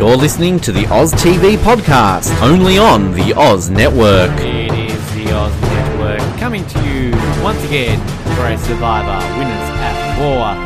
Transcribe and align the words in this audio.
You're 0.00 0.16
listening 0.16 0.58
to 0.60 0.72
the 0.72 0.86
Oz 0.86 1.12
TV 1.12 1.58
podcast, 1.58 2.32
only 2.40 2.78
on 2.78 3.12
the 3.12 3.34
Oz 3.34 3.68
Network. 3.68 4.30
It 4.40 4.72
is 4.72 5.14
the 5.14 5.30
Oz 5.30 5.60
Network 5.60 6.40
coming 6.40 6.66
to 6.68 6.78
you 6.88 7.10
once 7.44 7.62
again 7.64 8.00
for 8.34 8.46
a 8.46 8.56
Survivor 8.56 9.20
Winners 9.36 9.68
at 9.76 10.18
War 10.18 10.56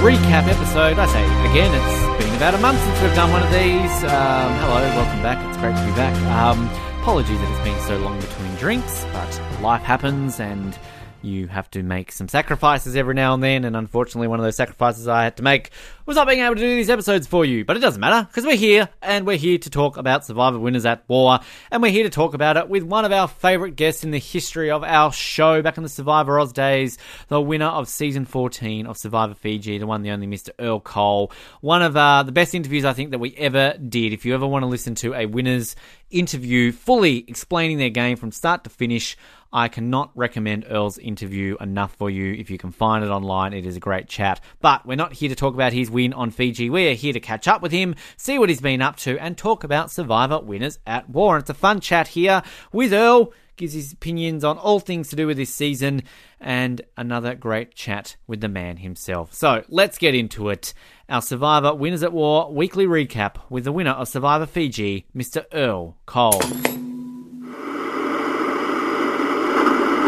recap 0.00 0.48
episode. 0.48 0.98
I 0.98 1.04
say 1.04 1.22
again, 1.50 1.70
it's 1.70 2.24
been 2.24 2.34
about 2.36 2.54
a 2.54 2.58
month 2.58 2.80
since 2.80 3.02
we've 3.02 3.14
done 3.14 3.30
one 3.30 3.42
of 3.42 3.52
these. 3.52 4.04
Um, 4.04 4.56
hello, 4.56 4.80
welcome 4.80 5.22
back. 5.22 5.46
It's 5.46 5.58
great 5.58 5.76
to 5.76 5.84
be 5.84 5.92
back. 5.92 6.16
Um, 6.40 6.66
apologies 7.02 7.38
that 7.38 7.50
it's 7.50 7.68
been 7.68 7.78
so 7.86 7.98
long 7.98 8.18
between 8.18 8.54
drinks, 8.54 9.04
but 9.12 9.60
life 9.60 9.82
happens 9.82 10.40
and 10.40 10.78
you 11.22 11.48
have 11.48 11.70
to 11.72 11.82
make 11.82 12.12
some 12.12 12.28
sacrifices 12.28 12.96
every 12.96 13.14
now 13.14 13.34
and 13.34 13.42
then, 13.42 13.64
and 13.64 13.76
unfortunately, 13.76 14.28
one 14.28 14.38
of 14.38 14.44
those 14.44 14.56
sacrifices 14.56 15.08
I 15.08 15.24
had 15.24 15.36
to 15.38 15.42
make 15.42 15.70
was 16.06 16.16
not 16.16 16.26
being 16.26 16.40
able 16.40 16.54
to 16.54 16.60
do 16.60 16.76
these 16.76 16.90
episodes 16.90 17.26
for 17.26 17.44
you. 17.44 17.64
But 17.64 17.76
it 17.76 17.80
doesn't 17.80 18.00
matter, 18.00 18.26
because 18.26 18.44
we're 18.44 18.56
here, 18.56 18.88
and 19.02 19.26
we're 19.26 19.36
here 19.36 19.58
to 19.58 19.70
talk 19.70 19.96
about 19.96 20.24
Survivor 20.24 20.58
Winners 20.58 20.86
at 20.86 21.04
War, 21.08 21.40
and 21.70 21.82
we're 21.82 21.92
here 21.92 22.04
to 22.04 22.10
talk 22.10 22.34
about 22.34 22.56
it 22.56 22.68
with 22.68 22.82
one 22.82 23.04
of 23.04 23.12
our 23.12 23.28
favourite 23.28 23.76
guests 23.76 24.04
in 24.04 24.10
the 24.10 24.18
history 24.18 24.70
of 24.70 24.84
our 24.84 25.12
show 25.12 25.60
back 25.62 25.76
in 25.76 25.82
the 25.82 25.88
Survivor 25.88 26.38
Oz 26.38 26.52
days, 26.52 26.98
the 27.28 27.40
winner 27.40 27.66
of 27.66 27.88
season 27.88 28.24
14 28.24 28.86
of 28.86 28.96
Survivor 28.96 29.34
Fiji, 29.34 29.78
the 29.78 29.86
one, 29.86 30.02
the 30.02 30.10
only 30.10 30.26
Mr. 30.26 30.50
Earl 30.58 30.80
Cole. 30.80 31.32
One 31.60 31.82
of 31.82 31.96
uh, 31.96 32.22
the 32.22 32.32
best 32.32 32.54
interviews 32.54 32.84
I 32.84 32.92
think 32.92 33.10
that 33.10 33.18
we 33.18 33.34
ever 33.36 33.74
did. 33.76 34.12
If 34.12 34.24
you 34.24 34.34
ever 34.34 34.46
want 34.46 34.62
to 34.62 34.66
listen 34.66 34.94
to 34.96 35.14
a 35.14 35.26
winner's 35.26 35.76
interview 36.10 36.72
fully 36.72 37.24
explaining 37.28 37.78
their 37.78 37.90
game 37.90 38.16
from 38.16 38.32
start 38.32 38.64
to 38.64 38.70
finish, 38.70 39.16
I 39.52 39.68
cannot 39.68 40.10
recommend 40.14 40.66
Earl's 40.68 40.98
interview 40.98 41.56
enough 41.60 41.94
for 41.94 42.10
you. 42.10 42.34
If 42.34 42.50
you 42.50 42.58
can 42.58 42.70
find 42.70 43.04
it 43.04 43.08
online, 43.08 43.52
it 43.52 43.64
is 43.64 43.76
a 43.76 43.80
great 43.80 44.08
chat. 44.08 44.40
But 44.60 44.86
we're 44.86 44.96
not 44.96 45.14
here 45.14 45.28
to 45.28 45.34
talk 45.34 45.54
about 45.54 45.72
his 45.72 45.90
win 45.90 46.12
on 46.12 46.30
Fiji. 46.30 46.68
We 46.68 46.88
are 46.88 46.94
here 46.94 47.12
to 47.12 47.20
catch 47.20 47.48
up 47.48 47.62
with 47.62 47.72
him, 47.72 47.94
see 48.16 48.38
what 48.38 48.48
he's 48.48 48.60
been 48.60 48.82
up 48.82 48.96
to, 48.96 49.18
and 49.18 49.36
talk 49.36 49.64
about 49.64 49.90
Survivor 49.90 50.40
winners 50.40 50.78
at 50.86 51.08
war. 51.08 51.36
And 51.36 51.42
it's 51.42 51.50
a 51.50 51.54
fun 51.54 51.80
chat 51.80 52.08
here 52.08 52.42
with 52.72 52.92
Earl. 52.92 53.32
Gives 53.56 53.72
his 53.72 53.92
opinions 53.92 54.44
on 54.44 54.56
all 54.56 54.78
things 54.78 55.08
to 55.08 55.16
do 55.16 55.26
with 55.26 55.36
this 55.36 55.52
season, 55.52 56.04
and 56.38 56.80
another 56.96 57.34
great 57.34 57.74
chat 57.74 58.14
with 58.28 58.40
the 58.40 58.48
man 58.48 58.76
himself. 58.76 59.34
So 59.34 59.64
let's 59.68 59.98
get 59.98 60.14
into 60.14 60.48
it. 60.50 60.72
Our 61.08 61.22
Survivor 61.22 61.74
Winners 61.74 62.04
at 62.04 62.12
War 62.12 62.52
weekly 62.52 62.86
recap 62.86 63.38
with 63.50 63.64
the 63.64 63.72
winner 63.72 63.90
of 63.90 64.06
Survivor 64.06 64.46
Fiji, 64.46 65.06
Mr. 65.12 65.44
Earl 65.52 65.96
Cole. 66.06 66.40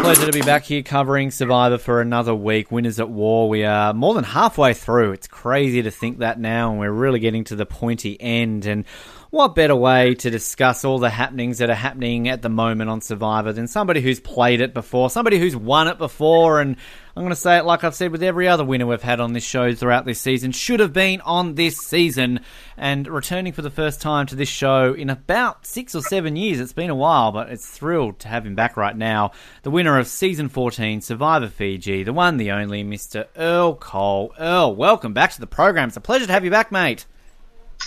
Pleasure 0.01 0.25
to 0.25 0.31
be 0.31 0.41
back 0.41 0.63
here 0.63 0.81
covering 0.81 1.29
Survivor 1.29 1.77
for 1.77 2.01
another 2.01 2.33
week. 2.33 2.71
Winners 2.71 2.99
at 2.99 3.07
War. 3.07 3.47
We 3.47 3.63
are 3.63 3.93
more 3.93 4.15
than 4.15 4.23
halfway 4.23 4.73
through. 4.73 5.11
It's 5.11 5.27
crazy 5.27 5.83
to 5.83 5.91
think 5.91 6.17
that 6.17 6.39
now, 6.39 6.71
and 6.71 6.79
we're 6.79 6.91
really 6.91 7.19
getting 7.19 7.43
to 7.45 7.55
the 7.55 7.67
pointy 7.67 8.19
end. 8.19 8.65
And 8.65 8.83
what 9.31 9.55
better 9.55 9.75
way 9.75 10.13
to 10.13 10.29
discuss 10.29 10.83
all 10.83 10.99
the 10.99 11.09
happenings 11.09 11.59
that 11.59 11.69
are 11.69 11.73
happening 11.73 12.27
at 12.27 12.41
the 12.41 12.49
moment 12.49 12.89
on 12.89 12.99
Survivor 12.99 13.53
than 13.53 13.65
somebody 13.65 14.01
who's 14.01 14.19
played 14.19 14.59
it 14.59 14.73
before, 14.73 15.09
somebody 15.09 15.39
who's 15.39 15.55
won 15.55 15.87
it 15.87 15.97
before, 15.97 16.59
and 16.59 16.75
I'm 17.15 17.23
going 17.23 17.29
to 17.29 17.35
say 17.37 17.57
it 17.57 17.63
like 17.63 17.85
I've 17.85 17.95
said 17.95 18.11
with 18.11 18.23
every 18.23 18.49
other 18.49 18.65
winner 18.65 18.85
we've 18.85 19.01
had 19.01 19.21
on 19.21 19.31
this 19.31 19.45
show 19.45 19.73
throughout 19.73 20.03
this 20.03 20.19
season, 20.19 20.51
should 20.51 20.81
have 20.81 20.91
been 20.91 21.21
on 21.21 21.55
this 21.55 21.77
season, 21.77 22.41
and 22.75 23.07
returning 23.07 23.53
for 23.53 23.61
the 23.61 23.69
first 23.69 24.01
time 24.01 24.25
to 24.25 24.35
this 24.35 24.49
show 24.49 24.93
in 24.93 25.09
about 25.09 25.65
six 25.65 25.95
or 25.95 26.01
seven 26.01 26.35
years. 26.35 26.59
It's 26.59 26.73
been 26.73 26.89
a 26.89 26.95
while, 26.95 27.31
but 27.31 27.49
it's 27.49 27.65
thrilled 27.65 28.19
to 28.19 28.27
have 28.27 28.45
him 28.45 28.55
back 28.55 28.75
right 28.75 28.97
now. 28.97 29.31
The 29.63 29.71
winner 29.71 29.97
of 29.97 30.07
season 30.07 30.49
14, 30.49 30.99
Survivor 30.99 31.47
Fiji, 31.47 32.03
the 32.03 32.11
one, 32.11 32.35
the 32.35 32.51
only, 32.51 32.83
Mr. 32.83 33.27
Earl 33.37 33.75
Cole. 33.75 34.33
Earl, 34.37 34.75
welcome 34.75 35.13
back 35.13 35.31
to 35.31 35.39
the 35.39 35.47
program. 35.47 35.87
It's 35.87 35.95
a 35.95 36.01
pleasure 36.01 36.27
to 36.27 36.33
have 36.33 36.43
you 36.43 36.51
back, 36.51 36.69
mate. 36.69 37.05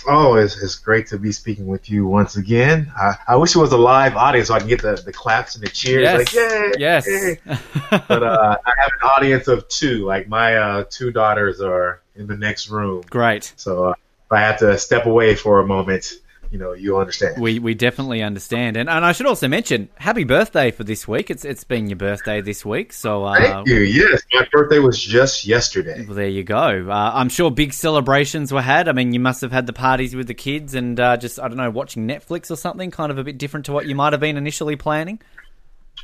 Oh, 0.07 0.35
it's, 0.35 0.61
it's 0.61 0.75
great 0.75 1.07
to 1.07 1.17
be 1.17 1.31
speaking 1.31 1.67
with 1.67 1.89
you 1.89 2.05
once 2.05 2.35
again. 2.35 2.91
I, 2.95 3.15
I 3.27 3.35
wish 3.37 3.55
it 3.55 3.59
was 3.59 3.71
a 3.71 3.77
live 3.77 4.15
audience 4.15 4.49
so 4.49 4.53
I 4.53 4.59
can 4.59 4.67
get 4.67 4.81
the, 4.81 4.95
the 4.95 5.13
claps 5.13 5.55
and 5.55 5.63
the 5.63 5.69
cheers. 5.69 6.03
Yes. 6.03 6.17
Like, 6.17 6.33
yay! 6.33 6.71
Yes. 6.77 7.07
yay." 7.07 7.39
but 8.07 8.23
uh, 8.23 8.57
I 8.65 8.71
have 8.77 8.91
an 9.01 9.07
audience 9.07 9.47
of 9.47 9.67
two. 9.67 10.05
Like, 10.05 10.27
my 10.27 10.55
uh, 10.55 10.83
two 10.89 11.11
daughters 11.11 11.61
are 11.61 12.01
in 12.15 12.27
the 12.27 12.37
next 12.37 12.69
room. 12.69 13.03
Great. 13.09 13.53
So 13.55 13.85
uh, 13.85 13.91
if 13.91 14.31
I 14.31 14.39
have 14.39 14.59
to 14.59 14.77
step 14.77 15.05
away 15.05 15.35
for 15.35 15.59
a 15.59 15.65
moment, 15.65 16.13
you 16.51 16.57
know, 16.57 16.73
you'll 16.73 16.97
understand. 16.99 17.41
We 17.41 17.59
we 17.59 17.73
definitely 17.73 18.21
understand, 18.21 18.77
and 18.77 18.89
and 18.89 19.03
I 19.05 19.11
should 19.11 19.25
also 19.25 19.47
mention 19.47 19.89
happy 19.95 20.23
birthday 20.23 20.71
for 20.71 20.83
this 20.83 21.07
week. 21.07 21.29
It's 21.29 21.45
it's 21.45 21.63
been 21.63 21.87
your 21.87 21.97
birthday 21.97 22.41
this 22.41 22.65
week, 22.65 22.93
so 22.93 23.23
uh, 23.23 23.35
Thank 23.37 23.67
you. 23.67 23.77
Yes, 23.77 24.23
my 24.33 24.47
birthday 24.51 24.79
was 24.79 25.01
just 25.01 25.45
yesterday. 25.45 26.05
well, 26.05 26.15
there 26.15 26.27
you 26.27 26.43
go. 26.43 26.89
Uh, 26.89 27.11
I'm 27.13 27.29
sure 27.29 27.51
big 27.51 27.73
celebrations 27.73 28.51
were 28.51 28.61
had. 28.61 28.87
I 28.87 28.91
mean, 28.91 29.13
you 29.13 29.19
must 29.19 29.41
have 29.41 29.51
had 29.51 29.67
the 29.67 29.73
parties 29.73 30.15
with 30.15 30.27
the 30.27 30.33
kids, 30.33 30.73
and 30.73 30.99
uh, 30.99 31.17
just 31.17 31.39
I 31.39 31.47
don't 31.47 31.57
know, 31.57 31.69
watching 31.69 32.07
Netflix 32.07 32.51
or 32.51 32.55
something, 32.55 32.91
kind 32.91 33.11
of 33.11 33.17
a 33.17 33.23
bit 33.23 33.37
different 33.37 33.65
to 33.67 33.71
what 33.71 33.85
you 33.85 33.95
might 33.95 34.13
have 34.13 34.19
been 34.19 34.37
initially 34.37 34.75
planning. 34.75 35.21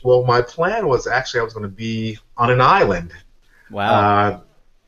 Well, 0.04 0.24
my 0.24 0.42
plan 0.42 0.88
was 0.88 1.08
actually 1.08 1.42
I 1.42 1.44
was 1.44 1.54
going 1.54 1.64
to 1.64 1.70
be 1.70 2.18
on 2.38 2.50
an 2.50 2.62
island. 2.62 3.14
Wow. 3.70 4.44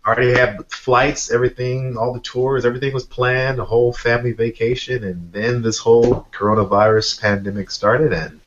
Already 0.05 0.33
had 0.33 0.69
flights, 0.69 1.31
everything, 1.31 1.97
all 1.97 2.13
the 2.13 2.19
tours, 2.19 2.65
everything 2.65 2.93
was 2.93 3.05
planned, 3.05 3.59
a 3.59 3.65
whole 3.65 3.93
family 3.93 4.33
vacation, 4.33 5.03
and 5.03 5.31
then 5.31 5.61
this 5.61 5.77
whole 5.77 6.27
coronavirus 6.31 7.21
pandemic 7.21 7.71
started, 7.71 8.11
and 8.11 8.41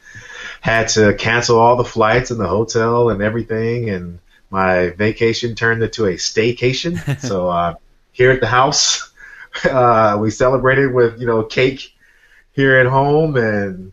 had 0.60 0.88
to 0.88 1.14
cancel 1.14 1.58
all 1.58 1.76
the 1.76 1.84
flights 1.84 2.30
and 2.30 2.38
the 2.38 2.46
hotel 2.46 3.08
and 3.08 3.22
everything, 3.22 3.88
and 3.88 4.18
my 4.50 4.90
vacation 4.90 5.54
turned 5.54 5.82
into 5.82 6.06
a 6.06 6.14
staycation. 6.14 7.20
so 7.26 7.48
uh, 7.48 7.74
here 8.12 8.30
at 8.30 8.40
the 8.40 8.46
house, 8.46 9.12
uh, 9.64 10.18
we 10.20 10.30
celebrated 10.30 10.92
with 10.92 11.20
you 11.20 11.26
know 11.26 11.42
cake 11.42 11.94
here 12.52 12.76
at 12.76 12.86
home, 12.86 13.36
and 13.36 13.92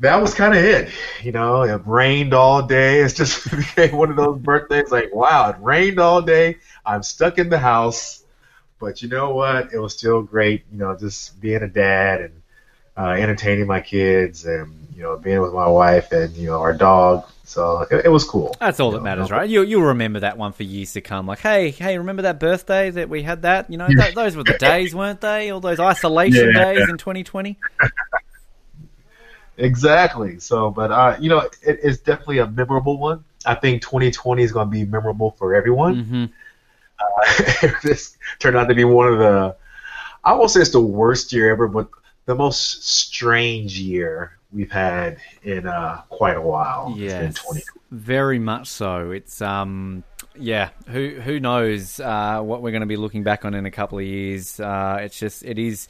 that 0.00 0.20
was 0.20 0.34
kind 0.34 0.54
of 0.54 0.64
it. 0.64 0.90
You 1.22 1.32
know, 1.32 1.62
it 1.62 1.80
rained 1.86 2.34
all 2.34 2.62
day. 2.62 3.00
It's 3.00 3.14
just 3.14 3.46
one 3.92 4.10
of 4.10 4.16
those 4.16 4.38
birthdays 4.40 4.90
like, 4.90 5.14
wow, 5.14 5.50
it 5.50 5.56
rained 5.60 5.98
all 5.98 6.22
day. 6.22 6.58
I'm 6.84 7.02
stuck 7.02 7.38
in 7.38 7.48
the 7.48 7.58
house. 7.58 8.24
But 8.80 9.02
you 9.02 9.08
know 9.08 9.34
what? 9.34 9.72
It 9.72 9.78
was 9.78 9.96
still 9.96 10.22
great, 10.22 10.64
you 10.72 10.78
know, 10.78 10.96
just 10.96 11.40
being 11.40 11.62
a 11.62 11.68
dad 11.68 12.20
and 12.22 12.42
uh, 12.96 13.10
entertaining 13.12 13.66
my 13.66 13.80
kids 13.80 14.44
and, 14.46 14.88
you 14.94 15.02
know, 15.02 15.16
being 15.16 15.40
with 15.40 15.52
my 15.54 15.68
wife 15.68 16.12
and, 16.12 16.36
you 16.36 16.48
know, 16.48 16.60
our 16.60 16.74
dog. 16.74 17.26
So 17.44 17.86
it, 17.90 18.06
it 18.06 18.08
was 18.08 18.24
cool. 18.24 18.56
That's 18.60 18.80
all 18.80 18.90
You 18.90 18.92
that 18.92 19.00
know, 19.00 19.02
matters, 19.02 19.30
right? 19.30 19.48
You 19.48 19.62
you'll 19.62 19.82
remember 19.82 20.20
that 20.20 20.38
one 20.38 20.52
for 20.52 20.62
years 20.62 20.92
to 20.92 21.00
come. 21.00 21.26
Like, 21.26 21.40
hey, 21.40 21.70
hey, 21.70 21.98
remember 21.98 22.22
that 22.22 22.38
birthday 22.40 22.90
that 22.90 23.08
we 23.08 23.22
had 23.22 23.42
that? 23.42 23.70
You 23.70 23.76
know, 23.78 23.92
th- 23.92 24.14
those 24.14 24.36
were 24.36 24.44
the 24.44 24.54
days, 24.54 24.94
weren't 24.94 25.20
they? 25.20 25.50
All 25.50 25.60
those 25.60 25.80
isolation 25.80 26.52
Yeah. 26.52 26.52
days 26.52 26.88
in 26.88 26.98
2020. 26.98 27.58
Exactly. 29.58 30.38
So, 30.40 30.70
but, 30.70 30.90
uh, 30.90 31.16
you 31.20 31.28
know, 31.28 31.38
it, 31.40 31.80
it's 31.82 31.98
definitely 31.98 32.38
a 32.38 32.46
memorable 32.46 32.98
one. 32.98 33.24
I 33.44 33.54
think 33.54 33.82
2020 33.82 34.42
is 34.42 34.52
going 34.52 34.68
to 34.68 34.70
be 34.70 34.84
memorable 34.84 35.32
for 35.32 35.54
everyone. 35.54 36.00
hmm 36.00 36.24
Uh, 37.62 37.68
this 37.82 38.16
turned 38.40 38.56
out 38.56 38.68
to 38.68 38.74
be 38.74 38.84
one 38.84 39.06
of 39.12 39.18
the, 39.18 39.54
I 40.24 40.32
won't 40.34 40.50
say 40.50 40.60
it's 40.60 40.70
the 40.70 40.80
worst 40.80 41.32
year 41.32 41.50
ever, 41.52 41.68
but 41.68 41.88
the 42.26 42.34
most 42.34 42.86
strange 42.88 43.78
year 43.78 44.36
we've 44.52 44.70
had 44.70 45.18
in 45.42 45.66
uh, 45.66 46.02
quite 46.08 46.36
a 46.36 46.40
while. 46.40 46.88
It's 46.90 46.98
been 46.98 47.04
Yes, 47.04 47.34
2020. 47.36 47.62
very 47.90 48.38
much 48.38 48.66
so. 48.68 49.10
It's 49.12 49.40
um, 49.40 50.04
yeah. 50.36 50.70
Who 50.88 51.20
who 51.20 51.40
knows 51.40 52.00
uh, 52.00 52.40
what 52.42 52.62
we're 52.62 52.70
going 52.72 52.82
to 52.82 52.86
be 52.86 52.96
looking 52.96 53.22
back 53.22 53.44
on 53.44 53.54
in 53.54 53.66
a 53.66 53.70
couple 53.70 53.98
of 53.98 54.04
years? 54.04 54.58
Uh, 54.60 54.98
it's 55.00 55.18
just 55.18 55.44
it 55.44 55.58
is 55.58 55.88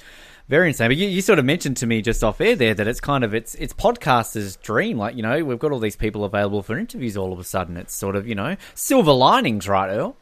very 0.48 0.68
insane. 0.68 0.88
But 0.90 0.96
you, 0.96 1.08
you 1.08 1.20
sort 1.22 1.38
of 1.38 1.44
mentioned 1.44 1.76
to 1.78 1.86
me 1.86 2.02
just 2.02 2.22
off 2.24 2.40
air 2.40 2.56
there 2.56 2.74
that 2.74 2.86
it's 2.86 3.00
kind 3.00 3.24
of 3.24 3.34
it's 3.34 3.54
it's 3.56 3.72
podcasters' 3.72 4.60
dream. 4.60 4.98
Like 4.98 5.16
you 5.16 5.22
know, 5.22 5.44
we've 5.44 5.58
got 5.58 5.72
all 5.72 5.78
these 5.80 5.96
people 5.96 6.24
available 6.24 6.62
for 6.62 6.78
interviews. 6.78 7.16
All 7.16 7.32
of 7.32 7.38
a 7.38 7.44
sudden, 7.44 7.76
it's 7.76 7.94
sort 7.94 8.16
of 8.16 8.26
you 8.28 8.34
know 8.34 8.56
silver 8.74 9.12
linings, 9.12 9.68
right, 9.68 9.88
Earl? 9.90 10.16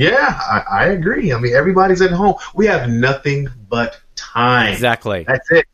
Yeah, 0.00 0.40
I, 0.48 0.62
I 0.70 0.84
agree. 0.86 1.30
I 1.30 1.38
mean, 1.38 1.54
everybody's 1.54 2.00
at 2.00 2.10
home. 2.10 2.36
We 2.54 2.64
have 2.68 2.88
nothing 2.88 3.50
but 3.68 4.00
time. 4.16 4.72
Exactly. 4.72 5.24
That's 5.28 5.50
it. 5.50 5.66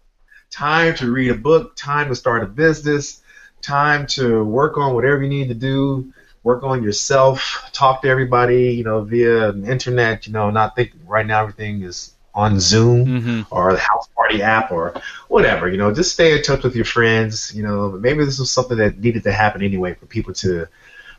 Time 0.50 0.96
to 0.96 1.12
read 1.12 1.31
a 1.31 1.37
book, 1.37 1.76
time 1.76 2.08
to 2.08 2.17
start 2.17 2.43
a 2.43 2.46
business, 2.46 3.23
time 3.62 4.05
to 4.08 4.43
work 4.43 4.78
on 4.78 4.94
whatever 4.94 5.23
you 5.23 5.28
need 5.28 5.46
to 5.46 5.55
do, 5.55 6.12
work 6.43 6.64
on 6.64 6.82
yourself, 6.82 7.70
talk 7.73 8.02
to 8.02 8.08
everybody, 8.08 8.73
you 8.73 8.82
know, 8.82 9.02
via 9.02 9.52
the 9.52 9.70
internet, 9.70 10.26
you 10.26 10.32
know, 10.32 10.50
not 10.50 10.75
think 10.75 10.90
right 11.06 11.25
now 11.25 11.43
everything 11.43 11.82
is 11.82 12.12
on 12.34 12.58
Zoom 12.58 13.20
hmm 13.20 13.43
or 13.50 13.75
the 13.75 13.79
house 13.79 14.08
party 14.17 14.43
app 14.43 14.72
or 14.72 15.00
whatever, 15.29 15.69
you 15.69 15.76
know, 15.76 15.94
just 15.94 16.12
stay 16.12 16.37
in 16.37 16.43
touch 16.43 16.64
with 16.64 16.75
your 16.75 16.84
friends, 16.84 17.55
you 17.55 17.62
know, 17.62 17.93
maybe 17.93 18.25
this 18.25 18.40
was 18.40 18.50
something 18.50 18.76
that 18.79 18.99
needed 18.99 19.22
to 19.22 19.32
happen 19.32 19.62
anyway 19.62 19.94
for 19.94 20.06
people 20.06 20.34
to 20.34 20.67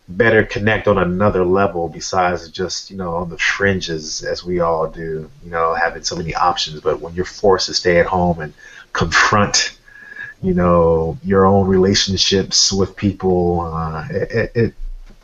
better 0.07 0.43
connect 0.43 0.87
on 0.87 0.97
another 0.97 1.43
level 1.43 1.89
besides 1.89 2.49
just, 2.49 2.89
you 2.89 2.97
know, 2.97 3.15
on 3.15 3.29
the 3.29 3.37
fringes 3.37 4.23
as 4.23 4.43
we 4.43 4.59
all 4.59 4.87
do, 4.89 5.29
you 5.43 5.51
know, 5.51 5.73
having 5.73 6.03
so 6.03 6.15
many 6.15 6.33
options. 6.33 6.79
But 6.79 7.01
when 7.01 7.13
you're 7.13 7.25
forced 7.25 7.67
to 7.67 7.73
stay 7.73 7.99
at 7.99 8.05
home 8.05 8.39
and 8.39 8.53
confront, 8.93 9.77
you 10.41 10.53
know, 10.53 11.17
your 11.23 11.45
own 11.45 11.67
relationships 11.67 12.71
with 12.71 12.95
people, 12.95 13.61
uh, 13.61 14.05
it, 14.09 14.51
it, 14.55 14.73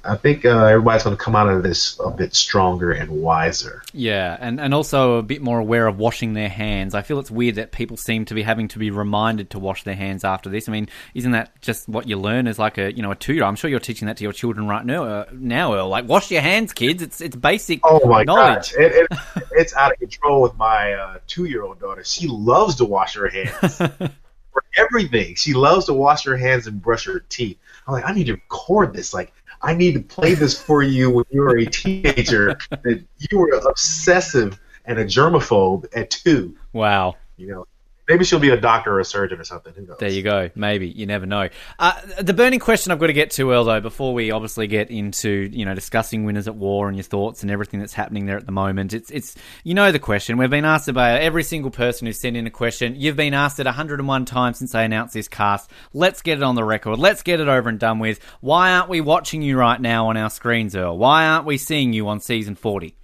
I 0.05 0.17
think 0.17 0.43
uh, 0.43 0.65
everybody's 0.65 1.03
going 1.03 1.15
to 1.15 1.23
come 1.23 1.35
out 1.35 1.47
of 1.47 1.63
this 1.63 1.97
a 2.03 2.11
bit 2.11 2.35
stronger 2.35 2.91
and 2.91 3.09
wiser. 3.09 3.83
Yeah, 3.93 4.37
and, 4.39 4.59
and 4.59 4.73
also 4.73 5.15
a 5.15 5.23
bit 5.23 5.41
more 5.41 5.59
aware 5.59 5.87
of 5.87 5.97
washing 5.97 6.33
their 6.33 6.49
hands. 6.49 6.93
I 6.93 7.03
feel 7.03 7.19
it's 7.19 7.31
weird 7.31 7.55
that 7.55 7.71
people 7.71 7.95
seem 7.95 8.25
to 8.25 8.33
be 8.33 8.43
having 8.43 8.67
to 8.69 8.79
be 8.79 8.91
reminded 8.91 9.51
to 9.51 9.59
wash 9.59 9.83
their 9.83 9.95
hands 9.95 10.25
after 10.25 10.49
this. 10.49 10.67
I 10.67 10.73
mean, 10.73 10.89
isn't 11.13 11.31
that 11.31 11.61
just 11.61 11.87
what 11.87 12.07
you 12.07 12.17
learn 12.17 12.47
as 12.47 12.59
like 12.59 12.77
a 12.77 12.93
you 12.93 13.01
know 13.01 13.11
a 13.11 13.15
two 13.15 13.33
year? 13.33 13.43
I'm 13.43 13.55
sure 13.55 13.69
you're 13.69 13.79
teaching 13.79 14.07
that 14.07 14.17
to 14.17 14.23
your 14.23 14.33
children 14.33 14.67
right 14.67 14.85
now. 14.85 15.05
Uh, 15.05 15.25
now, 15.31 15.73
Earl, 15.73 15.87
like 15.87 16.07
wash 16.07 16.29
your 16.31 16.41
hands, 16.41 16.73
kids. 16.73 17.01
It's 17.01 17.21
it's 17.21 17.35
basic. 17.35 17.79
Oh 17.83 18.05
my 18.07 18.23
knowledge. 18.23 18.73
gosh, 18.73 18.75
it, 18.75 19.07
it, 19.09 19.43
it's 19.51 19.73
out 19.73 19.93
of 19.93 19.99
control 19.99 20.41
with 20.41 20.55
my 20.57 20.93
uh, 20.93 21.17
two 21.27 21.45
year 21.45 21.63
old 21.63 21.79
daughter. 21.79 22.03
She 22.03 22.27
loves 22.27 22.75
to 22.75 22.85
wash 22.85 23.15
her 23.15 23.29
hands 23.29 23.77
for 24.53 24.63
everything. 24.77 25.35
She 25.35 25.53
loves 25.53 25.85
to 25.85 25.93
wash 25.93 26.25
her 26.25 26.37
hands 26.37 26.67
and 26.67 26.81
brush 26.81 27.05
her 27.05 27.19
teeth. 27.29 27.57
I'm 27.87 27.93
like, 27.93 28.05
I 28.05 28.13
need 28.13 28.25
to 28.25 28.33
record 28.33 28.93
this. 28.93 29.13
Like, 29.13 29.33
I 29.63 29.73
need 29.73 29.93
to 29.93 30.01
play 30.01 30.33
this 30.33 30.61
for 30.61 30.83
you 30.83 31.09
when 31.09 31.25
you 31.29 31.41
were 31.41 31.57
a 31.57 31.65
teenager. 31.65 32.57
that 32.69 33.03
you 33.17 33.37
were 33.39 33.53
obsessive 33.65 34.59
and 34.85 34.99
a 34.99 35.05
germaphobe 35.05 35.85
at 35.95 36.11
two. 36.11 36.55
Wow. 36.73 37.15
You 37.37 37.47
know, 37.47 37.67
Maybe 38.07 38.25
she'll 38.25 38.39
be 38.39 38.49
a 38.49 38.59
doctor 38.59 38.91
or 38.91 38.99
a 38.99 39.05
surgeon 39.05 39.39
or 39.39 39.45
something. 39.45 39.73
Who 39.73 39.85
knows? 39.85 39.97
There 39.97 40.09
you 40.09 40.23
go. 40.23 40.49
Maybe 40.55 40.89
you 40.89 41.05
never 41.05 41.25
know. 41.25 41.47
Uh, 41.79 41.93
the 42.19 42.33
burning 42.33 42.59
question 42.59 42.91
I've 42.91 42.99
got 42.99 43.07
to 43.07 43.13
get 43.13 43.31
to, 43.31 43.51
Earl, 43.51 43.63
though, 43.63 43.79
before 43.79 44.13
we 44.13 44.31
obviously 44.31 44.67
get 44.67 44.89
into 44.91 45.49
you 45.51 45.63
know 45.63 45.73
discussing 45.73 46.25
winners 46.25 46.47
at 46.47 46.55
war 46.55 46.89
and 46.89 46.97
your 46.97 47.03
thoughts 47.03 47.43
and 47.43 47.51
everything 47.51 47.79
that's 47.79 47.93
happening 47.93 48.25
there 48.25 48.35
at 48.35 48.45
the 48.45 48.51
moment. 48.51 48.93
It's 48.93 49.09
it's 49.09 49.35
you 49.63 49.73
know 49.73 49.93
the 49.93 49.99
question. 49.99 50.37
We've 50.37 50.49
been 50.49 50.65
asked 50.65 50.89
about 50.89 51.21
every 51.21 51.43
single 51.43 51.71
person 51.71 52.05
who's 52.05 52.19
sent 52.19 52.35
in 52.35 52.45
a 52.45 52.51
question. 52.51 52.95
You've 52.97 53.15
been 53.15 53.33
asked 53.33 53.59
it 53.61 53.65
101 53.65 54.25
times 54.25 54.57
since 54.57 54.73
they 54.73 54.83
announced 54.83 55.13
this 55.13 55.29
cast. 55.29 55.71
Let's 55.93 56.21
get 56.21 56.39
it 56.39 56.43
on 56.43 56.55
the 56.55 56.63
record. 56.65 56.99
Let's 56.99 57.23
get 57.23 57.39
it 57.39 57.47
over 57.47 57.69
and 57.69 57.79
done 57.79 57.99
with. 57.99 58.19
Why 58.41 58.73
aren't 58.73 58.89
we 58.89 58.99
watching 58.99 59.41
you 59.41 59.57
right 59.57 59.79
now 59.79 60.07
on 60.07 60.17
our 60.17 60.29
screens, 60.29 60.75
Earl? 60.75 60.97
Why 60.97 61.25
aren't 61.25 61.45
we 61.45 61.57
seeing 61.57 61.93
you 61.93 62.09
on 62.09 62.19
season 62.19 62.55
40? 62.55 62.95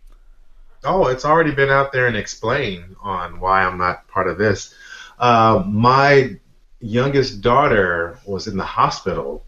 Oh, 0.84 1.08
it's 1.08 1.26
already 1.26 1.52
been 1.52 1.70
out 1.70 1.92
there 1.92 2.08
and 2.08 2.16
explained 2.16 2.96
on 3.02 3.40
why 3.40 3.64
I'm 3.64 3.78
not 3.78 4.08
part 4.08 4.28
of 4.28 4.38
this. 4.38 4.74
Uh, 5.20 5.64
my 5.68 6.36
youngest 6.80 7.42
daughter 7.42 8.20
was 8.26 8.48
in 8.48 8.58
the 8.58 8.64
hospital 8.64 9.44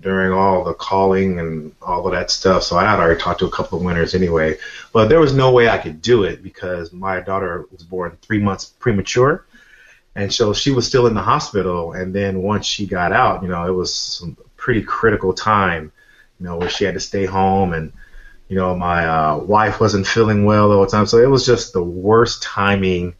during 0.00 0.32
all 0.32 0.64
the 0.64 0.72
calling 0.74 1.38
and 1.38 1.74
all 1.82 2.06
of 2.06 2.12
that 2.12 2.30
stuff. 2.30 2.62
So 2.62 2.78
I 2.78 2.84
had 2.84 2.98
already 2.98 3.20
talked 3.20 3.40
to 3.40 3.46
a 3.46 3.50
couple 3.50 3.78
of 3.78 3.84
winners 3.84 4.14
anyway. 4.14 4.56
But 4.92 5.08
there 5.08 5.20
was 5.20 5.34
no 5.34 5.52
way 5.52 5.68
I 5.68 5.78
could 5.78 6.00
do 6.00 6.24
it 6.24 6.42
because 6.42 6.92
my 6.92 7.20
daughter 7.20 7.66
was 7.70 7.82
born 7.82 8.16
three 8.22 8.38
months 8.38 8.64
premature. 8.64 9.44
And 10.14 10.32
so 10.32 10.52
she 10.52 10.70
was 10.70 10.86
still 10.86 11.06
in 11.06 11.14
the 11.14 11.22
hospital. 11.22 11.92
And 11.92 12.14
then 12.14 12.42
once 12.42 12.66
she 12.66 12.86
got 12.86 13.12
out, 13.12 13.42
you 13.42 13.48
know, 13.48 13.66
it 13.66 13.72
was 13.72 13.94
some 13.94 14.36
pretty 14.56 14.82
critical 14.82 15.34
time, 15.34 15.92
you 16.38 16.46
know, 16.46 16.56
where 16.56 16.70
she 16.70 16.84
had 16.84 16.94
to 16.94 17.00
stay 17.00 17.26
home 17.26 17.74
and, 17.74 17.92
you 18.48 18.56
know, 18.56 18.74
my 18.74 19.06
uh, 19.06 19.36
wife 19.36 19.80
wasn't 19.80 20.06
feeling 20.06 20.44
well 20.44 20.72
all 20.72 20.80
the 20.80 20.90
time. 20.90 21.06
So 21.06 21.18
it 21.18 21.28
was 21.30 21.46
just 21.46 21.72
the 21.72 21.82
worst 21.82 22.42
timing 22.42 23.14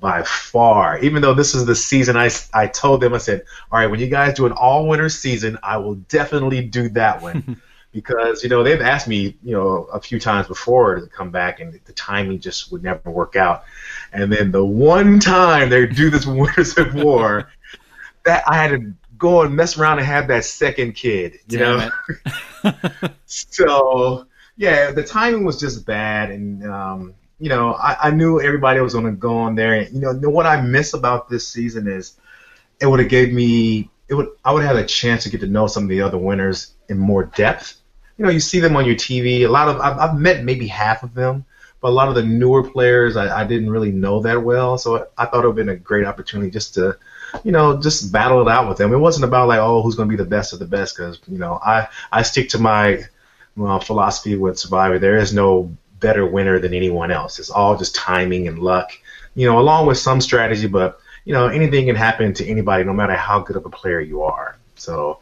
by 0.00 0.22
far. 0.22 0.98
Even 0.98 1.22
though 1.22 1.34
this 1.34 1.54
is 1.54 1.64
the 1.64 1.74
season, 1.74 2.16
I, 2.16 2.30
I 2.52 2.66
told 2.66 3.00
them, 3.00 3.14
I 3.14 3.18
said, 3.18 3.44
all 3.70 3.78
right, 3.78 3.90
when 3.90 4.00
you 4.00 4.08
guys 4.08 4.34
do 4.34 4.46
an 4.46 4.52
all 4.52 4.86
winter 4.86 5.08
season, 5.08 5.58
I 5.62 5.78
will 5.78 5.94
definitely 5.94 6.62
do 6.62 6.88
that 6.90 7.22
one. 7.22 7.60
because, 7.96 8.42
you 8.42 8.50
know, 8.50 8.62
they've 8.62 8.82
asked 8.82 9.08
me, 9.08 9.38
you 9.42 9.52
know, 9.52 9.84
a 9.90 9.98
few 9.98 10.20
times 10.20 10.46
before 10.46 10.96
to 10.96 11.06
come 11.06 11.30
back, 11.30 11.60
and 11.60 11.80
the 11.86 11.92
timing 11.94 12.38
just 12.38 12.70
would 12.70 12.82
never 12.82 13.10
work 13.10 13.36
out. 13.36 13.64
And 14.12 14.30
then 14.30 14.50
the 14.50 14.62
one 14.62 15.18
time 15.18 15.70
they 15.70 15.86
do 15.86 16.10
this 16.10 16.26
Winners 16.26 16.76
at 16.76 16.92
War, 16.92 17.48
that 18.26 18.44
I 18.46 18.56
had 18.56 18.72
to 18.72 18.92
go 19.16 19.40
and 19.42 19.56
mess 19.56 19.78
around 19.78 19.98
and 19.98 20.06
have 20.06 20.28
that 20.28 20.44
second 20.44 20.92
kid, 20.92 21.38
you 21.48 21.58
Damn 21.58 21.90
know? 22.64 22.72
so, 23.26 24.26
yeah, 24.58 24.90
the 24.90 25.02
timing 25.02 25.46
was 25.46 25.58
just 25.58 25.86
bad. 25.86 26.30
And, 26.30 26.66
um, 26.66 27.14
you 27.38 27.48
know, 27.48 27.74
I, 27.74 28.08
I 28.08 28.10
knew 28.10 28.40
everybody 28.40 28.80
was 28.80 28.94
going 28.94 29.06
to 29.06 29.12
go 29.12 29.36
on 29.36 29.54
there. 29.54 29.74
And, 29.74 29.94
you 29.94 30.00
know, 30.00 30.30
what 30.30 30.46
I 30.46 30.60
miss 30.60 30.94
about 30.94 31.28
this 31.28 31.46
season 31.46 31.86
is 31.86 32.18
it 32.80 32.86
would 32.86 33.00
have 33.00 33.08
gave 33.08 33.32
me 33.32 33.90
it 34.08 34.14
would 34.14 34.28
I 34.44 34.52
would 34.52 34.62
have 34.62 34.76
had 34.76 34.84
a 34.84 34.88
chance 34.88 35.24
to 35.24 35.30
get 35.30 35.40
to 35.40 35.46
know 35.46 35.66
some 35.66 35.84
of 35.84 35.88
the 35.88 36.02
other 36.02 36.18
winners 36.18 36.74
in 36.88 36.98
more 36.98 37.24
depth. 37.24 37.76
You 38.16 38.24
know, 38.24 38.30
you 38.30 38.40
see 38.40 38.60
them 38.60 38.76
on 38.76 38.86
your 38.86 38.94
TV. 38.94 39.40
A 39.42 39.48
lot 39.48 39.68
of 39.68 39.80
I've, 39.80 39.98
I've 39.98 40.18
met 40.18 40.44
maybe 40.44 40.66
half 40.66 41.02
of 41.02 41.12
them, 41.12 41.44
but 41.80 41.88
a 41.88 41.90
lot 41.90 42.08
of 42.08 42.14
the 42.14 42.22
newer 42.22 42.68
players 42.68 43.16
I, 43.16 43.42
I 43.42 43.44
didn't 43.44 43.70
really 43.70 43.90
know 43.92 44.20
that 44.20 44.42
well. 44.42 44.78
So 44.78 45.08
I 45.18 45.26
thought 45.26 45.44
it 45.44 45.48
would 45.48 45.58
have 45.58 45.66
been 45.66 45.68
a 45.68 45.76
great 45.76 46.06
opportunity 46.06 46.50
just 46.50 46.74
to, 46.74 46.96
you 47.42 47.52
know, 47.52 47.80
just 47.80 48.12
battle 48.12 48.40
it 48.40 48.48
out 48.48 48.68
with 48.68 48.78
them. 48.78 48.92
It 48.92 48.98
wasn't 48.98 49.24
about 49.24 49.48
like 49.48 49.58
oh 49.58 49.82
who's 49.82 49.96
going 49.96 50.08
to 50.08 50.16
be 50.16 50.22
the 50.22 50.28
best 50.28 50.52
of 50.52 50.60
the 50.60 50.66
best 50.66 50.96
because 50.96 51.18
you 51.26 51.38
know 51.38 51.58
I 51.64 51.88
I 52.12 52.22
stick 52.22 52.48
to 52.50 52.58
my 52.58 53.04
well, 53.56 53.80
philosophy 53.80 54.36
with 54.36 54.58
Survivor. 54.58 54.98
There 54.98 55.16
is 55.16 55.32
no 55.32 55.74
better 56.00 56.26
winner 56.26 56.58
than 56.58 56.74
anyone 56.74 57.10
else. 57.10 57.38
It's 57.38 57.50
all 57.50 57.76
just 57.76 57.94
timing 57.94 58.48
and 58.48 58.58
luck, 58.58 58.90
you 59.34 59.46
know, 59.46 59.58
along 59.58 59.86
with 59.86 59.98
some 59.98 60.20
strategy, 60.20 60.66
but 60.66 61.00
you 61.24 61.32
know, 61.32 61.48
anything 61.48 61.86
can 61.86 61.96
happen 61.96 62.32
to 62.34 62.46
anybody, 62.46 62.84
no 62.84 62.92
matter 62.92 63.14
how 63.14 63.40
good 63.40 63.56
of 63.56 63.66
a 63.66 63.70
player 63.70 64.00
you 64.00 64.22
are. 64.22 64.56
So 64.76 65.18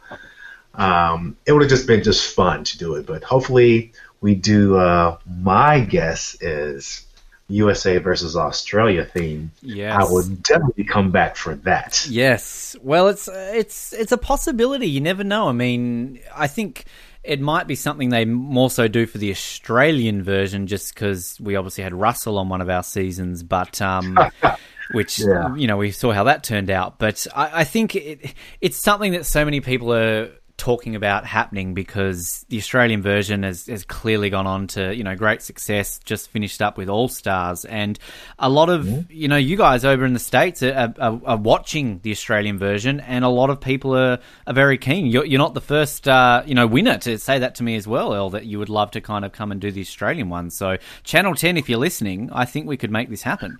um, 0.75 1.35
it 1.45 1.51
would 1.51 1.63
have 1.63 1.69
just 1.69 1.87
been 1.87 2.03
just 2.03 2.35
fun 2.35 2.63
to 2.63 2.77
do 2.77 2.95
it. 2.95 3.05
But 3.05 3.23
hopefully, 3.23 3.93
we 4.21 4.35
do. 4.35 4.77
Uh, 4.77 5.17
my 5.25 5.79
guess 5.79 6.37
is 6.41 7.05
USA 7.47 7.97
versus 7.97 8.35
Australia 8.35 9.05
theme. 9.05 9.51
Yes. 9.61 9.95
I 9.99 10.11
would 10.11 10.43
definitely 10.43 10.83
come 10.83 11.11
back 11.11 11.35
for 11.35 11.55
that. 11.55 12.05
Yes. 12.09 12.75
Well, 12.81 13.07
it's 13.07 13.27
it's 13.27 13.93
it's 13.93 14.11
a 14.11 14.17
possibility. 14.17 14.87
You 14.87 15.01
never 15.01 15.23
know. 15.23 15.47
I 15.49 15.53
mean, 15.53 16.19
I 16.35 16.47
think 16.47 16.85
it 17.25 17.41
might 17.41 17.67
be 17.67 17.75
something 17.75 18.09
they 18.09 18.25
more 18.25 18.69
so 18.69 18.87
do 18.87 19.05
for 19.05 19.17
the 19.17 19.31
Australian 19.31 20.23
version, 20.23 20.67
just 20.67 20.93
because 20.93 21.39
we 21.39 21.55
obviously 21.55 21.83
had 21.83 21.93
Russell 21.93 22.37
on 22.37 22.49
one 22.49 22.61
of 22.61 22.69
our 22.69 22.83
seasons, 22.83 23.43
but 23.43 23.81
um, 23.81 24.17
which 24.91 25.19
Yeah. 25.19 25.55
you 25.55 25.67
know 25.67 25.77
we 25.77 25.91
saw 25.91 26.11
how 26.11 26.25
that 26.25 26.43
turned 26.43 26.69
out. 26.69 26.99
But 26.99 27.25
I, 27.35 27.61
I 27.61 27.63
think 27.63 27.95
it, 27.95 28.33
it's 28.61 28.77
something 28.77 29.13
that 29.13 29.25
so 29.25 29.43
many 29.45 29.61
people 29.61 29.93
are 29.93 30.29
talking 30.57 30.95
about 30.95 31.25
happening 31.25 31.73
because 31.73 32.45
the 32.49 32.57
Australian 32.57 33.01
version 33.01 33.43
has, 33.43 33.65
has 33.67 33.83
clearly 33.83 34.29
gone 34.29 34.47
on 34.47 34.67
to 34.67 34.95
you 34.95 35.03
know 35.03 35.15
great 35.15 35.41
success. 35.41 35.99
Just 36.05 36.29
finished 36.29 36.61
up 36.61 36.77
with 36.77 36.89
All 36.89 37.07
Stars, 37.07 37.65
and 37.65 37.99
a 38.39 38.49
lot 38.49 38.69
of 38.69 39.11
you 39.11 39.27
know 39.27 39.35
you 39.35 39.57
guys 39.57 39.83
over 39.83 40.05
in 40.05 40.13
the 40.13 40.19
states 40.19 40.63
are, 40.63 40.93
are, 40.99 41.21
are 41.25 41.37
watching 41.37 41.99
the 42.03 42.11
Australian 42.11 42.57
version, 42.57 42.99
and 43.01 43.25
a 43.25 43.29
lot 43.29 43.49
of 43.49 43.59
people 43.59 43.95
are, 43.95 44.19
are 44.47 44.53
very 44.53 44.77
keen. 44.77 45.07
You're, 45.07 45.25
you're 45.25 45.39
not 45.39 45.53
the 45.53 45.61
first 45.61 46.07
uh, 46.07 46.43
you 46.45 46.55
know 46.55 46.67
winner 46.67 46.97
to 46.99 47.17
say 47.17 47.39
that 47.39 47.55
to 47.55 47.63
me 47.63 47.75
as 47.75 47.87
well, 47.87 48.13
Earl. 48.13 48.29
That 48.29 48.45
you 48.45 48.59
would 48.59 48.69
love 48.69 48.91
to 48.91 49.01
kind 49.01 49.25
of 49.25 49.31
come 49.31 49.51
and 49.51 49.59
do 49.59 49.71
the 49.71 49.81
Australian 49.81 50.29
one. 50.29 50.49
So 50.49 50.77
Channel 51.03 51.35
Ten, 51.35 51.57
if 51.57 51.69
you're 51.69 51.79
listening, 51.79 52.29
I 52.31 52.45
think 52.45 52.67
we 52.67 52.77
could 52.77 52.91
make 52.91 53.09
this 53.09 53.23
happen. 53.23 53.57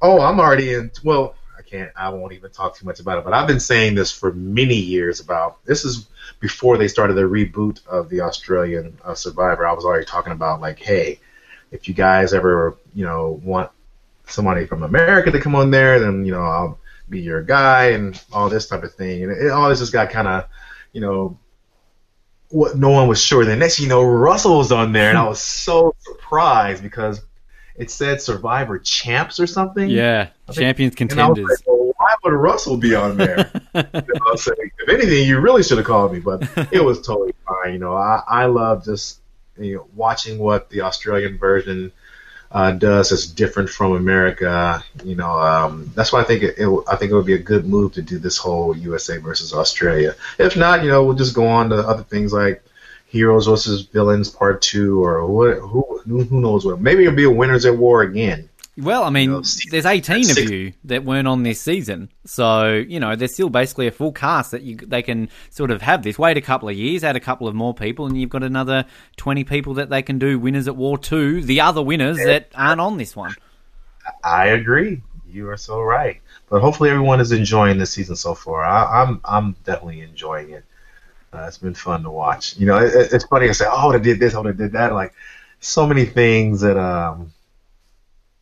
Oh, 0.00 0.20
I'm 0.20 0.38
already 0.38 0.74
in. 0.74 0.90
Well, 1.02 1.34
can't. 1.74 1.92
I 1.96 2.08
won't 2.10 2.32
even 2.32 2.50
talk 2.50 2.76
too 2.76 2.86
much 2.86 3.00
about 3.00 3.18
it. 3.18 3.24
But 3.24 3.32
I've 3.32 3.46
been 3.46 3.60
saying 3.60 3.94
this 3.94 4.12
for 4.12 4.32
many 4.32 4.76
years. 4.76 5.20
About 5.20 5.64
this 5.64 5.84
is 5.84 6.06
before 6.40 6.78
they 6.78 6.88
started 6.88 7.14
the 7.14 7.22
reboot 7.22 7.84
of 7.86 8.08
the 8.08 8.20
Australian 8.20 8.96
uh, 9.04 9.14
Survivor. 9.14 9.66
I 9.66 9.72
was 9.72 9.84
already 9.84 10.06
talking 10.06 10.32
about 10.32 10.60
like, 10.60 10.78
hey, 10.78 11.18
if 11.70 11.88
you 11.88 11.94
guys 11.94 12.32
ever 12.32 12.76
you 12.94 13.04
know 13.04 13.40
want 13.44 13.70
somebody 14.26 14.66
from 14.66 14.82
America 14.82 15.30
to 15.30 15.40
come 15.40 15.54
on 15.54 15.70
there, 15.70 15.98
then 16.00 16.24
you 16.24 16.32
know 16.32 16.42
I'll 16.42 16.78
be 17.08 17.20
your 17.20 17.42
guy 17.42 17.90
and 17.90 18.20
all 18.32 18.48
this 18.48 18.68
type 18.68 18.82
of 18.82 18.94
thing. 18.94 19.24
And 19.24 19.32
it, 19.32 19.50
all 19.50 19.68
this 19.68 19.80
just 19.80 19.92
got 19.92 20.10
kind 20.10 20.28
of 20.28 20.48
you 20.92 21.00
know. 21.00 21.38
What 22.50 22.76
no 22.76 22.90
one 22.90 23.08
was 23.08 23.20
sure. 23.20 23.44
Then 23.44 23.58
next, 23.58 23.80
you 23.80 23.88
know, 23.88 24.04
Russell 24.04 24.58
was 24.58 24.70
on 24.70 24.92
there, 24.92 25.08
and 25.08 25.18
I 25.18 25.26
was 25.26 25.40
so 25.40 25.92
surprised 25.98 26.84
because 26.84 27.20
it 27.76 27.90
said 27.90 28.20
Survivor 28.20 28.78
Champs 28.78 29.40
or 29.40 29.46
something. 29.46 29.88
Yeah, 29.88 30.28
think- 30.46 30.58
champions 30.58 30.94
And 30.98 31.12
I 31.20 31.28
was 31.28 31.36
contenders. 31.36 31.62
like, 31.66 31.66
well, 31.66 31.92
why 31.96 32.14
would 32.24 32.32
Russell 32.34 32.76
be 32.76 32.94
on 32.94 33.16
there? 33.16 33.50
you 33.74 33.82
know, 33.82 33.90
I 33.94 34.30
was 34.30 34.44
saying, 34.44 34.70
if 34.78 34.88
anything, 34.88 35.26
you 35.26 35.40
really 35.40 35.62
should 35.62 35.78
have 35.78 35.86
called 35.86 36.12
me, 36.12 36.20
but 36.20 36.42
it 36.72 36.84
was 36.84 37.00
totally 37.00 37.34
fine. 37.46 37.72
You 37.74 37.78
know, 37.78 37.96
I, 37.96 38.22
I 38.26 38.46
love 38.46 38.84
just 38.84 39.20
you 39.58 39.76
know, 39.76 39.86
watching 39.94 40.38
what 40.38 40.70
the 40.70 40.82
Australian 40.82 41.38
version 41.38 41.92
uh, 42.52 42.70
does 42.70 43.10
that's 43.10 43.26
different 43.26 43.68
from 43.68 43.92
America. 43.96 44.82
You 45.02 45.16
know, 45.16 45.30
um, 45.30 45.90
that's 45.94 46.12
why 46.12 46.20
I 46.20 46.24
think 46.24 46.42
it, 46.44 46.54
it, 46.58 46.84
I 46.88 46.94
think 46.96 47.10
it 47.10 47.14
would 47.14 47.26
be 47.26 47.34
a 47.34 47.38
good 47.38 47.66
move 47.66 47.94
to 47.94 48.02
do 48.02 48.18
this 48.18 48.36
whole 48.38 48.76
USA 48.76 49.16
versus 49.18 49.52
Australia. 49.52 50.14
If 50.38 50.56
not, 50.56 50.82
you 50.84 50.90
know, 50.90 51.04
we'll 51.04 51.16
just 51.16 51.34
go 51.34 51.46
on 51.48 51.70
to 51.70 51.76
other 51.76 52.04
things 52.04 52.32
like 52.32 52.62
Heroes 53.14 53.46
versus 53.46 53.82
Villains 53.82 54.28
Part 54.28 54.60
Two, 54.60 55.04
or 55.04 55.24
what, 55.24 55.58
who 55.58 56.00
who 56.00 56.40
knows 56.40 56.64
what. 56.64 56.80
Maybe 56.80 57.04
it'll 57.04 57.14
be 57.14 57.22
a 57.22 57.30
Winners 57.30 57.64
at 57.64 57.78
War 57.78 58.02
again. 58.02 58.48
Well, 58.76 59.04
I 59.04 59.10
mean, 59.10 59.30
know, 59.30 59.42
season 59.42 59.70
there's 59.70 59.86
18 59.86 60.30
of 60.30 60.50
you 60.50 60.72
that 60.82 61.04
weren't 61.04 61.28
on 61.28 61.44
this 61.44 61.60
season, 61.60 62.10
so 62.24 62.72
you 62.72 62.98
know 62.98 63.14
there's 63.14 63.32
still 63.32 63.50
basically 63.50 63.86
a 63.86 63.92
full 63.92 64.10
cast 64.10 64.50
that 64.50 64.62
you 64.62 64.76
they 64.76 65.00
can 65.00 65.28
sort 65.50 65.70
of 65.70 65.80
have 65.82 66.02
this. 66.02 66.18
Wait 66.18 66.36
a 66.36 66.40
couple 66.40 66.68
of 66.68 66.74
years, 66.74 67.04
add 67.04 67.14
a 67.14 67.20
couple 67.20 67.46
of 67.46 67.54
more 67.54 67.72
people, 67.72 68.06
and 68.06 68.20
you've 68.20 68.30
got 68.30 68.42
another 68.42 68.84
20 69.16 69.44
people 69.44 69.74
that 69.74 69.90
they 69.90 70.02
can 70.02 70.18
do 70.18 70.36
winners 70.36 70.66
at 70.66 70.74
War 70.74 70.98
Two. 70.98 71.40
The 71.40 71.60
other 71.60 71.82
winners 71.82 72.16
that 72.16 72.48
aren't 72.52 72.80
on 72.80 72.98
this 72.98 73.14
one. 73.14 73.36
I 74.24 74.46
agree. 74.48 75.02
You 75.28 75.50
are 75.50 75.56
so 75.56 75.80
right. 75.80 76.20
But 76.50 76.60
hopefully 76.60 76.90
everyone 76.90 77.20
is 77.20 77.30
enjoying 77.30 77.78
this 77.78 77.92
season 77.92 78.16
so 78.16 78.34
far. 78.34 78.64
I, 78.64 79.02
I'm 79.02 79.20
I'm 79.24 79.52
definitely 79.64 80.00
enjoying 80.00 80.50
it. 80.50 80.64
Uh, 81.34 81.46
it's 81.48 81.58
been 81.58 81.74
fun 81.74 82.02
to 82.04 82.10
watch. 82.10 82.56
You 82.56 82.66
know, 82.66 82.78
it, 82.78 83.12
it's 83.12 83.24
funny 83.24 83.48
to 83.48 83.54
say, 83.54 83.66
"Oh, 83.68 83.90
I 83.92 83.98
did 83.98 84.20
this, 84.20 84.34
I 84.34 84.38
would 84.38 84.46
have 84.46 84.56
did 84.56 84.72
that." 84.72 84.92
Like 84.92 85.14
so 85.60 85.86
many 85.86 86.04
things 86.04 86.60
that 86.60 86.76
um, 86.76 87.32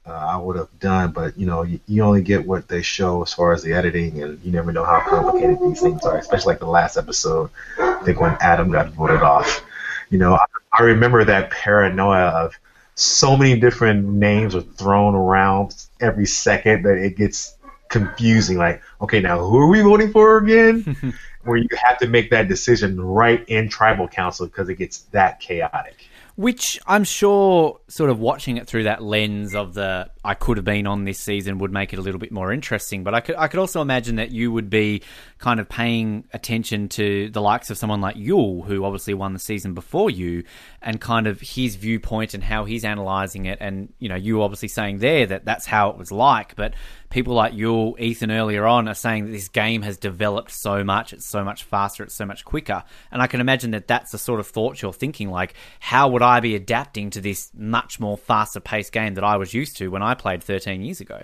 uh, 0.07 0.13
I 0.13 0.37
would 0.37 0.57
have 0.57 0.79
done, 0.79 1.13
but 1.13 1.39
you 1.39 1.47
know, 1.47 1.63
you, 1.63 1.81
you, 1.87 2.03
only 2.03 2.23
get 2.23 2.47
what 2.47 2.69
they 2.69 2.83
show 2.83 3.23
as 3.23 3.33
far 3.33 3.53
as 3.53 3.63
the 3.63 3.73
editing, 3.73 4.23
and 4.23 4.43
you 4.45 4.53
never 4.53 4.73
know 4.73 4.85
how 4.85 5.01
complicated 5.01 5.59
these 5.61 5.81
things 5.81 6.05
are. 6.05 6.19
Especially 6.19 6.53
like 6.53 6.61
the 6.61 6.67
last 6.67 6.97
episode, 6.97 7.51
I 7.79 8.03
think 8.05 8.21
when 8.21 8.37
Adam 8.41 8.71
got 8.71 8.91
voted 8.91 9.23
off. 9.23 9.65
You 10.11 10.19
know, 10.19 10.35
I, 10.35 10.45
I 10.73 10.83
remember 10.83 11.25
that 11.25 11.51
paranoia 11.51 12.27
of 12.27 12.59
so 12.95 13.37
many 13.37 13.59
different 13.59 14.07
names 14.07 14.55
are 14.55 14.61
thrown 14.61 15.15
around 15.15 15.75
every 16.01 16.27
second 16.27 16.83
that 16.83 16.99
it 16.99 17.17
gets 17.17 17.57
confusing. 17.89 18.59
Like, 18.59 18.83
okay, 19.01 19.21
now 19.21 19.39
who 19.39 19.59
are 19.59 19.69
we 19.69 19.81
voting 19.81 20.11
for 20.13 20.39
again? 20.39 21.15
Where 21.45 21.57
you 21.57 21.69
have 21.83 21.99
to 21.99 22.07
make 22.07 22.31
that 22.31 22.49
decision 22.49 23.01
right 23.01 23.45
in 23.49 23.69
tribal 23.69 24.09
council 24.09 24.47
because 24.47 24.69
it 24.69 24.77
gets 24.77 24.99
that 25.13 25.41
chaotic. 25.41 26.09
Which 26.35 26.81
I'm 26.87 27.05
sure, 27.05 27.81
sort 27.89 28.09
of 28.09 28.19
watching 28.19 28.57
it 28.57 28.67
through 28.67 28.85
that 28.85 29.03
lens 29.03 29.55
of 29.55 29.75
the 29.75 30.11
I 30.25 30.33
could 30.33 30.57
have 30.57 30.65
been 30.65 30.87
on 30.87 31.05
this 31.05 31.19
season 31.19 31.59
would 31.59 31.73
make 31.73 31.93
it 31.93 31.99
a 31.99 32.03
little 32.03 32.19
bit 32.19 32.33
more 32.33 32.51
interesting. 32.51 33.05
But 33.05 33.15
I 33.15 33.21
could 33.21 33.37
I 33.37 33.49
could 33.49 33.61
also 33.61 33.83
imagine 33.83 34.17
that 34.17 34.31
you 34.31 34.51
would 34.51 34.71
be 34.71 35.03
kind 35.37 35.61
of 35.61 35.69
paying 35.69 36.25
attention 36.33 36.89
to 36.91 37.29
the 37.29 37.43
likes 37.43 37.69
of 37.69 37.77
someone 37.77 38.01
like 38.01 38.17
Yul, 38.17 38.65
who 38.65 38.83
obviously 38.85 39.13
won 39.13 39.35
the 39.35 39.39
season 39.39 39.75
before 39.75 40.09
you, 40.09 40.45
and 40.81 41.03
kind 41.03 41.27
of 41.27 41.39
his 41.39 41.77
viewpoint 41.77 42.33
and 42.33 42.43
how 42.43 42.65
he's 42.65 42.83
analysing 42.83 43.45
it. 43.45 43.59
And 43.61 43.93
you 43.99 44.09
know, 44.09 44.17
you 44.17 44.43
obviously 44.43 44.69
saying 44.69 44.99
there 44.99 45.27
that 45.27 45.45
that's 45.45 45.67
how 45.67 45.91
it 45.91 45.99
was 45.99 46.11
like, 46.11 46.57
but 46.57 46.73
people 47.13 47.35
like 47.35 47.53
Yul, 47.53 47.99
Ethan 48.01 48.31
earlier 48.31 48.67
on 48.67 48.89
are 48.89 48.95
saying 48.95 49.27
that 49.27 49.33
this 49.33 49.49
game 49.49 49.83
has 49.83 49.97
developed 49.97 50.51
so 50.51 50.83
much, 50.83 51.13
it's 51.13 51.27
so 51.27 51.45
much 51.45 51.63
faster, 51.63 52.03
it's 52.03 52.15
so 52.15 52.27
much 52.27 52.45
quicker. 52.45 52.83
And 53.13 53.23
I 53.23 53.27
can 53.29 53.41
imagine 53.41 53.71
that 53.73 53.87
that's 53.87 54.11
the 54.11 54.19
sort 54.19 54.41
of 54.41 54.47
thought 54.47 54.83
you're 54.83 54.93
thinking 54.93 55.31
like, 55.31 55.55
how 55.79 56.09
would 56.09 56.23
I 56.23 56.41
be 56.41 56.57
adapting 56.57 57.11
to 57.11 57.21
this 57.21 57.51
much 57.55 58.01
more 58.01 58.17
faster 58.17 58.61
paced 58.61 58.93
game 58.93 59.15
that 59.15 59.25
I 59.25 59.37
was 59.37 59.55
used 59.55 59.77
to 59.77 59.89
when 59.89 60.03
I 60.03 60.15
played 60.15 60.43
13 60.43 60.83
years 60.83 61.01
ago. 61.01 61.23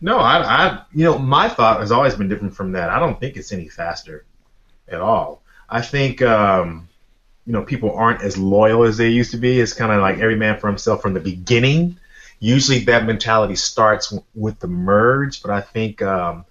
No, 0.00 0.18
I, 0.18 0.42
I, 0.42 0.82
you 0.92 1.04
know, 1.04 1.18
my 1.18 1.48
thought 1.48 1.80
has 1.80 1.92
always 1.92 2.14
been 2.14 2.28
different 2.28 2.54
from 2.54 2.72
that. 2.72 2.90
I 2.90 2.98
don't 2.98 3.18
think 3.20 3.36
it's 3.36 3.52
any 3.52 3.68
faster 3.68 4.24
at 4.88 5.00
all. 5.00 5.42
I 5.68 5.82
think, 5.82 6.22
um, 6.22 6.88
you 7.46 7.52
know, 7.52 7.62
people 7.62 7.94
aren't 7.94 8.22
as 8.22 8.36
loyal 8.36 8.84
as 8.84 8.96
they 8.96 9.08
used 9.08 9.30
to 9.32 9.36
be. 9.36 9.60
It's 9.60 9.72
kind 9.72 9.92
of 9.92 10.00
like 10.00 10.18
every 10.18 10.36
man 10.36 10.58
for 10.58 10.66
himself 10.66 11.02
from 11.02 11.14
the 11.14 11.20
beginning. 11.20 11.98
Usually 12.40 12.80
that 12.80 13.04
mentality 13.04 13.56
starts 13.56 14.14
with 14.34 14.58
the 14.60 14.68
merge, 14.68 15.42
but 15.42 15.50
I 15.50 15.60
think 15.60 16.02
um, 16.02 16.44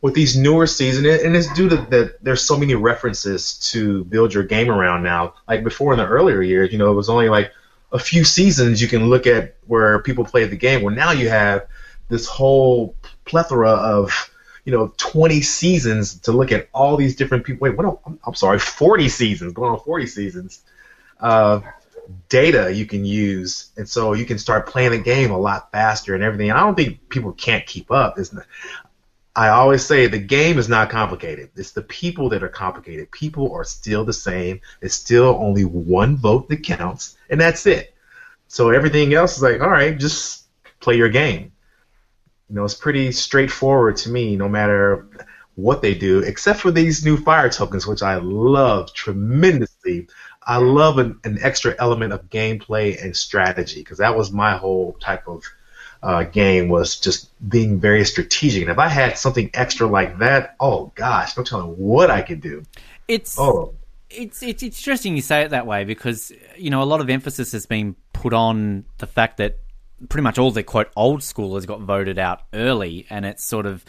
with 0.00 0.14
these 0.14 0.36
newer 0.36 0.66
seasons, 0.66 1.06
and 1.22 1.36
it's 1.36 1.52
due 1.54 1.68
to 1.68 1.76
that 1.76 2.22
there's 2.22 2.42
so 2.42 2.56
many 2.56 2.74
references 2.74 3.58
to 3.70 4.04
build 4.04 4.34
your 4.34 4.44
game 4.44 4.70
around 4.70 5.02
now. 5.02 5.34
Like 5.46 5.64
before 5.64 5.92
in 5.92 5.98
the 5.98 6.06
earlier 6.06 6.42
years, 6.42 6.72
you 6.72 6.78
know, 6.78 6.90
it 6.90 6.94
was 6.94 7.08
only 7.08 7.28
like 7.28 7.52
a 7.92 7.98
few 7.98 8.24
seasons 8.24 8.82
you 8.82 8.88
can 8.88 9.08
look 9.08 9.26
at 9.26 9.56
where 9.66 10.00
people 10.02 10.24
play 10.24 10.44
the 10.44 10.56
game. 10.56 10.82
Well, 10.82 10.94
now 10.94 11.12
you 11.12 11.28
have 11.28 11.66
this 12.08 12.26
whole 12.26 12.94
plethora 13.24 13.70
of 13.70 14.30
you 14.64 14.72
know 14.72 14.92
20 14.96 15.40
seasons 15.40 16.18
to 16.20 16.32
look 16.32 16.52
at 16.52 16.68
all 16.72 16.96
these 16.96 17.16
different 17.16 17.44
people. 17.44 17.64
Wait, 17.64 17.76
what? 17.76 18.00
I'm, 18.06 18.18
I'm 18.24 18.34
sorry, 18.34 18.58
40 18.58 19.08
seasons 19.08 19.52
going 19.52 19.72
on 19.72 19.80
40 19.80 20.06
seasons. 20.06 20.62
Uh, 21.20 21.60
data 22.28 22.72
you 22.72 22.86
can 22.86 23.04
use, 23.04 23.70
and 23.76 23.88
so 23.88 24.14
you 24.14 24.24
can 24.24 24.38
start 24.38 24.66
playing 24.66 24.92
the 24.92 24.98
game 24.98 25.30
a 25.30 25.38
lot 25.38 25.70
faster 25.72 26.14
and 26.14 26.22
everything. 26.22 26.50
And 26.50 26.58
I 26.58 26.62
don't 26.62 26.74
think 26.74 27.08
people 27.08 27.32
can't 27.32 27.66
keep 27.66 27.90
up. 27.90 28.18
It's 28.18 28.32
not, 28.32 28.46
I 29.36 29.48
always 29.48 29.84
say 29.84 30.06
the 30.06 30.18
game 30.18 30.58
is 30.58 30.68
not 30.68 30.90
complicated. 30.90 31.50
It's 31.54 31.72
the 31.72 31.82
people 31.82 32.30
that 32.30 32.42
are 32.42 32.48
complicated. 32.48 33.10
People 33.10 33.52
are 33.52 33.64
still 33.64 34.04
the 34.04 34.12
same. 34.12 34.60
It's 34.80 34.94
still 34.94 35.36
only 35.40 35.64
one 35.64 36.16
vote 36.16 36.48
that 36.48 36.64
counts, 36.64 37.16
and 37.30 37.40
that's 37.40 37.66
it. 37.66 37.94
So 38.48 38.70
everything 38.70 39.14
else 39.14 39.36
is 39.36 39.42
like, 39.42 39.60
all 39.60 39.68
right, 39.70 39.96
just 39.98 40.46
play 40.80 40.96
your 40.96 41.10
game. 41.10 41.52
You 42.48 42.56
know, 42.56 42.64
it's 42.64 42.74
pretty 42.74 43.12
straightforward 43.12 43.96
to 43.98 44.10
me, 44.10 44.34
no 44.36 44.48
matter 44.48 45.06
what 45.54 45.82
they 45.82 45.92
do, 45.94 46.20
except 46.20 46.60
for 46.60 46.70
these 46.70 47.04
new 47.04 47.16
fire 47.16 47.50
tokens, 47.50 47.86
which 47.86 48.02
I 48.02 48.16
love 48.16 48.94
tremendously. 48.94 50.08
I 50.48 50.56
love 50.56 50.96
an, 50.96 51.20
an 51.24 51.38
extra 51.42 51.74
element 51.78 52.14
of 52.14 52.30
gameplay 52.30 53.00
and 53.00 53.14
strategy 53.14 53.80
because 53.80 53.98
that 53.98 54.16
was 54.16 54.32
my 54.32 54.56
whole 54.56 54.94
type 54.94 55.28
of 55.28 55.44
uh, 56.02 56.22
game 56.24 56.70
was 56.70 56.98
just 56.98 57.28
being 57.48 57.78
very 57.78 58.04
strategic. 58.06 58.62
And 58.62 58.70
if 58.70 58.78
I 58.78 58.88
had 58.88 59.18
something 59.18 59.50
extra 59.52 59.86
like 59.86 60.18
that, 60.18 60.56
oh 60.58 60.90
gosh, 60.94 61.36
no 61.36 61.42
telling 61.42 61.72
what 61.72 62.10
I 62.10 62.22
could 62.22 62.40
do. 62.40 62.64
It's 63.06 63.38
oh. 63.38 63.74
It's, 64.10 64.42
it's 64.42 64.62
interesting 64.62 65.16
you 65.16 65.22
say 65.22 65.42
it 65.42 65.50
that 65.50 65.66
way 65.66 65.84
because 65.84 66.32
you 66.56 66.70
know 66.70 66.82
a 66.82 66.84
lot 66.84 67.02
of 67.02 67.10
emphasis 67.10 67.52
has 67.52 67.66
been 67.66 67.94
put 68.14 68.32
on 68.32 68.86
the 68.96 69.06
fact 69.06 69.36
that 69.36 69.58
pretty 70.08 70.22
much 70.22 70.38
all 70.38 70.50
the 70.50 70.62
quote 70.62 70.90
old 70.96 71.20
schoolers 71.20 71.66
got 71.66 71.80
voted 71.80 72.18
out 72.18 72.40
early, 72.54 73.06
and 73.10 73.26
it's 73.26 73.44
sort 73.44 73.66
of 73.66 73.84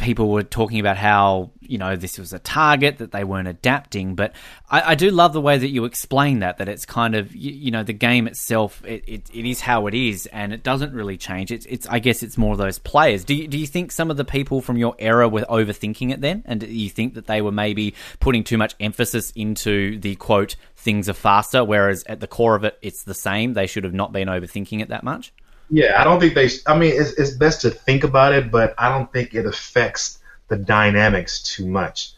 people 0.00 0.30
were 0.30 0.42
talking 0.42 0.80
about 0.80 0.96
how 0.96 1.50
you 1.60 1.78
know 1.78 1.94
this 1.94 2.18
was 2.18 2.32
a 2.32 2.38
target 2.38 2.98
that 2.98 3.12
they 3.12 3.22
weren't 3.22 3.46
adapting 3.46 4.14
but 4.14 4.32
I, 4.68 4.92
I, 4.92 4.94
do 4.94 5.10
love 5.10 5.32
the 5.32 5.40
way 5.40 5.58
that 5.58 5.68
you 5.68 5.84
explain 5.84 6.40
that 6.40 6.58
that 6.58 6.68
it's 6.68 6.84
kind 6.84 7.14
of 7.14 7.34
you, 7.34 7.52
you 7.52 7.70
know 7.70 7.84
the 7.84 7.92
game 7.92 8.26
itself 8.26 8.82
it, 8.84 9.04
it, 9.06 9.30
it 9.32 9.44
is 9.48 9.60
how 9.60 9.86
it 9.86 9.94
is 9.94 10.26
and 10.32 10.52
it 10.52 10.62
doesn't 10.62 10.92
really 10.92 11.16
change. 11.16 11.52
It's, 11.52 11.66
it's 11.66 11.86
I 11.86 11.98
guess 11.98 12.22
it's 12.22 12.36
more 12.36 12.56
those 12.56 12.78
players. 12.78 13.24
Do 13.24 13.34
you, 13.34 13.46
do 13.46 13.58
you 13.58 13.66
think 13.66 13.92
some 13.92 14.10
of 14.10 14.16
the 14.16 14.24
people 14.24 14.60
from 14.60 14.76
your 14.76 14.94
era 14.98 15.28
were 15.28 15.42
overthinking 15.42 16.10
it 16.12 16.20
then? 16.20 16.42
And 16.46 16.60
do 16.60 16.66
you 16.66 16.90
think 16.90 17.14
that 17.14 17.26
they 17.26 17.42
were 17.42 17.52
maybe 17.52 17.94
putting 18.18 18.44
too 18.44 18.58
much 18.58 18.74
emphasis 18.80 19.30
into 19.36 19.98
the 20.00 20.16
quote 20.16 20.56
things 20.76 21.08
are 21.10 21.14
faster 21.14 21.62
whereas 21.62 22.02
at 22.04 22.20
the 22.20 22.26
core 22.26 22.54
of 22.54 22.64
it 22.64 22.78
it's 22.82 23.04
the 23.04 23.14
same. 23.14 23.52
They 23.52 23.66
should 23.66 23.84
have 23.84 23.94
not 23.94 24.12
been 24.12 24.28
overthinking 24.28 24.80
it 24.80 24.88
that 24.88 25.04
much 25.04 25.32
yeah, 25.70 26.00
I 26.00 26.04
don't 26.04 26.20
think 26.20 26.34
they. 26.34 26.50
I 26.66 26.76
mean, 26.76 26.92
it's, 27.00 27.12
it's 27.12 27.30
best 27.30 27.60
to 27.62 27.70
think 27.70 28.04
about 28.04 28.32
it, 28.32 28.50
but 28.50 28.74
I 28.76 28.88
don't 28.88 29.10
think 29.12 29.34
it 29.34 29.46
affects 29.46 30.18
the 30.48 30.56
dynamics 30.56 31.42
too 31.42 31.66
much. 31.66 32.12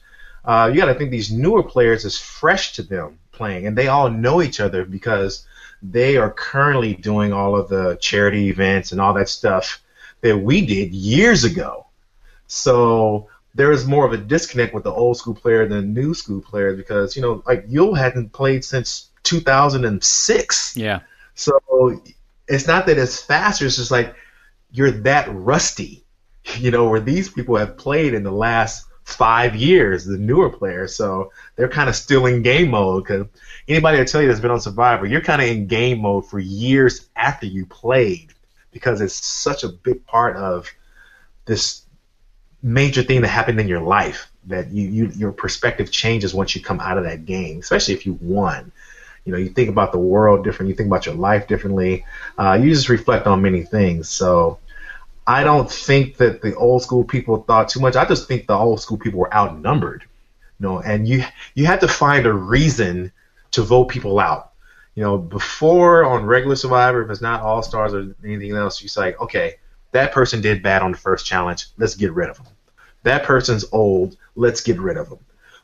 Uh, 0.45 0.71
you 0.73 0.81
got 0.81 0.87
to 0.87 0.95
think 0.95 1.11
these 1.11 1.31
newer 1.31 1.63
players 1.63 2.05
is 2.05 2.19
fresh 2.19 2.73
to 2.75 2.83
them 2.83 3.19
playing, 3.31 3.67
and 3.67 3.77
they 3.77 3.89
all 3.89 4.11
know 4.11 4.43
each 4.43 4.59
other 4.59 4.85
because 4.85 5.47
they 5.83 6.17
are 6.17 6.31
currently 6.31 6.95
doing 6.95 7.33
all 7.33 7.55
of 7.55 7.69
the 7.69 7.97
charity 8.01 8.49
events 8.49 8.93
and 8.93 9.01
all 9.01 9.15
that 9.15 9.29
stuff 9.29 9.83
that 10.23 10.39
we 10.39 10.65
did 10.65 10.95
years 10.95 11.45
ago. 11.45 11.87
So 12.47 13.29
there 13.55 13.73
is 13.73 13.87
more 13.87 14.07
of 14.07 14.13
a 14.13 14.17
disconnect 14.17 14.73
with 14.73 14.85
the 14.85 14.93
old 14.93 15.19
school 15.19 15.35
player 15.35 15.69
than 15.69 15.95
the 15.95 16.01
new 16.01 16.15
school 16.15 16.41
player 16.41 16.75
because 16.75 17.17
you 17.17 17.23
know, 17.23 17.43
like 17.47 17.69
Yul 17.69 17.97
hadn't 17.97 18.33
played 18.33 18.65
since 18.65 19.11
2006. 19.25 20.77
Yeah. 20.77 21.01
So 21.35 21.59
it's 22.53 22.67
not 22.67 22.87
that 22.87 22.99
it's 22.99 23.23
faster. 23.23 23.67
It's 23.67 23.77
just 23.77 23.91
like 23.91 24.15
you're 24.71 24.91
that 24.91 25.29
rusty, 25.33 26.05
you 26.59 26.71
know, 26.71 26.89
where 26.89 27.01
these 27.01 27.31
people 27.31 27.57
have 27.57 27.77
played 27.77 28.15
in 28.15 28.23
the 28.23 28.33
last 28.33 28.87
five 29.05 29.57
years, 29.57 30.05
the 30.05 30.19
newer 30.19 30.51
players. 30.51 30.95
So 30.95 31.33
they're 31.57 31.69
kind 31.69 31.89
of 31.89 31.97
still 31.97 32.27
in 32.27 32.43
game 32.43 32.71
mode. 32.71 33.05
Because 33.05 33.27
anybody 33.69 33.99
that 33.99 34.09
tell 34.09 34.21
you 34.21 34.29
that's 34.29 34.41
been 34.41 34.51
on 34.51 34.61
Survivor, 34.61 35.07
you're 35.07 35.21
kind 35.21 35.41
of 35.41 35.49
in 35.49 35.67
game 35.67 36.01
mode 36.01 36.29
for 36.29 36.39
years 36.39 37.09
after 37.17 37.47
you 37.47 37.67
played 37.67 38.35
because 38.71 39.01
it's 39.01 39.15
such 39.15 39.65
a 39.65 39.69
big 39.69 40.05
part 40.07 40.37
of 40.37 40.71
this 41.47 41.83
major 42.63 43.03
thing 43.03 43.23
that 43.23 43.29
happened 43.29 43.59
in 43.61 43.69
your 43.69 43.81
life 43.81 44.31
that 44.47 44.71
you, 44.71 44.89
you 44.89 45.07
your 45.17 45.33
perspective 45.33 45.91
changes 45.91 46.35
once 46.35 46.55
you 46.55 46.63
come 46.63 46.81
out 46.81 46.99
of 46.99 47.05
that 47.05 47.25
game, 47.25 47.59
especially 47.59 47.95
if 47.95 48.07
you 48.07 48.19
won 48.21 48.73
you 49.25 49.33
know 49.33 49.39
you 49.39 49.49
think 49.49 49.69
about 49.69 49.93
the 49.93 49.99
world 49.99 50.45
different 50.45 50.69
you 50.69 50.75
think 50.75 50.89
about 50.89 51.07
your 51.07 51.15
life 51.15 51.47
differently 51.47 52.05
uh, 52.39 52.59
you 52.61 52.71
just 52.71 52.89
reflect 52.89 53.27
on 53.27 53.43
many 53.43 53.63
things. 53.63 54.09
So 54.09 54.59
i 55.27 55.45
don't 55.45 55.71
think 55.71 56.17
that 56.17 56.43
the 56.43 56.55
old 56.57 56.83
school 56.83 57.05
people 57.05 57.43
thought 57.45 57.69
too 57.69 57.81
much. 57.81 57.95
I 57.95 58.05
just 58.05 58.27
think 58.27 58.47
the 58.47 58.57
old 58.57 58.81
school 58.81 58.99
people 58.99 59.21
were 59.21 59.33
outnumbered 59.33 60.05
you 60.59 60.67
know 60.67 60.81
and 60.81 61.07
you 61.07 61.25
you 61.55 61.67
had 61.67 61.81
to 61.81 61.89
find 61.89 62.27
a 62.27 62.33
reason 62.33 63.13
to 63.53 63.63
vote 63.63 63.87
people 63.87 64.19
out. 64.19 64.51
You 64.95 65.03
know 65.05 65.19
before 65.19 66.05
on 66.05 66.27
regular 66.27 66.57
survivor 66.57 67.03
if 67.03 67.11
it's 67.11 67.21
not 67.21 67.43
all 67.43 67.63
stars 67.63 67.95
or 67.95 68.15
anything 68.25 68.53
else 68.53 68.83
you 68.83 68.89
say 68.89 69.15
okay 69.15 69.57
that 69.93 70.13
person 70.13 70.41
did 70.41 70.63
bad 70.63 70.83
on 70.83 70.93
the 70.93 70.99
first 70.99 71.25
challenge 71.25 71.69
let's 71.79 71.95
get 71.95 72.13
rid 72.13 72.29
of 72.29 72.37
them. 72.39 72.47
That 73.05 73.25
person's 73.25 73.65
old 73.73 74.17
let's 74.35 74.61
get 74.61 74.79
rid 74.81 74.97
of 74.97 75.09
them. 75.09 75.21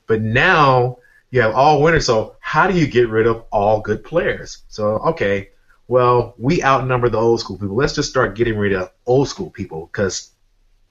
But 0.06 0.22
now 0.22 0.98
you 1.30 1.40
have 1.40 1.54
all 1.54 1.82
winners. 1.82 2.06
So 2.06 2.36
how 2.40 2.66
do 2.66 2.78
you 2.78 2.86
get 2.86 3.08
rid 3.08 3.26
of 3.26 3.44
all 3.50 3.80
good 3.80 4.04
players? 4.04 4.62
So 4.68 4.98
okay, 5.10 5.50
well 5.86 6.34
we 6.38 6.62
outnumber 6.62 7.08
the 7.08 7.18
old 7.18 7.40
school 7.40 7.58
people. 7.58 7.76
Let's 7.76 7.94
just 7.94 8.10
start 8.10 8.36
getting 8.36 8.56
rid 8.56 8.72
of 8.72 8.90
old 9.06 9.28
school 9.28 9.50
people 9.50 9.86
because 9.92 10.30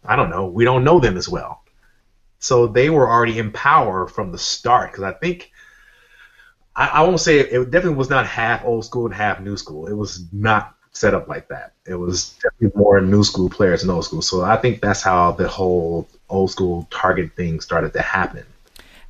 I 0.03 0.15
don't 0.15 0.29
know, 0.29 0.47
we 0.47 0.63
don't 0.63 0.83
know 0.83 0.99
them 0.99 1.17
as 1.17 1.27
well. 1.27 1.63
So 2.39 2.67
they 2.67 2.89
were 2.89 3.09
already 3.09 3.39
in 3.39 3.51
power 3.51 4.07
from 4.07 4.31
the 4.31 4.37
start 4.37 4.91
because 4.91 5.03
I 5.03 5.13
think 5.13 5.51
I, 6.75 6.87
I 6.87 7.01
won't 7.01 7.19
say 7.19 7.39
it, 7.39 7.51
it 7.51 7.71
definitely 7.71 7.97
was 7.97 8.09
not 8.09 8.27
half 8.27 8.63
old 8.63 8.85
school 8.85 9.05
and 9.05 9.15
half 9.15 9.39
new 9.39 9.57
school. 9.57 9.87
It 9.87 9.93
was 9.93 10.25
not 10.31 10.75
set 10.91 11.13
up 11.13 11.27
like 11.27 11.47
that. 11.49 11.73
It 11.85 11.95
was 11.95 12.35
definitely 12.41 12.79
more 12.79 13.01
new 13.01 13.23
school 13.23 13.49
players 13.49 13.81
than 13.81 13.89
old 13.89 14.05
school. 14.05 14.21
So 14.21 14.43
I 14.43 14.57
think 14.57 14.81
that's 14.81 15.01
how 15.01 15.31
the 15.31 15.47
whole 15.47 16.07
old 16.29 16.51
school 16.51 16.87
target 16.91 17.35
thing 17.35 17.59
started 17.59 17.93
to 17.93 18.01
happen. 18.01 18.45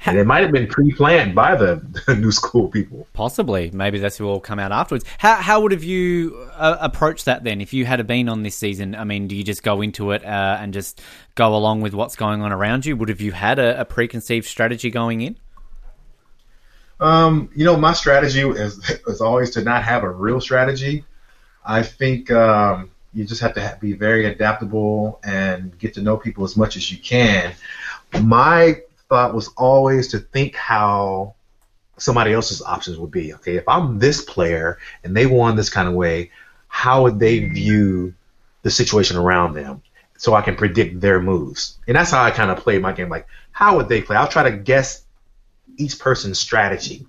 And 0.05 0.17
it 0.17 0.25
might 0.25 0.41
have 0.41 0.51
been 0.51 0.67
pre-planned 0.67 1.35
by 1.35 1.55
the, 1.55 1.81
the 2.07 2.15
new 2.15 2.31
school 2.31 2.67
people. 2.69 3.07
Possibly, 3.13 3.71
maybe 3.71 3.99
that's 3.99 4.17
who 4.17 4.25
will 4.25 4.39
come 4.39 4.59
out 4.59 4.71
afterwards. 4.71 5.05
How 5.17 5.35
how 5.35 5.61
would 5.61 5.71
have 5.71 5.83
you 5.83 6.47
uh, 6.55 6.77
approached 6.79 7.25
that 7.25 7.43
then? 7.43 7.61
If 7.61 7.73
you 7.73 7.85
had 7.85 8.05
been 8.07 8.29
on 8.29 8.43
this 8.43 8.55
season, 8.55 8.95
I 8.95 9.03
mean, 9.03 9.27
do 9.27 9.35
you 9.35 9.43
just 9.43 9.63
go 9.63 9.81
into 9.81 10.11
it 10.11 10.23
uh, 10.23 10.57
and 10.59 10.73
just 10.73 11.01
go 11.35 11.55
along 11.55 11.81
with 11.81 11.93
what's 11.93 12.15
going 12.15 12.41
on 12.41 12.51
around 12.51 12.85
you? 12.85 12.95
Would 12.95 13.09
have 13.09 13.21
you 13.21 13.31
had 13.31 13.59
a, 13.59 13.81
a 13.81 13.85
preconceived 13.85 14.47
strategy 14.47 14.89
going 14.89 15.21
in? 15.21 15.37
Um, 16.99 17.49
you 17.55 17.63
know, 17.63 17.77
my 17.77 17.93
strategy 17.93 18.41
is 18.41 18.89
is 19.07 19.21
always 19.21 19.51
to 19.51 19.63
not 19.63 19.83
have 19.83 20.03
a 20.03 20.09
real 20.09 20.41
strategy. 20.41 21.05
I 21.65 21.83
think 21.83 22.31
um, 22.31 22.91
you 23.13 23.25
just 23.25 23.41
have 23.41 23.53
to 23.55 23.77
be 23.81 23.93
very 23.93 24.25
adaptable 24.25 25.19
and 25.23 25.77
get 25.79 25.95
to 25.95 26.01
know 26.01 26.15
people 26.15 26.45
as 26.45 26.55
much 26.55 26.77
as 26.77 26.89
you 26.91 26.97
can. 26.97 27.53
My 28.21 28.81
thought 29.09 29.33
was 29.33 29.49
always 29.57 30.09
to 30.09 30.19
think 30.19 30.55
how 30.55 31.35
somebody 31.97 32.33
else's 32.33 32.61
options 32.61 32.97
would 32.97 33.11
be. 33.11 33.33
Okay, 33.35 33.55
if 33.55 33.67
I'm 33.67 33.99
this 33.99 34.23
player 34.23 34.77
and 35.03 35.15
they 35.15 35.25
won 35.25 35.55
this 35.55 35.69
kind 35.69 35.87
of 35.87 35.93
way, 35.93 36.31
how 36.67 37.03
would 37.03 37.19
they 37.19 37.39
view 37.39 38.13
the 38.61 38.69
situation 38.69 39.17
around 39.17 39.53
them? 39.53 39.81
So 40.17 40.33
I 40.33 40.41
can 40.41 40.55
predict 40.55 40.99
their 40.99 41.21
moves. 41.21 41.77
And 41.87 41.95
that's 41.95 42.11
how 42.11 42.23
I 42.23 42.31
kind 42.31 42.49
of 42.49 42.57
play 42.57 42.79
my 42.79 42.91
game. 42.91 43.09
Like, 43.09 43.27
how 43.51 43.77
would 43.77 43.87
they 43.87 44.01
play? 44.01 44.15
I'll 44.15 44.27
try 44.27 44.49
to 44.49 44.57
guess 44.57 45.03
each 45.77 45.99
person's 45.99 46.39
strategy. 46.39 47.05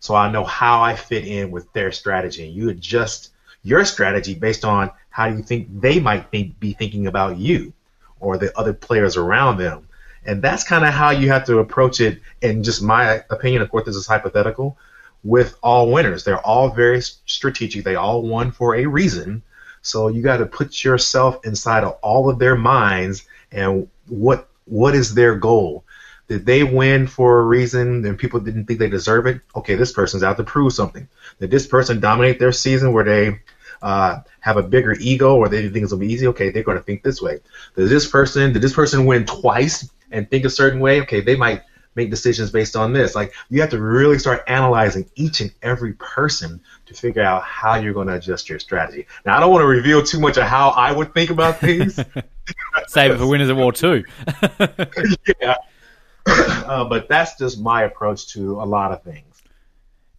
So 0.00 0.14
I 0.14 0.30
know 0.30 0.44
how 0.44 0.82
I 0.82 0.94
fit 0.94 1.26
in 1.26 1.50
with 1.50 1.72
their 1.72 1.92
strategy. 1.92 2.46
And 2.46 2.54
you 2.54 2.68
adjust 2.68 3.30
your 3.62 3.84
strategy 3.84 4.34
based 4.34 4.64
on 4.64 4.90
how 5.10 5.26
you 5.26 5.42
think 5.42 5.80
they 5.80 6.00
might 6.00 6.30
think, 6.30 6.58
be 6.60 6.72
thinking 6.72 7.06
about 7.06 7.38
you 7.38 7.72
or 8.20 8.38
the 8.38 8.56
other 8.58 8.72
players 8.72 9.16
around 9.16 9.58
them. 9.58 9.87
And 10.24 10.42
that's 10.42 10.64
kind 10.64 10.84
of 10.84 10.92
how 10.92 11.10
you 11.10 11.28
have 11.28 11.44
to 11.46 11.58
approach 11.58 12.00
it. 12.00 12.20
In 12.42 12.62
just 12.62 12.82
my 12.82 13.22
opinion, 13.30 13.62
of 13.62 13.70
course, 13.70 13.86
this 13.86 13.96
is 13.96 14.06
hypothetical. 14.06 14.76
With 15.24 15.56
all 15.62 15.90
winners, 15.90 16.24
they're 16.24 16.44
all 16.46 16.70
very 16.70 17.00
strategic. 17.00 17.84
They 17.84 17.96
all 17.96 18.22
won 18.22 18.52
for 18.52 18.76
a 18.76 18.86
reason. 18.86 19.42
So 19.82 20.08
you 20.08 20.22
got 20.22 20.38
to 20.38 20.46
put 20.46 20.84
yourself 20.84 21.44
inside 21.44 21.84
of 21.84 21.98
all 22.02 22.28
of 22.28 22.38
their 22.38 22.56
minds 22.56 23.24
and 23.50 23.88
what 24.06 24.48
what 24.66 24.94
is 24.94 25.14
their 25.14 25.34
goal? 25.34 25.84
Did 26.28 26.44
they 26.44 26.62
win 26.62 27.06
for 27.06 27.40
a 27.40 27.44
reason 27.44 28.04
and 28.04 28.18
people 28.18 28.38
didn't 28.40 28.66
think 28.66 28.78
they 28.78 28.90
deserve 28.90 29.26
it? 29.26 29.40
Okay, 29.56 29.76
this 29.76 29.92
person's 29.92 30.22
out 30.22 30.36
to 30.36 30.44
prove 30.44 30.74
something. 30.74 31.08
Did 31.40 31.50
this 31.50 31.66
person 31.66 32.00
dominate 32.00 32.38
their 32.38 32.52
season 32.52 32.92
where 32.92 33.04
they 33.04 33.40
uh, 33.80 34.20
have 34.40 34.58
a 34.58 34.62
bigger 34.62 34.92
ego 35.00 35.36
or 35.36 35.48
they 35.48 35.62
think 35.70 35.84
it's 35.84 35.92
gonna 35.92 36.00
be 36.00 36.12
easy? 36.12 36.26
Okay, 36.26 36.50
they're 36.50 36.62
gonna 36.62 36.82
think 36.82 37.02
this 37.02 37.22
way. 37.22 37.40
Did 37.76 37.88
this 37.88 38.06
person 38.06 38.52
did 38.52 38.60
this 38.60 38.74
person 38.74 39.06
win 39.06 39.24
twice 39.24 39.90
and 40.10 40.28
think 40.30 40.44
a 40.44 40.50
certain 40.50 40.80
way? 40.80 41.00
Okay, 41.02 41.20
they 41.20 41.36
might 41.36 41.62
make 41.94 42.10
decisions 42.10 42.50
based 42.50 42.76
on 42.76 42.92
this. 42.92 43.14
Like 43.14 43.34
you 43.50 43.60
have 43.60 43.70
to 43.70 43.82
really 43.82 44.18
start 44.18 44.44
analyzing 44.46 45.10
each 45.16 45.40
and 45.40 45.52
every 45.62 45.94
person 45.94 46.60
to 46.86 46.94
figure 46.94 47.22
out 47.22 47.42
how 47.42 47.74
you're 47.74 47.92
going 47.92 48.06
to 48.06 48.14
adjust 48.14 48.48
your 48.48 48.58
strategy. 48.58 49.06
Now, 49.26 49.36
I 49.36 49.40
don't 49.40 49.50
want 49.50 49.62
to 49.62 49.66
reveal 49.66 50.02
too 50.02 50.20
much 50.20 50.36
of 50.38 50.44
how 50.44 50.70
I 50.70 50.92
would 50.92 51.12
think 51.12 51.30
about 51.30 51.58
things. 51.58 51.96
Save 52.86 53.10
it 53.10 53.18
for 53.18 53.26
Winners 53.26 53.50
of 53.50 53.58
War 53.58 53.72
Two. 53.72 54.04
yeah, 55.40 55.56
uh, 56.26 56.84
but 56.84 57.08
that's 57.08 57.36
just 57.36 57.60
my 57.60 57.82
approach 57.82 58.28
to 58.28 58.60
a 58.60 58.64
lot 58.64 58.92
of 58.92 59.02
things. 59.02 59.27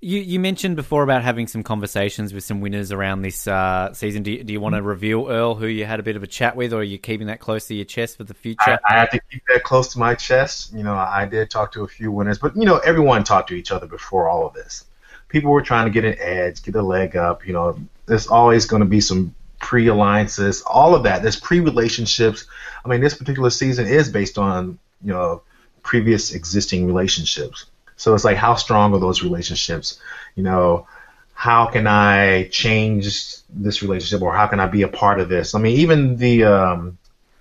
You, 0.01 0.21
you 0.21 0.39
mentioned 0.39 0.77
before 0.77 1.03
about 1.03 1.23
having 1.23 1.47
some 1.47 1.61
conversations 1.61 2.33
with 2.33 2.45
some 2.45 2.61
winners 2.61 2.93
around 2.93 3.21
this 3.21 3.47
uh, 3.47 3.91
season. 3.93 4.23
Do 4.23 4.31
you, 4.31 4.43
do 4.45 4.53
you 4.53 4.61
want 4.61 4.75
to 4.75 4.81
reveal, 4.81 5.27
Earl, 5.27 5.55
who 5.55 5.67
you 5.67 5.83
had 5.83 5.99
a 5.99 6.03
bit 6.03 6.15
of 6.15 6.23
a 6.23 6.27
chat 6.27 6.55
with, 6.55 6.71
or 6.71 6.77
are 6.77 6.83
you 6.83 6.97
keeping 6.97 7.27
that 7.27 7.41
close 7.41 7.67
to 7.67 7.75
your 7.75 7.83
chest 7.83 8.15
for 8.15 8.23
the 8.23 8.33
future? 8.33 8.79
I, 8.85 8.95
I 8.95 8.99
have 8.99 9.09
to 9.09 9.19
keep 9.29 9.43
that 9.49 9.63
close 9.63 9.91
to 9.93 9.99
my 9.99 10.15
chest. 10.15 10.71
You 10.73 10.83
know, 10.83 10.95
I 10.95 11.25
did 11.25 11.49
talk 11.49 11.73
to 11.73 11.83
a 11.83 11.87
few 11.87 12.13
winners, 12.13 12.37
but, 12.37 12.55
you 12.55 12.63
know, 12.63 12.77
everyone 12.77 13.25
talked 13.25 13.49
to 13.49 13.55
each 13.55 13.71
other 13.71 13.87
before 13.87 14.29
all 14.29 14.47
of 14.47 14.53
this. 14.53 14.85
People 15.27 15.51
were 15.51 15.61
trying 15.61 15.85
to 15.85 15.91
get 15.91 16.05
an 16.05 16.15
edge, 16.17 16.63
get 16.63 16.75
a 16.75 16.81
leg 16.81 17.17
up. 17.17 17.45
You 17.45 17.51
know, 17.51 17.77
there's 18.05 18.27
always 18.27 18.65
going 18.67 18.81
to 18.81 18.87
be 18.87 19.01
some 19.01 19.35
pre 19.59 19.87
alliances, 19.87 20.61
all 20.61 20.95
of 20.95 21.03
that. 21.03 21.21
There's 21.21 21.39
pre 21.39 21.59
relationships. 21.59 22.45
I 22.85 22.87
mean, 22.87 23.01
this 23.01 23.15
particular 23.15 23.49
season 23.49 23.85
is 23.85 24.09
based 24.09 24.37
on, 24.37 24.79
you 25.03 25.11
know, 25.11 25.41
previous 25.83 26.33
existing 26.33 26.87
relationships. 26.87 27.65
So 27.99 28.15
it's 28.15 28.23
like, 28.23 28.37
how 28.37 28.55
strong 28.55 28.93
are 28.93 28.99
those 28.99 29.23
relationships? 29.23 29.99
You 30.35 30.43
know, 30.43 30.87
how 31.33 31.65
can 31.65 31.85
I 31.85 32.47
change 32.47 33.35
this 33.49 33.81
relationship 33.81 34.21
or 34.21 34.33
how 34.33 34.47
can 34.47 34.61
I 34.61 34.67
be 34.67 34.83
a 34.83 34.87
part 34.87 35.19
of 35.19 35.27
this? 35.27 35.53
I 35.53 35.59
mean, 35.59 35.77
even 35.79 36.15
the, 36.15 36.45
um, 36.45 36.97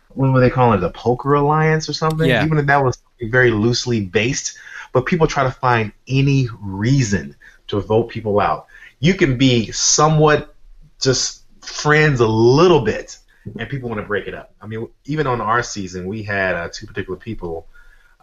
what 0.08 0.32
were 0.32 0.40
they 0.40 0.50
calling 0.50 0.78
it? 0.78 0.80
The 0.80 0.90
poker 0.90 1.34
alliance 1.34 1.88
or 1.88 1.92
something? 1.92 2.28
Yeah. 2.28 2.44
Even 2.44 2.58
if 2.58 2.66
that 2.66 2.82
was 2.82 2.98
very 3.20 3.52
loosely 3.52 4.04
based, 4.04 4.58
but 4.92 5.06
people 5.06 5.28
try 5.28 5.44
to 5.44 5.50
find 5.52 5.92
any 6.08 6.48
reason 6.60 7.36
to 7.68 7.80
vote 7.80 8.08
people 8.08 8.40
out. 8.40 8.66
You 8.98 9.14
can 9.14 9.38
be 9.38 9.70
somewhat 9.70 10.52
just 11.00 11.42
friends 11.62 12.18
a 12.18 12.26
little 12.26 12.80
bit, 12.80 13.16
and 13.56 13.68
people 13.68 13.88
want 13.88 14.00
to 14.00 14.06
break 14.06 14.26
it 14.26 14.34
up. 14.34 14.52
I 14.60 14.66
mean, 14.66 14.88
even 15.04 15.28
on 15.28 15.40
our 15.40 15.62
season, 15.62 16.06
we 16.06 16.24
had 16.24 16.56
uh, 16.56 16.68
two 16.72 16.86
particular 16.86 17.16
people. 17.16 17.68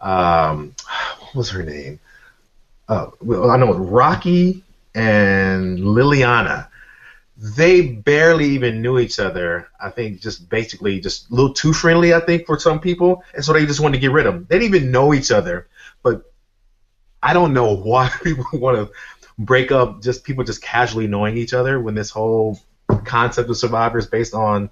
Um, 0.02 0.74
what 1.20 1.34
was 1.34 1.50
her 1.50 1.62
name? 1.62 1.98
Uh, 2.88 3.10
well, 3.20 3.50
I 3.50 3.56
know 3.56 3.72
Rocky 3.74 4.62
and 4.94 5.78
Liliana, 5.78 6.68
they 7.36 7.82
barely 7.82 8.46
even 8.46 8.80
knew 8.80 8.98
each 8.98 9.18
other. 9.18 9.68
I 9.80 9.90
think 9.90 10.20
just 10.20 10.48
basically 10.48 11.00
just 11.00 11.30
a 11.30 11.34
little 11.34 11.52
too 11.52 11.72
friendly. 11.72 12.14
I 12.14 12.20
think 12.20 12.46
for 12.46 12.58
some 12.58 12.80
people, 12.80 13.24
and 13.34 13.44
so 13.44 13.52
they 13.52 13.66
just 13.66 13.80
wanted 13.80 13.96
to 13.96 14.00
get 14.00 14.12
rid 14.12 14.26
of 14.26 14.34
them. 14.34 14.46
They 14.48 14.58
didn't 14.58 14.74
even 14.74 14.90
know 14.90 15.12
each 15.12 15.30
other, 15.30 15.66
but 16.02 16.32
I 17.22 17.32
don't 17.32 17.52
know 17.52 17.76
why 17.76 18.08
people 18.22 18.46
want 18.54 18.76
to 18.76 18.94
break 19.38 19.72
up. 19.72 20.02
Just 20.02 20.24
people 20.24 20.44
just 20.44 20.62
casually 20.62 21.06
knowing 21.06 21.36
each 21.36 21.52
other 21.52 21.78
when 21.80 21.94
this 21.94 22.10
whole 22.10 22.60
concept 23.04 23.50
of 23.50 23.56
Survivor 23.56 23.98
is 23.98 24.06
based 24.06 24.32
on, 24.32 24.70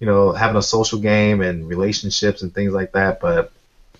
you 0.00 0.06
know, 0.06 0.32
having 0.32 0.56
a 0.56 0.62
social 0.62 1.00
game 1.00 1.42
and 1.42 1.68
relationships 1.68 2.42
and 2.42 2.54
things 2.54 2.72
like 2.72 2.92
that. 2.92 3.20
But 3.20 3.52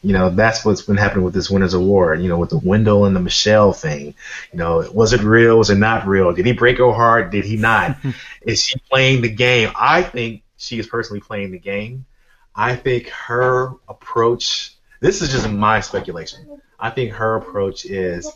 you 0.03 0.13
know, 0.13 0.31
that's 0.31 0.65
what's 0.65 0.83
been 0.83 0.97
happening 0.97 1.25
with 1.25 1.35
this 1.35 1.51
Winners 1.51 1.75
at 1.75 1.81
War. 1.81 2.15
You 2.15 2.29
know, 2.29 2.39
with 2.39 2.51
the 2.51 2.59
Wendell 2.59 3.05
and 3.05 3.17
the 3.17 3.21
Michelle 3.21 3.73
thing. 3.73 4.15
You 4.53 4.59
know, 4.59 4.89
was 4.93 5.13
it 5.13 5.23
real? 5.23 5.59
Was 5.59 5.71
it 5.71 5.79
not 5.79 6.07
real? 6.07 6.33
Did 6.33 6.47
he 6.47 6.53
break 6.53 6.79
her 6.79 6.93
heart? 6.93 7.31
Did 7.31 7.45
he 7.45 7.57
not? 7.57 7.97
is 8.43 8.65
she 8.65 8.79
playing 8.91 9.23
the 9.23 9.31
game? 9.31 9.73
I 9.79 10.03
think 10.03 10.43
she 10.57 10.79
is 10.79 10.87
personally 10.87 11.21
playing 11.21 11.51
the 11.51 11.59
game. 11.59 12.07
I 12.55 12.77
think 12.77 13.09
her 13.09 13.73
approach. 13.89 14.75
This 15.01 15.23
is 15.23 15.31
just 15.31 15.49
my 15.49 15.81
speculation. 15.81 16.61
I 16.81 16.91
think 16.91 17.13
her 17.13 17.37
approach 17.37 17.85
is, 17.85 18.31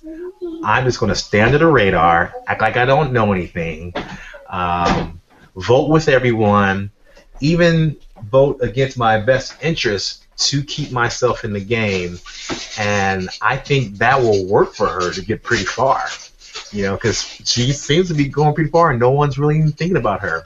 I'm 0.64 0.85
just 0.85 0.98
going 0.98 1.11
to 1.11 1.16
stand 1.16 1.46
under 1.46 1.59
the 1.59 1.66
radar, 1.66 2.35
act 2.46 2.61
like 2.61 2.77
I 2.77 2.85
don't 2.85 3.12
know 3.12 3.33
anything, 3.33 3.94
um, 4.48 5.20
vote 5.55 5.88
with 5.88 6.09
everyone, 6.09 6.90
even 7.40 7.96
vote 8.25 8.59
against 8.61 8.98
my 8.98 9.20
best 9.20 9.55
interest 9.62 10.21
to 10.36 10.62
keep 10.62 10.90
myself 10.92 11.44
in 11.44 11.52
the 11.52 11.60
game, 11.60 12.18
and 12.78 13.28
I 13.40 13.56
think 13.56 13.98
that 13.98 14.20
will 14.20 14.46
work 14.46 14.74
for 14.74 14.88
her 14.88 15.12
to 15.12 15.24
get 15.24 15.42
pretty 15.42 15.64
far. 15.64 16.02
You 16.70 16.84
know, 16.84 16.94
because 16.94 17.22
she 17.22 17.72
seems 17.72 18.08
to 18.08 18.14
be 18.14 18.28
going 18.28 18.54
pretty 18.54 18.70
far, 18.70 18.90
and 18.90 19.00
no 19.00 19.10
one's 19.10 19.38
really 19.38 19.58
even 19.58 19.72
thinking 19.72 19.96
about 19.96 20.20
her. 20.22 20.44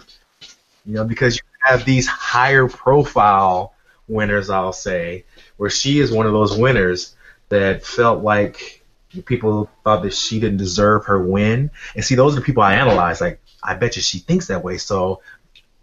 You 0.84 0.94
know, 0.94 1.04
because 1.04 1.36
you 1.36 1.42
have 1.62 1.84
these 1.84 2.06
higher 2.06 2.68
profile 2.68 3.74
winners, 4.08 4.50
I'll 4.50 4.72
say, 4.72 5.24
where 5.56 5.70
she 5.70 6.00
is 6.00 6.12
one 6.12 6.26
of 6.26 6.32
those 6.32 6.56
winners 6.56 7.14
that 7.48 7.84
felt 7.84 8.22
like 8.22 8.84
people 9.24 9.70
thought 9.84 10.02
that 10.02 10.14
she 10.14 10.40
didn't 10.40 10.58
deserve 10.58 11.06
her 11.06 11.20
win. 11.20 11.70
And 11.94 12.04
see, 12.04 12.14
those 12.14 12.34
are 12.34 12.40
the 12.40 12.44
people 12.44 12.62
I 12.62 12.74
analyze. 12.74 13.20
Like, 13.20 13.40
I 13.62 13.74
bet 13.74 13.96
you 13.96 14.02
she 14.02 14.18
thinks 14.18 14.46
that 14.48 14.62
way. 14.62 14.78
So 14.78 15.22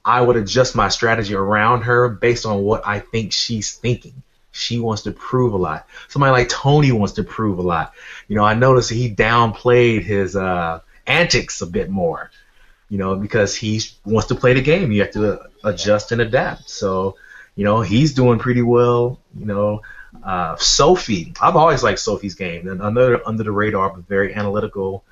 I 0.05 0.21
would 0.21 0.35
adjust 0.35 0.75
my 0.75 0.89
strategy 0.89 1.33
around 1.33 1.83
her 1.83 2.09
based 2.09 2.45
on 2.45 2.63
what 2.63 2.85
I 2.85 2.99
think 2.99 3.31
she's 3.31 3.73
thinking. 3.73 4.13
She 4.51 4.79
wants 4.79 5.03
to 5.03 5.11
prove 5.11 5.53
a 5.53 5.57
lot. 5.57 5.87
Somebody 6.09 6.31
like 6.31 6.49
Tony 6.49 6.91
wants 6.91 7.13
to 7.13 7.23
prove 7.23 7.57
a 7.57 7.63
lot. 7.63 7.93
You 8.27 8.35
know, 8.35 8.43
I 8.43 8.53
noticed 8.53 8.89
he 8.89 9.13
downplayed 9.13 10.03
his 10.03 10.35
uh, 10.35 10.81
antics 11.07 11.61
a 11.61 11.65
bit 11.65 11.89
more. 11.89 12.29
You 12.89 12.99
know, 12.99 13.15
because 13.15 13.55
he 13.55 13.81
wants 14.05 14.27
to 14.27 14.35
play 14.35 14.53
the 14.53 14.61
game. 14.61 14.91
You 14.91 15.01
have 15.01 15.11
to 15.13 15.47
adjust 15.63 16.11
and 16.11 16.21
adapt. 16.21 16.69
So, 16.69 17.15
you 17.55 17.63
know, 17.63 17.81
he's 17.81 18.13
doing 18.13 18.37
pretty 18.37 18.61
well. 18.61 19.19
You 19.35 19.45
know, 19.47 19.81
uh, 20.23 20.55
Sophie. 20.57 21.33
I've 21.41 21.55
always 21.55 21.81
liked 21.81 21.99
Sophie's 21.99 22.35
game, 22.35 22.67
and 22.67 22.81
under 22.81 23.27
under 23.27 23.43
the 23.43 23.51
radar, 23.51 23.89
but 23.89 24.07
very 24.07 24.35
analytical 24.35 25.03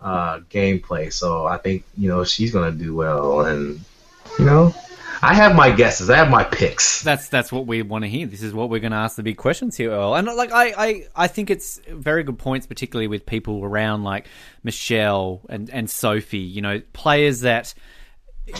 uh, 0.00 0.40
gameplay. 0.50 1.12
So 1.12 1.46
I 1.46 1.58
think 1.58 1.84
you 1.96 2.08
know 2.08 2.24
she's 2.24 2.52
gonna 2.52 2.72
do 2.72 2.94
well, 2.96 3.42
and 3.42 3.80
you 4.40 4.46
know, 4.46 4.74
I 5.20 5.34
have 5.34 5.54
my 5.54 5.70
guesses. 5.70 6.08
I 6.08 6.16
have 6.16 6.30
my 6.30 6.44
picks. 6.44 7.02
That's 7.02 7.28
that's 7.28 7.52
what 7.52 7.66
we 7.66 7.82
want 7.82 8.04
to 8.04 8.08
hear. 8.08 8.26
This 8.26 8.42
is 8.42 8.54
what 8.54 8.70
we're 8.70 8.80
going 8.80 8.92
to 8.92 8.96
ask 8.96 9.16
the 9.16 9.22
big 9.22 9.36
questions 9.36 9.76
here, 9.76 9.90
Earl. 9.90 10.14
And 10.14 10.26
like 10.28 10.50
I, 10.50 10.72
I, 10.76 11.08
I 11.14 11.26
think 11.26 11.50
it's 11.50 11.78
very 11.88 12.22
good 12.22 12.38
points, 12.38 12.66
particularly 12.66 13.06
with 13.06 13.26
people 13.26 13.62
around 13.62 14.02
like 14.02 14.28
Michelle 14.64 15.42
and 15.50 15.68
and 15.68 15.90
Sophie. 15.90 16.38
You 16.38 16.62
know, 16.62 16.80
players 16.94 17.40
that 17.40 17.74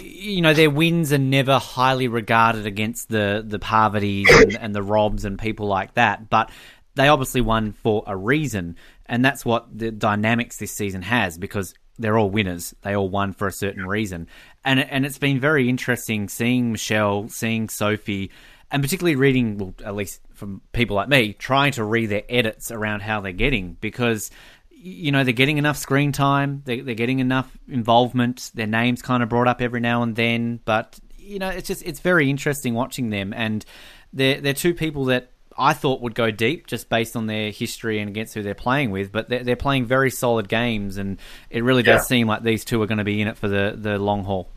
you 0.03 0.43
know 0.43 0.53
their 0.53 0.69
wins 0.69 1.15
are 1.15 1.19
never 1.19 1.59
highly 1.59 2.09
regarded 2.09 2.67
against 2.67 3.09
the 3.09 3.43
the 3.45 3.59
Parvatys 3.59 4.29
and, 4.43 4.59
and 4.59 4.75
the 4.75 4.83
Robs 4.83 5.25
and 5.25 5.39
people 5.39 5.67
like 5.67 5.95
that, 5.95 6.29
but 6.29 6.51
they 6.95 7.09
obviously 7.09 7.41
won 7.41 7.73
for 7.73 8.05
a 8.07 8.15
reason, 8.15 8.77
and 9.07 9.25
that's 9.25 9.47
what 9.47 9.67
the 9.79 9.91
dynamics 9.91 10.59
this 10.59 10.73
season 10.73 11.01
has 11.01 11.39
because 11.39 11.73
they're 12.01 12.19
all 12.19 12.31
winners. 12.31 12.75
They 12.83 12.97
all 12.97 13.09
won 13.09 13.35
for 13.35 13.47
a 13.47 13.53
certain 13.53 13.87
reason, 13.87 14.27
and 14.65 14.81
and 14.81 15.07
it's 15.07 15.19
been 15.19 15.41
very 15.41 15.69
interesting 15.69 16.29
seeing 16.29 16.73
Michelle, 16.73 17.29
seeing 17.29 17.69
Sophie, 17.69 18.31
and 18.71 18.83
particularly 18.83 19.17
reading, 19.17 19.59
well, 19.59 19.75
at 19.85 19.95
least 19.95 20.21
from 20.35 20.61
people 20.73 20.97
like 20.97 21.09
me, 21.09 21.33
trying 21.33 21.73
to 21.73 21.85
read 21.85 22.07
their 22.07 22.23
edits 22.29 22.71
around 22.71 23.01
how 23.01 23.21
they're 23.21 23.33
getting 23.33 23.77
because 23.81 24.31
you 24.71 25.13
know 25.13 25.25
they're 25.25 25.33
getting 25.33 25.59
enough 25.59 25.77
screen 25.77 26.13
time, 26.13 26.63
they're, 26.65 26.83
they're 26.83 26.95
getting 26.95 27.19
enough 27.19 27.57
involvement. 27.69 28.51
Their 28.55 28.67
names 28.67 29.03
kind 29.03 29.23
of 29.23 29.29
brought 29.29 29.49
up 29.49 29.61
every 29.61 29.81
now 29.81 30.03
and 30.03 30.15
then, 30.17 30.61
but 30.65 30.99
you 31.17 31.39
know 31.39 31.49
it's 31.49 31.69
just 31.69 31.83
it's 31.85 32.01
very 32.01 32.31
interesting 32.31 32.75
watching 32.75 33.11
them, 33.11 33.33
and 33.33 33.65
they're 34.13 34.41
they're 34.41 34.55
two 34.55 34.75
people 34.75 35.07
that 35.07 35.31
I 35.61 35.75
thought 35.75 36.01
would 36.01 36.15
go 36.15 36.31
deep 36.31 36.67
just 36.67 36.89
based 36.89 37.15
on 37.15 37.27
their 37.27 37.51
history 37.51 38.01
and 38.01 38.09
against 38.09 38.35
who 38.35 38.43
they're 38.43 38.55
playing 38.55 38.91
with, 38.91 39.13
but 39.13 39.29
they're, 39.29 39.45
they're 39.45 39.57
playing 39.57 39.85
very 39.85 40.11
solid 40.11 40.49
games, 40.49 40.97
and 40.97 41.19
it 41.51 41.63
really 41.63 41.83
does 41.83 42.03
yeah. 42.03 42.07
seem 42.07 42.27
like 42.27 42.43
these 42.43 42.65
two 42.65 42.81
are 42.83 42.87
going 42.87 42.99
to 42.99 43.05
be 43.05 43.21
in 43.21 43.29
it 43.29 43.37
for 43.37 43.47
the, 43.47 43.77
the 43.77 43.99
long 43.99 44.25
haul. 44.25 44.49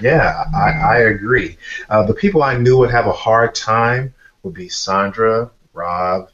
Yeah, 0.00 0.44
I, 0.54 0.70
I 0.70 0.98
agree. 0.98 1.56
Uh, 1.88 2.04
the 2.04 2.14
people 2.14 2.42
I 2.42 2.56
knew 2.56 2.76
would 2.78 2.90
have 2.90 3.06
a 3.06 3.12
hard 3.12 3.54
time 3.54 4.14
would 4.42 4.54
be 4.54 4.68
Sandra, 4.68 5.50
Rob, 5.72 6.30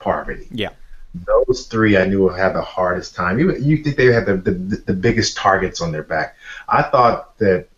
Parvati. 0.00 0.48
Yeah. 0.50 0.70
Those 1.14 1.66
three 1.66 1.96
I 1.96 2.06
knew 2.06 2.24
would 2.24 2.38
have 2.38 2.54
the 2.54 2.62
hardest 2.62 3.14
time. 3.14 3.38
You, 3.38 3.56
you 3.56 3.78
think 3.78 3.96
they 3.96 4.06
had 4.06 4.26
the, 4.26 4.36
the, 4.36 4.52
the 4.86 4.92
biggest 4.92 5.36
targets 5.36 5.80
on 5.80 5.92
their 5.92 6.02
back. 6.02 6.36
I 6.68 6.82
thought 6.82 7.38
that 7.38 7.68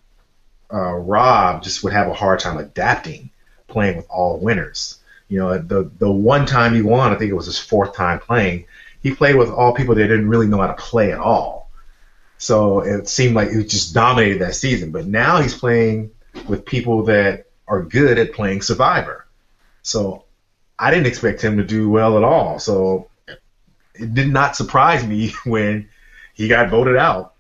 uh, 0.73 0.95
Rob 0.95 1.63
just 1.63 1.85
would 1.85 1.93
have 1.93 2.09
a 2.09 2.15
hard 2.15 2.41
time 2.41 2.59
adapting 2.59 3.31
playing 3.69 3.97
with 3.97 4.07
all 4.09 4.39
winners. 4.39 4.98
You 5.29 5.41
know, 5.41 5.59
the 5.59 5.91
the 5.99 6.11
one 6.11 6.47
time 6.47 6.75
he 6.75 6.83
won, 6.83 7.12
I 7.12 7.17
think 7.17 7.31
it 7.31 7.35
was 7.35 7.47
his 7.47 7.59
fourth 7.59 7.95
time 7.95 8.19
playing. 8.19 8.67
He 9.03 9.14
played 9.14 9.37
with 9.37 9.51
all 9.51 9.75
people 9.75 9.95
that 9.95 10.09
didn't 10.09 10.29
really 10.29 10.47
know 10.47 10.59
how 10.59 10.69
to 10.69 10.75
play 10.75 11.12
at 11.12 11.19
all. 11.19 11.71
So 12.38 12.81
it 12.81 13.09
seemed 13.09 13.35
like 13.35 13.51
he 13.51 13.62
just 13.64 13.95
dominated 13.95 14.41
that 14.41 14.55
season. 14.55 14.91
But 14.91 15.07
now 15.07 15.41
he's 15.41 15.55
playing 15.55 16.11
with 16.47 16.64
people 16.64 17.05
that 17.05 17.47
are 17.67 17.83
good 17.83 18.19
at 18.19 18.33
playing 18.33 18.62
Survivor. 18.62 19.27
So 19.83 20.25
I 20.79 20.91
didn't 20.91 21.07
expect 21.07 21.43
him 21.43 21.57
to 21.59 21.64
do 21.64 21.91
well 21.91 22.17
at 22.17 22.25
all. 22.25 22.59
So 22.59 23.09
it 23.95 24.14
did 24.14 24.29
not 24.29 24.57
surprise 24.57 25.05
me 25.07 25.35
when 25.45 25.88
he 26.35 26.49
got 26.49 26.71
voted 26.71 26.97
out. 26.97 27.35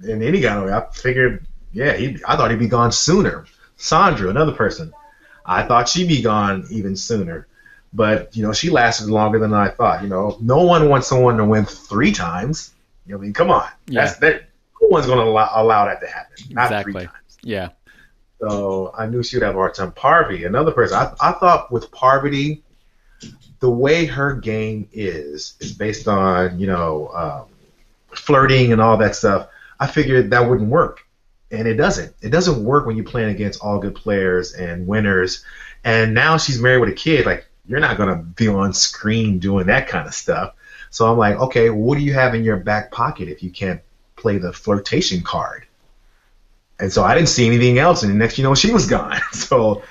And 0.00 0.20
then 0.20 0.34
he 0.34 0.40
got 0.40 0.62
away. 0.62 0.72
I 0.72 0.84
figured, 0.92 1.46
yeah, 1.72 1.94
he, 1.94 2.18
I 2.26 2.36
thought 2.36 2.50
he'd 2.50 2.58
be 2.58 2.68
gone 2.68 2.90
sooner. 2.90 3.46
Sandra, 3.76 4.30
another 4.30 4.52
person, 4.52 4.92
I 5.44 5.62
thought 5.64 5.88
she'd 5.88 6.08
be 6.08 6.22
gone 6.22 6.66
even 6.70 6.96
sooner. 6.96 7.46
But, 7.92 8.34
you 8.36 8.42
know, 8.42 8.52
she 8.52 8.70
lasted 8.70 9.08
longer 9.08 9.38
than 9.38 9.52
I 9.52 9.68
thought. 9.68 10.02
You 10.02 10.08
know, 10.08 10.38
no 10.40 10.62
one 10.62 10.88
wants 10.88 11.06
someone 11.06 11.36
to 11.36 11.44
win 11.44 11.66
three 11.66 12.12
times. 12.12 12.72
You 13.06 13.12
know, 13.12 13.18
I 13.18 13.22
mean, 13.22 13.32
come 13.34 13.50
on. 13.50 13.68
Yeah. 13.86 14.04
That's 14.04 14.18
that 14.18 14.44
no 14.80 14.88
one's 14.88 15.06
gonna 15.06 15.22
allow, 15.22 15.50
allow 15.54 15.84
that 15.86 16.00
to 16.00 16.06
happen. 16.06 16.36
Not 16.50 16.66
exactly. 16.66 16.92
three 16.92 17.06
times. 17.06 17.38
Yeah. 17.42 17.68
So 18.40 18.92
I 18.96 19.06
knew 19.06 19.22
she 19.22 19.36
would 19.36 19.44
have 19.44 19.54
a 19.54 19.58
hard 19.58 19.74
time. 19.74 19.92
Parvati, 19.92 20.44
another 20.44 20.72
person. 20.72 20.96
I, 20.96 21.12
I 21.20 21.32
thought 21.32 21.70
with 21.70 21.90
Parvati, 21.92 22.62
the 23.60 23.70
way 23.70 24.06
her 24.06 24.34
game 24.34 24.88
is 24.92 25.54
is 25.60 25.72
based 25.72 26.08
on 26.08 26.58
you 26.58 26.66
know 26.66 27.08
um, 27.14 28.16
flirting 28.16 28.72
and 28.72 28.80
all 28.80 28.96
that 28.96 29.14
stuff. 29.14 29.48
I 29.78 29.86
figured 29.86 30.30
that 30.30 30.48
wouldn't 30.48 30.70
work 30.70 31.06
and 31.52 31.68
it 31.68 31.74
doesn't. 31.74 32.14
It 32.22 32.30
doesn't 32.30 32.64
work 32.64 32.86
when 32.86 32.96
you're 32.96 33.04
playing 33.04 33.28
against 33.28 33.60
all 33.60 33.78
good 33.78 33.94
players 33.94 34.54
and 34.54 34.86
winners. 34.86 35.44
And 35.84 36.14
now 36.14 36.38
she's 36.38 36.60
married 36.60 36.80
with 36.80 36.88
a 36.88 36.94
kid. 36.94 37.26
Like 37.26 37.46
you're 37.66 37.80
not 37.80 37.98
gonna 37.98 38.16
be 38.16 38.48
on 38.48 38.72
screen 38.72 39.38
doing 39.38 39.66
that 39.66 39.86
kind 39.86 40.06
of 40.06 40.14
stuff. 40.14 40.54
So 40.90 41.10
I'm 41.10 41.18
like, 41.18 41.36
okay, 41.38 41.70
what 41.70 41.96
do 41.96 42.04
you 42.04 42.14
have 42.14 42.34
in 42.34 42.42
your 42.42 42.56
back 42.56 42.90
pocket 42.90 43.28
if 43.28 43.42
you 43.42 43.50
can't 43.50 43.80
play 44.16 44.38
the 44.38 44.52
flirtation 44.52 45.22
card? 45.22 45.66
And 46.80 46.92
so 46.92 47.04
I 47.04 47.14
didn't 47.14 47.28
see 47.28 47.46
anything 47.46 47.78
else. 47.78 48.02
And 48.02 48.10
the 48.10 48.16
next, 48.16 48.38
you 48.38 48.44
know, 48.44 48.54
she 48.54 48.72
was 48.72 48.86
gone. 48.86 49.20
So, 49.32 49.82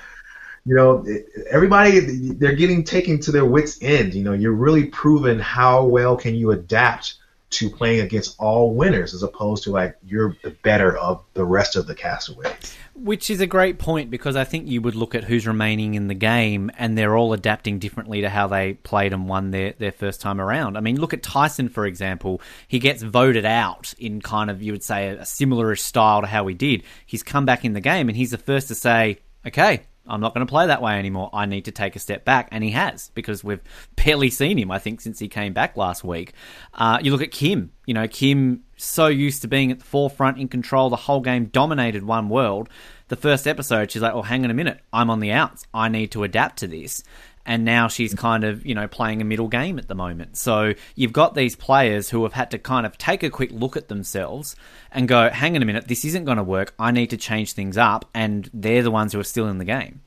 you 0.64 0.76
know, 0.76 1.04
everybody 1.50 1.98
they're 2.34 2.54
getting 2.54 2.84
taken 2.84 3.18
to 3.20 3.32
their 3.32 3.44
wits 3.44 3.78
end. 3.82 4.14
You 4.14 4.22
know, 4.22 4.32
you're 4.32 4.52
really 4.52 4.84
proving 4.84 5.40
how 5.40 5.84
well 5.84 6.16
can 6.16 6.36
you 6.36 6.52
adapt 6.52 7.14
to 7.52 7.70
playing 7.70 8.00
against 8.00 8.36
all 8.38 8.74
winners 8.74 9.14
as 9.14 9.22
opposed 9.22 9.64
to 9.64 9.70
like 9.70 9.96
you're 10.04 10.36
the 10.42 10.50
better 10.50 10.96
of 10.96 11.22
the 11.34 11.44
rest 11.44 11.76
of 11.76 11.86
the 11.86 11.94
castaways. 11.94 12.76
Which 12.94 13.30
is 13.30 13.40
a 13.40 13.46
great 13.46 13.78
point 13.78 14.10
because 14.10 14.36
I 14.36 14.44
think 14.44 14.68
you 14.68 14.80
would 14.82 14.94
look 14.94 15.14
at 15.14 15.24
who's 15.24 15.46
remaining 15.46 15.94
in 15.94 16.08
the 16.08 16.14
game 16.14 16.70
and 16.78 16.96
they're 16.96 17.16
all 17.16 17.32
adapting 17.32 17.78
differently 17.78 18.20
to 18.22 18.28
how 18.28 18.46
they 18.46 18.74
played 18.74 19.12
and 19.12 19.28
won 19.28 19.50
their, 19.50 19.72
their 19.78 19.92
first 19.92 20.20
time 20.20 20.40
around. 20.40 20.76
I 20.76 20.80
mean, 20.80 21.00
look 21.00 21.14
at 21.14 21.22
Tyson, 21.22 21.68
for 21.68 21.86
example. 21.86 22.40
He 22.68 22.78
gets 22.78 23.02
voted 23.02 23.44
out 23.44 23.94
in 23.98 24.20
kind 24.20 24.50
of, 24.50 24.62
you 24.62 24.72
would 24.72 24.84
say, 24.84 25.08
a 25.08 25.24
similar 25.24 25.74
style 25.76 26.20
to 26.20 26.26
how 26.26 26.46
he 26.46 26.54
did. 26.54 26.82
He's 27.06 27.22
come 27.22 27.44
back 27.44 27.64
in 27.64 27.72
the 27.72 27.80
game 27.80 28.08
and 28.08 28.16
he's 28.16 28.30
the 28.30 28.38
first 28.38 28.68
to 28.68 28.74
say, 28.74 29.18
okay, 29.46 29.82
I'm 30.12 30.20
not 30.20 30.34
going 30.34 30.46
to 30.46 30.50
play 30.50 30.66
that 30.66 30.82
way 30.82 30.98
anymore. 30.98 31.30
I 31.32 31.46
need 31.46 31.64
to 31.64 31.72
take 31.72 31.96
a 31.96 31.98
step 31.98 32.24
back. 32.26 32.48
And 32.52 32.62
he 32.62 32.70
has, 32.70 33.10
because 33.14 33.42
we've 33.42 33.62
barely 33.96 34.28
seen 34.28 34.58
him, 34.58 34.70
I 34.70 34.78
think, 34.78 35.00
since 35.00 35.18
he 35.18 35.26
came 35.26 35.54
back 35.54 35.74
last 35.74 36.04
week. 36.04 36.34
Uh, 36.74 36.98
you 37.02 37.10
look 37.10 37.22
at 37.22 37.30
Kim. 37.30 37.72
You 37.86 37.94
know, 37.94 38.06
Kim, 38.06 38.62
so 38.76 39.06
used 39.06 39.40
to 39.42 39.48
being 39.48 39.72
at 39.72 39.78
the 39.78 39.84
forefront 39.84 40.38
in 40.38 40.48
control, 40.48 40.90
the 40.90 40.96
whole 40.96 41.20
game 41.20 41.46
dominated 41.46 42.02
one 42.02 42.28
world. 42.28 42.68
The 43.08 43.16
first 43.16 43.48
episode, 43.48 43.90
she's 43.90 44.02
like, 44.02 44.12
oh, 44.12 44.22
hang 44.22 44.44
on 44.44 44.50
a 44.50 44.54
minute. 44.54 44.80
I'm 44.92 45.08
on 45.08 45.20
the 45.20 45.32
outs. 45.32 45.66
I 45.72 45.88
need 45.88 46.12
to 46.12 46.24
adapt 46.24 46.58
to 46.58 46.66
this 46.66 47.02
and 47.44 47.64
now 47.64 47.88
she's 47.88 48.14
kind 48.14 48.44
of 48.44 48.64
you 48.64 48.74
know 48.74 48.86
playing 48.86 49.20
a 49.20 49.24
middle 49.24 49.48
game 49.48 49.78
at 49.78 49.88
the 49.88 49.94
moment. 49.94 50.36
So 50.36 50.74
you've 50.94 51.12
got 51.12 51.34
these 51.34 51.56
players 51.56 52.10
who 52.10 52.22
have 52.22 52.32
had 52.32 52.50
to 52.52 52.58
kind 52.58 52.86
of 52.86 52.96
take 52.98 53.22
a 53.22 53.30
quick 53.30 53.50
look 53.52 53.76
at 53.76 53.88
themselves 53.88 54.56
and 54.90 55.08
go, 55.08 55.30
"Hang 55.30 55.56
on 55.56 55.62
a 55.62 55.66
minute, 55.66 55.88
this 55.88 56.04
isn't 56.04 56.24
going 56.24 56.38
to 56.38 56.44
work. 56.44 56.74
I 56.78 56.90
need 56.90 57.10
to 57.10 57.16
change 57.16 57.52
things 57.52 57.76
up," 57.76 58.08
and 58.14 58.48
they're 58.52 58.82
the 58.82 58.90
ones 58.90 59.12
who 59.12 59.20
are 59.20 59.24
still 59.24 59.48
in 59.48 59.58
the 59.58 59.64
game. 59.64 60.00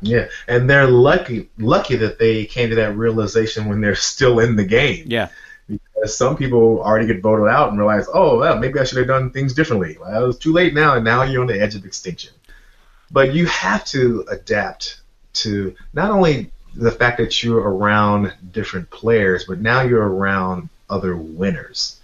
Yeah, 0.00 0.28
and 0.48 0.68
they're 0.68 0.86
lucky 0.86 1.50
lucky 1.58 1.96
that 1.96 2.18
they 2.18 2.44
came 2.44 2.70
to 2.70 2.76
that 2.76 2.96
realization 2.96 3.66
when 3.66 3.80
they're 3.80 3.94
still 3.94 4.38
in 4.40 4.56
the 4.56 4.64
game. 4.64 5.04
Yeah. 5.08 5.28
Because 5.66 6.16
some 6.16 6.36
people 6.36 6.82
already 6.82 7.06
get 7.06 7.22
voted 7.22 7.48
out 7.48 7.70
and 7.70 7.78
realize, 7.78 8.06
oh, 8.12 8.38
well, 8.38 8.58
maybe 8.58 8.78
I 8.78 8.84
should 8.84 8.98
have 8.98 9.06
done 9.06 9.30
things 9.30 9.54
differently. 9.54 9.96
Well, 9.98 10.28
it's 10.28 10.38
too 10.38 10.52
late 10.52 10.74
now, 10.74 10.94
and 10.94 11.04
now 11.04 11.22
you're 11.22 11.40
on 11.40 11.46
the 11.46 11.58
edge 11.58 11.74
of 11.74 11.86
extinction. 11.86 12.34
But 13.10 13.32
you 13.32 13.46
have 13.46 13.82
to 13.86 14.26
adapt 14.28 15.00
to 15.34 15.74
not 15.94 16.10
only 16.10 16.52
the 16.76 16.90
fact 16.90 17.18
that 17.18 17.42
you're 17.42 17.60
around 17.60 18.32
different 18.52 18.90
players, 18.90 19.44
but 19.44 19.60
now 19.60 19.82
you're 19.82 20.06
around 20.06 20.68
other 20.88 21.16
winners. 21.16 22.00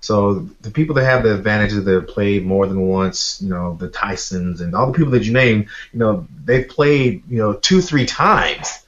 So 0.00 0.46
the 0.60 0.70
people 0.70 0.94
that 0.96 1.04
have 1.04 1.22
the 1.22 1.34
advantages 1.34 1.82
that 1.82 1.94
have 1.94 2.08
played 2.08 2.44
more 2.44 2.66
than 2.66 2.88
once, 2.88 3.40
you 3.40 3.48
know, 3.48 3.74
the 3.74 3.88
Tysons 3.88 4.60
and 4.60 4.74
all 4.74 4.86
the 4.86 4.92
people 4.92 5.12
that 5.12 5.24
you 5.24 5.32
name, 5.32 5.66
you 5.92 5.98
know, 5.98 6.26
they've 6.44 6.68
played, 6.68 7.22
you 7.28 7.38
know, 7.38 7.54
two, 7.54 7.80
three 7.80 8.04
times. 8.04 8.84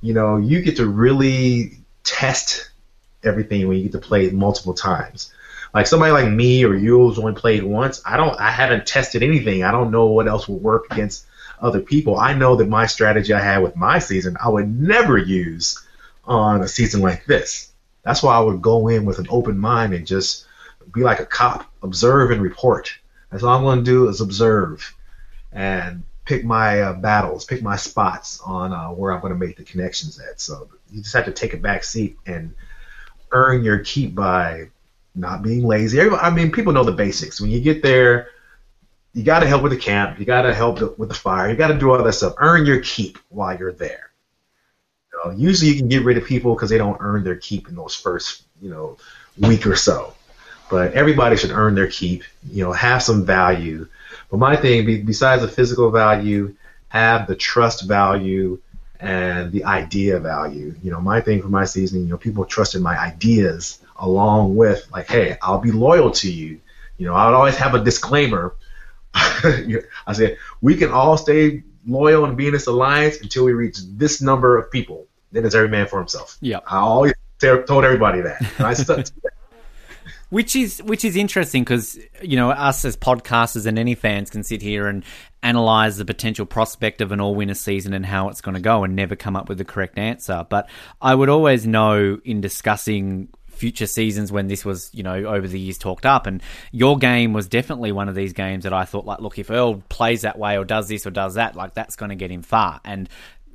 You 0.00 0.14
know, 0.14 0.38
you 0.38 0.62
get 0.62 0.76
to 0.76 0.86
really 0.86 1.78
test 2.04 2.70
everything 3.22 3.68
when 3.68 3.76
you 3.76 3.84
get 3.84 3.92
to 3.92 3.98
play 3.98 4.30
multiple 4.30 4.72
times. 4.72 5.30
Like 5.74 5.86
somebody 5.86 6.12
like 6.12 6.32
me 6.32 6.64
or 6.64 6.74
you 6.74 7.00
who's 7.00 7.18
only 7.18 7.34
played 7.34 7.62
once, 7.62 8.00
I 8.06 8.16
don't 8.16 8.40
I 8.40 8.50
haven't 8.50 8.86
tested 8.86 9.22
anything. 9.22 9.62
I 9.62 9.72
don't 9.72 9.90
know 9.90 10.06
what 10.06 10.26
else 10.26 10.48
will 10.48 10.58
work 10.58 10.86
against 10.90 11.26
other 11.60 11.80
people, 11.80 12.18
I 12.18 12.34
know 12.34 12.56
that 12.56 12.68
my 12.68 12.86
strategy 12.86 13.32
I 13.32 13.40
had 13.40 13.62
with 13.62 13.76
my 13.76 13.98
season, 13.98 14.36
I 14.42 14.48
would 14.48 14.68
never 14.68 15.16
use 15.16 15.82
on 16.24 16.62
a 16.62 16.68
season 16.68 17.00
like 17.00 17.24
this. 17.26 17.72
That's 18.02 18.22
why 18.22 18.36
I 18.36 18.40
would 18.40 18.62
go 18.62 18.88
in 18.88 19.04
with 19.04 19.18
an 19.18 19.26
open 19.30 19.58
mind 19.58 19.94
and 19.94 20.06
just 20.06 20.46
be 20.92 21.02
like 21.02 21.20
a 21.20 21.26
cop, 21.26 21.70
observe 21.82 22.30
and 22.30 22.42
report. 22.42 22.94
That's 23.30 23.42
all 23.42 23.56
I'm 23.56 23.64
going 23.64 23.78
to 23.78 23.84
do 23.84 24.08
is 24.08 24.20
observe 24.20 24.94
and 25.52 26.04
pick 26.24 26.44
my 26.44 26.80
uh, 26.80 26.92
battles, 26.94 27.44
pick 27.44 27.62
my 27.62 27.76
spots 27.76 28.40
on 28.40 28.72
uh, 28.72 28.88
where 28.88 29.12
I'm 29.12 29.20
going 29.20 29.32
to 29.32 29.38
make 29.38 29.56
the 29.56 29.64
connections 29.64 30.20
at. 30.20 30.40
So 30.40 30.68
you 30.90 31.02
just 31.02 31.14
have 31.14 31.24
to 31.24 31.32
take 31.32 31.54
a 31.54 31.58
back 31.58 31.84
seat 31.84 32.18
and 32.26 32.54
earn 33.32 33.64
your 33.64 33.80
keep 33.80 34.14
by 34.14 34.68
not 35.14 35.42
being 35.42 35.66
lazy. 35.66 36.00
I 36.00 36.30
mean, 36.30 36.52
people 36.52 36.72
know 36.72 36.84
the 36.84 36.92
basics. 36.92 37.40
When 37.40 37.50
you 37.50 37.60
get 37.60 37.82
there, 37.82 38.28
you 39.16 39.22
got 39.22 39.40
to 39.40 39.46
help 39.46 39.62
with 39.62 39.72
the 39.72 39.78
camp. 39.78 40.18
You 40.18 40.26
got 40.26 40.42
to 40.42 40.54
help 40.54 40.98
with 40.98 41.08
the 41.08 41.14
fire. 41.14 41.48
You 41.48 41.56
got 41.56 41.68
to 41.68 41.78
do 41.78 41.90
all 41.90 42.02
that 42.02 42.12
stuff. 42.12 42.34
Earn 42.36 42.66
your 42.66 42.80
keep 42.80 43.16
while 43.30 43.58
you're 43.58 43.72
there. 43.72 44.10
You 45.10 45.20
know, 45.24 45.30
usually 45.30 45.70
you 45.70 45.78
can 45.78 45.88
get 45.88 46.04
rid 46.04 46.18
of 46.18 46.26
people 46.26 46.54
because 46.54 46.68
they 46.68 46.76
don't 46.76 46.98
earn 47.00 47.24
their 47.24 47.36
keep 47.36 47.66
in 47.66 47.76
those 47.76 47.94
first, 47.94 48.42
you 48.60 48.68
know, 48.68 48.98
week 49.38 49.66
or 49.66 49.74
so. 49.74 50.12
But 50.68 50.92
everybody 50.92 51.38
should 51.38 51.50
earn 51.50 51.74
their 51.74 51.86
keep. 51.86 52.24
You 52.52 52.64
know, 52.64 52.72
have 52.72 53.02
some 53.02 53.24
value. 53.24 53.88
But 54.30 54.36
my 54.36 54.54
thing, 54.54 55.06
besides 55.06 55.40
the 55.40 55.48
physical 55.48 55.90
value, 55.90 56.54
have 56.88 57.26
the 57.26 57.36
trust 57.36 57.88
value 57.88 58.60
and 59.00 59.50
the 59.50 59.64
idea 59.64 60.20
value. 60.20 60.74
You 60.82 60.90
know, 60.90 61.00
my 61.00 61.22
thing 61.22 61.40
for 61.40 61.48
my 61.48 61.64
season, 61.64 62.02
you 62.02 62.10
know, 62.10 62.18
people 62.18 62.44
trusted 62.44 62.82
my 62.82 62.98
ideas 62.98 63.80
along 63.98 64.56
with 64.56 64.86
like, 64.92 65.08
hey, 65.08 65.38
I'll 65.40 65.58
be 65.60 65.72
loyal 65.72 66.10
to 66.10 66.30
you. 66.30 66.60
You 66.98 67.06
know, 67.06 67.14
I 67.14 67.24
would 67.24 67.34
always 67.34 67.56
have 67.56 67.74
a 67.74 67.82
disclaimer 67.82 68.54
I 70.06 70.12
said, 70.12 70.36
we 70.60 70.76
can 70.76 70.90
all 70.90 71.16
stay 71.16 71.62
loyal 71.86 72.24
and 72.24 72.36
be 72.36 72.46
in 72.46 72.52
this 72.52 72.66
alliance 72.66 73.20
until 73.20 73.44
we 73.44 73.52
reach 73.52 73.78
this 73.92 74.20
number 74.20 74.58
of 74.58 74.70
people. 74.70 75.06
then 75.32 75.44
it's 75.44 75.54
every 75.54 75.68
man 75.68 75.86
for 75.86 75.98
himself. 75.98 76.36
Yep. 76.40 76.64
I 76.66 76.78
always 76.78 77.14
told 77.40 77.84
everybody 77.84 78.20
that. 78.22 78.40
And 78.58 78.66
I 78.66 78.74
stuck 78.74 79.04
to 79.04 79.12
that. 79.22 79.32
Which 80.28 80.56
is 80.56 80.82
which 80.82 81.04
is 81.04 81.14
interesting 81.14 81.62
because 81.62 81.96
you 82.20 82.34
know 82.34 82.50
us 82.50 82.84
as 82.84 82.96
podcasters 82.96 83.64
and 83.64 83.78
any 83.78 83.94
fans 83.94 84.28
can 84.28 84.42
sit 84.42 84.60
here 84.60 84.88
and 84.88 85.04
analyze 85.40 85.98
the 85.98 86.04
potential 86.04 86.44
prospect 86.44 87.00
of 87.00 87.12
an 87.12 87.20
all 87.20 87.36
winner 87.36 87.54
season 87.54 87.94
and 87.94 88.04
how 88.04 88.28
it's 88.28 88.40
going 88.40 88.56
to 88.56 88.60
go 88.60 88.82
and 88.82 88.96
never 88.96 89.14
come 89.14 89.36
up 89.36 89.48
with 89.48 89.58
the 89.58 89.64
correct 89.64 89.98
answer. 89.98 90.44
But 90.50 90.68
I 91.00 91.14
would 91.14 91.28
always 91.28 91.64
know 91.64 92.18
in 92.24 92.40
discussing 92.40 93.28
future 93.56 93.86
seasons 93.86 94.30
when 94.30 94.46
this 94.46 94.64
was, 94.64 94.90
you 94.92 95.02
know, 95.02 95.14
over 95.14 95.48
the 95.48 95.58
years 95.58 95.78
talked 95.78 96.06
up. 96.06 96.26
And 96.26 96.42
your 96.72 96.98
game 96.98 97.32
was 97.32 97.48
definitely 97.48 97.92
one 97.92 98.08
of 98.08 98.14
these 98.14 98.32
games 98.32 98.64
that 98.64 98.72
I 98.72 98.84
thought, 98.84 99.06
like, 99.06 99.20
look, 99.20 99.38
if 99.38 99.50
Earl 99.50 99.82
plays 99.88 100.22
that 100.22 100.38
way 100.38 100.56
or 100.58 100.64
does 100.64 100.88
this 100.88 101.06
or 101.06 101.10
does 101.10 101.34
that, 101.34 101.56
like, 101.56 101.74
that's 101.74 101.96
going 101.96 102.10
to 102.10 102.16
get 102.16 102.30
him 102.30 102.42
far. 102.42 102.80
And 102.84 103.08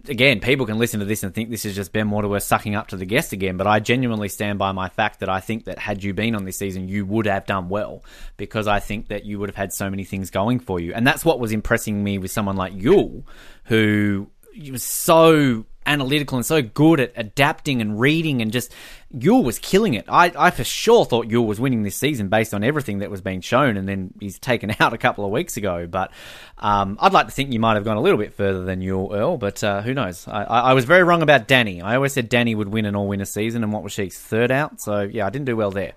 again, 0.08 0.40
people 0.40 0.66
can 0.66 0.78
listen 0.78 1.00
to 1.00 1.06
this 1.06 1.24
and 1.24 1.34
think 1.34 1.50
this 1.50 1.66
is 1.66 1.76
just 1.76 1.94
Ben 1.94 2.10
Waterworth 2.10 2.44
sucking 2.44 2.76
up 2.76 2.88
to 2.88 2.98
the 2.98 3.06
guest 3.06 3.34
again, 3.34 3.58
but 3.58 3.68
I 3.68 3.80
genuinely 3.80 4.30
stand 4.30 4.60
by 4.60 4.72
my 4.72 4.90
fact 4.90 5.20
that 5.20 5.30
I 5.30 5.40
think 5.40 5.66
that 5.66 5.78
had 5.78 6.04
you 6.04 6.14
been 6.14 6.36
on 6.36 6.46
this 6.46 6.58
season, 6.58 6.88
you 6.88 7.06
would 7.06 7.26
have 7.28 7.46
done 7.46 7.70
well 7.70 8.04
because 8.38 8.68
I 8.68 8.80
think 8.80 9.10
that 9.10 9.26
you 9.26 9.40
would 9.40 9.50
have 9.50 9.56
had 9.56 9.74
so 9.74 9.90
many 9.90 10.04
things 10.04 10.30
going 10.30 10.60
for 10.60 10.80
you. 10.80 10.94
And 10.94 11.06
that's 11.06 11.24
what 11.24 11.40
was 11.40 11.52
impressing 11.52 12.04
me 12.04 12.18
with 12.18 12.32
someone 12.32 12.56
like 12.56 12.74
Yul, 12.74 13.24
who 13.66 14.30
was 14.72 14.84
so 14.84 15.66
analytical 15.86 16.38
and 16.38 16.46
so 16.46 16.62
good 16.62 17.00
at 17.00 17.12
adapting 17.16 17.82
and 17.82 18.00
reading 18.00 18.42
and 18.42 18.52
just 18.52 18.74
Yul 19.14 19.44
was 19.44 19.60
killing 19.60 19.94
it. 19.94 20.06
I, 20.08 20.32
I 20.38 20.52
for 20.52 20.64
sure 20.64 21.06
thought 21.06 21.28
Yul 21.28 21.46
was 21.46 21.60
winning 21.60 21.84
this 21.84 21.96
season 21.96 22.30
based 22.30 22.54
on 22.54 22.64
everything 22.64 23.00
that 23.00 23.12
was 23.12 23.22
being 23.22 23.42
shown, 23.42 23.78
and 23.78 23.88
then 23.88 24.14
he's 24.20 24.40
taken 24.40 24.74
out 24.80 24.94
a 24.94 24.98
couple 24.98 25.26
of 25.26 25.32
weeks 25.32 25.58
ago. 25.58 25.88
But 25.88 26.12
um, 26.58 26.98
I'd 27.02 27.14
like 27.14 27.28
to 27.28 27.32
think 27.32 27.52
you 27.52 27.60
might 27.60 27.76
have 27.76 27.84
gone 27.84 27.98
a 27.98 28.02
little 28.02 28.18
bit 28.18 28.34
further 28.34 28.64
than 28.64 28.82
Yul, 28.82 29.14
Earl, 29.14 29.38
but 29.38 29.64
uh, 29.64 29.82
who 29.82 29.94
knows? 29.94 30.28
I, 30.28 30.44
I, 30.44 30.60
I, 30.60 30.74
was 30.74 30.86
very 30.86 31.04
wrong 31.04 31.22
about 31.22 31.48
Danni. 31.48 31.84
I 31.84 31.96
always 31.96 32.14
said 32.14 32.30
Danni 32.30 32.56
would 32.56 32.70
win 32.70 32.86
an 32.86 32.96
all 32.96 33.08
winner 33.08 33.26
season, 33.26 33.64
and 33.64 33.74
what 33.74 33.84
was 33.84 33.92
she? 33.92 34.10
Third 34.10 34.52
out? 34.52 34.80
So 34.80 35.02
yeah, 35.02 35.26
I 35.26 35.30
didn't 35.30 35.46
do 35.46 35.58
well 35.58 35.72
there. 35.72 35.94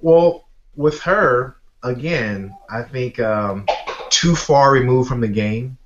Well, 0.00 0.46
with 0.76 1.00
her, 1.00 1.56
again, 1.82 2.54
I 2.70 2.82
think 2.82 3.18
um, 3.18 3.66
too 4.10 4.36
far 4.36 4.72
removed 4.72 5.08
from 5.08 5.20
the 5.20 5.28
game 5.28 5.76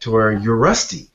to 0.00 0.10
where 0.10 0.32
you're 0.32 0.56
rusty 0.56 1.10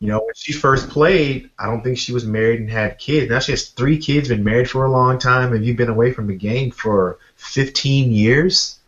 you 0.00 0.08
know, 0.08 0.18
when 0.18 0.34
she 0.34 0.52
first 0.52 0.90
played, 0.90 1.50
I 1.58 1.66
don't 1.66 1.82
think 1.82 1.98
she 1.98 2.12
was 2.12 2.26
married 2.26 2.60
and 2.60 2.70
had 2.70 2.98
kids. 2.98 3.30
Now 3.30 3.38
she 3.38 3.52
has 3.52 3.68
three 3.68 3.98
kids, 3.98 4.28
been 4.28 4.44
married 4.44 4.68
for 4.68 4.84
a 4.84 4.90
long 4.90 5.18
time, 5.18 5.52
and 5.52 5.64
you've 5.64 5.76
been 5.76 5.88
away 5.88 6.12
from 6.12 6.26
the 6.26 6.34
game 6.34 6.70
for 6.70 7.18
15 7.36 8.12
years. 8.12 8.78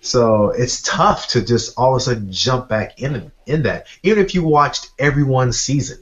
So 0.00 0.50
it's 0.50 0.82
tough 0.82 1.28
to 1.28 1.42
just 1.42 1.78
all 1.78 1.94
of 1.94 1.98
a 1.98 2.00
sudden 2.00 2.32
jump 2.32 2.68
back 2.68 3.00
in 3.00 3.30
in 3.46 3.62
that. 3.64 3.86
Even 4.02 4.24
if 4.24 4.34
you 4.34 4.42
watched 4.42 4.90
every 4.98 5.22
one 5.22 5.52
season, 5.52 5.98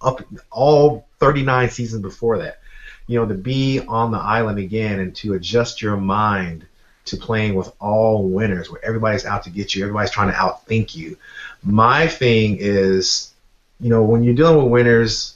up 0.00 0.22
all 0.50 1.06
39 1.20 1.70
seasons 1.70 2.02
before 2.02 2.38
that, 2.38 2.58
you 3.06 3.20
know, 3.20 3.26
to 3.26 3.34
be 3.34 3.80
on 3.80 4.10
the 4.10 4.18
island 4.18 4.58
again 4.58 5.00
and 5.00 5.14
to 5.16 5.34
adjust 5.34 5.82
your 5.82 5.96
mind 5.96 6.66
to 7.04 7.16
playing 7.16 7.54
with 7.54 7.72
all 7.80 8.28
winners, 8.28 8.70
where 8.70 8.84
everybody's 8.84 9.26
out 9.26 9.44
to 9.44 9.50
get 9.50 9.74
you, 9.74 9.82
everybody's 9.82 10.10
trying 10.10 10.30
to 10.30 10.36
outthink 10.36 10.94
you. 10.94 11.16
My 11.62 12.06
thing 12.06 12.56
is 12.60 13.31
you 13.82 13.88
know, 13.88 14.04
when 14.04 14.22
you're 14.22 14.34
dealing 14.34 14.62
with 14.62 14.70
winners, 14.70 15.34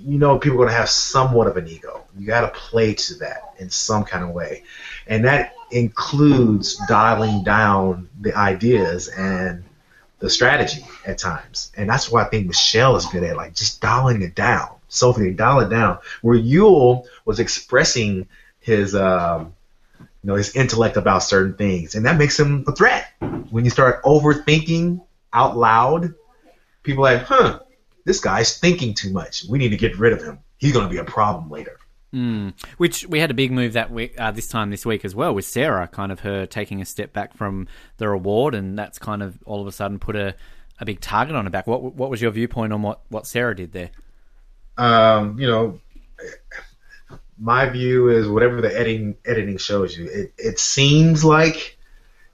you 0.00 0.18
know 0.18 0.38
people 0.38 0.56
are 0.56 0.64
going 0.64 0.70
to 0.70 0.74
have 0.74 0.88
somewhat 0.88 1.46
of 1.46 1.58
an 1.58 1.68
ego. 1.68 2.02
You 2.18 2.26
got 2.26 2.40
to 2.40 2.58
play 2.58 2.94
to 2.94 3.14
that 3.16 3.54
in 3.58 3.68
some 3.68 4.04
kind 4.04 4.24
of 4.24 4.30
way, 4.30 4.64
and 5.06 5.26
that 5.26 5.54
includes 5.70 6.80
dialing 6.88 7.44
down 7.44 8.08
the 8.20 8.34
ideas 8.34 9.08
and 9.08 9.64
the 10.18 10.30
strategy 10.30 10.84
at 11.06 11.18
times. 11.18 11.72
And 11.76 11.90
that's 11.90 12.10
why 12.10 12.22
I 12.22 12.28
think 12.28 12.46
Michelle 12.46 12.96
is 12.96 13.04
good 13.06 13.22
at, 13.22 13.36
like 13.36 13.54
just 13.54 13.80
dialing 13.82 14.22
it 14.22 14.34
down. 14.34 14.68
Sophie, 14.88 15.32
dial 15.32 15.60
it 15.60 15.68
down. 15.68 15.98
Where 16.22 16.38
Yul 16.38 17.04
was 17.26 17.38
expressing 17.38 18.28
his, 18.60 18.94
um, 18.94 19.54
you 20.00 20.06
know, 20.24 20.36
his 20.36 20.56
intellect 20.56 20.96
about 20.96 21.22
certain 21.22 21.54
things, 21.54 21.96
and 21.96 22.06
that 22.06 22.16
makes 22.16 22.40
him 22.40 22.64
a 22.66 22.72
threat. 22.72 23.08
When 23.50 23.64
you 23.64 23.70
start 23.70 24.02
overthinking 24.04 25.02
out 25.34 25.56
loud 25.56 26.14
people 26.82 27.06
are 27.06 27.14
like, 27.14 27.24
huh, 27.24 27.60
this 28.04 28.20
guy's 28.20 28.58
thinking 28.58 28.94
too 28.94 29.12
much. 29.12 29.44
We 29.48 29.58
need 29.58 29.70
to 29.70 29.76
get 29.76 29.98
rid 29.98 30.12
of 30.12 30.22
him. 30.22 30.38
He's 30.58 30.72
going 30.72 30.86
to 30.86 30.90
be 30.90 30.98
a 30.98 31.04
problem 31.04 31.50
later. 31.50 31.78
Mm. 32.14 32.52
Which 32.76 33.06
we 33.06 33.20
had 33.20 33.30
a 33.30 33.34
big 33.34 33.52
move 33.52 33.72
that 33.72 33.90
week, 33.90 34.14
uh, 34.20 34.30
this 34.30 34.46
time 34.46 34.70
this 34.70 34.84
week 34.84 35.04
as 35.04 35.14
well, 35.14 35.34
with 35.34 35.46
Sarah, 35.46 35.88
kind 35.88 36.12
of 36.12 36.20
her 36.20 36.44
taking 36.44 36.82
a 36.82 36.84
step 36.84 37.12
back 37.12 37.34
from 37.34 37.68
the 37.96 38.08
reward, 38.08 38.54
and 38.54 38.78
that's 38.78 38.98
kind 38.98 39.22
of 39.22 39.38
all 39.46 39.62
of 39.62 39.66
a 39.66 39.72
sudden 39.72 39.98
put 39.98 40.14
a, 40.14 40.34
a 40.78 40.84
big 40.84 41.00
target 41.00 41.34
on 41.34 41.44
her 41.44 41.50
back. 41.50 41.66
What 41.66 41.82
what 41.82 42.10
was 42.10 42.20
your 42.20 42.30
viewpoint 42.30 42.72
on 42.72 42.82
what, 42.82 43.00
what 43.08 43.26
Sarah 43.26 43.56
did 43.56 43.72
there? 43.72 43.90
Um, 44.76 45.38
you 45.38 45.46
know, 45.46 45.80
my 47.38 47.68
view 47.70 48.10
is 48.10 48.28
whatever 48.28 48.60
the 48.60 48.78
editing 48.78 49.16
editing 49.24 49.56
shows 49.56 49.96
you. 49.96 50.04
It 50.04 50.34
it 50.36 50.58
seems 50.58 51.24
like 51.24 51.78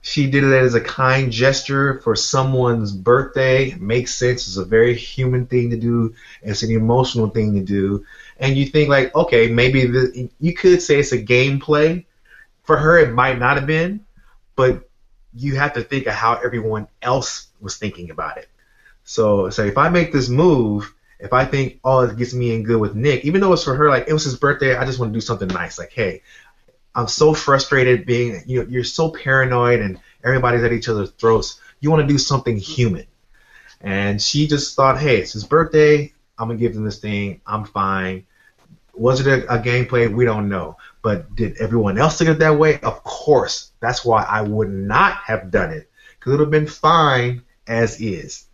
she 0.01 0.29
did 0.29 0.43
it 0.43 0.53
as 0.53 0.75
a 0.75 0.81
kind 0.81 1.31
gesture 1.31 1.99
for 1.99 2.15
someone's 2.15 2.91
birthday. 2.91 3.71
It 3.71 3.81
makes 3.81 4.15
sense. 4.15 4.47
It's 4.47 4.57
a 4.57 4.63
very 4.63 4.95
human 4.95 5.45
thing 5.45 5.69
to 5.71 5.77
do. 5.77 6.15
It's 6.41 6.63
an 6.63 6.71
emotional 6.71 7.29
thing 7.29 7.53
to 7.55 7.61
do. 7.61 8.05
And 8.37 8.55
you 8.55 8.65
think 8.65 8.89
like, 8.89 9.13
okay, 9.13 9.49
maybe 9.49 9.85
the, 9.85 10.29
you 10.39 10.53
could 10.53 10.81
say 10.81 10.99
it's 10.99 11.11
a 11.11 11.21
gameplay. 11.21 12.05
For 12.63 12.77
her, 12.77 12.97
it 12.99 13.11
might 13.11 13.39
not 13.39 13.57
have 13.57 13.65
been, 13.65 14.05
but 14.55 14.87
you 15.33 15.55
have 15.55 15.73
to 15.73 15.81
think 15.81 16.05
of 16.05 16.13
how 16.13 16.35
everyone 16.35 16.87
else 17.01 17.47
was 17.59 17.77
thinking 17.77 18.09
about 18.11 18.37
it. 18.37 18.47
So, 19.03 19.49
so 19.49 19.63
if 19.63 19.77
I 19.77 19.89
make 19.89 20.13
this 20.13 20.29
move, 20.29 20.93
if 21.19 21.33
I 21.33 21.43
think, 21.43 21.79
oh, 21.83 22.01
it 22.01 22.15
gets 22.15 22.33
me 22.33 22.53
in 22.53 22.63
good 22.63 22.79
with 22.79 22.95
Nick, 22.95 23.25
even 23.25 23.41
though 23.41 23.51
it's 23.51 23.63
for 23.63 23.75
her, 23.75 23.89
like 23.89 24.07
it 24.07 24.13
was 24.13 24.23
his 24.23 24.37
birthday, 24.37 24.77
I 24.77 24.85
just 24.85 24.99
want 24.99 25.11
to 25.11 25.17
do 25.17 25.21
something 25.21 25.47
nice. 25.49 25.77
Like, 25.77 25.91
hey, 25.91 26.21
I'm 26.95 27.07
so 27.07 27.33
frustrated 27.33 28.05
being 28.05 28.41
you 28.45 28.63
know, 28.63 28.69
you're 28.69 28.83
so 28.83 29.11
paranoid 29.11 29.79
and 29.79 29.99
everybody's 30.23 30.63
at 30.63 30.73
each 30.73 30.89
other's 30.89 31.11
throats. 31.11 31.59
You 31.79 31.89
want 31.91 32.01
to 32.01 32.07
do 32.07 32.17
something 32.17 32.57
human. 32.57 33.05
And 33.81 34.21
she 34.21 34.47
just 34.47 34.75
thought, 34.75 34.99
hey, 34.99 35.17
it's 35.17 35.33
his 35.33 35.45
birthday. 35.45 36.13
I'm 36.37 36.47
gonna 36.47 36.59
give 36.59 36.75
him 36.75 36.83
this 36.83 36.99
thing. 36.99 37.41
I'm 37.45 37.65
fine. 37.65 38.25
Was 38.93 39.25
it 39.25 39.27
a, 39.27 39.53
a 39.53 39.59
gameplay? 39.59 40.13
We 40.13 40.25
don't 40.25 40.49
know. 40.49 40.77
But 41.01 41.35
did 41.35 41.57
everyone 41.57 41.97
else 41.97 42.21
at 42.21 42.27
it 42.27 42.39
that 42.39 42.57
way? 42.57 42.79
Of 42.81 43.03
course. 43.03 43.71
That's 43.79 44.03
why 44.03 44.23
I 44.23 44.41
would 44.41 44.69
not 44.69 45.17
have 45.17 45.51
done 45.51 45.71
it 45.71 45.89
because 46.17 46.33
it 46.33 46.37
would 46.37 46.41
have 46.41 46.51
been 46.51 46.67
fine 46.67 47.43
as 47.67 48.01
is. 48.01 48.45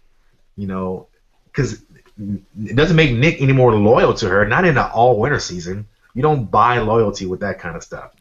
You 0.56 0.68
know, 0.68 1.08
because 1.46 1.82
it 2.18 2.76
doesn't 2.76 2.96
make 2.96 3.14
Nick 3.14 3.42
any 3.42 3.54
more 3.54 3.74
loyal 3.74 4.14
to 4.16 4.30
her. 4.30 4.46
Not 4.46 4.66
in 4.66 4.78
an 4.78 4.90
all 4.94 5.20
winter 5.20 5.40
season. 5.40 5.88
You 6.14 6.22
don't 6.22 6.50
buy 6.50 6.78
loyalty 6.80 7.26
with 7.26 7.42
that 7.42 7.60
kind 7.60 7.76
of 7.76 7.84
stuff. 7.84 8.12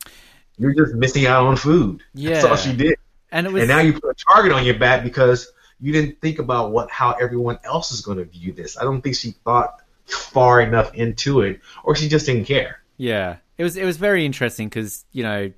You're 0.59 0.75
just 0.75 0.95
missing 0.95 1.27
out 1.27 1.47
on 1.47 1.57
food. 1.57 2.03
Yeah. 2.15 2.35
That's 2.35 2.45
all 2.45 2.57
she 2.57 2.75
did. 2.75 2.97
And, 3.33 3.47
it 3.47 3.53
was, 3.53 3.63
and 3.63 3.69
now 3.69 3.81
you 3.81 3.93
put 3.93 4.11
a 4.11 4.15
target 4.15 4.53
on 4.53 4.65
your 4.65 4.79
back 4.79 5.03
because 5.03 5.51
you 5.81 5.93
didn't 5.93 6.21
think 6.21 6.39
about 6.39 6.71
what 6.71 6.91
how 6.91 7.13
everyone 7.13 7.59
else 7.65 7.91
is 7.91 8.01
going 8.01 8.19
to 8.19 8.25
view 8.25 8.53
this. 8.53 8.79
I 8.79 8.85
don't 8.85 9.03
think 9.03 9.17
she 9.17 9.33
thought 9.45 9.81
far 10.07 10.61
enough 10.61 10.95
into 10.95 11.41
it, 11.41 11.61
or 11.83 11.97
she 11.97 12.09
just 12.09 12.27
didn't 12.27 12.45
care. 12.45 12.81
Yeah, 12.97 13.37
it 13.59 13.65
was 13.65 13.77
it 13.77 13.85
was 13.85 13.97
very 13.97 14.25
interesting 14.25 14.69
because 14.69 15.05
you 15.11 15.25
know 15.25 15.51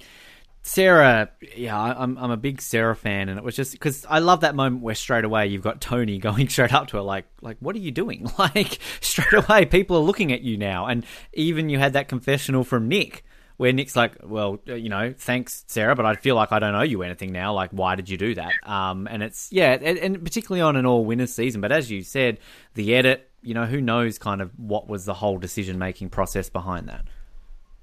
Sarah, 0.67 1.31
yeah, 1.57 1.79
I'm 1.79 2.19
I'm 2.19 2.33
a 2.33 2.37
big 2.37 2.61
Sarah 2.61 2.97
fan, 2.97 3.29
and 3.29 3.39
it 3.39 3.45
was 3.45 3.55
just 3.55 3.71
because 3.71 4.05
I 4.09 4.19
love 4.19 4.41
that 4.41 4.57
moment 4.57 4.83
where 4.83 4.97
straight 4.97 5.25
away 5.25 5.47
you've 5.47 5.63
got 5.63 5.81
Tony 5.81 6.19
going 6.19 6.49
straight 6.49 6.75
up 6.75 6.89
to 6.89 6.97
her, 6.97 7.03
like 7.03 7.25
like 7.41 7.57
what 7.61 7.77
are 7.77 7.81
you 7.81 7.93
doing? 7.93 8.29
Like 8.39 8.81
straight 9.01 9.45
away 9.45 9.65
people 9.65 9.97
are 9.97 10.03
looking 10.03 10.33
at 10.33 10.43
you 10.43 10.57
now, 10.57 10.87
and 10.87 11.07
even 11.33 11.69
you 11.69 11.79
had 11.79 11.93
that 11.93 12.09
confessional 12.09 12.65
from 12.65 12.89
Nick 12.89 13.25
where 13.57 13.73
Nick's 13.73 13.97
like, 13.97 14.17
well, 14.23 14.59
uh, 14.69 14.75
you 14.75 14.89
know, 14.89 15.15
thanks 15.17 15.65
Sarah, 15.67 15.95
but 15.95 16.05
I 16.05 16.15
feel 16.15 16.35
like 16.35 16.53
I 16.53 16.59
don't 16.59 16.75
owe 16.75 16.83
you 16.83 17.03
anything 17.03 17.33
now. 17.33 17.55
Like, 17.55 17.71
why 17.71 17.95
did 17.95 18.09
you 18.09 18.17
do 18.17 18.35
that? 18.35 18.53
Um, 18.63 19.07
and 19.11 19.23
it's 19.23 19.51
yeah, 19.51 19.79
and, 19.81 19.99
and 19.99 20.25
particularly 20.25 20.61
on 20.61 20.77
an 20.77 20.87
all 20.87 21.05
winners 21.05 21.33
season. 21.33 21.61
But 21.61 21.73
as 21.73 21.91
you 21.91 22.03
said, 22.03 22.39
the 22.75 22.95
edit, 22.95 23.31
you 23.43 23.55
know, 23.55 23.65
who 23.65 23.81
knows 23.81 24.19
kind 24.19 24.43
of 24.43 24.51
what 24.59 24.89
was 24.89 25.05
the 25.05 25.15
whole 25.15 25.39
decision 25.39 25.79
making 25.79 26.11
process 26.11 26.51
behind 26.51 26.89
that. 26.89 27.07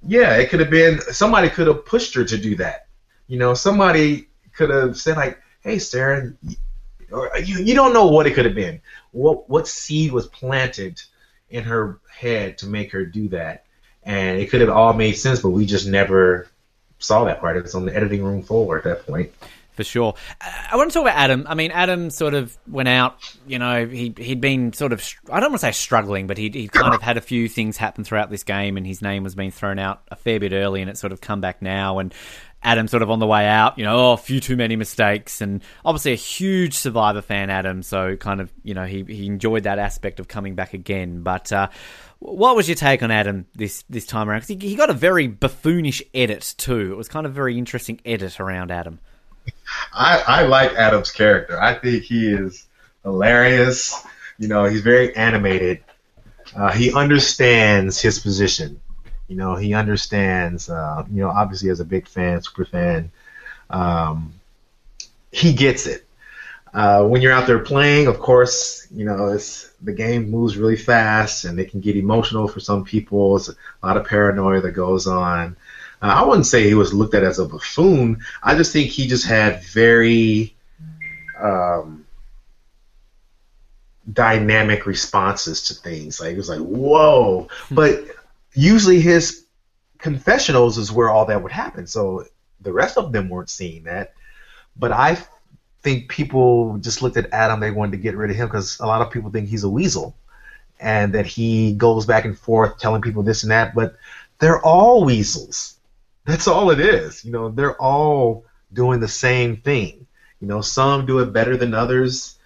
Yeah, 0.06 0.36
it 0.36 0.50
could 0.50 0.60
have 0.60 0.70
been 0.70 1.00
somebody 1.00 1.48
could 1.48 1.66
have 1.66 1.84
pushed 1.84 2.14
her 2.14 2.24
to 2.24 2.38
do 2.38 2.54
that. 2.56 2.86
You 3.26 3.38
know, 3.38 3.54
somebody 3.54 4.28
could 4.52 4.70
have 4.70 4.96
said 4.96 5.16
like, 5.16 5.40
"Hey, 5.60 5.78
Sarah, 5.78 6.32
or 7.10 7.30
you 7.38 7.58
you 7.58 7.74
don't 7.74 7.92
know 7.92 8.06
what 8.06 8.26
it 8.26 8.34
could 8.34 8.44
have 8.44 8.54
been. 8.54 8.80
What 9.12 9.48
what 9.48 9.66
seed 9.66 10.12
was 10.12 10.26
planted 10.28 11.00
in 11.50 11.64
her 11.64 12.00
head 12.10 12.58
to 12.58 12.66
make 12.66 12.92
her 12.92 13.04
do 13.04 13.28
that?" 13.28 13.63
And 14.04 14.38
it 14.38 14.50
could 14.50 14.60
have 14.60 14.70
all 14.70 14.92
made 14.92 15.14
sense, 15.14 15.40
but 15.40 15.50
we 15.50 15.66
just 15.66 15.86
never 15.86 16.48
saw 16.98 17.24
that 17.24 17.40
part. 17.40 17.56
It 17.56 17.62
was 17.62 17.74
on 17.74 17.84
the 17.86 17.94
editing 17.94 18.22
room 18.22 18.42
floor 18.42 18.76
at 18.76 18.84
that 18.84 19.06
point. 19.06 19.32
for 19.72 19.84
sure. 19.84 20.14
I 20.40 20.76
want 20.76 20.90
to 20.90 20.94
talk 20.94 21.02
about 21.02 21.16
Adam. 21.16 21.46
I 21.48 21.54
mean, 21.54 21.70
Adam 21.72 22.10
sort 22.10 22.34
of 22.34 22.56
went 22.68 22.88
out. 22.88 23.18
You 23.46 23.58
know, 23.58 23.86
he 23.86 24.14
he'd 24.16 24.40
been 24.40 24.72
sort 24.72 24.92
of 24.92 25.04
I 25.30 25.40
don't 25.40 25.50
want 25.50 25.60
to 25.60 25.66
say 25.66 25.72
struggling, 25.72 26.26
but 26.26 26.38
he 26.38 26.48
he 26.50 26.68
kind 26.68 26.94
of 26.94 27.02
had 27.02 27.16
a 27.16 27.20
few 27.20 27.48
things 27.48 27.76
happen 27.76 28.04
throughout 28.04 28.30
this 28.30 28.44
game, 28.44 28.76
and 28.76 28.86
his 28.86 29.02
name 29.02 29.24
was 29.24 29.34
being 29.34 29.50
thrown 29.50 29.78
out 29.78 30.02
a 30.08 30.16
fair 30.16 30.38
bit 30.38 30.52
early, 30.52 30.80
and 30.80 30.90
it's 30.90 31.00
sort 31.00 31.12
of 31.12 31.20
come 31.20 31.40
back 31.40 31.60
now. 31.60 31.98
And 31.98 32.14
Adam 32.62 32.88
sort 32.88 33.02
of 33.02 33.10
on 33.10 33.18
the 33.18 33.26
way 33.26 33.46
out, 33.46 33.76
you 33.78 33.84
know, 33.84 33.96
oh, 33.96 34.12
a 34.12 34.16
few 34.16 34.40
too 34.40 34.56
many 34.56 34.76
mistakes, 34.76 35.40
and 35.40 35.62
obviously 35.84 36.12
a 36.12 36.16
huge 36.16 36.74
Survivor 36.74 37.20
fan, 37.20 37.50
Adam. 37.50 37.82
So 37.82 38.16
kind 38.16 38.40
of, 38.40 38.52
you 38.62 38.74
know, 38.74 38.84
he 38.84 39.02
he 39.02 39.26
enjoyed 39.26 39.64
that 39.64 39.78
aspect 39.78 40.20
of 40.20 40.28
coming 40.28 40.54
back 40.54 40.72
again. 40.72 41.22
But 41.22 41.52
uh, 41.52 41.68
what 42.24 42.56
was 42.56 42.66
your 42.66 42.74
take 42.74 43.02
on 43.02 43.10
Adam 43.10 43.46
this 43.54 43.84
this 43.90 44.06
time 44.06 44.30
around? 44.30 44.40
Because 44.40 44.62
he, 44.62 44.68
he 44.68 44.74
got 44.76 44.88
a 44.88 44.94
very 44.94 45.28
buffoonish 45.28 46.02
edit 46.14 46.54
too. 46.56 46.92
It 46.92 46.96
was 46.96 47.06
kind 47.06 47.26
of 47.26 47.34
very 47.34 47.58
interesting 47.58 48.00
edit 48.04 48.40
around 48.40 48.70
Adam. 48.70 48.98
I, 49.92 50.22
I 50.26 50.42
like 50.44 50.72
Adam's 50.72 51.10
character. 51.10 51.60
I 51.60 51.74
think 51.74 52.04
he 52.04 52.28
is 52.28 52.66
hilarious. 53.02 54.02
You 54.38 54.48
know, 54.48 54.64
he's 54.64 54.80
very 54.80 55.14
animated. 55.14 55.84
Uh, 56.56 56.72
he 56.72 56.94
understands 56.94 58.00
his 58.00 58.18
position. 58.18 58.80
You 59.28 59.36
know, 59.36 59.56
he 59.56 59.74
understands. 59.74 60.70
Uh, 60.70 61.04
you 61.10 61.20
know, 61.20 61.28
obviously 61.28 61.68
as 61.68 61.80
a 61.80 61.84
big 61.84 62.08
fan, 62.08 62.42
super 62.42 62.64
fan, 62.64 63.12
um, 63.68 64.32
he 65.30 65.52
gets 65.52 65.86
it. 65.86 66.06
Uh, 66.74 67.06
when 67.06 67.22
you're 67.22 67.32
out 67.32 67.46
there 67.46 67.60
playing, 67.60 68.08
of 68.08 68.18
course, 68.18 68.88
you 68.90 69.04
know 69.04 69.28
it's 69.28 69.70
the 69.80 69.92
game 69.92 70.30
moves 70.30 70.56
really 70.56 70.76
fast 70.76 71.44
and 71.44 71.60
it 71.60 71.70
can 71.70 71.80
get 71.80 71.96
emotional 71.96 72.48
for 72.48 72.58
some 72.58 72.84
people. 72.84 73.36
It's 73.36 73.48
a 73.48 73.54
lot 73.82 73.96
of 73.96 74.06
paranoia 74.06 74.60
that 74.60 74.72
goes 74.72 75.06
on. 75.06 75.56
Uh, 76.02 76.06
I 76.06 76.22
wouldn't 76.24 76.46
say 76.46 76.66
he 76.66 76.74
was 76.74 76.92
looked 76.92 77.14
at 77.14 77.22
as 77.22 77.38
a 77.38 77.44
buffoon. 77.44 78.18
I 78.42 78.56
just 78.56 78.72
think 78.72 78.90
he 78.90 79.06
just 79.06 79.24
had 79.24 79.64
very 79.64 80.56
um, 81.40 82.06
dynamic 84.12 84.84
responses 84.84 85.68
to 85.68 85.74
things. 85.74 86.20
Like 86.20 86.30
he 86.30 86.36
was 86.36 86.48
like, 86.48 86.60
"Whoa!" 86.60 87.48
But 87.70 88.04
usually 88.52 89.00
his 89.00 89.46
confessionals 89.98 90.76
is 90.76 90.90
where 90.90 91.08
all 91.08 91.26
that 91.26 91.42
would 91.42 91.52
happen. 91.52 91.86
So 91.86 92.24
the 92.60 92.72
rest 92.72 92.98
of 92.98 93.12
them 93.12 93.28
weren't 93.28 93.48
seeing 93.48 93.84
that. 93.84 94.14
But 94.76 94.90
I 94.90 95.18
think 95.84 96.08
people 96.08 96.78
just 96.78 97.02
looked 97.02 97.16
at 97.16 97.32
Adam. 97.32 97.60
They 97.60 97.70
wanted 97.70 97.92
to 97.92 97.98
get 97.98 98.16
rid 98.16 98.30
of 98.30 98.36
him 98.36 98.48
because 98.48 98.80
a 98.80 98.86
lot 98.86 99.02
of 99.02 99.12
people 99.12 99.30
think 99.30 99.48
he's 99.48 99.62
a 99.62 99.68
weasel, 99.68 100.16
and 100.80 101.14
that 101.14 101.26
he 101.26 101.74
goes 101.74 102.06
back 102.06 102.24
and 102.24 102.36
forth 102.36 102.78
telling 102.78 103.02
people 103.02 103.22
this 103.22 103.44
and 103.44 103.52
that. 103.52 103.74
But 103.74 103.96
they're 104.40 104.60
all 104.60 105.04
weasels 105.04 105.74
that's 106.24 106.48
all 106.48 106.70
it 106.70 106.80
is. 106.80 107.24
You 107.24 107.32
know, 107.32 107.50
they're 107.50 107.80
all 107.80 108.44
doing 108.72 109.00
the 109.00 109.08
same 109.08 109.56
thing. 109.58 110.06
You 110.40 110.48
know, 110.48 110.60
some 110.60 111.06
do 111.06 111.20
it 111.20 111.32
better 111.32 111.56
than 111.56 111.74
others. 111.74 112.36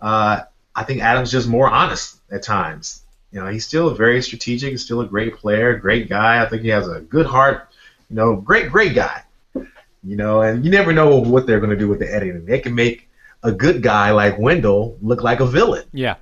Uh, 0.00 0.42
I 0.74 0.84
think 0.84 1.02
Adam's 1.02 1.30
just 1.30 1.48
more 1.48 1.68
honest 1.68 2.18
at 2.30 2.42
times. 2.42 3.02
You 3.32 3.40
know, 3.40 3.48
he's 3.48 3.66
still 3.66 3.92
very 3.94 4.22
strategic. 4.22 4.70
He's 4.70 4.84
still 4.84 5.00
a 5.00 5.06
great 5.06 5.36
player, 5.36 5.76
great 5.76 6.08
guy. 6.08 6.42
I 6.42 6.48
think 6.48 6.62
he 6.62 6.68
has 6.68 6.88
a 6.88 7.00
good 7.00 7.26
heart. 7.26 7.68
You 8.10 8.16
know, 8.16 8.36
great, 8.36 8.70
great 8.70 8.94
guy. 8.94 9.22
You 10.04 10.16
know, 10.16 10.42
and 10.42 10.64
you 10.64 10.70
never 10.70 10.92
know 10.92 11.16
what 11.16 11.46
they're 11.46 11.60
going 11.60 11.70
to 11.70 11.76
do 11.76 11.88
with 11.88 11.98
the 11.98 12.12
editing. 12.12 12.44
They 12.44 12.60
can 12.60 12.74
make 12.74 13.08
a 13.42 13.52
good 13.52 13.82
guy 13.82 14.10
like 14.10 14.38
Wendell 14.38 14.98
look 15.00 15.22
like 15.22 15.40
a 15.40 15.46
villain. 15.46 15.84
Yeah. 15.92 16.16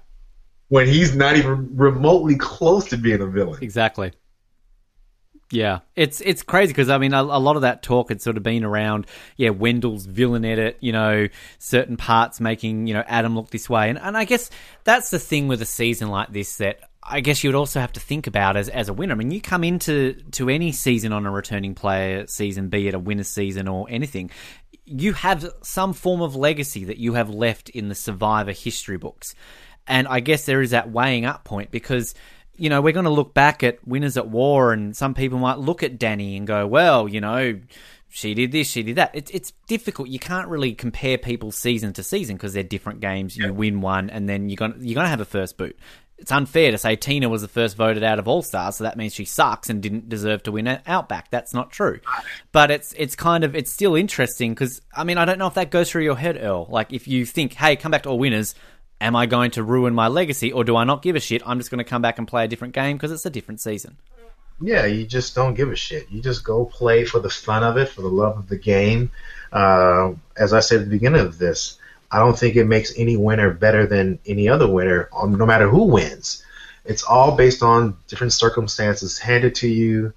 When 0.68 0.86
he's 0.86 1.14
not 1.14 1.36
even 1.36 1.76
remotely 1.76 2.36
close 2.36 2.86
to 2.90 2.96
being 2.96 3.20
a 3.20 3.26
villain. 3.26 3.58
Exactly. 3.62 4.12
Yeah, 5.52 5.80
it's 5.94 6.22
it's 6.22 6.42
crazy 6.42 6.72
because 6.72 6.88
I 6.88 6.96
mean 6.96 7.12
a, 7.12 7.20
a, 7.20 7.36
lot 7.36 7.56
of 7.56 7.62
that 7.62 7.82
talk 7.82 8.08
had 8.08 8.22
sort 8.22 8.38
of 8.38 8.42
been 8.42 8.64
around 8.64 9.06
yeah 9.36 9.50
Wendell's 9.50 10.06
villain 10.06 10.46
edit, 10.46 10.78
you 10.80 10.92
know, 10.92 11.28
certain 11.58 11.98
parts 11.98 12.40
making 12.40 12.86
you 12.86 12.94
know 12.94 13.04
Adam 13.06 13.34
look 13.36 13.50
this 13.50 13.68
way, 13.68 13.90
and 13.90 13.98
and 13.98 14.16
I 14.16 14.24
guess 14.24 14.50
that's 14.84 15.10
the 15.10 15.18
thing 15.18 15.48
with 15.48 15.60
a 15.60 15.66
season 15.66 16.08
like 16.08 16.32
this 16.32 16.56
that 16.56 16.80
I 17.02 17.20
guess 17.20 17.42
you 17.42 17.48
would 17.48 17.56
also 17.56 17.80
have 17.80 17.92
to 17.92 18.00
think 18.00 18.26
about 18.26 18.56
as 18.56 18.68
as 18.68 18.88
a 18.88 18.92
winner. 18.92 19.12
I 19.12 19.16
mean, 19.16 19.30
you 19.30 19.40
come 19.40 19.64
into 19.64 20.14
to 20.32 20.48
any 20.48 20.72
season 20.72 21.12
on 21.12 21.26
a 21.26 21.30
returning 21.30 21.74
player 21.74 22.26
season, 22.26 22.68
be 22.68 22.88
it 22.88 22.94
a 22.94 22.98
winner 22.98 23.24
season 23.24 23.68
or 23.68 23.86
anything, 23.90 24.30
you 24.84 25.12
have 25.14 25.50
some 25.62 25.92
form 25.92 26.20
of 26.20 26.36
legacy 26.36 26.84
that 26.84 26.98
you 26.98 27.14
have 27.14 27.30
left 27.30 27.68
in 27.70 27.88
the 27.88 27.94
Survivor 27.94 28.52
history 28.52 28.98
books, 28.98 29.34
and 29.86 30.06
I 30.06 30.20
guess 30.20 30.46
there 30.46 30.62
is 30.62 30.70
that 30.70 30.90
weighing 30.90 31.24
up 31.24 31.44
point 31.44 31.70
because 31.70 32.14
you 32.56 32.68
know, 32.68 32.82
we're 32.82 32.92
going 32.92 33.04
to 33.04 33.10
look 33.10 33.34
back 33.34 33.62
at 33.62 33.86
Winners 33.86 34.16
at 34.16 34.28
War, 34.28 34.72
and 34.72 34.96
some 34.96 35.14
people 35.14 35.38
might 35.38 35.58
look 35.58 35.82
at 35.82 35.98
Danni 35.98 36.36
and 36.36 36.46
go, 36.46 36.66
well, 36.66 37.08
you 37.08 37.20
know, 37.20 37.58
she 38.08 38.34
did 38.34 38.52
this, 38.52 38.68
she 38.68 38.82
did 38.82 38.96
that. 38.96 39.10
It's 39.14 39.30
it's 39.30 39.52
difficult. 39.66 40.08
You 40.08 40.18
can't 40.18 40.48
really 40.48 40.74
compare 40.74 41.16
people 41.16 41.50
season 41.50 41.94
to 41.94 42.02
season 42.02 42.36
because 42.36 42.52
they're 42.52 42.62
different 42.62 43.00
games. 43.00 43.36
You 43.36 43.54
win 43.54 43.80
one, 43.80 44.10
and 44.10 44.28
then 44.28 44.50
you're 44.50 44.56
going 44.56 44.74
you're 44.80 44.94
going 44.94 45.06
to 45.06 45.10
have 45.10 45.20
a 45.20 45.24
first 45.24 45.56
boot. 45.56 45.78
It's 46.22 46.30
unfair 46.30 46.70
to 46.70 46.78
say 46.78 46.94
Tina 46.94 47.28
was 47.28 47.42
the 47.42 47.48
first 47.48 47.76
voted 47.76 48.04
out 48.04 48.20
of 48.20 48.28
All 48.28 48.42
Stars, 48.42 48.76
so 48.76 48.84
that 48.84 48.96
means 48.96 49.12
she 49.12 49.24
sucks 49.24 49.68
and 49.68 49.82
didn't 49.82 50.08
deserve 50.08 50.44
to 50.44 50.52
win 50.52 50.68
an 50.68 50.80
Outback. 50.86 51.32
That's 51.32 51.52
not 51.52 51.72
true. 51.72 51.98
But 52.52 52.70
it's 52.70 52.94
it's 52.96 53.16
kind 53.16 53.42
of 53.42 53.56
it's 53.56 53.72
still 53.72 53.96
interesting 53.96 54.54
because 54.54 54.80
I 54.96 55.02
mean 55.02 55.18
I 55.18 55.24
don't 55.24 55.40
know 55.40 55.48
if 55.48 55.54
that 55.54 55.72
goes 55.72 55.90
through 55.90 56.04
your 56.04 56.16
head, 56.16 56.38
Earl. 56.40 56.68
Like 56.70 56.92
if 56.92 57.08
you 57.08 57.26
think, 57.26 57.54
hey, 57.54 57.74
come 57.74 57.90
back 57.90 58.04
to 58.04 58.10
All 58.10 58.20
Winners, 58.20 58.54
am 59.00 59.16
I 59.16 59.26
going 59.26 59.50
to 59.52 59.64
ruin 59.64 59.94
my 59.94 60.06
legacy 60.06 60.52
or 60.52 60.62
do 60.62 60.76
I 60.76 60.84
not 60.84 61.02
give 61.02 61.16
a 61.16 61.20
shit? 61.20 61.42
I'm 61.44 61.58
just 61.58 61.72
going 61.72 61.84
to 61.84 61.90
come 61.90 62.02
back 62.02 62.18
and 62.18 62.28
play 62.28 62.44
a 62.44 62.48
different 62.48 62.72
game 62.72 62.96
because 62.96 63.10
it's 63.10 63.26
a 63.26 63.30
different 63.30 63.60
season. 63.60 63.96
Yeah, 64.60 64.86
you 64.86 65.04
just 65.04 65.34
don't 65.34 65.54
give 65.54 65.72
a 65.72 65.76
shit. 65.76 66.08
You 66.08 66.22
just 66.22 66.44
go 66.44 66.64
play 66.64 67.04
for 67.04 67.18
the 67.18 67.30
fun 67.30 67.64
of 67.64 67.76
it, 67.76 67.88
for 67.88 68.02
the 68.02 68.08
love 68.08 68.38
of 68.38 68.48
the 68.48 68.58
game. 68.58 69.10
Uh, 69.50 70.12
as 70.36 70.52
I 70.52 70.60
said 70.60 70.78
at 70.78 70.84
the 70.84 70.90
beginning 70.90 71.22
of 71.22 71.38
this, 71.38 71.78
I 72.12 72.18
don't 72.18 72.38
think 72.38 72.56
it 72.56 72.66
makes 72.66 72.92
any 72.98 73.16
winner 73.16 73.50
better 73.50 73.86
than 73.86 74.18
any 74.26 74.46
other 74.46 74.68
winner, 74.68 75.08
um, 75.16 75.34
no 75.34 75.46
matter 75.46 75.66
who 75.66 75.84
wins. 75.84 76.44
It's 76.84 77.02
all 77.02 77.36
based 77.36 77.62
on 77.62 77.96
different 78.06 78.34
circumstances 78.34 79.18
handed 79.18 79.54
to 79.56 79.68
you, 79.68 80.12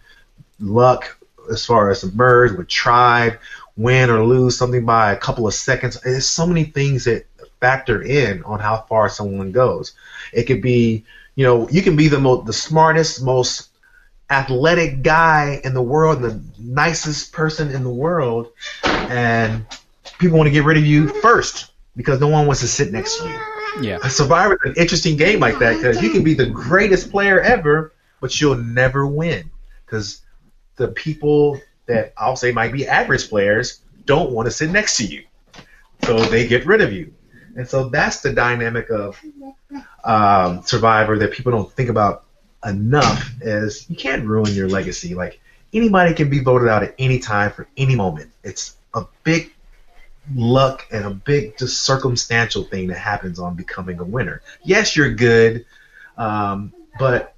luck 0.60 1.18
as 1.50 1.66
far 1.66 1.90
as 1.90 2.02
the 2.02 2.12
merge 2.12 2.52
with 2.58 2.68
tribe, 2.68 3.40
win 3.78 4.10
or 4.10 4.26
lose 4.26 4.58
something 4.58 4.84
by 4.84 5.14
a 5.14 5.18
couple 5.18 5.48
of 5.48 5.54
seconds. 5.54 6.00
There's 6.02 6.28
so 6.28 6.46
many 6.46 6.66
things 6.66 7.06
that 7.06 7.28
factor 7.62 8.02
in 8.02 8.44
on 8.44 8.60
how 8.60 8.82
far 8.90 9.08
someone 9.08 9.54
goes. 9.54 9.94
It 10.34 10.44
could 10.44 10.62
be, 10.62 11.06
you 11.36 11.46
know, 11.46 11.70
you 11.70 11.82
can 11.82 11.96
be 11.96 12.10
the 12.10 12.20
most, 12.20 12.46
the 12.46 12.54
smartest, 12.54 13.24
most 13.24 13.70
athletic 14.30 15.02
guy 15.02 15.62
in 15.64 15.74
the 15.74 15.82
world, 15.82 16.22
the 16.22 16.42
nicest 16.58 17.32
person 17.32 17.72
in 17.72 17.84
the 17.84 17.90
world, 17.90 18.52
and 18.84 19.66
people 20.20 20.38
want 20.38 20.48
to 20.48 20.52
get 20.52 20.66
rid 20.66 20.78
of 20.78 20.86
you 20.86 21.08
first 21.22 21.72
because 21.96 22.20
no 22.20 22.28
one 22.28 22.46
wants 22.46 22.62
to 22.62 22.68
sit 22.68 22.92
next 22.92 23.20
to 23.20 23.28
you. 23.28 23.40
Yeah. 23.82 24.08
Survivor 24.08 24.58
is 24.64 24.72
an 24.72 24.82
interesting 24.82 25.18
game 25.18 25.40
like 25.40 25.60
that 25.60 25.76
because 25.78 26.02
you 26.02 26.10
can 26.10 26.24
be 26.24 26.34
the 26.34 26.46
greatest 26.46 27.12
player 27.12 27.40
ever, 27.42 27.94
but 28.22 28.40
you'll 28.40 28.58
never 28.58 29.06
win 29.06 29.50
because 29.86 30.22
the 30.76 30.90
people 30.90 31.60
that 31.88 32.14
I'll 32.18 32.36
say 32.36 32.52
might 32.52 32.72
be 32.72 32.88
average 32.88 33.30
players 33.30 33.82
don't 34.06 34.32
want 34.32 34.46
to 34.48 34.52
sit 34.52 34.70
next 34.70 34.98
to 34.98 35.06
you. 35.06 35.24
So 36.04 36.20
they 36.20 36.48
get 36.48 36.66
rid 36.66 36.82
of 36.82 36.94
you. 36.94 37.14
And 37.56 37.68
so 37.68 37.90
that's 37.90 38.22
the 38.22 38.34
dynamic 38.34 38.90
of 38.90 39.20
um, 40.04 40.62
Survivor 40.64 41.18
that 41.20 41.32
people 41.32 41.52
don't 41.52 41.72
think 41.72 41.90
about 41.90 42.26
enough. 42.66 43.32
Is 43.42 43.90
you 43.90 43.96
can't 43.96 44.26
ruin 44.26 44.54
your 44.54 44.68
legacy. 44.68 45.16
Like 45.16 45.40
anybody 45.74 46.14
can 46.14 46.30
be 46.30 46.40
voted 46.40 46.68
out 46.68 46.84
at 46.84 46.96
any 47.00 47.20
time 47.20 47.52
for 47.52 47.68
any 47.78 47.96
moment. 47.96 48.32
It's 48.44 48.76
a 48.94 49.06
big 49.24 49.54
luck 50.34 50.88
and 50.92 51.06
a 51.06 51.10
big 51.10 51.58
just 51.58 51.84
circumstantial 51.84 52.64
thing 52.64 52.88
that 52.88 52.98
happens 52.98 53.40
on 53.40 53.56
becoming 53.56 54.00
a 54.00 54.04
winner. 54.04 54.42
Yes, 54.64 54.96
you're 54.96 55.14
good, 55.14 55.66
um, 56.18 56.74
but 56.98 57.36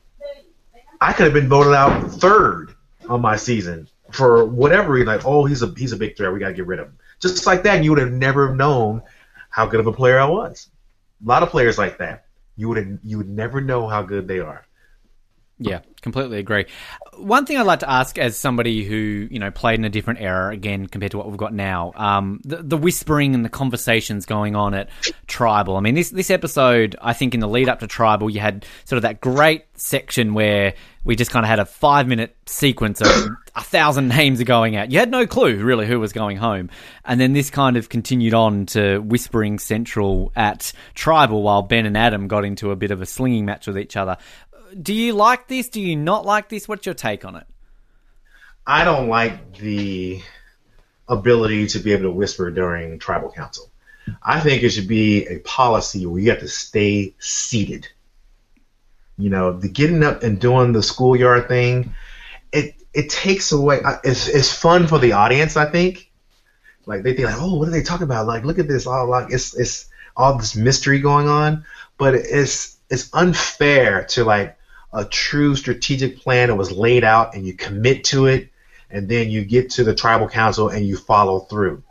I 1.01 1.13
could 1.13 1.25
have 1.25 1.33
been 1.33 1.49
voted 1.49 1.73
out 1.73 2.11
third 2.11 2.75
on 3.09 3.21
my 3.21 3.35
season 3.35 3.87
for 4.11 4.45
whatever 4.45 4.93
reason. 4.93 5.07
Like, 5.07 5.25
oh, 5.25 5.45
he's 5.45 5.63
a 5.63 5.73
he's 5.77 5.91
a 5.91 5.97
big 5.97 6.15
threat. 6.17 6.31
We 6.31 6.39
got 6.39 6.49
to 6.49 6.53
get 6.53 6.67
rid 6.67 6.79
of 6.79 6.87
him. 6.87 6.97
Just 7.19 7.45
like 7.45 7.63
that, 7.63 7.83
you 7.83 7.91
would 7.91 7.99
have 7.99 8.11
never 8.11 8.53
known 8.53 9.01
how 9.49 9.65
good 9.65 9.79
of 9.79 9.87
a 9.87 9.93
player 9.93 10.19
I 10.19 10.25
was. 10.25 10.69
A 11.23 11.27
lot 11.27 11.43
of 11.43 11.49
players 11.49 11.77
like 11.77 11.97
that. 11.97 12.25
You 12.55 12.69
would 12.69 12.99
you 13.03 13.17
would 13.17 13.29
never 13.29 13.61
know 13.61 13.87
how 13.87 14.03
good 14.03 14.27
they 14.27 14.39
are. 14.39 14.66
Yeah, 15.59 15.79
completely 16.01 16.37
agree. 16.37 16.65
One 17.15 17.47
thing 17.47 17.57
I'd 17.57 17.65
like 17.65 17.79
to 17.79 17.89
ask, 17.89 18.19
as 18.19 18.37
somebody 18.37 18.83
who 18.83 19.27
you 19.31 19.39
know 19.39 19.49
played 19.49 19.79
in 19.79 19.85
a 19.85 19.89
different 19.89 20.21
era 20.21 20.53
again 20.53 20.85
compared 20.85 21.11
to 21.11 21.17
what 21.17 21.27
we've 21.27 21.37
got 21.37 21.53
now, 21.53 21.93
um, 21.95 22.41
the, 22.43 22.57
the, 22.57 22.77
whispering 22.77 23.33
and 23.33 23.43
the 23.43 23.49
conversations 23.49 24.27
going 24.27 24.55
on 24.55 24.75
at 24.75 24.89
Tribal. 25.25 25.75
I 25.75 25.79
mean, 25.79 25.95
this 25.95 26.11
this 26.11 26.29
episode, 26.29 26.95
I 27.01 27.13
think 27.13 27.33
in 27.33 27.39
the 27.39 27.47
lead 27.47 27.69
up 27.69 27.79
to 27.79 27.87
Tribal, 27.87 28.29
you 28.29 28.39
had 28.39 28.65
sort 28.85 28.97
of 28.97 29.01
that 29.03 29.19
great 29.19 29.65
section 29.73 30.35
where 30.35 30.75
we 31.03 31.15
just 31.15 31.31
kind 31.31 31.45
of 31.45 31.49
had 31.49 31.59
a 31.59 31.65
five 31.65 32.07
minute 32.07 32.35
sequence 32.45 33.01
of 33.01 33.29
a 33.55 33.63
thousand 33.63 34.09
names 34.09 34.39
are 34.39 34.45
going 34.45 34.75
out. 34.75 34.91
You 34.91 34.99
had 34.99 35.09
no 35.09 35.25
clue 35.25 35.57
really 35.63 35.87
who 35.87 35.99
was 35.99 36.13
going 36.13 36.37
home, 36.37 36.69
and 37.03 37.19
then 37.19 37.33
this 37.33 37.49
kind 37.49 37.77
of 37.77 37.89
continued 37.89 38.35
on 38.35 38.67
to 38.67 38.99
whispering 38.99 39.57
central 39.57 40.31
at 40.35 40.71
Tribal, 40.93 41.41
while 41.41 41.63
Ben 41.63 41.87
and 41.87 41.97
Adam 41.97 42.27
got 42.27 42.45
into 42.45 42.69
a 42.69 42.75
bit 42.75 42.91
of 42.91 43.01
a 43.01 43.07
slinging 43.07 43.45
match 43.45 43.65
with 43.65 43.79
each 43.79 43.97
other 43.97 44.17
do 44.81 44.93
you 44.93 45.13
like 45.13 45.47
this? 45.47 45.69
Do 45.69 45.81
you 45.81 45.95
not 45.95 46.25
like 46.25 46.49
this? 46.49 46.67
What's 46.67 46.85
your 46.85 46.95
take 46.95 47.25
on 47.25 47.35
it? 47.35 47.47
I 48.65 48.83
don't 48.83 49.07
like 49.07 49.57
the 49.57 50.21
ability 51.07 51.67
to 51.67 51.79
be 51.79 51.93
able 51.93 52.03
to 52.03 52.11
whisper 52.11 52.51
during 52.51 52.99
tribal 52.99 53.31
council. 53.31 53.69
I 54.21 54.39
think 54.39 54.63
it 54.63 54.69
should 54.69 54.87
be 54.87 55.25
a 55.25 55.39
policy 55.39 56.05
where 56.05 56.21
you 56.21 56.29
have 56.29 56.39
to 56.39 56.47
stay 56.47 57.13
seated. 57.19 57.87
You 59.17 59.29
know, 59.29 59.53
the 59.53 59.69
getting 59.69 60.03
up 60.03 60.23
and 60.23 60.39
doing 60.39 60.73
the 60.73 60.83
schoolyard 60.83 61.47
thing, 61.47 61.93
it 62.51 62.75
it 62.93 63.09
takes 63.09 63.51
away. 63.51 63.81
Uh, 63.83 63.97
it's 64.03 64.27
it's 64.27 64.53
fun 64.53 64.87
for 64.87 64.99
the 64.99 65.13
audience, 65.13 65.57
I 65.57 65.69
think. 65.69 66.11
Like 66.85 67.03
they 67.03 67.13
think 67.13 67.27
like, 67.27 67.41
oh, 67.41 67.55
what 67.55 67.67
are 67.67 67.71
they 67.71 67.83
talking 67.83 68.03
about? 68.05 68.27
Like, 68.27 68.45
look 68.45 68.59
at 68.59 68.67
this, 68.67 68.85
all 68.87 69.07
like 69.09 69.31
it's 69.31 69.57
it's 69.57 69.89
all 70.15 70.37
this 70.37 70.55
mystery 70.55 70.99
going 70.99 71.27
on, 71.27 71.65
but 71.97 72.15
it's 72.15 72.77
it's 72.89 73.09
unfair 73.13 74.05
to 74.05 74.23
like 74.23 74.56
a 74.97 75.05
true 75.05 75.55
strategic 75.55 76.17
plan 76.17 76.49
that 76.49 76.55
was 76.55 76.71
laid 76.71 77.03
out 77.03 77.35
and 77.35 77.45
you 77.45 77.53
commit 77.53 78.03
to 78.03 78.25
it, 78.25 78.49
and 78.89 79.07
then 79.07 79.29
you 79.29 79.45
get 79.45 79.69
to 79.69 79.83
the 79.83 79.93
tribal 79.93 80.27
council 80.27 80.69
and 80.69 80.85
you 80.85 80.97
follow 80.97 81.41
through. 81.41 81.83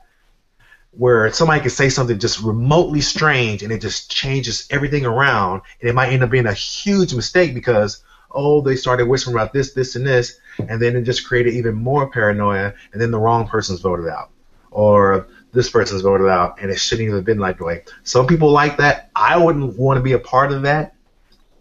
Where 0.90 1.32
somebody 1.32 1.60
can 1.60 1.70
say 1.70 1.88
something 1.88 2.18
just 2.18 2.40
remotely 2.40 3.00
strange 3.00 3.62
and 3.62 3.70
it 3.70 3.80
just 3.80 4.10
changes 4.10 4.66
everything 4.70 5.06
around 5.06 5.62
and 5.80 5.88
it 5.88 5.94
might 5.94 6.12
end 6.12 6.24
up 6.24 6.30
being 6.30 6.46
a 6.46 6.52
huge 6.52 7.14
mistake 7.14 7.54
because 7.54 8.02
oh 8.32 8.60
they 8.62 8.76
started 8.76 9.06
whispering 9.06 9.36
about 9.36 9.52
this 9.52 9.72
this 9.74 9.94
and 9.94 10.06
this 10.06 10.40
and 10.58 10.80
then 10.80 10.96
it 10.96 11.02
just 11.02 11.28
created 11.28 11.52
even 11.52 11.74
more 11.74 12.10
paranoia 12.10 12.72
and 12.92 13.00
then 13.00 13.10
the 13.10 13.18
wrong 13.18 13.46
person's 13.46 13.82
voted 13.82 14.08
out 14.08 14.30
or 14.70 15.28
this 15.52 15.68
person's 15.68 16.00
voted 16.00 16.28
out 16.28 16.62
and 16.62 16.70
it 16.70 16.78
shouldn't 16.78 17.04
even 17.04 17.16
have 17.16 17.26
been 17.26 17.38
like 17.38 17.58
the 17.58 17.64
way 17.64 17.84
some 18.02 18.26
people 18.26 18.50
like 18.50 18.78
that. 18.78 19.10
I 19.14 19.36
wouldn't 19.36 19.78
want 19.78 19.98
to 19.98 20.02
be 20.02 20.12
a 20.12 20.18
part 20.18 20.50
of 20.50 20.62
that 20.62 20.95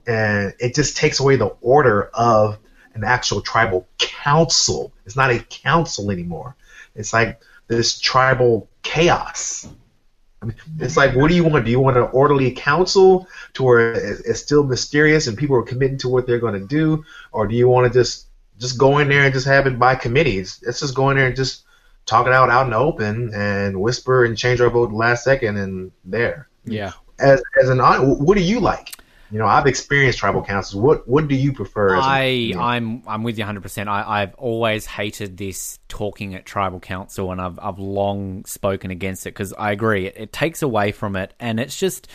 and 0.08 0.54
it 0.60 0.76
just 0.76 0.98
takes 0.98 1.20
away 1.20 1.36
the 1.36 1.56
order 1.62 2.10
of 2.14 2.58
an 2.94 3.04
actual 3.04 3.42
tribal 3.42 3.88
council 3.98 4.94
it's 5.06 5.16
not 5.16 5.32
a 5.32 5.40
council 5.40 6.12
anymore 6.12 6.56
it's 6.96 7.14
like 7.14 7.42
this 7.68 8.00
tribal 8.00 8.70
chaos. 8.84 9.68
I 10.42 10.46
mean, 10.46 10.56
it's 10.80 10.98
like, 10.98 11.16
what 11.16 11.30
do 11.30 11.36
you 11.36 11.44
want? 11.44 11.66
Do 11.66 11.72
you 11.72 11.80
want 11.80 11.98
an 11.98 12.04
orderly 12.04 12.52
council 12.52 13.28
to 13.54 13.64
where 13.64 13.94
it's 13.94 14.40
still 14.40 14.64
mysterious 14.64 15.28
and 15.28 15.38
people 15.38 15.56
are 15.56 15.64
committing 15.64 15.98
to 16.00 16.10
what 16.10 16.28
they're 16.28 16.40
going 16.40 16.60
to 16.60 16.68
do, 16.68 17.04
or 17.32 17.48
do 17.48 17.56
you 17.56 17.68
want 17.68 17.92
to 17.92 18.00
just 18.00 18.28
just 18.60 18.78
go 18.78 19.00
in 19.00 19.10
there 19.10 19.24
and 19.24 19.34
just 19.34 19.48
have 19.48 19.68
it 19.68 19.80
by 19.80 19.96
committees? 19.96 20.62
Let's 20.66 20.80
just 20.80 20.96
go 20.96 21.10
in 21.10 21.18
there 21.18 21.28
and 21.28 21.36
just 21.36 21.64
talk 22.06 22.28
it 22.28 22.34
out 22.34 22.50
out 22.50 22.66
in 22.66 22.72
the 22.72 22.78
open 22.78 23.34
and 23.34 23.82
whisper 23.82 24.24
and 24.24 24.38
change 24.38 24.62
our 24.62 24.70
vote 24.70 24.92
last 24.92 25.24
second 25.24 25.58
and 25.58 25.92
there. 26.04 26.48
Yeah. 26.66 26.92
As 27.18 27.42
as 27.62 27.70
an 27.70 27.80
what 27.80 28.38
do 28.38 28.44
you 28.44 28.60
like? 28.60 28.92
You 29.32 29.40
know, 29.40 29.48
I've 29.48 29.66
experienced 29.66 30.20
tribal 30.20 30.44
councils. 30.44 30.82
What 30.82 31.08
what 31.08 31.28
do 31.28 31.36
you 31.36 31.54
prefer? 31.54 31.96
I 31.96 32.20
a, 32.20 32.36
you 32.36 32.56
know? 32.56 32.62
I'm 32.62 33.04
I'm 33.08 33.24
with 33.24 33.38
you 33.38 33.44
100. 33.44 33.62
percent 33.62 33.90
I 33.90 34.22
I've 34.22 34.36
always 34.36 34.86
hated 34.86 35.38
this 35.38 35.80
talking 35.88 36.36
at 36.36 36.46
tribal 36.46 36.80
council, 36.80 37.32
and 37.32 37.42
I've 37.42 37.60
I've 37.60 37.80
long 37.80 38.46
spoken 38.46 38.92
against 38.92 39.26
it 39.26 39.30
because 39.30 39.54
I 39.54 39.72
agree 39.72 40.08
it, 40.08 40.16
it 40.18 40.34
takes 40.34 40.62
away 40.62 40.92
from 40.92 41.16
it, 41.16 41.34
and 41.40 41.60
it's 41.60 41.78
just 41.78 42.08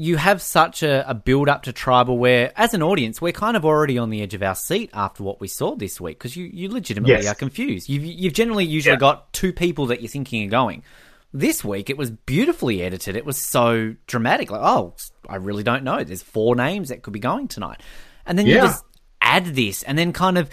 you 0.00 0.16
have 0.16 0.40
such 0.40 0.84
a, 0.84 1.10
a 1.10 1.12
build 1.12 1.48
up 1.48 1.64
to 1.64 1.72
tribal 1.72 2.18
where, 2.18 2.52
as 2.54 2.72
an 2.72 2.82
audience, 2.82 3.20
we're 3.20 3.32
kind 3.32 3.56
of 3.56 3.64
already 3.64 3.98
on 3.98 4.10
the 4.10 4.22
edge 4.22 4.32
of 4.32 4.42
our 4.44 4.54
seat 4.54 4.90
after 4.94 5.24
what 5.24 5.40
we 5.40 5.48
saw 5.48 5.74
this 5.74 6.00
week 6.00 6.16
because 6.16 6.36
you, 6.36 6.44
you 6.46 6.70
legitimately 6.70 7.24
yes. 7.24 7.26
are 7.26 7.34
confused. 7.34 7.88
You've, 7.88 8.04
you've 8.04 8.32
generally 8.32 8.64
usually 8.64 8.92
yeah. 8.92 9.00
got 9.00 9.32
two 9.32 9.52
people 9.52 9.86
that 9.86 10.00
you're 10.00 10.08
thinking 10.08 10.46
are 10.46 10.50
going. 10.50 10.84
This 11.32 11.64
week, 11.64 11.90
it 11.90 11.98
was 11.98 12.10
beautifully 12.10 12.82
edited. 12.82 13.14
It 13.14 13.26
was 13.26 13.36
so 13.36 13.94
dramatic. 14.06 14.50
Like, 14.50 14.62
oh, 14.62 14.94
I 15.28 15.36
really 15.36 15.62
don't 15.62 15.84
know. 15.84 16.02
There's 16.02 16.22
four 16.22 16.56
names 16.56 16.88
that 16.88 17.02
could 17.02 17.12
be 17.12 17.20
going 17.20 17.48
tonight. 17.48 17.82
And 18.24 18.38
then 18.38 18.46
yeah. 18.46 18.54
you 18.54 18.60
just 18.62 18.84
add 19.20 19.46
this, 19.46 19.82
and 19.82 19.98
then 19.98 20.12
kind 20.12 20.38
of 20.38 20.48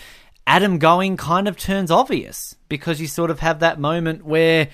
Adam 0.45 0.77
going 0.77 1.17
kind 1.17 1.47
of 1.47 1.57
turns 1.57 1.91
obvious 1.91 2.55
because 2.67 2.99
you 2.99 3.07
sort 3.07 3.31
of 3.31 3.39
have 3.39 3.59
that 3.59 3.79
moment 3.79 4.25
where 4.25 4.69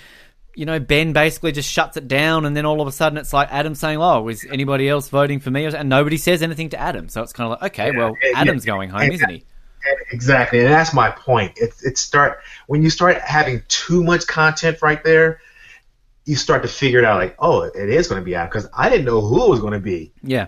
you 0.56 0.66
know, 0.66 0.80
Ben 0.80 1.14
basically 1.14 1.52
just 1.52 1.70
shuts 1.70 1.98
it 1.98 2.08
down, 2.08 2.46
and 2.46 2.56
then 2.56 2.66
all 2.66 2.82
of 2.82 2.88
a 2.88 2.92
sudden 2.92 3.18
it's 3.18 3.32
like 3.32 3.52
Adam 3.52 3.76
saying, 3.76 4.00
"Oh, 4.02 4.28
is 4.28 4.46
anybody 4.52 4.90
else 4.90 5.08
voting 5.08 5.40
for 5.40 5.50
me?" 5.50 5.66
And 5.66 5.90
nobody 5.90 6.18
says 6.18 6.42
anything 6.42 6.70
to 6.70 6.80
Adam, 6.80 7.10
so 7.10 7.22
it's 7.22 7.34
kind 7.34 7.52
of 7.52 7.62
like, 7.62 7.72
okay, 7.72 7.92
well, 7.96 8.18
Adam's 8.36 8.66
going 8.66 8.90
home, 8.90 9.12
isn't 9.12 9.30
he? 9.30 9.46
Exactly, 10.12 10.60
and 10.60 10.68
that's 10.68 10.94
my 10.94 11.10
point. 11.10 11.54
It 11.56 11.74
it 11.84 11.98
start 11.98 12.42
when 12.68 12.84
you 12.84 12.90
start 12.90 13.18
having 13.20 13.64
too 13.68 14.04
much 14.04 14.28
content 14.28 14.82
right 14.82 15.04
there 15.04 15.40
you 16.26 16.36
start 16.36 16.62
to 16.62 16.68
figure 16.68 17.00
it 17.00 17.06
out 17.06 17.18
like, 17.20 17.36
oh, 17.40 17.64
it 17.64 17.90
is 17.90 18.08
going 18.08 18.22
to 18.22 18.26
be 18.26 18.36
Adam 18.36 18.50
because 18.50 18.70
I 18.76 18.90
didn't 18.90 19.06
know 19.06 19.22
who 19.22 19.46
it 19.46 19.50
was 19.50 19.60
going 19.60 19.74
to 19.74 19.80
be. 19.80 20.12
Yeah. 20.22 20.48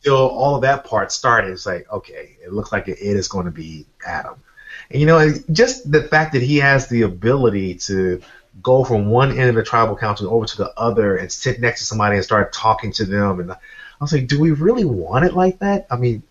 Until 0.00 0.28
all 0.28 0.54
of 0.54 0.62
that 0.62 0.84
part 0.84 1.10
started, 1.10 1.50
it's 1.50 1.66
like, 1.66 1.90
okay, 1.90 2.36
it 2.44 2.52
looks 2.52 2.70
like 2.70 2.88
it 2.88 2.98
is 3.00 3.28
going 3.28 3.46
to 3.46 3.50
be 3.50 3.86
Adam. 4.06 4.34
And 4.90 5.00
you 5.00 5.06
know, 5.06 5.32
just 5.50 5.90
the 5.90 6.02
fact 6.02 6.32
that 6.34 6.42
he 6.42 6.58
has 6.58 6.88
the 6.88 7.02
ability 7.02 7.76
to 7.76 8.22
go 8.62 8.84
from 8.84 9.08
one 9.08 9.30
end 9.32 9.50
of 9.50 9.54
the 9.54 9.62
tribal 9.62 9.96
council 9.96 10.32
over 10.32 10.46
to 10.46 10.56
the 10.56 10.72
other 10.76 11.16
and 11.16 11.30
sit 11.30 11.60
next 11.60 11.80
to 11.80 11.86
somebody 11.86 12.16
and 12.16 12.24
start 12.24 12.52
talking 12.52 12.92
to 12.92 13.04
them, 13.04 13.40
and 13.40 13.52
I 13.52 13.56
was 14.00 14.12
like, 14.12 14.28
do 14.28 14.40
we 14.40 14.52
really 14.52 14.84
want 14.84 15.24
it 15.24 15.34
like 15.34 15.58
that? 15.58 15.86
I 15.90 15.96
mean, 15.96 16.22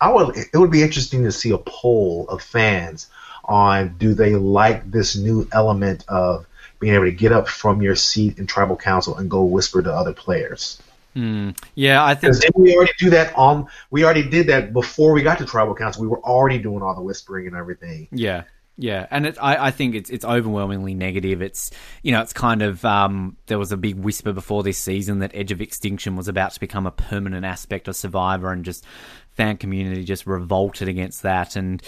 I 0.00 0.12
would. 0.12 0.36
It 0.36 0.56
would 0.56 0.70
be 0.70 0.82
interesting 0.82 1.24
to 1.24 1.32
see 1.32 1.50
a 1.50 1.58
poll 1.58 2.28
of 2.28 2.42
fans 2.42 3.08
on 3.44 3.96
do 3.98 4.14
they 4.14 4.34
like 4.34 4.90
this 4.90 5.16
new 5.16 5.48
element 5.52 6.04
of 6.08 6.46
being 6.78 6.94
able 6.94 7.04
to 7.04 7.12
get 7.12 7.32
up 7.32 7.48
from 7.48 7.82
your 7.82 7.96
seat 7.96 8.38
in 8.38 8.46
tribal 8.46 8.76
council 8.76 9.16
and 9.16 9.30
go 9.30 9.42
whisper 9.44 9.82
to 9.82 9.92
other 9.92 10.12
players. 10.12 10.80
Mm, 11.14 11.58
yeah, 11.74 12.04
I 12.04 12.14
think 12.14 12.36
we 12.54 12.76
already 12.76 12.92
do 12.98 13.10
that 13.10 13.34
on. 13.36 13.68
We 13.90 14.04
already 14.04 14.28
did 14.28 14.48
that 14.48 14.74
before 14.74 15.12
we 15.12 15.22
got 15.22 15.38
to 15.38 15.46
tribal 15.46 15.74
council. 15.74 16.02
We 16.02 16.08
were 16.08 16.20
already 16.20 16.58
doing 16.58 16.82
all 16.82 16.94
the 16.94 17.00
whispering 17.00 17.46
and 17.46 17.56
everything. 17.56 18.08
Yeah, 18.12 18.42
yeah, 18.78 19.06
and 19.10 19.26
it, 19.26 19.38
I, 19.40 19.68
I 19.68 19.70
think 19.70 19.94
it's 19.94 20.10
it's 20.10 20.24
overwhelmingly 20.24 20.92
negative. 20.92 21.40
It's 21.40 21.70
you 22.02 22.12
know 22.12 22.20
it's 22.20 22.34
kind 22.34 22.60
of 22.60 22.84
um, 22.84 23.38
there 23.46 23.58
was 23.58 23.72
a 23.72 23.78
big 23.78 23.96
whisper 23.96 24.34
before 24.34 24.62
this 24.62 24.76
season 24.76 25.20
that 25.20 25.30
Edge 25.32 25.52
of 25.52 25.62
Extinction 25.62 26.16
was 26.16 26.28
about 26.28 26.52
to 26.52 26.60
become 26.60 26.86
a 26.86 26.90
permanent 26.90 27.46
aspect 27.46 27.88
of 27.88 27.96
Survivor, 27.96 28.52
and 28.52 28.66
just 28.66 28.84
fan 29.30 29.56
community 29.56 30.04
just 30.04 30.26
revolted 30.26 30.88
against 30.88 31.22
that. 31.22 31.56
And 31.56 31.82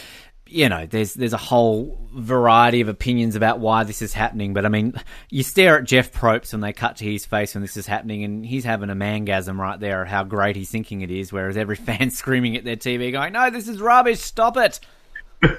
you 0.49 0.69
know, 0.69 0.87
there's 0.87 1.15
there's 1.15 1.33
a 1.33 1.39
whole 1.39 2.09
variety 2.15 2.81
of 2.81 2.89
opinions 2.89 3.37
about 3.37 3.61
why 3.61 3.85
this 3.85 4.03
is 4.03 4.13
happening. 4.13 4.55
But 4.55 4.65
I 4.65 4.69
mean, 4.69 4.95
you 5.31 5.43
stare 5.43 5.79
at 5.79 5.85
Jeff 5.85 6.13
Probst 6.13 6.53
when 6.53 6.61
they 6.61 6.73
cut 6.73 6.97
to 6.97 7.05
his 7.05 7.27
face 7.27 7.55
when 7.55 7.63
this 7.63 7.77
is 7.77 7.87
happening, 7.87 8.25
and 8.25 8.45
he's 8.45 8.65
having 8.65 8.91
a 8.91 8.95
mangasm 8.95 9.59
right 9.59 9.79
there 9.79 10.03
at 10.03 10.09
how 10.09 10.25
great 10.25 10.57
he's 10.57 10.71
thinking 10.71 11.03
it 11.03 11.11
is, 11.11 11.33
whereas 11.33 11.57
every 11.57 11.77
fan 11.89 12.11
screaming 12.11 12.57
at 12.57 12.65
their 12.65 12.77
TV 12.77 13.13
going, 13.13 13.33
"No, 13.33 13.51
this 13.51 13.69
is 13.69 13.81
rubbish! 13.81 14.21
Stop 14.21 14.57
it!" 14.57 14.81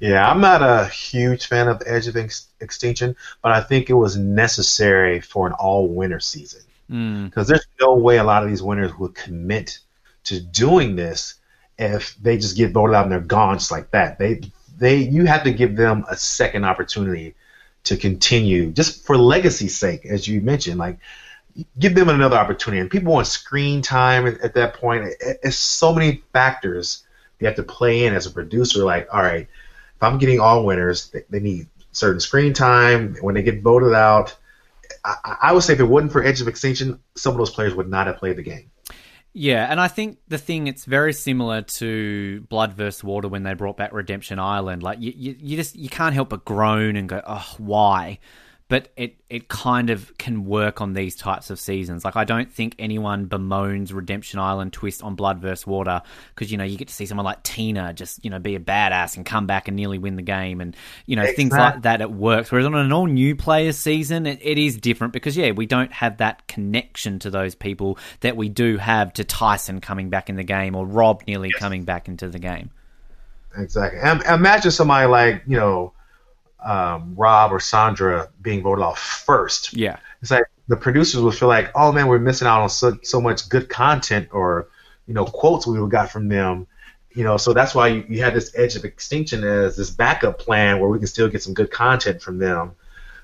yeah, 0.00 0.30
I'm 0.30 0.40
not 0.40 0.62
a 0.62 0.86
huge 0.86 1.46
fan 1.46 1.68
of 1.68 1.82
Edge 1.84 2.06
of 2.06 2.16
Ex- 2.16 2.48
Extinction, 2.60 3.14
but 3.42 3.52
I 3.52 3.60
think 3.60 3.90
it 3.90 3.94
was 3.94 4.16
necessary 4.16 5.20
for 5.20 5.46
an 5.46 5.52
all-winter 5.52 6.20
season 6.20 6.62
because 6.88 7.46
mm. 7.46 7.48
there's 7.48 7.66
no 7.80 7.94
way 7.94 8.16
a 8.16 8.24
lot 8.24 8.42
of 8.42 8.48
these 8.48 8.62
winners 8.62 8.96
would 8.98 9.14
commit 9.14 9.78
to 10.24 10.40
doing 10.40 10.96
this 10.96 11.34
if 11.80 12.14
they 12.16 12.36
just 12.36 12.56
get 12.56 12.72
voted 12.72 12.94
out 12.94 13.04
and 13.04 13.12
they're 13.12 13.20
gone 13.20 13.58
just 13.58 13.70
like 13.70 13.90
that. 13.90 14.18
They 14.18 14.42
they 14.78 14.96
you 14.96 15.26
have 15.26 15.44
to 15.44 15.52
give 15.52 15.76
them 15.76 16.04
a 16.08 16.16
second 16.16 16.64
opportunity 16.64 17.34
to 17.84 17.96
continue 17.96 18.70
just 18.70 19.06
for 19.06 19.16
legacy's 19.16 19.76
sake, 19.76 20.04
as 20.04 20.28
you 20.28 20.40
mentioned. 20.40 20.78
Like 20.78 20.98
give 21.78 21.94
them 21.94 22.08
another 22.08 22.36
opportunity. 22.36 22.80
And 22.80 22.90
people 22.90 23.12
want 23.12 23.26
screen 23.26 23.82
time 23.82 24.26
at, 24.26 24.40
at 24.40 24.54
that 24.54 24.74
point. 24.74 25.04
It, 25.04 25.40
it's 25.42 25.56
so 25.56 25.94
many 25.94 26.22
factors 26.32 27.04
you 27.38 27.46
have 27.46 27.56
to 27.56 27.62
play 27.62 28.04
in 28.04 28.14
as 28.14 28.26
a 28.26 28.30
producer. 28.30 28.84
Like, 28.84 29.08
all 29.12 29.22
right, 29.22 29.48
if 29.96 30.02
I'm 30.02 30.18
getting 30.18 30.40
all 30.40 30.64
winners, 30.64 31.08
they, 31.10 31.24
they 31.30 31.40
need 31.40 31.66
certain 31.92 32.20
screen 32.20 32.52
time. 32.52 33.16
When 33.20 33.34
they 33.34 33.42
get 33.42 33.62
voted 33.62 33.94
out, 33.94 34.36
I, 35.04 35.36
I 35.42 35.52
would 35.52 35.62
say 35.62 35.72
if 35.72 35.80
it 35.80 35.84
wasn't 35.84 36.12
for 36.12 36.22
Edge 36.22 36.40
of 36.40 36.48
Extinction, 36.48 37.00
some 37.14 37.32
of 37.32 37.38
those 37.38 37.50
players 37.50 37.74
would 37.74 37.88
not 37.88 38.06
have 38.06 38.18
played 38.18 38.36
the 38.36 38.42
game. 38.42 38.70
Yeah, 39.32 39.70
and 39.70 39.80
I 39.80 39.86
think 39.86 40.18
the 40.26 40.38
thing 40.38 40.66
it's 40.66 40.84
very 40.84 41.12
similar 41.12 41.62
to 41.62 42.40
Blood 42.48 42.72
vs 42.72 43.04
Water 43.04 43.28
when 43.28 43.44
they 43.44 43.54
brought 43.54 43.76
back 43.76 43.92
Redemption 43.92 44.40
Island. 44.40 44.82
Like 44.82 45.00
you, 45.00 45.12
you, 45.16 45.36
you 45.38 45.56
just 45.56 45.76
you 45.76 45.88
can't 45.88 46.14
help 46.14 46.30
but 46.30 46.44
groan 46.44 46.96
and 46.96 47.08
go, 47.08 47.22
oh, 47.24 47.54
why? 47.58 48.18
But 48.70 48.88
it 48.96 49.16
it 49.28 49.48
kind 49.48 49.90
of 49.90 50.16
can 50.16 50.46
work 50.46 50.80
on 50.80 50.92
these 50.92 51.16
types 51.16 51.50
of 51.50 51.58
seasons. 51.58 52.04
Like 52.04 52.14
I 52.14 52.22
don't 52.22 52.50
think 52.50 52.76
anyone 52.78 53.26
bemoans 53.26 53.92
Redemption 53.92 54.38
Island 54.38 54.72
twist 54.72 55.02
on 55.02 55.16
Blood 55.16 55.40
vs 55.40 55.66
Water 55.66 56.02
because 56.32 56.52
you 56.52 56.56
know 56.56 56.62
you 56.62 56.78
get 56.78 56.86
to 56.86 56.94
see 56.94 57.04
someone 57.04 57.24
like 57.24 57.42
Tina 57.42 57.92
just 57.92 58.24
you 58.24 58.30
know 58.30 58.38
be 58.38 58.54
a 58.54 58.60
badass 58.60 59.16
and 59.16 59.26
come 59.26 59.48
back 59.48 59.66
and 59.66 59.76
nearly 59.76 59.98
win 59.98 60.14
the 60.14 60.22
game 60.22 60.60
and 60.60 60.76
you 61.04 61.16
know 61.16 61.22
exactly. 61.22 61.44
things 61.44 61.52
like 61.52 61.82
that. 61.82 62.00
It 62.00 62.12
works. 62.12 62.52
Whereas 62.52 62.64
on 62.64 62.76
an 62.76 62.92
all 62.92 63.06
new 63.06 63.34
player 63.34 63.72
season, 63.72 64.24
it, 64.24 64.38
it 64.40 64.56
is 64.56 64.76
different 64.78 65.12
because 65.12 65.36
yeah, 65.36 65.50
we 65.50 65.66
don't 65.66 65.92
have 65.92 66.18
that 66.18 66.46
connection 66.46 67.18
to 67.18 67.30
those 67.30 67.56
people 67.56 67.98
that 68.20 68.36
we 68.36 68.48
do 68.48 68.76
have 68.76 69.12
to 69.14 69.24
Tyson 69.24 69.80
coming 69.80 70.10
back 70.10 70.30
in 70.30 70.36
the 70.36 70.44
game 70.44 70.76
or 70.76 70.86
Rob 70.86 71.24
nearly 71.26 71.48
yes. 71.48 71.58
coming 71.58 71.82
back 71.82 72.06
into 72.06 72.28
the 72.28 72.38
game. 72.38 72.70
Exactly. 73.56 73.98
Imagine 74.32 74.70
somebody 74.70 75.08
like 75.08 75.42
you 75.48 75.56
know 75.56 75.92
um, 76.64 77.14
Rob 77.16 77.52
or 77.52 77.60
Sandra 77.60 78.28
being 78.40 78.62
voted 78.62 78.82
off 78.82 78.98
first. 78.98 79.74
Yeah, 79.76 79.98
it's 80.22 80.30
like 80.30 80.44
the 80.68 80.76
producers 80.76 81.20
will 81.20 81.32
feel 81.32 81.48
like, 81.48 81.70
oh 81.74 81.92
man, 81.92 82.06
we're 82.06 82.18
missing 82.18 82.46
out 82.46 82.62
on 82.62 82.68
so, 82.68 82.96
so 83.02 83.20
much 83.20 83.48
good 83.48 83.68
content 83.68 84.28
or 84.32 84.68
you 85.06 85.14
know 85.14 85.24
quotes 85.24 85.66
we 85.66 85.86
got 85.88 86.10
from 86.10 86.28
them. 86.28 86.66
You 87.12 87.24
know, 87.24 87.36
so 87.36 87.52
that's 87.52 87.74
why 87.74 87.88
you, 87.88 88.04
you 88.08 88.22
had 88.22 88.34
this 88.34 88.52
Edge 88.54 88.76
of 88.76 88.84
Extinction 88.84 89.42
as 89.42 89.76
this 89.76 89.90
backup 89.90 90.38
plan 90.38 90.78
where 90.78 90.88
we 90.88 90.98
can 90.98 91.08
still 91.08 91.28
get 91.28 91.42
some 91.42 91.54
good 91.54 91.72
content 91.72 92.22
from 92.22 92.38
them. 92.38 92.76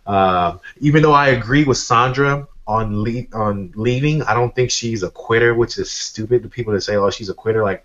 Uh, 0.04 0.58
even 0.78 1.02
though 1.02 1.12
I 1.12 1.28
agree 1.28 1.62
with 1.62 1.78
Sandra 1.78 2.48
on 2.66 3.04
le- 3.04 3.28
on 3.32 3.72
leaving, 3.76 4.22
I 4.22 4.34
don't 4.34 4.54
think 4.54 4.72
she's 4.72 5.04
a 5.04 5.10
quitter, 5.10 5.54
which 5.54 5.78
is 5.78 5.90
stupid. 5.90 6.42
The 6.42 6.48
people 6.48 6.72
that 6.72 6.80
say, 6.80 6.96
"Oh, 6.96 7.10
she's 7.10 7.28
a 7.28 7.34
quitter," 7.34 7.62
like 7.62 7.84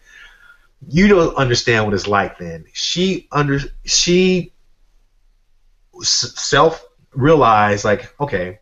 you 0.88 1.08
don't 1.08 1.36
understand 1.36 1.86
what 1.86 1.94
it's 1.94 2.08
like. 2.08 2.38
Then 2.38 2.66
she 2.74 3.28
under 3.32 3.60
she 3.86 4.51
self 6.04 6.86
realize 7.14 7.86
like, 7.86 8.14
okay, 8.20 8.60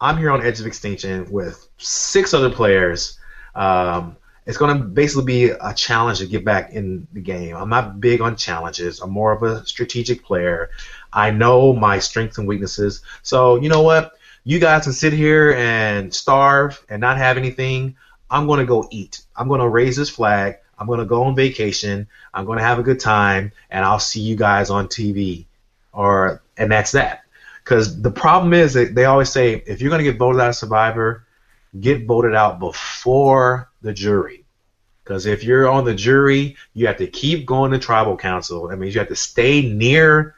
I'm 0.00 0.18
here 0.18 0.30
on 0.30 0.42
Edge 0.42 0.60
of 0.60 0.66
Extinction 0.66 1.30
with 1.30 1.68
six 1.78 2.34
other 2.34 2.50
players. 2.50 3.18
Um, 3.54 4.16
it's 4.44 4.58
going 4.58 4.78
to 4.78 4.84
basically 4.84 5.24
be 5.24 5.44
a 5.48 5.74
challenge 5.74 6.18
to 6.18 6.26
get 6.26 6.44
back 6.44 6.72
in 6.72 7.08
the 7.12 7.20
game. 7.20 7.56
I'm 7.56 7.68
not 7.68 8.00
big 8.00 8.20
on 8.20 8.36
challenges. 8.36 9.00
I'm 9.00 9.10
more 9.10 9.32
of 9.32 9.42
a 9.42 9.66
strategic 9.66 10.22
player. 10.24 10.70
I 11.12 11.30
know 11.32 11.72
my 11.72 11.98
strengths 11.98 12.38
and 12.38 12.46
weaknesses. 12.46 13.02
So, 13.22 13.56
you 13.56 13.68
know 13.68 13.82
what? 13.82 14.12
You 14.44 14.60
guys 14.60 14.84
can 14.84 14.92
sit 14.92 15.12
here 15.12 15.54
and 15.54 16.14
starve 16.14 16.84
and 16.88 17.00
not 17.00 17.16
have 17.16 17.36
anything. 17.36 17.96
I'm 18.30 18.46
going 18.46 18.60
to 18.60 18.66
go 18.66 18.86
eat. 18.92 19.22
I'm 19.34 19.48
going 19.48 19.60
to 19.60 19.68
raise 19.68 19.96
this 19.96 20.10
flag. 20.10 20.58
I'm 20.78 20.86
going 20.86 21.00
to 21.00 21.06
go 21.06 21.24
on 21.24 21.34
vacation. 21.34 22.06
I'm 22.32 22.44
going 22.44 22.58
to 22.58 22.64
have 22.64 22.78
a 22.78 22.84
good 22.84 23.00
time, 23.00 23.50
and 23.70 23.84
I'll 23.84 23.98
see 23.98 24.20
you 24.20 24.36
guys 24.36 24.70
on 24.70 24.88
TV. 24.88 25.45
Or 25.96 26.42
and 26.56 26.70
that's 26.70 26.92
that. 26.92 27.22
Because 27.64 28.00
the 28.00 28.10
problem 28.10 28.52
is 28.52 28.74
that 28.74 28.94
they 28.94 29.06
always 29.06 29.30
say 29.30 29.54
if 29.66 29.80
you're 29.80 29.90
going 29.90 30.04
to 30.04 30.10
get 30.10 30.18
voted 30.18 30.40
out 30.40 30.50
of 30.50 30.54
Survivor, 30.54 31.26
get 31.80 32.06
voted 32.06 32.34
out 32.34 32.60
before 32.60 33.70
the 33.82 33.92
jury. 33.92 34.44
Because 35.02 35.26
if 35.26 35.42
you're 35.42 35.68
on 35.68 35.84
the 35.84 35.94
jury, 35.94 36.56
you 36.74 36.86
have 36.86 36.98
to 36.98 37.06
keep 37.06 37.46
going 37.46 37.72
to 37.72 37.78
tribal 37.78 38.16
council. 38.16 38.68
That 38.68 38.76
means 38.76 38.94
you 38.94 39.00
have 39.00 39.08
to 39.08 39.16
stay 39.16 39.62
near 39.62 40.34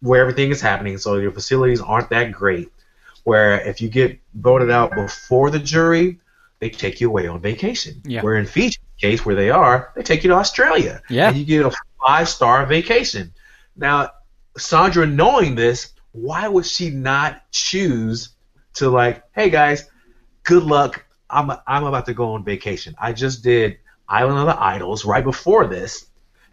where 0.00 0.20
everything 0.20 0.50
is 0.50 0.60
happening, 0.60 0.98
so 0.98 1.16
your 1.16 1.32
facilities 1.32 1.80
aren't 1.80 2.10
that 2.10 2.32
great. 2.32 2.70
Where 3.24 3.60
if 3.60 3.80
you 3.80 3.88
get 3.88 4.18
voted 4.34 4.70
out 4.70 4.94
before 4.94 5.50
the 5.50 5.60
jury, 5.60 6.18
they 6.58 6.70
take 6.70 7.00
you 7.00 7.08
away 7.08 7.28
on 7.28 7.40
vacation. 7.40 8.02
Yeah. 8.04 8.22
Where 8.22 8.36
in 8.36 8.46
Fiji's 8.46 8.78
case, 9.00 9.24
where 9.24 9.36
they 9.36 9.50
are, 9.50 9.92
they 9.94 10.02
take 10.02 10.22
you 10.24 10.30
to 10.30 10.36
Australia. 10.36 11.00
Yeah. 11.08 11.28
And 11.28 11.36
you 11.36 11.44
get 11.44 11.64
a 11.64 11.72
five 12.04 12.28
star 12.28 12.66
vacation. 12.66 13.32
Now, 13.76 14.10
Sandra, 14.56 15.06
knowing 15.06 15.54
this, 15.54 15.92
why 16.12 16.46
would 16.46 16.66
she 16.66 16.90
not 16.90 17.50
choose 17.50 18.30
to 18.74 18.90
like, 18.90 19.24
hey 19.32 19.50
guys, 19.50 19.88
good 20.44 20.62
luck. 20.62 21.04
I'm 21.30 21.50
I'm 21.66 21.84
about 21.84 22.06
to 22.06 22.14
go 22.14 22.34
on 22.34 22.44
vacation. 22.44 22.94
I 23.00 23.12
just 23.12 23.42
did 23.42 23.78
Island 24.08 24.38
of 24.38 24.46
the 24.46 24.62
Idols 24.62 25.04
right 25.04 25.24
before 25.24 25.66
this, 25.66 26.06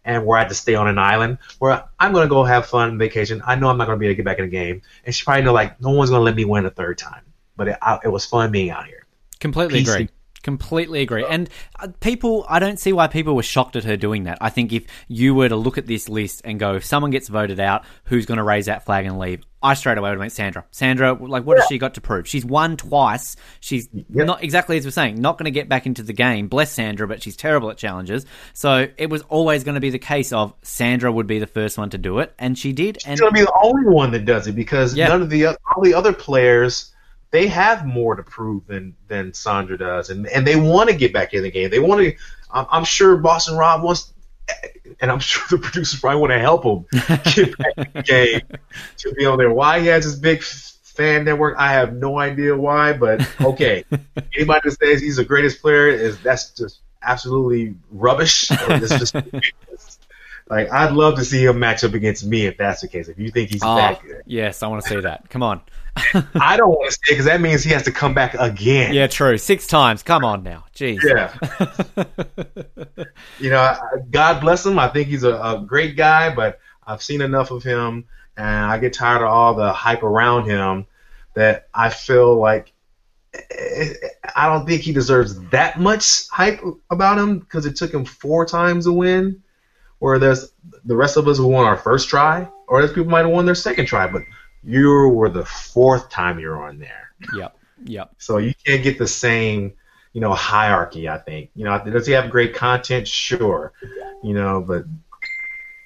and 0.06 0.26
where 0.26 0.38
I 0.38 0.42
had 0.42 0.50
to 0.50 0.56
stay 0.56 0.76
on 0.76 0.88
an 0.88 0.98
island 0.98 1.40
where 1.60 1.84
I'm 2.00 2.14
gonna 2.14 2.30
go 2.30 2.44
have 2.44 2.68
fun 2.68 2.98
vacation. 2.98 3.42
I 3.46 3.56
know 3.56 3.70
I'm 3.70 3.78
not 3.78 3.86
gonna 3.86 3.98
be 3.98 4.06
able 4.06 4.14
to 4.14 4.16
get 4.18 4.26
back 4.26 4.40
in 4.40 4.46
the 4.46 4.52
game, 4.52 4.82
and 5.04 5.14
she 5.14 5.26
probably 5.26 5.44
know 5.44 5.54
like 5.54 5.82
no 5.82 5.90
one's 5.90 6.10
gonna 6.10 6.24
let 6.24 6.36
me 6.36 6.46
win 6.46 6.66
a 6.66 6.70
third 6.70 6.98
time. 6.98 7.24
But 7.58 7.70
it, 7.70 7.78
I, 7.82 8.00
it 8.06 8.08
was 8.08 8.26
fun 8.26 8.52
being 8.52 8.70
out 8.70 8.86
here. 8.86 9.06
Completely 9.42 9.84
PC. 9.84 9.94
agree. 9.94 10.10
Completely 10.44 11.02
agree. 11.02 11.26
And 11.30 11.50
uh, 11.80 11.90
people, 12.00 12.46
I 12.48 12.60
don't 12.60 12.80
see 12.80 12.94
why 12.94 13.08
people 13.08 13.36
were 13.36 13.44
shocked 13.44 13.76
at 13.76 13.84
her 13.84 13.98
doing 13.98 14.24
that. 14.24 14.38
I 14.42 14.50
think 14.50 14.72
if 14.72 14.86
you 15.08 15.36
were 15.36 15.50
to 15.50 15.56
look 15.56 15.78
at 15.78 15.86
this 15.86 16.08
list 16.08 16.42
and 16.46 16.60
go, 16.60 16.76
if 16.76 16.86
someone 16.86 17.12
gets 17.12 17.28
voted 17.28 17.60
out, 17.60 17.84
who's 18.06 18.26
going 18.26 18.38
to 18.38 18.44
raise 18.44 18.68
that 18.68 18.86
flag 18.86 19.06
and 19.06 19.20
leave? 19.20 19.44
I 19.62 19.74
straight 19.74 19.98
away 19.98 20.10
would 20.12 20.20
make 20.20 20.32
Sandra. 20.32 20.64
Sandra, 20.72 21.12
like, 21.14 21.44
what 21.46 21.58
has 21.58 21.68
she 21.68 21.78
got 21.78 21.96
to 21.96 22.02
prove? 22.02 22.26
She's 22.26 22.46
won 22.46 22.78
twice. 22.78 23.36
She's 23.60 23.90
Yep. 23.92 24.06
not 24.26 24.42
exactly 24.42 24.78
as 24.78 24.86
we're 24.86 24.92
saying, 24.92 25.20
not 25.20 25.38
going 25.38 25.46
to 25.46 25.52
get 25.52 25.68
back 25.68 25.86
into 25.86 26.02
the 26.02 26.14
game. 26.14 26.48
Bless 26.48 26.72
Sandra, 26.72 27.06
but 27.10 27.22
she's 27.22 27.36
terrible 27.36 27.70
at 27.70 27.76
challenges. 27.78 28.26
So 28.54 28.88
it 28.98 29.10
was 29.10 29.22
always 29.24 29.66
going 29.66 29.76
to 29.76 29.82
be 29.82 29.90
the 29.90 30.00
case 30.00 30.32
of 30.32 30.54
Sandra 30.62 31.12
would 31.12 31.28
be 31.28 31.40
the 31.40 31.48
first 31.48 31.78
one 31.78 31.90
to 31.90 31.98
do 31.98 32.20
it, 32.20 32.34
and 32.40 32.58
she 32.58 32.72
did. 32.72 33.00
And 33.06 33.16
She's 33.16 33.20
gonna 33.20 33.34
be 33.34 33.42
the 33.42 33.60
only 33.62 33.90
one 33.94 34.12
that 34.12 34.24
does 34.24 34.48
it 34.48 34.54
because 34.56 34.96
Yeah. 34.96 35.10
none 35.10 35.22
of 35.22 35.30
the 35.30 35.48
all 35.48 35.82
the 35.84 35.94
other 35.94 36.14
players 36.14 36.92
they 37.32 37.48
have 37.48 37.86
more 37.86 38.16
to 38.16 38.24
prove 38.24 38.66
than 38.68 38.96
than 39.08 39.34
Sandra 39.34 39.78
does, 39.78 40.10
and 40.10 40.28
and 40.28 40.46
they 40.46 40.56
want 40.56 40.90
to 40.90 40.96
get 40.96 41.14
back 41.14 41.34
in 41.34 41.44
the 41.44 41.52
game. 41.52 41.70
They 41.70 41.80
want 41.80 42.02
to. 42.02 42.16
I'm, 42.52 42.66
I'm 42.70 42.84
sure 42.84 43.18
Boston 43.18 43.58
Rob 43.58 43.84
wants, 43.84 44.12
and 45.00 45.12
I'm 45.12 45.20
sure 45.20 45.58
the 45.58 45.64
producers 45.64 46.00
probably 46.00 46.22
want 46.22 46.32
to 46.32 46.40
help 46.40 46.64
him 46.64 46.86
get 47.34 47.58
back 47.58 47.78
in 47.78 47.88
the 47.94 48.04
game 48.04 48.42
to 48.98 49.14
be 49.14 49.26
on 49.26 49.38
there. 49.38 49.52
Why 49.52 49.80
he 49.80 49.88
has 49.88 50.06
this 50.06 50.16
big 50.16 50.44
fan 51.00 51.24
network, 51.24 51.58
I 51.58 51.74
have 51.74 51.94
no 51.94 52.18
idea 52.20 52.58
why, 52.58 52.94
but 52.94 53.28
okay. 53.40 53.86
Anybody 54.36 54.62
that 54.70 54.78
says 54.80 55.02
he's 55.02 55.18
the 55.18 55.24
greatest 55.24 55.62
player 55.62 55.88
is 55.88 56.20
that's 56.22 56.52
just 56.52 56.80
absolutely 57.02 57.76
rubbish. 57.92 58.48
Just. 58.48 59.16
Like 60.50 60.72
I'd 60.72 60.94
love 60.94 61.16
to 61.18 61.26
see 61.26 61.46
him 61.46 61.60
match 61.60 61.84
up 61.84 61.94
against 61.94 62.26
me 62.26 62.48
if 62.48 62.58
that's 62.58 62.82
the 62.82 62.88
case. 62.88 63.08
If 63.08 63.20
you 63.20 63.30
think 63.30 63.52
he's 63.52 63.62
Oh, 63.64 63.76
that 63.76 64.02
good, 64.02 64.24
yes, 64.26 64.64
I 64.64 64.68
want 64.68 64.82
to 64.84 64.90
see 64.90 65.00
that. 65.00 65.30
Come 65.30 65.44
on. 65.44 65.62
I 66.40 66.58
don't 66.58 66.70
want 66.70 66.92
to 66.92 66.94
say 66.94 67.14
because 67.14 67.26
that 67.26 67.42
means 67.42 67.64
he 67.64 67.72
has 67.72 67.84
to 67.84 67.92
come 67.92 68.14
back 68.14 68.34
again. 68.36 68.94
Yeah, 68.94 69.08
true. 69.08 69.38
Six 69.38 69.68
times. 69.68 70.04
Come 70.04 70.24
on 70.24 70.44
now. 70.44 70.66
Jeez. 70.76 71.00
Yeah. 71.04 73.06
you 73.40 73.50
know, 73.50 73.76
God 74.10 74.42
bless 74.42 74.66
him. 74.66 74.80
I 74.80 74.88
think 74.88 75.08
he's 75.08 75.24
a, 75.24 75.36
a 75.36 75.64
great 75.66 75.96
guy, 75.96 76.34
but 76.34 76.60
I've 76.86 77.04
seen 77.04 77.22
enough 77.22 77.52
of 77.52 77.64
him, 77.64 78.06
and 78.38 78.72
I 78.72 78.78
get 78.80 78.94
tired 78.94 79.22
of 79.22 79.30
all 79.30 79.54
the 79.54 79.72
hype 79.72 80.04
around 80.04 80.46
him 80.46 80.86
that 81.36 81.68
I 81.74 81.90
feel 81.90 82.36
like 82.36 82.74
eh, 83.34 83.94
I 84.36 84.48
don't 84.48 84.66
think 84.66 84.82
he 84.82 84.94
deserves 84.94 85.40
that 85.50 85.80
much 85.80 86.28
hype 86.30 86.62
about 86.90 87.18
him 87.18 87.40
because 87.40 87.66
it 87.66 87.76
took 87.76 87.94
him 87.94 88.06
four 88.06 88.46
times 88.46 88.86
to 88.86 88.94
win. 88.94 89.44
Where 90.00 90.18
there's 90.18 90.54
the 90.86 90.96
rest 90.96 91.18
of 91.18 91.28
us 91.28 91.38
who 91.38 91.48
won 91.48 91.66
our 91.66 91.76
first 91.76 92.08
try, 92.08 92.48
or 92.68 92.80
there's 92.80 92.94
people 92.94 93.12
might 93.12 93.26
have 93.26 93.32
won 93.32 93.46
their 93.46 93.54
second 93.54 93.86
try, 93.86 94.08
but 94.08 94.22
you 94.64 95.10
were 95.10 95.30
the 95.30 95.46
fourth 95.46 96.10
time 96.10 96.40
you're 96.40 96.62
on 96.62 96.80
there. 96.80 97.12
Yep. 97.36 97.58
Yep. 97.86 98.16
So 98.18 98.38
you 98.38 98.54
can't 98.66 98.84
get 98.84 98.98
the 98.98 99.08
same, 99.08 99.74
you 100.14 100.22
know, 100.22 100.34
hierarchy. 100.34 101.08
I 101.08 101.18
think. 101.18 101.50
You 101.56 101.66
know, 101.66 101.82
does 101.84 102.08
he 102.08 102.14
have 102.14 102.30
great 102.30 102.54
content? 102.54 103.08
Sure. 103.08 103.74
You 104.24 104.34
know, 104.34 104.62
but 104.62 104.86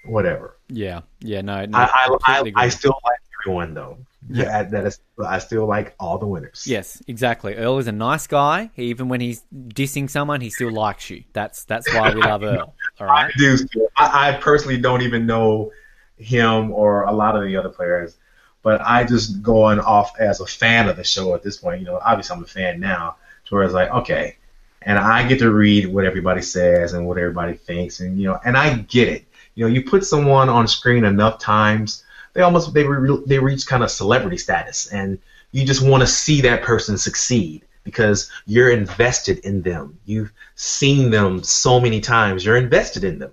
whatever. 0.06 0.58
Yeah. 0.70 1.02
Yeah. 1.20 1.42
No. 1.42 1.66
no 1.66 1.78
I 1.78 2.18
I, 2.26 2.40
I, 2.40 2.52
I 2.56 2.70
still 2.70 3.00
like 3.04 3.20
everyone 3.42 3.74
though. 3.74 3.98
Yeah, 4.30 4.64
that 4.64 4.86
is. 4.86 5.00
I 5.24 5.40
still 5.40 5.68
like 5.68 5.96
all 6.00 6.18
the 6.18 6.26
winners. 6.26 6.66
Yes, 6.66 7.02
exactly. 7.08 7.56
Earl 7.56 7.80
is 7.80 7.88
a 7.88 7.92
nice 7.92 8.26
guy. 8.28 8.70
He, 8.74 8.86
even 8.86 9.10
when 9.10 9.20
he's 9.20 9.44
dissing 9.54 10.10
someone, 10.10 10.42
he 10.42 10.50
still 10.50 10.72
likes 10.72 11.10
you. 11.10 11.24
That's 11.34 11.66
that's 11.66 11.92
why 11.94 12.14
we 12.14 12.22
love 12.22 12.44
Earl. 12.44 12.74
All 13.00 13.10
I 13.10 13.32
do. 13.38 13.58
I, 13.98 14.30
I 14.30 14.32
personally 14.38 14.78
don't 14.78 15.02
even 15.02 15.26
know 15.26 15.72
him 16.18 16.72
or 16.72 17.04
a 17.04 17.12
lot 17.12 17.36
of 17.36 17.44
the 17.44 17.58
other 17.58 17.70
players, 17.70 18.18
but 18.64 18.82
I 18.82 19.04
just 19.04 19.44
going 19.44 19.80
off 19.80 20.18
as 20.20 20.40
a 20.40 20.48
fan 20.48 20.90
of 20.90 20.98
the 20.98 21.04
show 21.04 21.36
at 21.36 21.44
this 21.44 21.58
point. 21.58 21.82
You 21.82 21.86
know, 21.86 22.00
obviously 22.04 22.36
I'm 22.36 22.44
a 22.44 22.48
fan 22.48 22.80
now, 22.80 23.18
to 23.46 23.56
where 23.56 23.64
it's 23.64 23.74
like 23.74 23.92
okay, 23.92 24.38
and 24.82 24.98
I 24.98 25.28
get 25.28 25.40
to 25.40 25.52
read 25.52 25.86
what 25.88 26.06
everybody 26.06 26.42
says 26.42 26.94
and 26.94 27.06
what 27.06 27.18
everybody 27.18 27.54
thinks, 27.54 28.00
and 28.00 28.20
you 28.20 28.28
know, 28.28 28.40
and 28.44 28.58
I 28.58 28.78
get 28.78 29.10
it. 29.10 29.26
You 29.56 29.66
know, 29.66 29.72
you 29.72 29.84
put 29.84 30.06
someone 30.06 30.50
on 30.50 30.68
screen 30.68 31.04
enough 31.04 31.38
times, 31.40 32.04
they 32.34 32.42
almost 32.42 32.74
they 32.74 32.84
re- 32.84 33.24
they 33.28 33.38
reach 33.38 33.68
kind 33.68 33.84
of 33.84 33.92
celebrity 33.92 34.38
status, 34.38 34.88
and 34.88 35.20
you 35.52 35.66
just 35.66 35.86
want 35.86 36.02
to 36.02 36.08
see 36.08 36.42
that 36.42 36.64
person 36.64 36.98
succeed 36.98 37.64
because 37.84 38.32
you're 38.46 38.72
invested 38.72 39.40
in 39.40 39.62
them. 39.62 40.00
You've 40.06 40.32
seen 40.56 41.12
them 41.12 41.44
so 41.44 41.80
many 41.80 42.02
times. 42.02 42.46
You're 42.46 42.58
invested 42.58 43.04
in 43.04 43.20
them. 43.20 43.32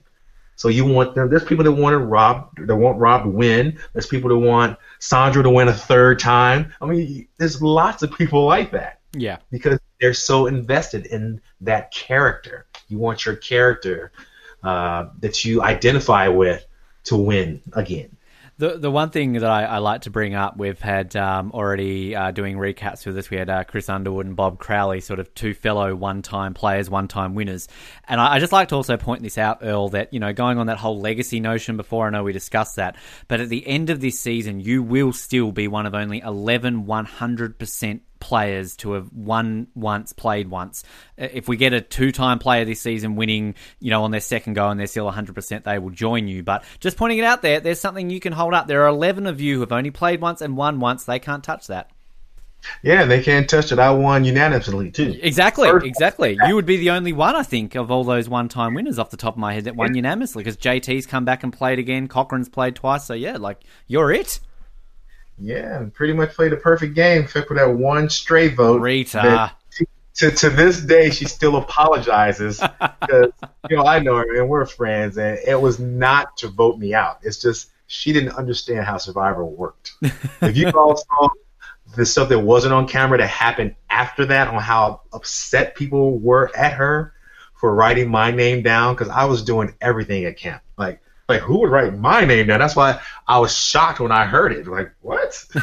So 0.57 0.69
you 0.69 0.85
want 0.85 1.15
them. 1.15 1.31
There's 1.31 1.45
people 1.45 1.65
that 1.65 1.73
want 1.73 1.95
to 1.95 1.99
Rob, 1.99 2.55
that 2.59 2.77
want 2.77 2.99
Rob 2.99 3.23
to 3.23 3.31
win. 3.31 3.79
There's 3.95 4.07
people 4.07 4.29
that 4.29 4.39
want 4.39 4.77
Sandra 5.01 5.43
to 5.43 5.51
win 5.51 5.67
a 5.69 5.73
third 5.73 6.19
time. 6.21 6.73
I 6.81 6.87
mean, 6.87 7.27
there's 7.39 7.61
lots 7.61 8.03
of 8.03 8.13
people 8.17 8.45
like 8.45 8.71
that 8.73 9.01
Yeah. 9.13 9.39
because 9.51 9.81
they're 10.01 10.15
so 10.15 10.47
invested 10.47 11.07
in 11.07 11.41
that 11.63 11.91
character. 11.91 12.67
You 12.89 12.99
want 12.99 13.25
your 13.25 13.35
character 13.37 14.13
uh, 14.63 15.07
that 15.21 15.45
you 15.45 15.63
identify 15.63 16.29
with 16.29 16.65
to 17.05 17.17
win 17.17 17.63
again. 17.73 18.17
The 18.61 18.77
the 18.77 18.91
one 18.91 19.09
thing 19.09 19.33
that 19.33 19.45
I, 19.45 19.65
I 19.65 19.79
like 19.79 20.03
to 20.03 20.11
bring 20.11 20.35
up, 20.35 20.59
we've 20.59 20.79
had 20.79 21.17
um, 21.17 21.51
already 21.53 22.15
uh, 22.15 22.31
doing 22.31 22.59
recaps 22.59 23.07
with 23.07 23.15
this. 23.15 23.31
We 23.31 23.39
had 23.39 23.49
uh, 23.49 23.65
Chris 23.65 23.89
Underwood 23.89 24.27
and 24.27 24.37
Bob 24.37 24.59
Crowley, 24.59 25.01
sort 25.01 25.19
of 25.19 25.35
two 25.35 25.55
fellow 25.55 25.95
one 25.95 26.21
time 26.21 26.53
players, 26.53 26.91
one 26.91 27.09
time 27.09 27.35
winners. 27.35 27.69
And 28.07 28.21
I, 28.21 28.35
I 28.35 28.39
just 28.39 28.53
like 28.53 28.69
to 28.69 28.75
also 28.75 28.99
point 28.99 29.23
this 29.23 29.39
out, 29.39 29.61
Earl, 29.63 29.89
that 29.91 30.13
you 30.13 30.21
know 30.21 30.35
going 30.35 30.59
on 30.59 30.67
that 30.67 30.77
whole 30.77 31.01
legacy 31.01 31.41
notion 31.41 31.79
before. 31.79 32.07
I 32.07 32.11
know 32.11 32.23
we 32.23 32.35
discussed 32.35 32.77
that, 32.77 32.97
but 33.29 33.41
at 33.41 33.49
the 33.49 33.67
end 33.67 33.89
of 33.89 34.01
this 34.01 34.21
season, 34.21 34.61
you 34.61 34.83
will 34.83 35.15
still 35.15 35.53
be 35.53 35.67
one 35.67 35.87
of 35.87 35.95
only 35.95 36.19
11 36.19 36.85
100 36.85 37.59
percent 37.59 38.03
players 38.21 38.77
to 38.77 38.93
have 38.93 39.13
won 39.13 39.67
once, 39.75 40.13
played 40.13 40.49
once. 40.49 40.85
Uh, 41.21 41.29
If 41.33 41.49
we 41.49 41.57
get 41.57 41.73
a 41.73 41.81
two-time 41.81 42.39
player 42.39 42.65
this 42.65 42.81
season 42.81 43.17
winning, 43.17 43.55
you 43.81 43.91
know, 43.91 44.05
on 44.05 44.11
their 44.13 44.21
second 44.21 44.55
go 44.55 44.69
and 44.69 44.79
they're 44.79 44.87
still 44.87 45.11
100%, 45.11 45.65
they 45.65 45.79
will 45.79 45.91
join 45.91 46.29
you. 46.29 46.43
But 46.43 46.65
just 46.79 46.97
pointing 46.97 47.19
it 47.19 47.25
out 47.25 47.43
there, 47.43 47.61
there's 47.61 47.81
something 47.81 48.11
you 48.11 48.21
can 48.21 48.33
hold 48.33 48.55
up. 48.55 48.67
There 48.69 48.83
are 48.85 48.89
11 48.89 49.27
of 49.27 49.41
you 49.41 49.55
who 49.55 49.61
have 49.61 49.73
only 49.73 49.91
played 49.91 50.21
once 50.21 50.41
and 50.41 50.57
won 50.57 50.79
once. 50.81 51.05
They 51.05 51.19
can't 51.19 51.43
touch 51.43 51.67
that. 51.67 51.91
Yeah, 52.83 53.07
they 53.07 53.23
can't 53.23 53.49
touch 53.49 53.73
it. 53.73 53.79
I 53.79 53.91
won 53.91 54.25
unanimously 54.25 54.91
too. 54.91 55.19
Exactly, 55.23 55.71
First- 55.71 55.87
exactly. 55.87 56.37
You 56.47 56.55
would 56.55 56.67
be 56.67 56.77
the 56.77 56.91
only 56.91 57.15
one, 57.15 57.35
I 57.35 57.43
think, 57.43 57.75
of 57.75 57.91
all 57.91 58.05
those 58.05 58.29
one-time 58.29 58.75
winners 58.75 58.99
off 58.99 59.09
the 59.09 59.17
top 59.17 59.33
of 59.35 59.39
my 59.39 59.55
head 59.55 59.65
that 59.65 59.77
won 59.77 59.95
unanimously 59.95 60.45
because 60.45 60.59
JT's 60.59 61.07
come 61.07 61.25
back 61.25 61.43
and 61.43 61.53
played 61.55 61.79
again. 61.79 62.07
Cochran's 62.07 62.51
played 62.51 62.75
twice. 62.77 63.07
So 63.07 63.15
yeah, 63.15 63.39
like 63.39 63.63
you're 63.87 64.13
it. 64.13 64.41
Yeah, 65.41 65.87
pretty 65.95 66.13
much 66.13 66.35
played 66.35 66.53
a 66.53 66.57
perfect 66.57 66.95
game, 66.95 67.23
except 67.23 67.49
for 67.49 67.55
that 67.55 67.71
one 67.71 68.11
stray 68.11 68.49
vote. 68.49 68.81
Rita. 68.81 69.13
that- 69.17 69.27
uh-huh. 69.27 69.55
To, 70.17 70.31
to 70.31 70.51
this 70.51 70.83
day, 70.83 71.09
she 71.09 71.25
still 71.25 71.57
apologizes 71.57 72.61
because 73.01 73.33
you 73.71 73.77
know 73.77 73.87
I 73.87 74.01
know 74.01 74.17
her 74.17 74.41
and 74.41 74.51
we're 74.51 74.67
friends, 74.67 75.17
and 75.17 75.39
it 75.47 75.59
was 75.59 75.79
not 75.79 76.37
to 76.39 76.49
vote 76.49 76.79
me 76.79 76.93
out. 76.93 77.21
It's 77.23 77.41
just 77.41 77.71
she 77.87 78.13
didn't 78.13 78.33
understand 78.33 78.85
how 78.85 78.99
Survivor 78.99 79.45
worked. 79.45 79.93
if 80.03 80.57
you 80.57 80.69
all 80.71 80.97
saw 80.97 81.29
the 81.97 82.05
stuff 82.05 82.29
that 82.29 82.39
wasn't 82.39 82.75
on 82.75 82.87
camera 82.87 83.19
that 83.19 83.29
happened 83.29 83.75
after 83.89 84.27
that 84.27 84.49
on 84.49 84.61
how 84.61 85.01
upset 85.13 85.75
people 85.75 86.19
were 86.19 86.55
at 86.57 86.73
her 86.75 87.15
for 87.55 87.75
writing 87.75 88.09
my 88.09 88.31
name 88.31 88.63
down 88.63 88.95
because 88.95 89.09
I 89.09 89.25
was 89.25 89.43
doing 89.43 89.75
everything 89.81 90.25
at 90.25 90.37
camp. 90.37 90.63
Like, 90.77 91.01
like 91.31 91.43
who 91.43 91.61
would 91.61 91.71
write 91.71 91.97
my 91.97 92.25
name 92.25 92.47
down? 92.47 92.61
That's 92.61 92.77
why 92.77 93.01
I 93.27 93.39
was 93.39 93.57
shocked 93.57 94.01
when 94.01 94.13
I 94.13 94.25
heard 94.27 94.53
it. 94.53 94.67
Like, 94.67 94.93
what? 95.01 95.35
so 95.35 95.61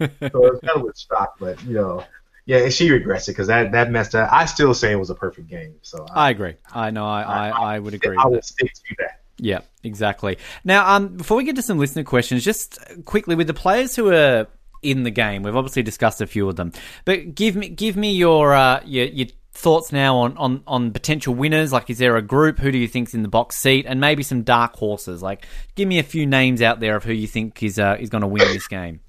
it 0.00 0.10
was 0.20 0.60
kind 0.60 0.76
of 0.76 0.82
was 0.82 1.06
shocked, 1.08 1.40
but 1.40 1.62
you 1.64 1.74
know, 1.74 2.04
yeah, 2.46 2.58
and 2.58 2.72
she 2.72 2.90
regrets 2.90 3.28
it 3.28 3.32
because 3.32 3.46
that 3.46 3.72
that 3.72 3.90
messed 3.90 4.14
up. 4.14 4.30
I 4.32 4.44
still 4.44 4.74
say 4.74 4.92
it 4.92 4.96
was 4.96 5.10
a 5.10 5.14
perfect 5.14 5.48
game. 5.48 5.74
So 5.82 6.06
I 6.12 6.30
agree. 6.30 6.56
I 6.72 6.90
know. 6.90 7.06
I, 7.06 7.22
I, 7.22 7.48
I 7.48 7.78
would 7.78 7.94
agree. 7.94 8.16
I 8.18 8.28
that. 8.30 8.44
stick 8.44 8.72
to 8.72 8.94
that. 8.98 9.20
Yeah, 9.38 9.60
exactly. 9.82 10.38
Now, 10.62 10.94
um, 10.94 11.16
before 11.16 11.36
we 11.36 11.44
get 11.44 11.56
to 11.56 11.62
some 11.62 11.78
listener 11.78 12.04
questions, 12.04 12.44
just 12.44 12.78
quickly 13.04 13.34
with 13.34 13.46
the 13.46 13.54
players 13.54 13.96
who 13.96 14.12
are 14.12 14.46
in 14.82 15.02
the 15.02 15.10
game, 15.10 15.42
we've 15.42 15.56
obviously 15.56 15.82
discussed 15.82 16.20
a 16.20 16.26
few 16.26 16.48
of 16.48 16.56
them, 16.56 16.72
but 17.04 17.34
give 17.34 17.56
me 17.56 17.68
give 17.68 17.96
me 17.96 18.12
your 18.12 18.54
uh, 18.54 18.80
your, 18.84 19.06
your 19.06 19.28
thoughts 19.54 19.92
now 19.92 20.16
on, 20.18 20.36
on 20.36 20.62
on 20.66 20.92
potential 20.92 21.34
winners. 21.34 21.72
Like, 21.72 21.88
is 21.88 21.98
there 21.98 22.16
a 22.16 22.22
group? 22.22 22.58
Who 22.58 22.70
do 22.70 22.78
you 22.78 22.88
think's 22.88 23.14
in 23.14 23.22
the 23.22 23.28
box 23.28 23.56
seat? 23.56 23.86
And 23.88 24.00
maybe 24.00 24.22
some 24.22 24.42
dark 24.42 24.74
horses. 24.76 25.22
Like, 25.22 25.46
give 25.74 25.88
me 25.88 25.98
a 25.98 26.02
few 26.02 26.26
names 26.26 26.60
out 26.60 26.80
there 26.80 26.96
of 26.96 27.04
who 27.04 27.12
you 27.12 27.26
think 27.26 27.62
is 27.62 27.78
uh, 27.78 27.96
is 27.98 28.10
going 28.10 28.22
to 28.22 28.28
win 28.28 28.46
this 28.52 28.66
game. 28.68 29.00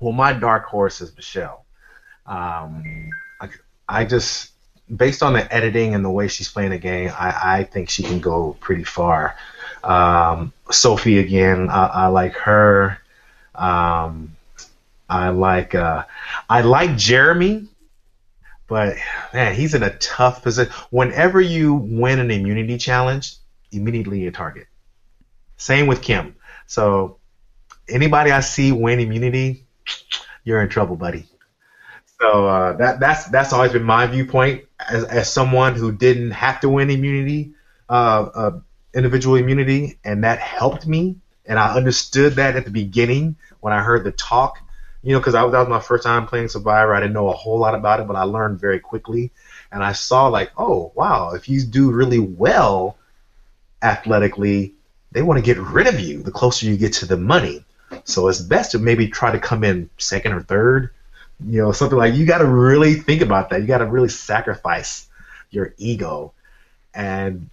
Well, 0.00 0.12
my 0.12 0.32
dark 0.32 0.66
horse 0.66 1.00
is 1.00 1.14
Michelle. 1.14 1.64
Um, 2.26 3.10
I, 3.40 3.48
I 3.88 4.04
just, 4.04 4.50
based 4.94 5.22
on 5.22 5.32
the 5.32 5.54
editing 5.54 5.94
and 5.94 6.04
the 6.04 6.10
way 6.10 6.26
she's 6.26 6.50
playing 6.50 6.70
the 6.70 6.78
game, 6.78 7.10
I, 7.16 7.58
I 7.58 7.64
think 7.64 7.88
she 7.88 8.02
can 8.02 8.18
go 8.18 8.56
pretty 8.58 8.84
far. 8.84 9.36
Um, 9.84 10.52
Sophie 10.70 11.18
again, 11.18 11.70
I, 11.70 11.86
I 11.86 12.06
like 12.08 12.34
her. 12.34 12.98
Um, 13.54 14.36
I 15.08 15.28
like, 15.28 15.74
uh, 15.74 16.04
I 16.48 16.62
like 16.62 16.96
Jeremy, 16.96 17.68
but 18.66 18.96
man, 19.32 19.54
he's 19.54 19.74
in 19.74 19.82
a 19.82 19.96
tough 19.98 20.42
position. 20.42 20.72
Whenever 20.90 21.40
you 21.40 21.74
win 21.74 22.18
an 22.18 22.30
immunity 22.30 22.78
challenge, 22.78 23.36
immediately 23.70 24.26
a 24.26 24.32
target. 24.32 24.66
Same 25.56 25.86
with 25.86 26.02
Kim. 26.02 26.36
So 26.66 27.18
anybody 27.88 28.30
I 28.30 28.40
see 28.40 28.72
win 28.72 29.00
immunity, 29.00 29.66
you're 30.44 30.62
in 30.62 30.68
trouble, 30.68 30.96
buddy. 30.96 31.26
So 32.20 32.46
uh, 32.46 32.76
that 32.76 33.00
that's 33.00 33.24
that's 33.26 33.52
always 33.52 33.72
been 33.72 33.82
my 33.82 34.06
viewpoint 34.06 34.64
as 34.88 35.04
as 35.04 35.32
someone 35.32 35.74
who 35.74 35.90
didn't 35.90 36.30
have 36.30 36.60
to 36.60 36.68
win 36.68 36.88
immunity, 36.88 37.54
uh, 37.88 38.28
uh, 38.34 38.60
individual 38.94 39.36
immunity, 39.36 39.98
and 40.04 40.22
that 40.24 40.38
helped 40.38 40.86
me. 40.86 41.16
And 41.46 41.58
I 41.58 41.74
understood 41.74 42.34
that 42.34 42.54
at 42.54 42.64
the 42.64 42.70
beginning 42.70 43.36
when 43.60 43.72
I 43.72 43.82
heard 43.82 44.04
the 44.04 44.12
talk, 44.12 44.58
you 45.02 45.12
know, 45.12 45.18
because 45.18 45.32
that 45.34 45.44
was 45.44 45.68
my 45.68 45.80
first 45.80 46.04
time 46.04 46.26
playing 46.26 46.48
Survivor. 46.48 46.94
I 46.94 47.00
didn't 47.00 47.12
know 47.12 47.28
a 47.28 47.32
whole 47.32 47.58
lot 47.58 47.74
about 47.74 48.00
it, 48.00 48.06
but 48.06 48.16
I 48.16 48.22
learned 48.22 48.60
very 48.60 48.78
quickly, 48.78 49.32
and 49.70 49.82
I 49.82 49.92
saw 49.92 50.28
like, 50.28 50.52
oh 50.56 50.92
wow, 50.94 51.32
if 51.34 51.48
you 51.48 51.62
do 51.62 51.90
really 51.90 52.20
well 52.20 52.96
athletically, 53.82 54.74
they 55.10 55.22
want 55.22 55.38
to 55.38 55.44
get 55.44 55.58
rid 55.58 55.88
of 55.88 55.98
you 55.98 56.22
the 56.22 56.30
closer 56.30 56.66
you 56.66 56.76
get 56.76 56.94
to 56.94 57.06
the 57.06 57.16
money. 57.16 57.64
So 58.04 58.28
it's 58.28 58.40
best 58.40 58.72
to 58.72 58.78
maybe 58.78 59.08
try 59.08 59.32
to 59.32 59.38
come 59.38 59.64
in 59.64 59.90
second 59.98 60.32
or 60.32 60.42
third, 60.42 60.90
you 61.44 61.60
know, 61.60 61.72
something 61.72 61.98
like 61.98 62.14
you 62.14 62.24
got 62.24 62.38
to 62.38 62.46
really 62.46 62.94
think 62.94 63.22
about 63.22 63.50
that. 63.50 63.60
You 63.60 63.66
got 63.66 63.78
to 63.78 63.86
really 63.86 64.08
sacrifice 64.08 65.08
your 65.50 65.74
ego, 65.78 66.32
and 66.94 67.50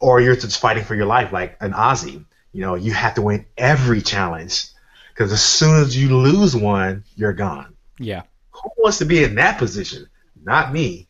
or 0.00 0.20
you're 0.20 0.36
just 0.36 0.60
fighting 0.60 0.84
for 0.84 0.94
your 0.94 1.06
life 1.06 1.32
like 1.32 1.56
an 1.60 1.72
Aussie. 1.72 2.24
You 2.52 2.62
know, 2.62 2.74
you 2.74 2.92
have 2.92 3.14
to 3.16 3.22
win 3.22 3.44
every 3.58 4.00
challenge 4.00 4.68
because 5.16 5.32
as 5.32 5.42
soon 5.42 5.80
as 5.80 5.96
you 5.96 6.14
lose 6.14 6.54
one, 6.54 7.02
you're 7.16 7.32
gone. 7.32 7.74
Yeah. 7.98 8.22
Who 8.50 8.70
wants 8.76 8.98
to 8.98 9.06
be 9.06 9.24
in 9.24 9.36
that 9.36 9.56
position? 9.56 10.06
Not 10.44 10.74
me. 10.74 11.08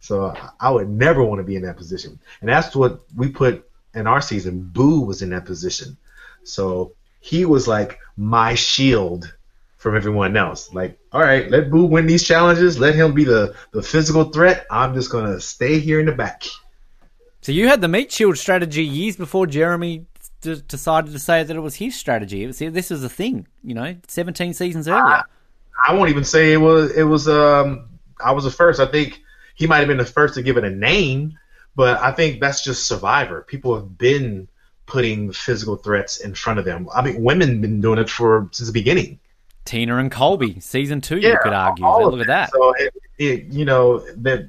So 0.00 0.36
I 0.60 0.70
would 0.70 0.90
never 0.90 1.24
want 1.24 1.38
to 1.38 1.42
be 1.42 1.56
in 1.56 1.62
that 1.62 1.78
position. 1.78 2.20
And 2.40 2.50
that's 2.50 2.76
what 2.76 3.00
we 3.16 3.28
put 3.30 3.66
in 3.94 4.06
our 4.06 4.20
season. 4.20 4.60
Boo 4.62 5.00
was 5.00 5.22
in 5.22 5.30
that 5.30 5.46
position. 5.46 5.96
So 6.44 6.92
he 7.20 7.46
was 7.46 7.66
like 7.66 7.98
my 8.18 8.54
shield 8.54 9.34
from 9.78 9.96
everyone 9.96 10.36
else. 10.36 10.74
Like, 10.74 10.98
all 11.10 11.22
right, 11.22 11.50
let 11.50 11.70
Boo 11.70 11.86
win 11.86 12.06
these 12.06 12.24
challenges. 12.24 12.78
Let 12.78 12.94
him 12.94 13.14
be 13.14 13.24
the, 13.24 13.54
the 13.70 13.82
physical 13.82 14.24
threat. 14.24 14.66
I'm 14.70 14.92
just 14.92 15.10
going 15.10 15.32
to 15.32 15.40
stay 15.40 15.78
here 15.80 15.98
in 15.98 16.06
the 16.06 16.12
back. 16.12 16.44
So 17.40 17.52
you 17.52 17.68
had 17.68 17.80
the 17.80 17.88
meat 17.88 18.12
shield 18.12 18.36
strategy 18.36 18.84
years 18.84 19.16
before 19.16 19.46
Jeremy 19.46 20.04
decided 20.46 21.12
to 21.12 21.18
say 21.18 21.42
that 21.42 21.56
it 21.56 21.60
was 21.60 21.76
his 21.76 21.94
strategy. 21.94 22.42
It 22.44 22.46
was, 22.46 22.58
this 22.58 22.90
was 22.90 23.04
a 23.04 23.08
thing, 23.08 23.46
you 23.62 23.74
know, 23.74 23.96
17 24.08 24.54
seasons 24.54 24.88
earlier. 24.88 25.22
I 25.86 25.94
won't 25.94 26.10
even 26.10 26.24
say 26.24 26.52
it 26.52 26.58
was 26.58 26.90
it 26.96 27.02
was 27.02 27.28
um 27.28 27.88
I 28.24 28.32
was 28.32 28.44
the 28.44 28.50
first. 28.50 28.80
I 28.80 28.86
think 28.86 29.20
he 29.54 29.66
might 29.66 29.78
have 29.78 29.88
been 29.88 29.98
the 29.98 30.04
first 30.04 30.34
to 30.34 30.42
give 30.42 30.56
it 30.56 30.64
a 30.64 30.70
name, 30.70 31.38
but 31.74 31.98
I 32.00 32.12
think 32.12 32.40
that's 32.40 32.64
just 32.64 32.86
Survivor. 32.86 33.42
People 33.42 33.74
have 33.74 33.98
been 33.98 34.48
putting 34.86 35.32
physical 35.32 35.76
threats 35.76 36.18
in 36.18 36.34
front 36.34 36.58
of 36.58 36.64
them. 36.64 36.88
I 36.94 37.02
mean, 37.02 37.22
women 37.22 37.60
been 37.60 37.80
doing 37.80 37.98
it 37.98 38.08
for 38.08 38.48
since 38.52 38.68
the 38.68 38.72
beginning. 38.72 39.18
Tina 39.64 39.96
and 39.96 40.10
Colby, 40.10 40.60
season 40.60 41.00
two, 41.00 41.18
you 41.18 41.36
could 41.42 41.52
argue. 41.52 41.86
Look 41.86 42.20
at 42.20 42.26
that. 42.28 42.52
So 42.52 42.72
it, 42.78 42.94
it 43.18 43.44
you 43.46 43.64
know 43.64 43.98
that 44.16 44.48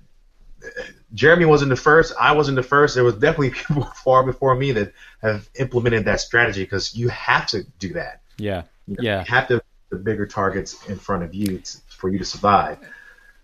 Jeremy 1.14 1.45
wasn't 1.45 1.70
the 1.70 1.76
first. 1.76 2.14
I 2.20 2.34
wasn't 2.34 2.55
the 2.55 2.64
first. 2.64 2.95
There 2.95 3.03
was 3.03 3.16
definitely 3.16 3.51
people 3.68 3.84
far 3.84 4.24
before 4.24 4.55
me 4.55 4.72
that 4.74 4.93
have 5.22 5.49
implemented 5.55 6.05
that 6.05 6.20
strategy 6.20 6.64
because 6.64 6.95
you 6.95 7.10
have 7.10 7.47
to 7.47 7.64
do 7.80 7.93
that. 7.93 8.22
yeah. 8.38 8.64
You 8.88 8.95
know, 8.95 9.03
Yeah. 9.03 9.20
You 9.20 9.26
have 9.26 9.47
to 9.49 9.62
the 9.89 9.97
bigger 9.97 10.26
targets 10.26 10.86
in 10.88 10.97
front 10.97 11.24
of 11.24 11.34
you 11.34 11.60
t- 11.60 11.80
for 11.88 12.10
you 12.10 12.20
to 12.20 12.26
survive. 12.26 12.78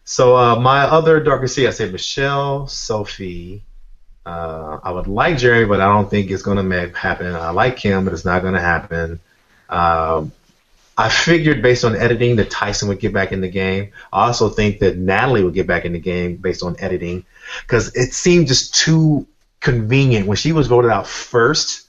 So 0.03 0.35
uh, 0.35 0.59
my 0.59 0.81
other 0.81 1.21
darker 1.21 1.47
sea, 1.47 1.67
I 1.67 1.71
say 1.71 1.89
Michelle, 1.89 2.67
Sophie. 2.67 3.63
Uh, 4.25 4.79
I 4.83 4.91
would 4.91 5.07
like 5.07 5.37
Jeremy, 5.37 5.65
but 5.65 5.81
I 5.81 5.87
don't 5.87 6.09
think 6.09 6.31
it's 6.31 6.43
going 6.43 6.69
to 6.69 6.89
happen. 6.97 7.33
I 7.33 7.51
like 7.51 7.77
Kim, 7.77 8.05
but 8.05 8.13
it's 8.13 8.25
not 8.25 8.41
going 8.41 8.53
to 8.53 8.61
happen. 8.61 9.19
Um, 9.69 10.31
I 10.97 11.09
figured 11.09 11.61
based 11.61 11.83
on 11.83 11.95
editing 11.95 12.35
that 12.35 12.51
Tyson 12.51 12.87
would 12.87 12.99
get 12.99 13.13
back 13.13 13.31
in 13.31 13.41
the 13.41 13.47
game. 13.47 13.91
I 14.11 14.27
also 14.27 14.49
think 14.49 14.79
that 14.79 14.97
Natalie 14.97 15.43
would 15.43 15.53
get 15.55 15.65
back 15.65 15.85
in 15.85 15.91
the 15.91 15.99
game 15.99 16.35
based 16.35 16.61
on 16.63 16.75
editing 16.79 17.23
because 17.61 17.95
it 17.95 18.13
seemed 18.13 18.47
just 18.47 18.75
too 18.75 19.27
convenient 19.59 20.27
when 20.27 20.37
she 20.37 20.51
was 20.51 20.67
voted 20.67 20.91
out 20.91 21.07
first. 21.07 21.87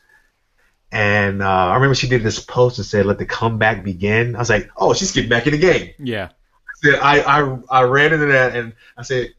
And 0.91 1.43
uh, 1.43 1.49
I 1.49 1.75
remember 1.75 1.95
she 1.95 2.09
did 2.09 2.23
this 2.23 2.39
post 2.39 2.79
and 2.79 2.87
said, 2.87 3.05
"Let 3.05 3.19
the 3.19 3.27
comeback 3.27 3.85
begin." 3.85 4.37
I 4.37 4.39
was 4.39 4.49
like, 4.49 4.71
"Oh, 4.77 4.95
she's 4.95 5.13
getting 5.13 5.29
back 5.29 5.47
in 5.47 5.53
the 5.53 5.59
game." 5.59 5.93
Yeah. 5.99 6.29
said- 6.77 7.01
I, 7.01 7.21
I 7.21 7.59
I 7.69 7.83
ran 7.83 8.13
into 8.13 8.27
that 8.27 8.55
and 8.57 8.73
I 8.97 9.03
said 9.03 9.35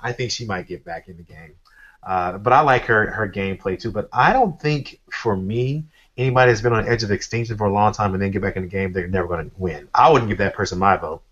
I 0.00 0.12
think 0.12 0.30
she 0.30 0.46
might 0.46 0.66
get 0.66 0.84
back 0.84 1.08
in 1.08 1.16
the 1.16 1.24
game. 1.24 1.54
Uh, 2.02 2.38
but 2.38 2.52
I 2.52 2.60
like 2.60 2.86
her 2.86 3.10
her 3.10 3.28
gameplay 3.28 3.78
too. 3.78 3.90
But 3.90 4.08
I 4.12 4.32
don't 4.32 4.58
think 4.60 5.00
for 5.10 5.36
me 5.36 5.84
anybody 6.16 6.50
that's 6.50 6.60
been 6.60 6.72
on 6.72 6.84
the 6.84 6.90
edge 6.90 7.02
of 7.02 7.10
extinction 7.10 7.56
for 7.56 7.66
a 7.66 7.72
long 7.72 7.92
time 7.92 8.12
and 8.12 8.22
then 8.22 8.30
get 8.30 8.42
back 8.42 8.56
in 8.56 8.62
the 8.62 8.68
game 8.68 8.92
they're 8.92 9.08
never 9.08 9.28
going 9.28 9.50
to 9.50 9.56
win. 9.56 9.88
I 9.94 10.10
wouldn't 10.10 10.28
give 10.28 10.38
that 10.38 10.54
person 10.54 10.78
my 10.78 10.96
vote 10.96 11.22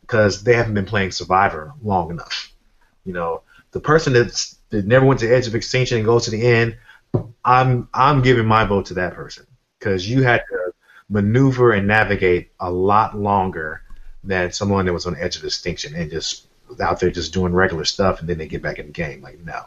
because 0.00 0.44
they 0.44 0.54
haven't 0.54 0.74
been 0.74 0.86
playing 0.86 1.10
Survivor 1.10 1.72
long 1.82 2.10
enough. 2.10 2.52
You 3.04 3.12
know, 3.12 3.42
the 3.72 3.80
person 3.80 4.12
that's 4.12 4.56
that 4.70 4.86
never 4.86 5.06
went 5.06 5.20
to 5.20 5.26
the 5.26 5.34
edge 5.34 5.46
of 5.46 5.54
extinction 5.54 5.98
and 5.98 6.06
goes 6.06 6.24
to 6.24 6.30
the 6.30 6.46
end, 6.46 6.76
I'm 7.44 7.88
I'm 7.94 8.22
giving 8.22 8.46
my 8.46 8.64
vote 8.64 8.86
to 8.86 8.94
that 8.94 9.14
person 9.14 9.46
because 9.78 10.08
you 10.08 10.22
had 10.22 10.42
to 10.50 10.72
maneuver 11.08 11.72
and 11.72 11.86
navigate 11.86 12.50
a 12.60 12.70
lot 12.70 13.16
longer 13.16 13.82
than 14.24 14.50
someone 14.50 14.86
that 14.86 14.92
was 14.92 15.06
on 15.06 15.14
the 15.14 15.22
edge 15.22 15.36
of 15.36 15.44
extinction 15.44 15.94
and 15.94 16.10
just 16.10 16.48
out 16.80 16.98
there 16.98 17.10
just 17.10 17.32
doing 17.32 17.52
regular 17.52 17.84
stuff 17.84 18.20
and 18.20 18.28
then 18.28 18.38
they 18.38 18.48
get 18.48 18.62
back 18.62 18.78
in 18.78 18.86
the 18.86 18.92
game. 18.92 19.22
Like 19.22 19.38
no, 19.40 19.64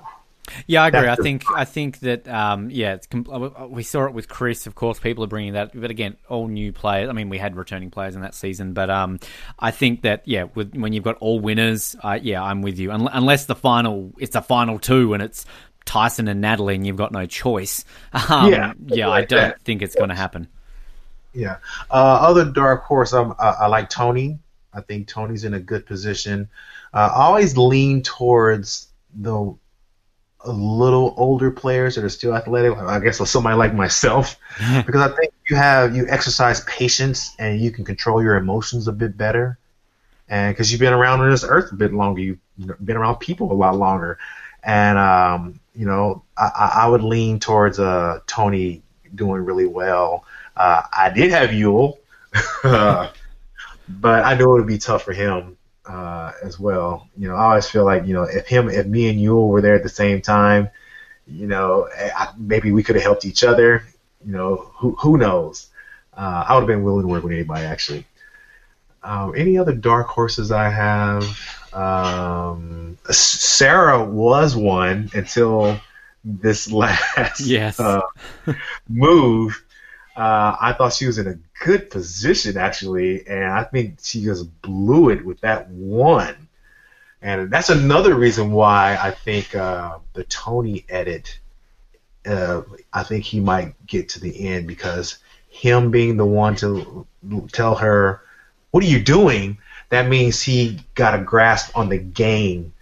Yeah, 0.67 0.83
I 0.83 0.87
agree. 0.89 1.07
I 1.07 1.15
think 1.15 1.43
I 1.55 1.65
think 1.65 1.99
that 1.99 2.27
um, 2.27 2.69
yeah, 2.69 2.93
it's 2.93 3.07
com- 3.07 3.25
uh, 3.29 3.67
we 3.67 3.83
saw 3.83 4.05
it 4.05 4.13
with 4.13 4.27
Chris. 4.27 4.67
Of 4.67 4.75
course, 4.75 4.99
people 4.99 5.23
are 5.23 5.27
bringing 5.27 5.53
that, 5.53 5.71
but 5.79 5.91
again, 5.91 6.17
all 6.27 6.47
new 6.47 6.71
players. 6.73 7.09
I 7.09 7.13
mean, 7.13 7.29
we 7.29 7.37
had 7.37 7.55
returning 7.55 7.91
players 7.91 8.15
in 8.15 8.21
that 8.21 8.35
season, 8.35 8.73
but 8.73 8.89
um, 8.89 9.19
I 9.59 9.71
think 9.71 10.01
that 10.03 10.27
yeah, 10.27 10.43
with, 10.55 10.75
when 10.75 10.93
you've 10.93 11.03
got 11.03 11.17
all 11.19 11.39
winners, 11.39 11.95
uh, 12.03 12.19
yeah, 12.21 12.41
I'm 12.43 12.61
with 12.61 12.79
you. 12.79 12.91
Un- 12.91 13.09
unless 13.11 13.45
the 13.45 13.55
final, 13.55 14.11
it's 14.17 14.35
a 14.35 14.41
final 14.41 14.79
two, 14.79 15.13
and 15.13 15.23
it's 15.23 15.45
Tyson 15.85 16.27
and 16.27 16.41
Natalie, 16.41 16.75
and 16.75 16.85
you've 16.85 16.97
got 16.97 17.11
no 17.11 17.25
choice. 17.25 17.85
Um, 18.29 18.51
Yeah, 18.51 18.73
yeah, 18.87 19.09
I 19.09 19.21
don't 19.21 19.39
that. 19.39 19.61
think 19.61 19.81
it's 19.81 19.95
going 19.95 20.09
to 20.09 20.15
happen. 20.15 20.47
Yeah. 21.33 21.57
Uh, 21.89 21.93
other 22.21 22.45
dark 22.45 22.83
horse, 22.83 23.13
I, 23.13 23.21
I 23.21 23.67
like 23.67 23.89
Tony. 23.89 24.39
I 24.73 24.81
think 24.81 25.07
Tony's 25.07 25.43
in 25.45 25.53
a 25.53 25.59
good 25.59 25.85
position. 25.85 26.49
Uh, 26.93 27.09
I 27.13 27.23
always 27.23 27.57
lean 27.57 28.01
towards 28.03 28.87
the 29.15 29.55
a 30.41 30.51
little 30.51 31.13
older 31.17 31.51
players 31.51 31.95
that 31.95 32.03
are 32.03 32.09
still 32.09 32.35
athletic. 32.35 32.77
I 32.77 32.99
guess 32.99 33.17
somebody 33.29 33.55
like 33.55 33.73
myself, 33.73 34.37
because 34.85 35.01
I 35.01 35.15
think 35.15 35.33
you 35.49 35.55
have 35.55 35.95
you 35.95 36.07
exercise 36.07 36.61
patience 36.61 37.35
and 37.39 37.59
you 37.59 37.71
can 37.71 37.85
control 37.85 38.23
your 38.23 38.35
emotions 38.35 38.87
a 38.87 38.91
bit 38.91 39.17
better, 39.17 39.57
and 40.29 40.53
because 40.53 40.71
you've 40.71 40.81
been 40.81 40.93
around 40.93 41.21
on 41.21 41.29
this 41.29 41.43
earth 41.43 41.71
a 41.71 41.75
bit 41.75 41.93
longer, 41.93 42.21
you've 42.21 42.39
been 42.57 42.97
around 42.97 43.17
people 43.17 43.51
a 43.51 43.53
lot 43.53 43.75
longer, 43.75 44.17
and 44.63 44.97
um, 44.97 45.59
you 45.75 45.85
know 45.85 46.23
I, 46.37 46.83
I 46.83 46.87
would 46.87 47.03
lean 47.03 47.39
towards 47.39 47.79
uh, 47.79 48.19
Tony 48.27 48.81
doing 49.13 49.43
really 49.43 49.67
well. 49.67 50.25
Uh, 50.55 50.83
I 50.91 51.09
did 51.09 51.31
have 51.31 51.49
Yul, 51.49 51.97
but 52.63 54.25
I 54.25 54.35
knew 54.35 54.55
it 54.55 54.59
would 54.59 54.67
be 54.67 54.77
tough 54.77 55.03
for 55.03 55.13
him 55.13 55.57
uh, 55.89 56.33
as 56.43 56.59
well. 56.59 57.09
You 57.17 57.27
know, 57.27 57.35
I 57.35 57.45
always 57.45 57.67
feel 57.67 57.83
like 57.83 58.05
you 58.05 58.13
know 58.13 58.23
if 58.23 58.47
him, 58.47 58.69
if 58.69 58.85
me 58.85 59.09
and 59.09 59.19
Yul 59.19 59.49
were 59.49 59.61
there 59.61 59.75
at 59.75 59.83
the 59.83 59.89
same 59.89 60.21
time, 60.21 60.69
you 61.27 61.47
know, 61.47 61.89
I, 61.97 62.29
maybe 62.37 62.71
we 62.71 62.83
could 62.83 62.95
have 62.95 63.03
helped 63.03 63.25
each 63.25 63.43
other. 63.43 63.83
You 64.23 64.33
know, 64.33 64.55
who 64.75 64.95
who 64.95 65.17
knows? 65.17 65.67
Uh, 66.15 66.45
I 66.47 66.53
would 66.53 66.61
have 66.61 66.67
been 66.67 66.83
willing 66.83 67.03
to 67.03 67.07
work 67.07 67.23
with 67.23 67.33
anybody 67.33 67.65
actually. 67.65 68.05
Um, 69.01 69.33
any 69.35 69.57
other 69.57 69.73
dark 69.73 70.07
horses 70.07 70.51
I 70.51 70.69
have? 70.69 71.73
Um, 71.73 72.97
Sarah 73.09 74.03
was 74.03 74.55
one 74.55 75.09
until 75.13 75.79
this 76.23 76.71
last 76.71 77.39
yes. 77.39 77.79
uh, 77.79 78.01
move. 78.87 79.63
Uh, 80.19 80.57
I 80.59 80.73
thought 80.73 80.91
she 80.91 81.07
was 81.07 81.17
in 81.17 81.27
a 81.27 81.39
good 81.63 81.89
position 81.89 82.57
actually, 82.57 83.25
and 83.25 83.45
I 83.45 83.63
think 83.63 83.99
she 84.01 84.21
just 84.21 84.61
blew 84.61 85.11
it 85.11 85.23
with 85.23 85.39
that 85.41 85.69
one. 85.69 86.49
And 87.21 87.49
that's 87.49 87.69
another 87.69 88.15
reason 88.15 88.51
why 88.51 88.97
I 89.01 89.11
think 89.11 89.55
uh, 89.55 89.99
the 90.11 90.25
Tony 90.25 90.83
edit. 90.89 91.39
Uh, 92.25 92.63
I 92.91 93.03
think 93.03 93.23
he 93.23 93.39
might 93.39 93.73
get 93.87 94.09
to 94.09 94.19
the 94.19 94.49
end 94.49 94.67
because 94.67 95.19
him 95.47 95.89
being 95.89 96.17
the 96.17 96.25
one 96.25 96.57
to 96.57 97.07
tell 97.53 97.75
her, 97.75 98.21
"What 98.71 98.83
are 98.83 98.87
you 98.87 99.01
doing?" 99.01 99.57
That 99.87 100.09
means 100.09 100.41
he 100.41 100.81
got 100.95 101.17
a 101.17 101.23
grasp 101.23 101.77
on 101.77 101.87
the 101.87 101.97
game, 101.97 102.73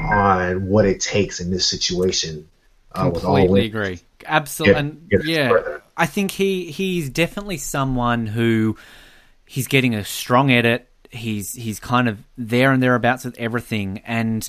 on 0.00 0.66
what 0.66 0.86
it 0.86 1.00
takes 1.00 1.40
in 1.40 1.50
this 1.50 1.66
situation. 1.66 2.48
Uh, 2.92 3.10
Completely 3.10 3.66
agree. 3.66 4.00
Absolutely, 4.24 4.98
yeah, 5.26 5.78
I 5.96 6.06
think 6.06 6.30
he 6.30 6.70
he's 6.70 7.08
definitely 7.08 7.56
someone 7.58 8.26
who 8.26 8.76
he's 9.46 9.66
getting 9.66 9.94
a 9.94 10.04
strong 10.04 10.50
edit. 10.50 10.88
He's 11.10 11.52
he's 11.52 11.80
kind 11.80 12.08
of 12.08 12.18
there 12.36 12.72
and 12.72 12.82
thereabouts 12.82 13.24
with 13.24 13.38
everything, 13.38 14.02
and 14.04 14.48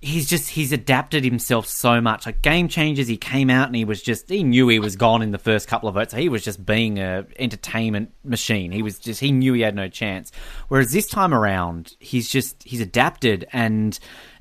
he's 0.00 0.28
just 0.28 0.50
he's 0.50 0.72
adapted 0.72 1.24
himself 1.24 1.66
so 1.66 2.00
much. 2.00 2.26
Like 2.26 2.42
game 2.42 2.68
changers, 2.68 3.08
he 3.08 3.16
came 3.16 3.50
out 3.50 3.66
and 3.66 3.76
he 3.76 3.84
was 3.84 4.02
just 4.02 4.28
he 4.28 4.42
knew 4.42 4.68
he 4.68 4.78
was 4.78 4.96
gone 4.96 5.22
in 5.22 5.30
the 5.30 5.38
first 5.38 5.68
couple 5.68 5.88
of 5.88 5.94
votes. 5.94 6.12
So 6.12 6.18
he 6.18 6.28
was 6.28 6.44
just 6.44 6.64
being 6.64 6.98
a 6.98 7.26
entertainment 7.38 8.12
machine. 8.24 8.72
He 8.72 8.82
was 8.82 8.98
just 8.98 9.20
he 9.20 9.32
knew 9.32 9.52
he 9.54 9.62
had 9.62 9.74
no 9.74 9.88
chance. 9.88 10.32
Whereas 10.68 10.92
this 10.92 11.06
time 11.06 11.32
around, 11.32 11.96
he's 11.98 12.28
just 12.28 12.62
he's 12.62 12.80
adapted 12.80 13.46
and 13.52 13.98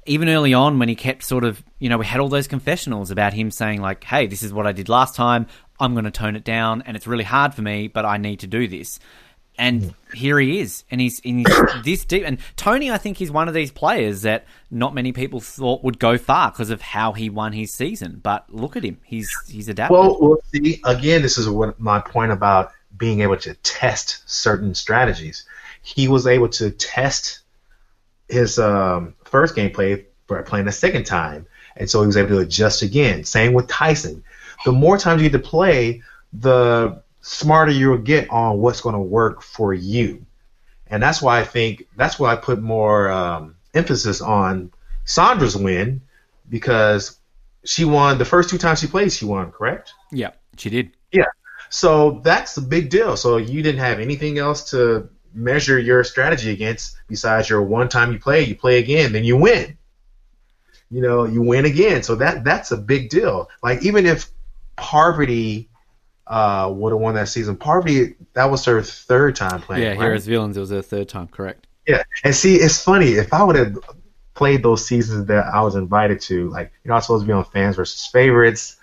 even 0.08 0.30
early 0.30 0.54
on 0.54 0.78
when 0.78 0.88
he 0.88 0.94
kept 0.96 1.24
sort 1.24 1.44
of, 1.44 1.64
you 1.80 1.90
know, 1.90 1.98
we 1.98 2.06
had 2.06 2.20
all 2.20 2.30
those 2.30 2.48
confessionals 2.48 3.10
about 3.10 3.34
him 3.34 3.50
saying 3.50 3.82
like, 3.82 4.04
"Hey, 4.04 4.28
this 4.28 4.44
is 4.44 4.54
what 4.54 4.68
I 4.68 4.72
did 4.72 4.88
last 4.88 5.16
time. 5.16 5.48
I'm 5.80 5.94
going 5.94 6.06
to 6.06 6.12
tone 6.12 6.36
it 6.36 6.44
down, 6.44 6.84
and 6.84 6.96
it's 6.96 7.08
really 7.08 7.24
hard 7.24 7.54
for 7.54 7.62
me, 7.62 7.88
but 7.88 8.06
I 8.06 8.18
need 8.18 8.40
to 8.42 8.48
do 8.48 8.68
this." 8.68 9.00
And 9.58 9.94
here 10.14 10.38
he 10.38 10.60
is, 10.60 10.84
and 10.92 11.00
he's, 11.00 11.20
in 11.20 11.46
this 11.84 12.04
deep. 12.04 12.24
And 12.26 12.40
Tony, 12.58 12.92
I 12.92 12.98
think, 12.98 13.22
is 13.22 13.32
one 13.32 13.48
of 13.48 13.54
these 13.54 13.72
players 13.72 14.24
that 14.24 14.46
not 14.70 14.94
many 14.94 15.12
people 15.14 15.40
thought 15.40 15.84
would 15.84 15.98
go 15.98 16.18
far 16.18 16.52
because 16.52 16.70
of 16.70 16.82
how 16.82 17.14
he 17.14 17.30
won 17.30 17.54
his 17.54 17.74
season. 17.74 18.20
But 18.22 18.54
look 18.54 18.76
at 18.76 18.84
him; 18.84 19.00
he's 19.04 19.34
he's 19.48 19.70
adapted. 19.70 19.98
Well, 19.98 20.18
well 20.20 20.38
see, 20.54 20.82
again, 20.84 21.22
this 21.22 21.38
is 21.38 21.48
what 21.48 21.80
my 21.80 22.00
point 22.00 22.32
about 22.32 22.72
being 22.98 23.22
able 23.22 23.38
to 23.38 23.54
test 23.56 24.24
certain 24.26 24.74
strategies. 24.76 25.46
He 25.82 26.08
was 26.08 26.28
able 26.28 26.50
to 26.50 26.72
test 26.72 27.40
his 28.28 28.58
um, 28.60 29.14
first 29.24 29.56
gameplay 29.56 30.04
by 30.28 30.42
playing 30.42 30.68
a 30.68 30.72
second 30.72 31.06
time, 31.06 31.46
and 31.76 31.90
so 31.90 32.02
he 32.02 32.08
was 32.08 32.18
able 32.18 32.30
to 32.30 32.40
adjust 32.40 32.82
again. 32.82 33.24
Same 33.24 33.54
with 33.54 33.68
Tyson. 33.68 34.24
The 34.64 34.72
more 34.72 34.98
times 34.98 35.22
you 35.22 35.30
get 35.30 35.38
to 35.38 35.48
play, 35.48 36.02
the 36.34 37.02
smarter 37.22 37.72
you'll 37.72 37.98
get 37.98 38.30
on 38.30 38.60
what's 38.60 38.82
going 38.82 38.94
to 38.94 39.02
work 39.02 39.42
for 39.42 39.74
you, 39.74 40.26
and 40.88 41.02
that's 41.02 41.22
why 41.22 41.40
I 41.40 41.44
think 41.44 41.88
that's 41.96 42.20
why 42.20 42.32
I 42.32 42.36
put 42.36 42.62
more 42.62 43.12
um, 43.12 43.56
emphasis 43.74 44.22
on 44.22 44.72
Sandra's 45.04 45.58
win 45.58 46.02
because 46.50 47.18
she 47.64 47.86
won 47.86 48.18
the 48.18 48.26
first 48.26 48.50
two 48.50 48.58
times 48.58 48.80
she 48.80 48.88
played. 48.88 49.12
She 49.12 49.26
won, 49.26 49.52
correct? 49.52 49.94
Yeah, 50.12 50.32
she 50.58 50.70
did. 50.70 50.92
Yeah. 51.12 51.26
So 51.70 52.22
that's 52.24 52.58
a 52.58 52.62
big 52.62 52.90
deal. 52.90 53.18
So 53.18 53.38
you 53.38 53.62
didn't 53.62 53.82
have 53.82 54.00
anything 54.00 54.38
else 54.38 54.70
to 54.72 55.10
measure 55.34 55.78
your 55.78 56.04
strategy 56.04 56.52
against 56.52 56.98
besides 57.08 57.50
your 57.50 57.62
one 57.62 57.90
time 57.90 58.14
you 58.14 58.20
play, 58.20 58.44
you 58.44 58.56
play 58.56 58.80
again, 58.80 59.12
then 59.12 59.24
you 59.24 59.36
win. 59.36 59.78
You 60.90 61.02
know, 61.02 61.26
you 61.26 61.42
win 61.42 61.66
again. 61.66 62.04
So 62.04 62.16
that 62.16 62.44
that's 62.44 62.72
a 62.72 62.78
big 62.78 63.10
deal. 63.10 63.50
Like 63.62 63.84
even 63.84 64.06
if 64.06 64.30
Parvati 64.76 65.70
uh, 66.28 66.72
would 66.74 66.92
have 66.92 67.00
won 67.00 67.16
that 67.16 67.30
season, 67.30 67.56
Parvati 67.56 68.16
that 68.34 68.46
was 68.46 68.66
her 68.66 68.82
third 68.82 69.36
time 69.36 69.62
playing. 69.62 69.84
Yeah, 69.84 69.90
right? 69.90 70.02
Heroes 70.02 70.26
Villains, 70.26 70.58
it 70.58 70.60
was 70.60 70.72
her 70.72 70.82
third 70.82 71.10
time, 71.10 71.28
correct. 71.28 71.68
Yeah, 71.88 72.04
and 72.24 72.36
see, 72.36 72.56
it's 72.56 72.82
funny 72.82 73.12
if 73.14 73.34
I 73.34 73.44
would 73.44 73.56
have 73.56 73.78
played 74.34 74.64
those 74.64 74.86
seasons 74.86 75.28
that 75.28 75.46
I 75.46 75.62
was 75.62 75.76
invited 75.76 76.20
to, 76.22 76.50
like 76.50 76.72
you're 76.84 76.94
not 76.94 77.02
supposed 77.02 77.24
to 77.24 77.28
be 77.28 77.34
on 77.34 77.46
fans 77.46 77.76
versus 77.76 78.06
favorites. 78.08 78.78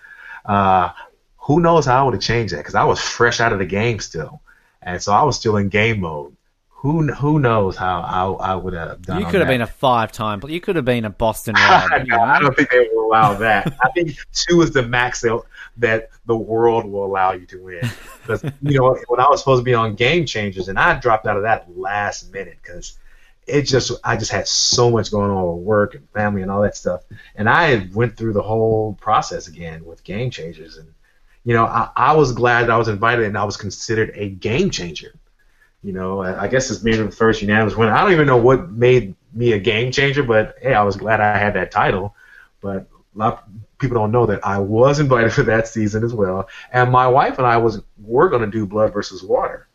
Uh, 0.44 0.90
who 1.38 1.60
knows 1.60 1.86
how 1.86 2.00
I 2.00 2.04
would 2.04 2.14
have 2.14 2.22
changed 2.22 2.54
that? 2.54 2.58
Because 2.58 2.76
I 2.76 2.84
was 2.84 3.00
fresh 3.00 3.40
out 3.40 3.52
of 3.52 3.58
the 3.58 3.66
game 3.66 3.98
still, 3.98 4.40
and 4.80 5.02
so 5.02 5.12
I 5.12 5.22
was 5.24 5.36
still 5.36 5.56
in 5.56 5.68
game 5.68 6.00
mode 6.00 6.36
who 6.82 7.06
who 7.12 7.38
knows 7.38 7.76
how 7.76 8.00
I, 8.00 8.50
I 8.50 8.54
would 8.56 8.74
have 8.74 9.02
done. 9.02 9.20
You 9.20 9.26
could 9.26 9.36
have 9.36 9.46
that. 9.46 9.54
been 9.54 9.60
a 9.60 9.68
five 9.68 10.10
time, 10.10 10.40
but 10.40 10.50
you 10.50 10.60
could 10.60 10.74
have 10.74 10.84
been 10.84 11.04
a 11.04 11.10
Boston 11.10 11.54
Red. 11.90 12.08
no, 12.08 12.16
I 12.20 12.40
don't 12.40 12.56
think 12.56 12.70
they 12.70 12.88
would 12.92 13.06
allow 13.06 13.34
that. 13.34 13.72
I 13.84 13.90
think 13.90 14.16
two 14.32 14.62
is 14.62 14.72
the 14.72 14.82
max 14.82 15.22
that 15.78 16.10
the 16.26 16.36
world 16.36 16.84
will 16.84 17.04
allow 17.04 17.32
you 17.32 17.46
to 17.46 17.62
win. 17.62 17.80
Because 18.20 18.44
you 18.62 18.78
know 18.78 18.98
when 19.08 19.20
I 19.20 19.28
was 19.28 19.40
supposed 19.40 19.60
to 19.60 19.64
be 19.64 19.74
on 19.74 19.94
Game 19.94 20.26
Changers, 20.26 20.68
and 20.68 20.78
I 20.78 20.98
dropped 20.98 21.26
out 21.26 21.36
of 21.36 21.42
that 21.42 21.76
last 21.76 22.32
minute 22.32 22.58
because 22.62 22.98
it 23.46 23.62
just 23.62 23.92
I 24.04 24.16
just 24.16 24.30
had 24.30 24.46
so 24.46 24.90
much 24.90 25.10
going 25.10 25.30
on 25.30 25.56
with 25.56 25.64
work 25.64 25.94
and 25.94 26.08
family 26.10 26.42
and 26.42 26.50
all 26.50 26.62
that 26.62 26.76
stuff, 26.76 27.02
and 27.34 27.48
I 27.48 27.88
went 27.92 28.16
through 28.16 28.32
the 28.34 28.42
whole 28.42 28.94
process 29.00 29.48
again 29.48 29.84
with 29.84 30.04
Game 30.04 30.30
Changers, 30.30 30.76
and 30.76 30.92
you 31.44 31.54
know 31.54 31.66
I, 31.66 31.90
I 31.96 32.16
was 32.16 32.32
glad 32.32 32.62
that 32.62 32.70
I 32.70 32.78
was 32.78 32.88
invited 32.88 33.24
and 33.26 33.36
I 33.38 33.44
was 33.44 33.56
considered 33.56 34.12
a 34.14 34.28
game 34.28 34.70
changer 34.70 35.14
you 35.82 35.92
know, 35.92 36.22
I 36.22 36.46
guess 36.46 36.70
it's 36.70 36.78
being 36.78 37.04
the 37.04 37.10
first 37.10 37.42
unanimous 37.42 37.74
winner. 37.74 37.92
I 37.92 38.02
don't 38.02 38.12
even 38.12 38.26
know 38.26 38.36
what 38.36 38.70
made 38.70 39.16
me 39.32 39.52
a 39.52 39.58
game 39.58 39.90
changer, 39.90 40.22
but 40.22 40.56
hey, 40.62 40.74
I 40.74 40.82
was 40.84 40.96
glad 40.96 41.20
I 41.20 41.36
had 41.36 41.54
that 41.54 41.72
title. 41.72 42.14
But 42.60 42.86
people 43.82 43.98
don't 43.98 44.12
know 44.12 44.26
that 44.26 44.46
I 44.46 44.58
was 44.58 44.98
invited 45.00 45.32
for 45.34 45.42
that 45.42 45.68
season 45.68 46.04
as 46.04 46.14
well. 46.14 46.48
And 46.72 46.90
my 46.90 47.06
wife 47.06 47.36
and 47.38 47.46
I 47.46 47.58
was 47.58 47.82
were 47.98 48.30
going 48.30 48.42
to 48.42 48.50
do 48.50 48.66
Blood 48.66 48.92
versus 48.94 49.22
Water, 49.22 49.68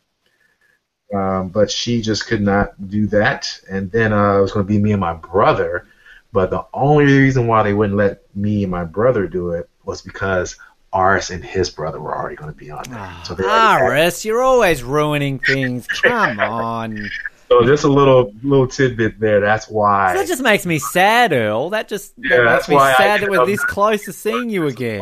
um, 1.13 1.49
but 1.49 1.69
she 1.69 2.01
just 2.01 2.25
could 2.27 2.41
not 2.41 2.89
do 2.89 3.05
that. 3.07 3.59
And 3.69 3.91
then 3.91 4.13
uh, 4.13 4.39
it 4.39 4.41
was 4.41 4.51
going 4.51 4.65
to 4.65 4.71
be 4.71 4.79
me 4.79 4.91
and 4.93 5.01
my 5.01 5.13
brother. 5.13 5.87
But 6.33 6.49
the 6.49 6.65
only 6.73 7.05
reason 7.05 7.47
why 7.47 7.63
they 7.63 7.73
wouldn't 7.73 7.97
let 7.97 8.23
me 8.35 8.63
and 8.63 8.71
my 8.71 8.83
brother 8.83 9.27
do 9.27 9.51
it 9.51 9.69
was 9.85 10.01
because 10.01 10.57
Aris 10.93 11.29
and 11.29 11.43
his 11.43 11.69
brother 11.69 11.99
were 12.01 12.15
already 12.15 12.35
going 12.35 12.51
to 12.51 12.57
be 12.57 12.69
on 12.69 12.83
there. 12.89 13.13
So 13.23 13.35
Aris, 13.39 14.25
you're 14.25 14.41
always 14.41 14.83
ruining 14.83 15.39
things. 15.39 15.87
Come 15.87 16.39
on. 16.39 17.09
So 17.47 17.63
just 17.65 17.83
a 17.83 17.87
little 17.87 18.33
little 18.43 18.67
tidbit 18.67 19.19
there. 19.19 19.39
That's 19.39 19.69
why. 19.69 20.13
So 20.13 20.19
that 20.19 20.27
just 20.27 20.41
makes 20.41 20.65
me 20.65 20.79
sad, 20.79 21.31
Earl. 21.31 21.69
That 21.69 21.87
just 21.87 22.13
yeah, 22.17 22.43
that 22.43 22.53
makes 22.55 22.69
me 22.69 22.77
sad 22.77 23.21
that 23.21 23.29
we're 23.29 23.45
this 23.45 23.63
close 23.63 24.03
to 24.05 24.13
seeing 24.13 24.49
you 24.49 24.67
again. 24.67 25.01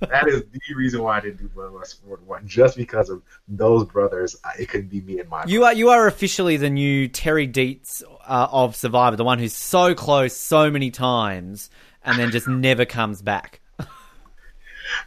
that 0.00 0.26
is 0.26 0.42
the 0.42 0.74
reason 0.74 1.02
why 1.02 1.18
I 1.18 1.20
didn't 1.20 1.38
do 1.38 1.48
Blood 1.48 1.72
versus 1.72 2.00
Water, 2.04 2.42
just 2.46 2.76
because 2.76 3.10
of 3.10 3.22
those 3.48 3.84
brothers. 3.84 4.36
It 4.58 4.68
couldn't 4.68 4.88
be 4.88 5.02
me 5.02 5.20
and 5.20 5.28
my. 5.28 5.44
You 5.44 5.60
brother. 5.60 5.74
are 5.74 5.78
you 5.78 5.88
are 5.90 6.06
officially 6.06 6.56
the 6.56 6.70
new 6.70 7.08
Terry 7.08 7.46
Deitz 7.46 8.02
uh, 8.26 8.48
of 8.50 8.74
Survivor, 8.74 9.16
the 9.16 9.24
one 9.24 9.38
who's 9.38 9.54
so 9.54 9.94
close 9.94 10.34
so 10.34 10.70
many 10.70 10.90
times 10.90 11.70
and 12.06 12.18
then 12.18 12.30
just 12.30 12.48
never 12.48 12.86
comes 12.86 13.20
back. 13.20 13.60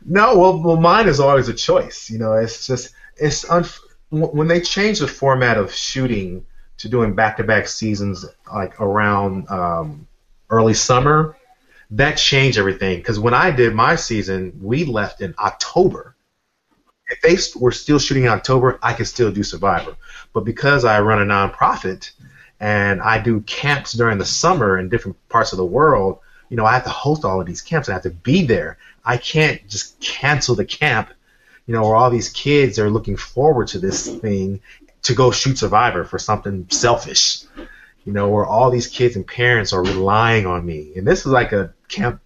No, 0.06 0.38
well, 0.38 0.62
well, 0.62 0.76
mine 0.76 1.08
is 1.08 1.22
always 1.22 1.48
a 1.48 1.54
choice. 1.54 2.10
You 2.10 2.20
know, 2.20 2.34
it's 2.34 2.68
just 2.68 2.94
it's 3.16 3.46
unf- 3.46 3.80
when 4.10 4.50
they 4.50 4.60
change 4.60 5.00
the 5.00 5.08
format 5.08 5.58
of 5.58 5.74
shooting 5.74 6.46
to 6.80 6.90
doing 6.90 7.14
back-to-back 7.14 7.68
seasons 7.68 8.26
like 8.54 8.80
around 8.82 9.50
um, 9.50 10.08
early 10.50 10.74
summer. 10.74 11.36
That 11.92 12.18
changed 12.18 12.58
everything 12.58 12.98
because 12.98 13.20
when 13.20 13.34
I 13.34 13.52
did 13.52 13.74
my 13.74 13.96
season, 13.96 14.60
we 14.62 14.86
left 14.86 15.22
in 15.22 15.34
October. 15.40 16.16
If 17.08 17.22
they 17.22 17.38
were 17.60 17.72
still 17.72 17.98
shooting 17.98 18.26
in 18.26 18.30
October, 18.30 18.78
I 18.84 18.94
could 18.94 19.08
still 19.08 19.32
do 19.32 19.42
Survivor. 19.42 19.96
But 20.32 20.46
because 20.46 20.86
I 20.86 21.02
run 21.02 21.22
a 21.22 21.26
nonprofit 21.26 22.12
and 22.60 23.02
I 23.02 23.18
do 23.18 23.42
camps 23.42 23.94
during 23.94 24.20
the 24.20 24.26
summer 24.26 24.78
in 24.78 24.90
different 24.90 25.18
parts 25.30 25.52
of 25.52 25.58
the 25.58 25.66
world, 25.66 26.20
you 26.50 26.58
know, 26.58 26.66
I 26.66 26.74
have 26.74 26.84
to 26.84 26.90
host 26.90 27.26
all 27.26 27.42
of 27.42 27.48
these 27.48 27.62
camps. 27.62 27.90
I 27.90 27.94
have 27.94 28.04
to 28.04 28.12
be 28.12 28.46
there. 28.46 28.78
I 29.04 29.18
can't 29.18 29.68
just 29.68 30.00
cancel 30.00 30.56
the 30.56 30.66
camp, 30.66 31.10
you 31.66 31.74
know, 31.74 31.82
where 31.82 31.96
all 31.96 32.12
these 32.12 32.30
kids 32.30 32.78
are 32.78 32.90
looking 32.90 33.18
forward 33.18 33.68
to 33.70 33.80
this 33.80 34.08
thing 34.18 34.62
to 35.04 35.14
go 35.14 35.32
shoot 35.32 35.58
Survivor 35.58 36.04
for 36.04 36.20
something 36.20 36.68
selfish, 36.70 37.44
you 38.06 38.14
know, 38.14 38.30
where 38.30 38.46
all 38.46 38.70
these 38.72 38.88
kids 38.88 39.16
and 39.16 39.26
parents 39.26 39.74
are 39.74 39.84
relying 39.84 40.46
on 40.46 40.66
me. 40.66 40.94
And 40.96 41.08
this 41.08 41.22
is 41.22 41.28
like 41.28 41.52
a 41.52 41.74
camp 41.88 42.22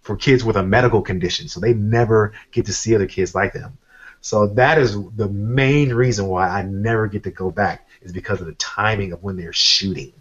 for 0.00 0.16
kids 0.16 0.44
with 0.44 0.56
a 0.56 0.62
medical 0.62 1.02
condition, 1.02 1.48
so 1.48 1.60
they 1.60 1.74
never 1.74 2.34
get 2.52 2.66
to 2.66 2.72
see 2.72 2.94
other 2.94 3.06
kids 3.06 3.34
like 3.34 3.52
them. 3.52 3.78
So 4.20 4.46
that 4.48 4.78
is 4.78 4.96
the 5.16 5.28
main 5.28 5.92
reason 5.92 6.26
why 6.28 6.48
I 6.48 6.62
never 6.62 7.08
get 7.08 7.24
to 7.24 7.30
go 7.30 7.50
back 7.50 7.88
is 8.02 8.12
because 8.12 8.40
of 8.40 8.46
the 8.46 8.54
timing 8.54 9.12
of 9.12 9.22
when 9.22 9.36
they're 9.36 9.52
shooting. 9.52 10.12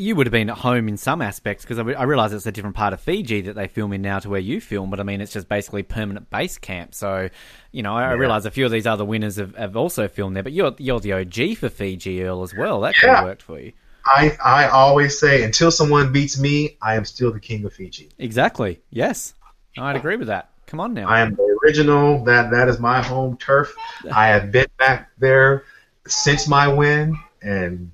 You 0.00 0.16
would 0.16 0.26
have 0.26 0.32
been 0.32 0.48
at 0.48 0.58
home 0.58 0.88
in 0.88 0.96
some 0.96 1.20
aspects 1.20 1.64
because 1.64 1.78
I, 1.78 1.82
I 1.82 2.04
realize 2.04 2.32
it's 2.32 2.46
a 2.46 2.52
different 2.52 2.76
part 2.76 2.92
of 2.92 3.00
Fiji 3.00 3.42
that 3.42 3.54
they 3.54 3.68
film 3.68 3.92
in 3.92 4.00
now 4.00 4.18
to 4.18 4.30
where 4.30 4.40
you 4.40 4.60
film, 4.60 4.88
but 4.88 4.98
I 4.98 5.02
mean 5.02 5.20
it's 5.20 5.32
just 5.32 5.48
basically 5.48 5.82
permanent 5.82 6.30
base 6.30 6.56
camp. 6.58 6.94
So, 6.94 7.28
you 7.70 7.82
know, 7.82 7.94
I, 7.94 8.04
I 8.04 8.12
realize 8.12 8.46
a 8.46 8.50
few 8.50 8.64
of 8.64 8.72
these 8.72 8.86
other 8.86 9.04
winners 9.04 9.36
have, 9.36 9.54
have 9.56 9.76
also 9.76 10.08
filmed 10.08 10.36
there, 10.36 10.42
but 10.42 10.52
you're 10.52 10.74
you're 10.78 11.00
the 11.00 11.12
OG 11.12 11.58
for 11.58 11.68
Fiji 11.68 12.22
Earl 12.22 12.42
as 12.42 12.54
well. 12.54 12.80
That 12.80 12.94
kind 12.94 13.16
of 13.16 13.24
worked 13.24 13.42
for 13.42 13.60
you. 13.60 13.72
I 14.06 14.36
I 14.42 14.68
always 14.68 15.18
say 15.18 15.42
until 15.44 15.70
someone 15.70 16.12
beats 16.12 16.38
me, 16.38 16.78
I 16.80 16.96
am 16.96 17.04
still 17.04 17.32
the 17.32 17.40
king 17.40 17.64
of 17.64 17.72
Fiji. 17.72 18.10
Exactly. 18.18 18.80
Yes, 18.90 19.34
I'd 19.78 19.96
agree 19.96 20.16
with 20.16 20.28
that. 20.28 20.50
Come 20.66 20.80
on 20.80 20.94
now. 20.94 21.08
I 21.08 21.20
am 21.20 21.34
the 21.34 21.58
original. 21.62 22.24
That 22.24 22.50
that 22.52 22.68
is 22.68 22.78
my 22.78 23.02
home 23.02 23.36
turf. 23.36 23.74
I 24.12 24.28
have 24.28 24.50
been 24.50 24.68
back 24.78 25.10
there 25.18 25.64
since 26.06 26.48
my 26.48 26.68
win, 26.68 27.16
and 27.42 27.90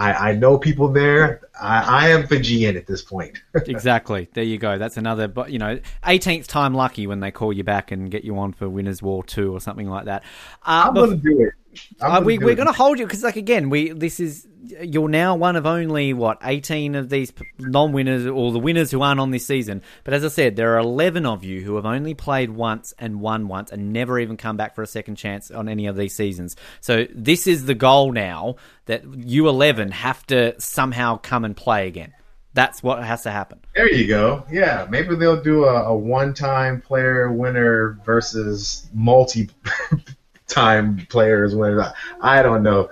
I, 0.00 0.30
I 0.30 0.32
know 0.32 0.56
people 0.56 0.88
there. 0.88 1.42
I, 1.60 2.06
I 2.06 2.08
am 2.08 2.26
Fijian 2.26 2.74
at 2.74 2.86
this 2.86 3.02
point. 3.02 3.36
exactly. 3.66 4.30
There 4.32 4.42
you 4.42 4.56
go. 4.56 4.78
That's 4.78 4.96
another, 4.96 5.28
but 5.28 5.50
you 5.50 5.58
know, 5.58 5.78
18th 6.04 6.46
time 6.46 6.72
lucky 6.72 7.06
when 7.06 7.20
they 7.20 7.30
call 7.30 7.52
you 7.52 7.64
back 7.64 7.92
and 7.92 8.10
get 8.10 8.24
you 8.24 8.38
on 8.38 8.54
for 8.54 8.66
Winners 8.66 9.02
War 9.02 9.22
Two 9.22 9.52
or 9.52 9.60
something 9.60 9.90
like 9.90 10.06
that. 10.06 10.22
Uh, 10.64 10.84
I'm 10.86 10.94
gonna 10.94 11.16
do 11.16 11.42
it. 11.42 11.52
Uh, 12.00 12.22
we, 12.24 12.38
we're 12.38 12.54
going 12.54 12.66
to 12.66 12.72
hold 12.72 12.98
you 12.98 13.06
because, 13.06 13.22
like, 13.22 13.36
again, 13.36 13.70
we 13.70 13.90
this 13.90 14.20
is 14.20 14.46
you're 14.82 15.08
now 15.08 15.34
one 15.34 15.56
of 15.56 15.66
only 15.66 16.12
what 16.12 16.38
18 16.42 16.94
of 16.94 17.08
these 17.08 17.32
non-winners 17.58 18.26
or 18.26 18.52
the 18.52 18.58
winners 18.58 18.90
who 18.90 19.02
aren't 19.02 19.20
on 19.20 19.30
this 19.30 19.46
season. 19.46 19.82
But 20.04 20.14
as 20.14 20.24
I 20.24 20.28
said, 20.28 20.56
there 20.56 20.74
are 20.74 20.78
11 20.78 21.26
of 21.26 21.44
you 21.44 21.62
who 21.62 21.76
have 21.76 21.86
only 21.86 22.14
played 22.14 22.50
once 22.50 22.92
and 22.98 23.20
won 23.20 23.48
once 23.48 23.70
and 23.70 23.92
never 23.92 24.18
even 24.18 24.36
come 24.36 24.56
back 24.56 24.74
for 24.74 24.82
a 24.82 24.86
second 24.86 25.16
chance 25.16 25.50
on 25.50 25.68
any 25.68 25.86
of 25.86 25.96
these 25.96 26.14
seasons. 26.14 26.56
So 26.80 27.06
this 27.14 27.46
is 27.46 27.64
the 27.64 27.74
goal 27.74 28.12
now 28.12 28.56
that 28.86 29.04
you 29.04 29.48
11 29.48 29.92
have 29.92 30.26
to 30.26 30.60
somehow 30.60 31.18
come 31.18 31.44
and 31.44 31.56
play 31.56 31.86
again. 31.86 32.12
That's 32.52 32.82
what 32.82 33.04
has 33.04 33.22
to 33.22 33.30
happen. 33.30 33.60
There 33.76 33.92
you 33.92 34.08
go. 34.08 34.44
Yeah, 34.50 34.86
maybe 34.90 35.14
they'll 35.14 35.42
do 35.42 35.64
a, 35.64 35.84
a 35.84 35.96
one-time 35.96 36.80
player 36.80 37.30
winner 37.30 38.00
versus 38.04 38.88
multi 38.92 39.50
time 40.50 41.06
players 41.08 41.54
when 41.54 41.80
I 42.20 42.42
don't 42.42 42.62
know. 42.62 42.90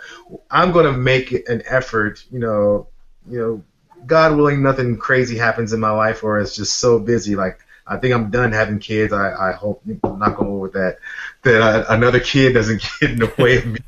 I'm 0.50 0.72
going 0.72 0.86
to 0.86 0.92
make 0.92 1.32
an 1.48 1.62
effort, 1.66 2.24
you 2.30 2.38
know, 2.38 2.88
you 3.28 3.38
know, 3.38 3.64
God 4.06 4.36
willing, 4.36 4.62
nothing 4.62 4.96
crazy 4.96 5.36
happens 5.36 5.72
in 5.72 5.80
my 5.80 5.90
life 5.90 6.22
or 6.22 6.38
it's 6.38 6.56
just 6.56 6.76
so 6.76 6.98
busy. 6.98 7.36
Like 7.36 7.61
I 7.86 7.96
think 7.96 8.14
I'm 8.14 8.30
done 8.30 8.52
having 8.52 8.78
kids. 8.78 9.12
I, 9.12 9.50
I 9.50 9.52
hope 9.52 9.82
I'm 10.04 10.18
not 10.18 10.36
going 10.36 10.50
over 10.50 10.59
with 10.59 10.72
that. 10.74 10.98
That 11.42 11.61
uh, 11.61 11.84
another 11.88 12.20
kid 12.20 12.52
doesn't 12.52 12.82
get 13.00 13.11
in 13.11 13.18
the 13.18 13.32
way 13.38 13.59
of 13.59 13.66
me 13.66 13.80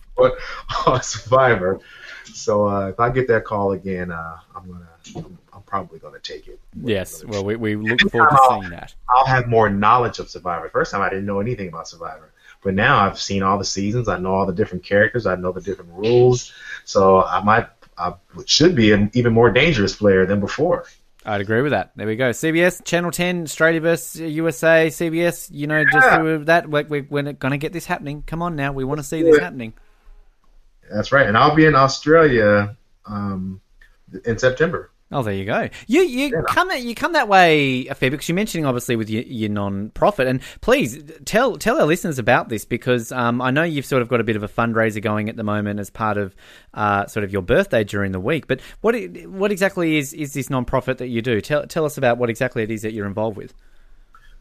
on 0.87 1.03
Survivor. 1.03 1.81
So 2.25 2.69
uh, 2.69 2.89
if 2.89 3.01
I 3.01 3.11
get 3.11 3.29
that 3.29 3.45
call 3.45 3.73
again, 3.73 4.11
uh, 4.11 4.39
I'm 4.55 4.71
gonna. 4.71 4.87
I'm, 5.17 5.39
I'm 5.53 5.63
probably 5.63 5.99
going 5.99 6.15
to 6.15 6.21
take 6.21 6.47
it. 6.47 6.61
Yes, 6.83 7.25
well, 7.25 7.45
we, 7.45 7.57
we 7.57 7.77
look 7.77 8.01
forward 8.11 8.31
to 8.31 8.47
seeing 8.51 8.71
that. 8.71 8.95
I'll 9.09 9.27
have 9.27 9.49
more 9.49 9.69
knowledge 9.69 10.19
of 10.19 10.31
Survivor. 10.31 10.69
First 10.69 10.93
time 10.93 11.03
I 11.03 11.09
didn't 11.09 11.27
know 11.27 11.41
anything 11.41 11.69
about 11.69 11.89
Survivor. 11.89 12.30
But 12.63 12.75
now 12.75 12.99
I've 12.99 13.19
seen 13.19 13.43
all 13.43 13.59
the 13.59 13.65
seasons. 13.65 14.09
I 14.09 14.19
know 14.19 14.35
all 14.35 14.47
the 14.47 14.53
different 14.53 14.85
characters. 14.85 15.27
I 15.27 15.37
know 15.37 15.53
the 15.53 15.61
different 15.61 15.93
rules. 15.93 16.53
So 16.85 17.23
I 17.23 17.43
might, 17.43 17.69
I 17.97 18.15
should 18.47 18.75
be 18.75 18.93
an 18.93 19.11
even 19.15 19.33
more 19.33 19.51
dangerous 19.51 19.97
player 19.97 20.27
than 20.27 20.41
before. 20.41 20.85
I'd 21.25 21.41
agree 21.41 21.61
with 21.61 21.73
that. 21.73 21.93
There 21.97 22.07
we 22.07 22.17
go. 22.17 22.31
CBS, 22.31 22.83
Channel 22.85 23.11
10, 23.11 23.43
Australia 23.43 23.81
vs. 23.81 24.21
USA, 24.21 24.89
CBS, 24.89 25.51
you 25.53 25.67
know, 25.67 25.85
just 25.85 26.07
yeah. 26.07 26.39
that. 26.45 26.69
We're, 26.69 27.07
we're 27.09 27.33
going 27.33 27.53
to 27.53 27.59
get 27.59 27.73
this 27.73 27.87
happening. 27.87 28.23
Come 28.27 28.41
on 28.41 28.57
now. 28.57 28.73
We 28.73 28.85
want 28.85 29.01
to 29.01 29.05
see 29.05 29.23
this 29.23 29.39
happening. 29.39 29.75
That's 30.91 31.13
right. 31.13 31.27
And 31.27 31.37
I'll 31.37 31.55
be 31.55 31.67
in 31.67 31.75
Australia 31.75 32.77
um, 33.05 33.61
in 34.25 34.39
September. 34.39 34.91
Oh, 35.13 35.25
there 35.25 35.35
you 35.35 35.45
go. 35.45 35.69
You 35.89 36.03
you 36.03 36.29
yeah. 36.29 36.43
come 36.47 36.71
you 36.71 36.95
come 36.95 37.15
that 37.15 37.27
way 37.27 37.87
a 37.89 37.97
fair 37.97 38.13
because 38.13 38.29
you're 38.29 38.37
mentioning 38.37 38.65
obviously 38.65 38.95
with 38.95 39.11
your, 39.11 39.25
your 39.25 39.51
non-profit, 39.51 40.29
and 40.29 40.41
please 40.61 41.03
tell 41.25 41.57
tell 41.57 41.81
our 41.81 41.87
listeners 41.87 42.21
about 42.21 42.49
this 42.49 42.65
because 42.65 43.11
um, 43.11 43.43
I 43.43 43.51
know 43.51 43.65
you've 43.65 43.87
sort 43.87 44.03
of 44.03 44.09
got 44.09 44.21
a 44.21 44.25
bit 44.25 44.37
of 44.37 44.45
a 44.45 44.49
fundraiser 44.49 45.03
going 45.03 45.29
at 45.29 45.37
the 45.37 45.43
moment 45.43 45.81
as 45.81 45.91
part 45.91 46.17
of 46.17 46.37
uh, 46.75 47.07
sort 47.07 47.25
of 47.25 47.33
your 47.33 47.43
birthday 47.43 47.83
during 47.83 48.13
the 48.13 48.21
week. 48.21 48.47
But 48.47 48.61
what 48.83 48.95
what 49.27 49.51
exactly 49.51 49.99
is 49.99 50.13
is 50.13 50.33
this 50.33 50.49
non-profit 50.49 50.99
that 50.99 51.09
you 51.09 51.23
do? 51.23 51.41
Tell 51.41 51.67
tell 51.67 51.85
us 51.85 51.99
about 51.99 52.19
what 52.19 52.31
exactly 52.31 52.63
it 52.63 52.71
is 52.71 52.83
that 52.83 52.93
you're 52.93 53.07
involved 53.07 53.37
with. 53.37 53.53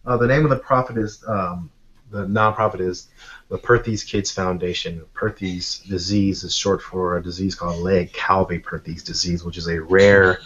Uh, 0.06 0.18
the 0.18 0.28
name 0.28 0.44
of 0.44 0.52
the 0.52 0.58
profit 0.58 0.98
is 0.98 1.24
um, 1.28 1.72
the 2.12 2.26
nonprofit 2.26 2.82
is 2.82 3.08
the 3.50 3.58
Perthes 3.58 4.04
Kids 4.04 4.32
Foundation. 4.32 5.04
Perthes 5.14 5.80
disease 5.80 6.44
is 6.44 6.56
short 6.56 6.82
for 6.82 7.18
a 7.18 7.24
disease 7.24 7.56
called 7.56 7.82
Legg-Calvé-Perthes 7.82 9.04
disease, 9.04 9.44
which 9.44 9.58
is 9.58 9.68
a 9.68 9.82
rare 9.82 10.42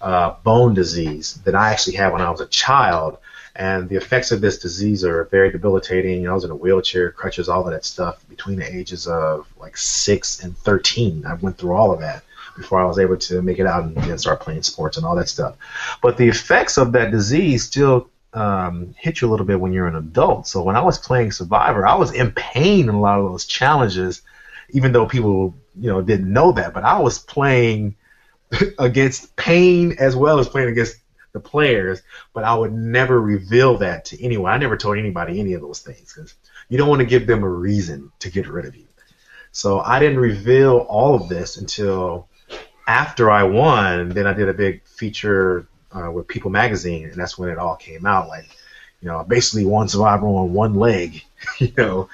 uh, 0.00 0.34
bone 0.42 0.74
disease 0.74 1.34
that 1.44 1.54
I 1.54 1.70
actually 1.70 1.96
had 1.96 2.12
when 2.12 2.22
I 2.22 2.30
was 2.30 2.40
a 2.40 2.46
child. 2.46 3.18
And 3.56 3.88
the 3.88 3.96
effects 3.96 4.32
of 4.32 4.40
this 4.40 4.58
disease 4.58 5.04
are 5.04 5.24
very 5.24 5.52
debilitating. 5.52 6.28
I 6.28 6.34
was 6.34 6.44
in 6.44 6.50
a 6.50 6.56
wheelchair, 6.56 7.12
crutches, 7.12 7.48
all 7.48 7.64
of 7.64 7.72
that 7.72 7.84
stuff 7.84 8.26
between 8.28 8.58
the 8.58 8.74
ages 8.76 9.06
of 9.06 9.46
like 9.58 9.76
six 9.76 10.42
and 10.42 10.56
13. 10.58 11.24
I 11.24 11.34
went 11.34 11.58
through 11.58 11.72
all 11.72 11.92
of 11.92 12.00
that 12.00 12.24
before 12.56 12.80
I 12.80 12.84
was 12.84 12.98
able 12.98 13.16
to 13.16 13.42
make 13.42 13.58
it 13.58 13.66
out 13.66 13.84
and 13.84 14.20
start 14.20 14.40
playing 14.40 14.62
sports 14.62 14.96
and 14.96 15.06
all 15.06 15.16
that 15.16 15.28
stuff. 15.28 15.56
But 16.02 16.16
the 16.16 16.28
effects 16.28 16.78
of 16.78 16.92
that 16.92 17.10
disease 17.10 17.64
still 17.64 18.10
um, 18.34 18.94
hit 18.98 19.20
you 19.20 19.28
a 19.28 19.30
little 19.30 19.46
bit 19.46 19.60
when 19.60 19.72
you're 19.72 19.86
an 19.86 19.94
adult. 19.94 20.48
So 20.48 20.62
when 20.62 20.76
I 20.76 20.82
was 20.82 20.98
playing 20.98 21.32
Survivor, 21.32 21.86
I 21.86 21.94
was 21.94 22.12
in 22.12 22.32
pain 22.32 22.88
in 22.88 22.94
a 22.94 23.00
lot 23.00 23.20
of 23.20 23.30
those 23.30 23.46
challenges, 23.46 24.22
even 24.70 24.92
though 24.92 25.06
people 25.06 25.54
you 25.80 25.88
know 25.88 26.02
didn't 26.02 26.30
know 26.32 26.52
that. 26.52 26.74
But 26.74 26.84
I 26.84 26.98
was 26.98 27.18
playing 27.18 27.94
against 28.78 29.36
pain 29.36 29.96
as 29.98 30.16
well 30.16 30.40
as 30.40 30.48
playing 30.48 30.68
against 30.68 30.96
the 31.32 31.40
players. 31.40 32.02
But 32.32 32.44
I 32.44 32.54
would 32.54 32.72
never 32.72 33.20
reveal 33.20 33.78
that 33.78 34.06
to 34.06 34.22
anyone. 34.22 34.52
I 34.52 34.58
never 34.58 34.76
told 34.76 34.98
anybody 34.98 35.38
any 35.38 35.54
of 35.54 35.60
those 35.60 35.80
things 35.80 36.12
because 36.12 36.34
you 36.68 36.76
don't 36.76 36.88
want 36.88 37.00
to 37.00 37.06
give 37.06 37.26
them 37.26 37.44
a 37.44 37.48
reason 37.48 38.10
to 38.18 38.30
get 38.30 38.48
rid 38.48 38.66
of 38.66 38.74
you. 38.74 38.86
So 39.52 39.78
I 39.78 40.00
didn't 40.00 40.18
reveal 40.18 40.78
all 40.78 41.14
of 41.14 41.28
this 41.28 41.56
until 41.56 42.28
after 42.88 43.30
I 43.30 43.44
won. 43.44 44.08
Then 44.08 44.26
I 44.26 44.32
did 44.32 44.48
a 44.48 44.54
big 44.54 44.84
feature 44.84 45.68
uh, 45.94 46.10
with 46.10 46.28
People 46.28 46.50
Magazine, 46.50 47.04
and 47.04 47.14
that's 47.14 47.38
when 47.38 47.48
it 47.48 47.58
all 47.58 47.76
came 47.76 48.06
out. 48.06 48.28
Like, 48.28 48.48
you 49.00 49.08
know, 49.08 49.22
basically 49.24 49.64
one 49.64 49.88
survivor 49.88 50.26
on 50.26 50.52
one 50.52 50.74
leg. 50.74 51.22
you 51.58 51.72
know, 51.76 52.08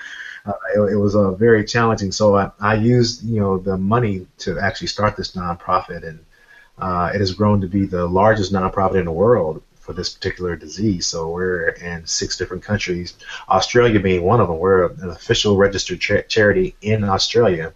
uh, 0.44 0.52
it, 0.74 0.92
it, 0.92 0.96
was 0.96 1.14
uh, 1.14 1.32
very 1.32 1.64
challenging. 1.64 2.12
So 2.12 2.36
I, 2.36 2.50
I 2.60 2.74
used 2.74 3.22
you 3.24 3.40
know 3.40 3.58
the 3.58 3.76
money 3.76 4.26
to 4.38 4.58
actually 4.58 4.88
start 4.88 5.16
this 5.16 5.32
nonprofit, 5.32 6.06
and 6.06 6.24
uh, 6.78 7.10
it 7.14 7.20
has 7.20 7.32
grown 7.32 7.60
to 7.60 7.68
be 7.68 7.86
the 7.86 8.06
largest 8.06 8.52
nonprofit 8.52 8.96
in 8.96 9.04
the 9.06 9.12
world 9.12 9.62
for 9.80 9.92
this 9.92 10.10
particular 10.10 10.56
disease. 10.56 11.06
So 11.06 11.30
we're 11.30 11.68
in 11.68 12.06
six 12.06 12.36
different 12.36 12.62
countries, 12.62 13.14
Australia 13.48 14.00
being 14.00 14.22
one 14.22 14.40
of 14.40 14.48
them. 14.48 14.58
We're 14.58 14.86
an 14.86 15.10
official 15.10 15.56
registered 15.56 16.00
cha- 16.00 16.22
charity 16.22 16.74
in 16.82 17.04
Australia 17.04 17.72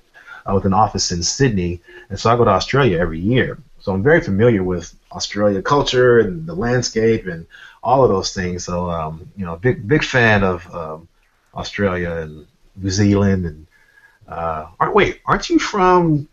uh, 0.46 0.54
with 0.54 0.64
an 0.64 0.74
office 0.74 1.12
in 1.12 1.22
Sydney, 1.22 1.80
and 2.08 2.18
so 2.18 2.30
I 2.30 2.36
go 2.36 2.44
to 2.44 2.50
Australia 2.50 2.98
every 2.98 3.20
year. 3.20 3.58
So 3.80 3.92
I'm 3.92 4.02
very 4.02 4.20
familiar 4.20 4.62
with 4.62 4.94
Australia 5.14 5.62
culture 5.62 6.18
and 6.18 6.46
the 6.46 6.54
landscape 6.54 7.26
and 7.26 7.46
all 7.82 8.04
of 8.04 8.10
those 8.10 8.34
things. 8.34 8.64
So 8.64 8.90
um, 8.90 9.30
you 9.36 9.44
know, 9.44 9.56
big 9.56 9.86
big 9.86 10.04
fan 10.04 10.42
of 10.42 10.74
um, 10.74 11.08
Australia 11.54 12.10
and 12.10 12.46
New 12.76 12.90
Zealand 12.90 13.46
and 13.46 13.66
uh, 14.28 14.66
aren't 14.80 14.94
wait, 14.94 15.20
aren't 15.26 15.48
you 15.48 15.58
from 15.58 16.28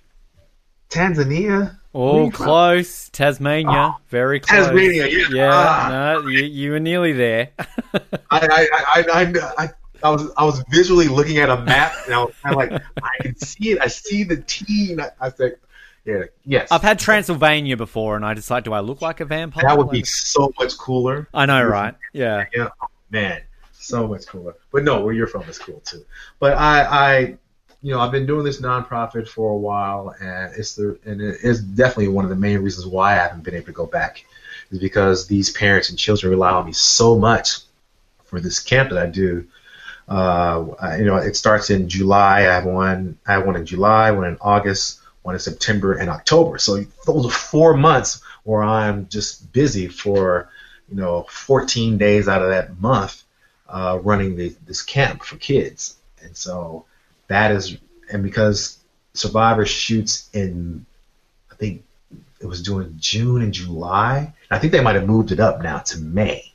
Tanzania? 0.89 1.77
Oh, 1.93 2.31
close. 2.31 3.09
From? 3.09 3.11
Tasmania, 3.11 3.95
oh, 3.95 3.97
very 4.07 4.39
close. 4.39 4.67
Tasmania, 4.67 5.07
yeah. 5.07 5.25
Yeah, 5.29 5.49
ah. 5.51 5.87
no, 5.89 6.27
you, 6.27 6.43
you 6.43 6.71
were 6.71 6.79
nearly 6.79 7.11
there. 7.11 7.49
I, 7.59 7.67
I, 8.31 8.67
I, 8.71 9.05
I, 9.13 9.33
I, 9.57 9.69
I 10.03 10.09
was 10.09 10.31
I 10.37 10.45
was 10.45 10.63
visually 10.69 11.07
looking 11.07 11.37
at 11.37 11.49
a 11.49 11.61
map 11.61 11.93
and 12.05 12.13
I 12.13 12.23
was 12.23 12.33
kind 12.41 12.55
of 12.55 12.57
like 12.57 12.81
I 13.03 13.21
can 13.21 13.35
see 13.35 13.71
it. 13.71 13.81
I 13.81 13.87
see 13.87 14.23
the 14.23 14.37
T. 14.37 14.91
And 14.91 15.01
I, 15.01 15.11
I 15.19 15.31
said, 15.31 15.57
yeah, 16.05 16.23
yes. 16.45 16.71
I've 16.71 16.81
had 16.81 16.99
Transylvania 16.99 17.77
before, 17.77 18.15
and 18.15 18.25
I 18.25 18.33
decide, 18.33 18.63
do 18.63 18.73
I 18.73 18.79
look 18.79 19.01
like 19.01 19.19
a 19.19 19.25
vampire? 19.25 19.63
That 19.67 19.77
would 19.77 19.89
be 19.89 20.03
so 20.03 20.51
much 20.59 20.77
cooler. 20.77 21.27
I 21.33 21.45
know, 21.45 21.63
right? 21.63 21.95
Yeah. 22.13 22.45
Yeah, 22.53 22.69
man, 23.11 23.41
so 23.71 24.07
much 24.07 24.25
cooler. 24.25 24.55
But 24.71 24.83
no, 24.83 25.01
where 25.01 25.13
you're 25.13 25.27
from 25.27 25.43
is 25.43 25.59
cool 25.59 25.79
too. 25.81 26.03
But 26.39 26.57
I, 26.57 26.83
I, 26.83 27.19
you 27.83 27.91
know, 27.91 27.99
I've 27.99 28.11
been 28.11 28.25
doing 28.25 28.43
this 28.43 28.61
nonprofit 28.61 29.27
for 29.27 29.51
a 29.51 29.57
while, 29.57 30.15
and 30.19 30.53
it's 30.55 30.75
the 30.75 30.97
and 31.05 31.21
it 31.21 31.41
is 31.43 31.61
definitely 31.61 32.07
one 32.07 32.25
of 32.25 32.29
the 32.29 32.35
main 32.35 32.59
reasons 32.59 32.87
why 32.87 33.11
I 33.11 33.15
haven't 33.15 33.43
been 33.43 33.55
able 33.55 33.67
to 33.67 33.71
go 33.71 33.85
back 33.85 34.25
is 34.71 34.79
because 34.79 35.27
these 35.27 35.51
parents 35.51 35.89
and 35.89 35.99
children 35.99 36.31
rely 36.31 36.51
on 36.51 36.65
me 36.65 36.71
so 36.71 37.17
much 37.17 37.59
for 38.23 38.39
this 38.39 38.59
camp 38.59 38.89
that 38.89 38.99
I 38.99 39.07
do. 39.07 39.45
Uh, 40.07 40.67
I, 40.81 40.97
you 40.97 41.05
know, 41.05 41.17
it 41.17 41.35
starts 41.35 41.69
in 41.69 41.87
July. 41.87 42.39
I 42.39 42.53
have 42.53 42.65
one. 42.65 43.19
I 43.27 43.33
have 43.33 43.45
one 43.45 43.55
in 43.55 43.65
July, 43.65 44.11
one 44.11 44.25
in 44.25 44.37
August, 44.41 45.00
one 45.23 45.35
in 45.35 45.39
September, 45.39 45.93
and 45.93 46.09
October. 46.09 46.57
So 46.57 46.83
those 47.05 47.25
are 47.25 47.31
four 47.31 47.75
months 47.75 48.21
where 48.43 48.63
I'm 48.63 49.07
just 49.09 49.51
busy 49.53 49.87
for 49.87 50.49
you 50.89 50.95
know 50.95 51.25
14 51.29 51.97
days 51.97 52.27
out 52.27 52.41
of 52.41 52.49
that 52.49 52.79
month 52.79 53.23
uh, 53.71 53.99
running 54.03 54.35
the, 54.35 54.55
this 54.65 54.81
camp 54.81 55.23
for 55.23 55.37
kids. 55.37 55.97
And 56.21 56.35
so 56.35 56.85
that 57.27 57.51
is, 57.51 57.77
and 58.11 58.21
because 58.21 58.77
Survivor 59.13 59.65
shoots 59.65 60.29
in, 60.33 60.85
I 61.51 61.55
think 61.55 61.83
it 62.39 62.45
was 62.45 62.61
doing 62.61 62.95
June 62.99 63.41
and 63.41 63.53
July. 63.53 64.33
I 64.49 64.59
think 64.59 64.73
they 64.73 64.81
might 64.81 64.95
have 64.95 65.07
moved 65.07 65.31
it 65.31 65.39
up 65.39 65.61
now 65.61 65.79
to 65.79 65.99
May. 65.99 66.51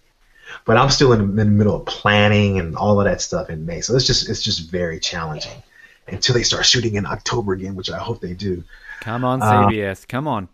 But 0.64 0.76
I'm 0.76 0.90
still 0.90 1.12
in 1.12 1.18
the, 1.18 1.24
in 1.24 1.36
the 1.36 1.44
middle 1.44 1.76
of 1.76 1.86
planning 1.86 2.58
and 2.58 2.76
all 2.76 3.00
of 3.00 3.06
that 3.06 3.20
stuff 3.20 3.50
in 3.50 3.66
May. 3.66 3.80
So 3.80 3.94
it's 3.96 4.06
just 4.06 4.28
it's 4.28 4.42
just 4.42 4.70
very 4.70 5.00
challenging 5.00 5.62
until 6.08 6.34
they 6.34 6.42
start 6.42 6.66
shooting 6.66 6.94
in 6.94 7.06
October 7.06 7.52
again, 7.52 7.74
which 7.74 7.90
I 7.90 7.98
hope 7.98 8.20
they 8.20 8.34
do. 8.34 8.64
Come 9.00 9.24
on, 9.24 9.40
CBS. 9.40 10.02
Uh, 10.02 10.06
Come 10.08 10.28
on. 10.28 10.48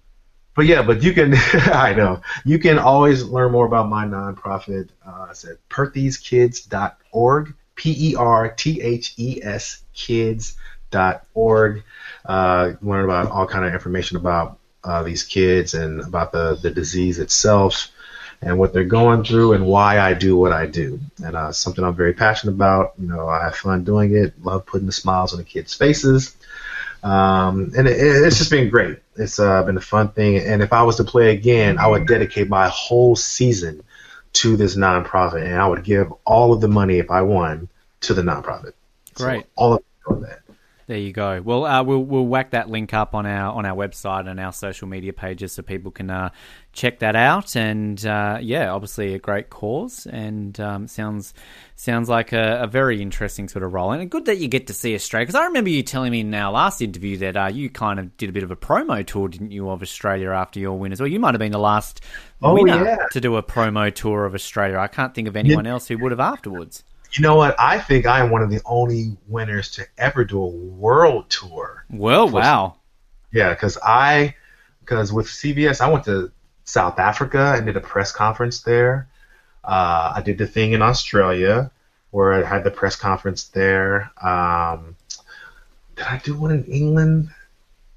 But 0.55 0.67
yeah, 0.67 0.83
but 0.83 1.03
you 1.03 1.13
can, 1.13 1.35
I 1.55 1.95
know, 1.95 2.21
you 2.45 2.59
can 2.59 2.79
always 2.79 3.25
learn 3.25 3.53
more 3.53 3.67
about 3.67 3.89
my 3.89 4.05
nonprofit. 4.05 4.91
Uh, 5.05 5.29
it's 5.31 5.45
at 5.45 5.57
pertheskids.org, 5.71 7.55
P 7.75 8.11
E 8.11 8.15
R 8.17 8.51
T 8.51 8.81
H 8.83 9.15
E 9.17 9.41
S 9.43 9.83
kids.org. 9.95 11.83
Uh, 12.25 12.73
learn 12.83 13.05
about 13.05 13.31
all 13.31 13.47
kind 13.47 13.65
of 13.65 13.73
information 13.73 14.17
about 14.19 14.59
uh, 14.85 15.03
these 15.03 15.25
kids 15.25 15.75
and 15.75 16.01
about 16.01 16.33
the, 16.33 16.59
the 16.61 16.71
disease 16.71 17.19
itself 17.19 17.89
and 18.43 18.59
what 18.59 18.73
they're 18.73 18.85
going 18.85 19.25
through 19.25 19.53
and 19.53 19.65
why 19.67 20.01
I 20.01 20.15
do 20.15 20.37
what 20.37 20.53
I 20.53 20.67
do. 20.67 20.99
And 21.25 21.37
uh, 21.37 21.53
something 21.53 21.85
I'm 21.85 21.95
very 21.95 22.13
passionate 22.13 22.53
about. 22.53 22.95
You 22.99 23.09
know, 23.09 23.29
I 23.29 23.45
have 23.45 23.57
fun 23.57 23.85
doing 23.85 24.15
it. 24.15 24.35
Love 24.43 24.67
putting 24.67 24.87
the 24.87 24.93
smiles 24.93 25.33
on 25.33 25.39
the 25.39 25.45
kids' 25.45 25.75
faces. 25.75 26.37
Um, 27.05 27.73
and 27.77 27.89
it, 27.89 27.97
it's 27.97 28.39
just 28.39 28.51
been 28.51 28.69
great. 28.69 28.99
It's 29.17 29.39
uh, 29.39 29.63
been 29.63 29.77
a 29.77 29.81
fun 29.81 30.09
thing. 30.09 30.39
And 30.39 30.63
if 30.63 30.73
I 30.73 30.83
was 30.83 30.97
to 30.97 31.05
play 31.05 31.31
again, 31.31 31.79
I 31.79 31.87
would 31.87 32.07
dedicate 32.07 32.49
my 32.49 32.69
whole 32.69 33.15
season 33.17 33.83
to 34.35 34.57
this 34.57 34.77
nonprofit, 34.77 35.45
and 35.45 35.57
I 35.57 35.67
would 35.67 35.85
give 35.85 36.13
all 36.25 36.53
of 36.53 36.61
the 36.61 36.69
money 36.69 36.99
if 36.99 37.11
I 37.11 37.23
won 37.23 37.69
to 38.03 38.15
the 38.15 38.23
nonprofit. 38.23 38.73
Great. 39.15 39.43
So 39.43 39.49
all 39.57 39.75
of 40.07 40.21
that. 40.23 40.42
There 40.93 41.01
you 41.01 41.13
go. 41.15 41.41
Well, 41.41 41.65
uh, 41.65 41.83
we'll 41.83 42.05
we'll 42.05 42.27
whack 42.27 42.51
that 42.51 42.69
link 42.69 42.93
up 42.93 43.15
on 43.15 43.25
our 43.25 43.55
on 43.55 43.65
our 43.65 43.75
website 43.75 44.29
and 44.29 44.39
our 44.39 44.53
social 44.53 44.87
media 44.87 45.15
pages 45.15 45.53
so 45.53 45.63
people 45.63 45.91
can 45.91 46.11
uh, 46.11 46.29
check 46.75 46.99
that 46.99 47.17
out. 47.17 47.57
And 47.57 48.05
uh, 48.05 48.41
yeah, 48.43 48.71
obviously 48.71 49.15
a 49.15 49.19
great 49.19 49.49
cause, 49.49 50.05
and 50.05 50.61
um, 50.61 50.87
sounds 50.87 51.33
sounds 51.77 52.11
like 52.11 52.35
a, 52.35 52.65
a, 52.65 52.67
very 52.67 53.01
interesting 53.01 53.49
sort 53.49 53.63
of 53.63 53.73
role. 53.73 53.93
And 53.93 54.11
good 54.11 54.27
that 54.27 54.37
you 54.37 54.49
get 54.49 54.67
to 54.67 54.75
see 54.75 54.95
Australia 54.95 55.25
because 55.25 55.35
I 55.35 55.47
remember 55.47 55.71
you 55.71 55.83
telling 55.83 56.13
me 56.13 56.21
in 56.21 56.35
our 56.35 56.53
last 56.53 56.83
interview 56.83 57.17
that 57.17 57.39
uh, 57.39 57.47
you 57.47 57.71
kind 57.71 57.99
of 57.99 58.15
did 58.19 58.29
a 58.29 58.33
bit 58.33 58.43
of 58.43 58.51
a 58.51 58.57
promo 58.57 59.03
tour, 59.07 59.29
didn't 59.29 59.51
you, 59.51 59.71
of 59.71 59.81
Australia 59.81 60.29
after 60.33 60.61
your 60.61 60.79
win 60.79 60.93
as 60.93 61.01
well? 61.01 61.09
You 61.09 61.21
might 61.21 61.33
have 61.33 61.39
been 61.41 61.53
the 61.53 61.59
last 61.59 62.03
oh, 62.43 62.53
winner 62.53 62.85
yeah. 62.85 63.07
to 63.13 63.21
do 63.23 63.37
a 63.37 63.43
promo 63.43 63.91
tour 63.95 64.27
of 64.27 64.35
Australia. 64.35 64.77
I 64.77 64.89
can't 64.89 65.15
think 65.15 65.27
of 65.27 65.37
anyone 65.37 65.65
yeah. 65.65 65.71
else 65.71 65.89
who 65.89 65.97
would 65.97 66.13
have 66.13 66.21
afterwards. 66.21 66.85
You 67.13 67.23
know 67.23 67.37
what? 67.37 67.55
I 67.59 67.79
think 67.79 68.07
I 68.07 68.21
am 68.21 68.31
one 68.31 68.43
of 68.43 68.51
the 68.51 68.61
only 68.65 69.17
winners 69.29 69.71
to 69.73 69.87
ever 69.99 70.25
do 70.25 70.43
a 70.43 70.47
world 70.47 71.29
tour. 71.29 71.85
Well, 71.91 72.29
wow. 72.29 72.77
Yeah, 73.33 73.51
because 73.51 73.79
I, 73.83 74.35
because 74.81 75.13
with 75.13 75.27
CBS, 75.27 75.81
I 75.81 75.91
went 75.91 76.05
to 76.07 76.33
South 76.65 76.99
Africa 76.99 77.55
and 77.57 77.67
did 77.67 77.77
a 77.77 77.81
press 77.81 78.13
conference 78.13 78.63
there. 78.63 79.09
Uh, 79.65 80.15
I 80.17 80.23
did 80.23 80.39
the 80.39 80.47
thing 80.47 80.73
in 80.73 80.83
Australia 80.83 81.71
where 82.11 82.33
I 82.33 82.47
had 82.47 82.65
the 82.65 82.71
press 82.71 82.97
conference 82.97 83.45
there. 83.45 84.11
Um, 84.23 84.97
did 85.97 86.07
I 86.07 86.19
do 86.19 86.39
one 86.39 86.51
in 86.51 86.65
England? 86.65 87.31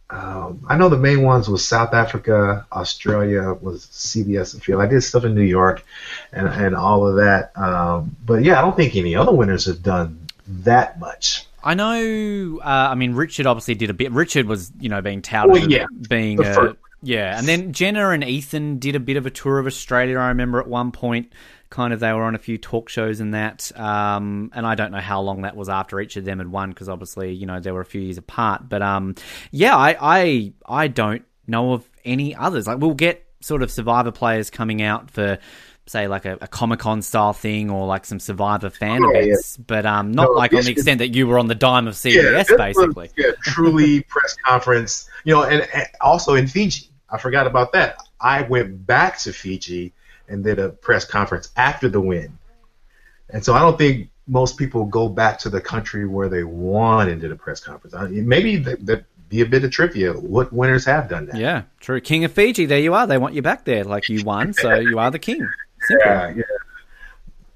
Um, 0.10 0.66
I 0.70 0.78
know 0.78 0.90
the 0.90 0.98
main 0.98 1.24
ones 1.24 1.50
was 1.50 1.68
South 1.68 1.94
Africa, 1.94 2.66
Australia 2.72 3.54
was 3.54 3.88
CBS 3.88 4.54
and 4.54 4.64
Field. 4.64 4.82
I 4.82 4.88
did 4.88 5.02
stuff 5.02 5.24
in 5.24 5.34
New 5.34 5.42
York, 5.42 5.84
and 6.32 6.48
and 6.48 6.76
all 6.76 7.08
of 7.08 7.16
that. 7.16 7.58
Um, 7.58 8.16
but 8.24 8.44
yeah, 8.44 8.60
I 8.60 8.62
don't 8.62 8.76
think 8.76 8.96
any 8.96 9.16
other 9.16 9.32
winners 9.32 9.66
have 9.66 9.82
done 9.82 10.28
that 10.48 11.00
much. 11.00 11.48
I 11.64 11.74
know. 11.74 12.60
Uh, 12.60 12.90
I 12.92 12.96
mean, 12.96 13.16
Richard 13.16 13.48
obviously 13.48 13.74
did 13.74 13.90
a 13.90 13.94
bit. 13.94 14.12
Richard 14.12 14.46
was, 14.46 14.72
you 14.80 14.90
know, 14.90 15.02
being 15.02 15.24
touted 15.24 15.52
well, 15.52 15.70
yeah, 15.70 15.88
being 16.08 16.40
a, 16.40 16.76
yeah, 17.02 17.38
and 17.38 17.48
then 17.48 17.74
Jenna 17.74 18.10
and 18.10 18.24
Ethan 18.24 18.78
did 18.78 18.96
a 18.96 19.00
bit 19.00 19.18
of 19.18 19.26
a 19.26 19.32
tour 19.32 19.58
of 19.58 19.66
Australia. 19.66 20.20
I 20.20 20.28
remember 20.28 20.60
at 20.60 20.68
one 20.68 20.92
point 20.92 21.34
kind 21.76 21.92
of 21.94 22.00
they 22.00 22.14
were 22.14 22.24
on 22.24 22.36
a 22.36 22.40
few 22.40 22.58
talk 22.58 22.88
shows 22.88 23.20
and 23.20 23.34
that. 23.34 23.70
Um, 23.78 24.50
and 24.56 24.66
I 24.66 24.76
don't 24.76 24.92
know 24.92 25.02
how 25.02 25.22
long 25.22 25.42
that 25.42 25.58
was 25.58 25.68
after 25.68 26.00
each 26.00 26.16
of 26.16 26.24
them 26.24 26.40
had 26.40 26.48
won 26.48 26.70
because 26.70 26.88
obviously 26.88 27.34
you 27.34 27.46
know 27.46 27.60
they 27.60 27.72
were 27.72 27.82
a 27.82 27.86
few 27.86 28.02
years 28.02 28.18
apart. 28.18 28.70
But 28.70 28.82
um, 28.82 29.16
yeah, 29.52 29.76
I, 29.76 29.98
I 30.00 30.54
I 30.66 30.88
don't 30.88 31.26
know 31.48 31.74
of 31.74 31.90
any 32.06 32.34
others. 32.34 32.66
Like 32.66 32.80
we'll 32.80 32.94
get 32.94 33.26
sort 33.42 33.62
of 33.62 33.70
Survivor 33.70 34.12
players 34.12 34.50
coming 34.50 34.82
out 34.82 35.12
for 35.12 35.38
say 35.88 36.08
like 36.08 36.26
a, 36.26 36.38
a 36.42 36.48
Comic 36.48 36.80
Con 36.80 37.02
style 37.02 37.34
thing 37.34 37.70
or 37.70 37.86
like 37.86 38.06
some 38.06 38.20
Survivor 38.20 38.70
fan 38.70 39.04
oh, 39.04 39.10
events, 39.10 39.58
yeah. 39.58 39.64
but 39.68 39.86
um, 39.86 40.12
not 40.12 40.30
no, 40.30 40.32
like 40.32 40.54
on 40.54 40.64
the 40.64 40.72
extent 40.72 41.00
that 41.00 41.14
you 41.14 41.28
were 41.28 41.38
on 41.38 41.48
the 41.48 41.56
dime 41.56 41.88
of 41.88 41.96
CBS, 41.96 42.50
yeah, 42.50 42.56
basically. 42.58 43.10
Was, 43.10 43.14
yeah, 43.18 43.32
truly 43.44 44.02
press 44.10 44.36
conference. 44.46 45.10
You 45.26 45.36
know, 45.36 45.44
and, 45.44 45.68
and, 45.74 45.88
also 46.00 46.36
in 46.36 46.48
Fiji, 46.48 46.90
I 47.10 47.18
forgot 47.18 47.48
about 47.48 47.74
that. 47.74 47.98
I 48.22 48.44
went 48.44 48.88
back 48.88 49.20
to 49.20 49.34
Fiji 49.34 49.94
and 50.28 50.44
did 50.44 50.60
a 50.60 50.70
press 50.70 51.06
conference 51.06 51.50
after 51.56 51.90
the 51.90 52.02
win. 52.02 52.38
And 53.30 53.44
so 53.44 53.54
I 53.54 53.60
don't 53.60 53.78
think 53.78 54.10
most 54.28 54.58
people 54.58 54.86
go 54.86 55.08
back 55.08 55.40
to 55.40 55.50
the 55.50 55.62
country 55.62 56.08
where 56.08 56.30
they 56.30 56.44
won 56.44 57.10
and 57.10 57.22
did 57.22 57.32
a 57.32 57.36
press 57.36 57.60
conference. 57.60 57.96
Maybe 58.12 58.58
that 58.58 59.06
be 59.30 59.42
a 59.42 59.46
bit 59.46 59.64
of 59.64 59.72
trivia. 59.72 60.14
What 60.14 60.54
winners 60.54 60.86
have 60.86 61.10
done 61.10 61.28
that? 61.28 61.38
Yeah, 61.38 61.64
true. 61.80 62.00
King 62.00 62.24
of 62.24 62.32
Fiji, 62.32 62.66
there 62.66 62.80
you 62.80 62.94
are. 62.94 63.08
They 63.08 63.18
want 63.18 63.34
you 63.34 63.42
back 63.42 63.66
there, 63.66 63.84
like 63.84 64.10
you 64.10 64.24
won, 64.24 64.54
so 64.54 64.76
you 64.80 65.00
are 65.00 65.12
the 65.12 65.20
king. 65.20 65.48
Simple. 65.82 66.06
Yeah, 66.06 66.34
yeah. 66.36 66.44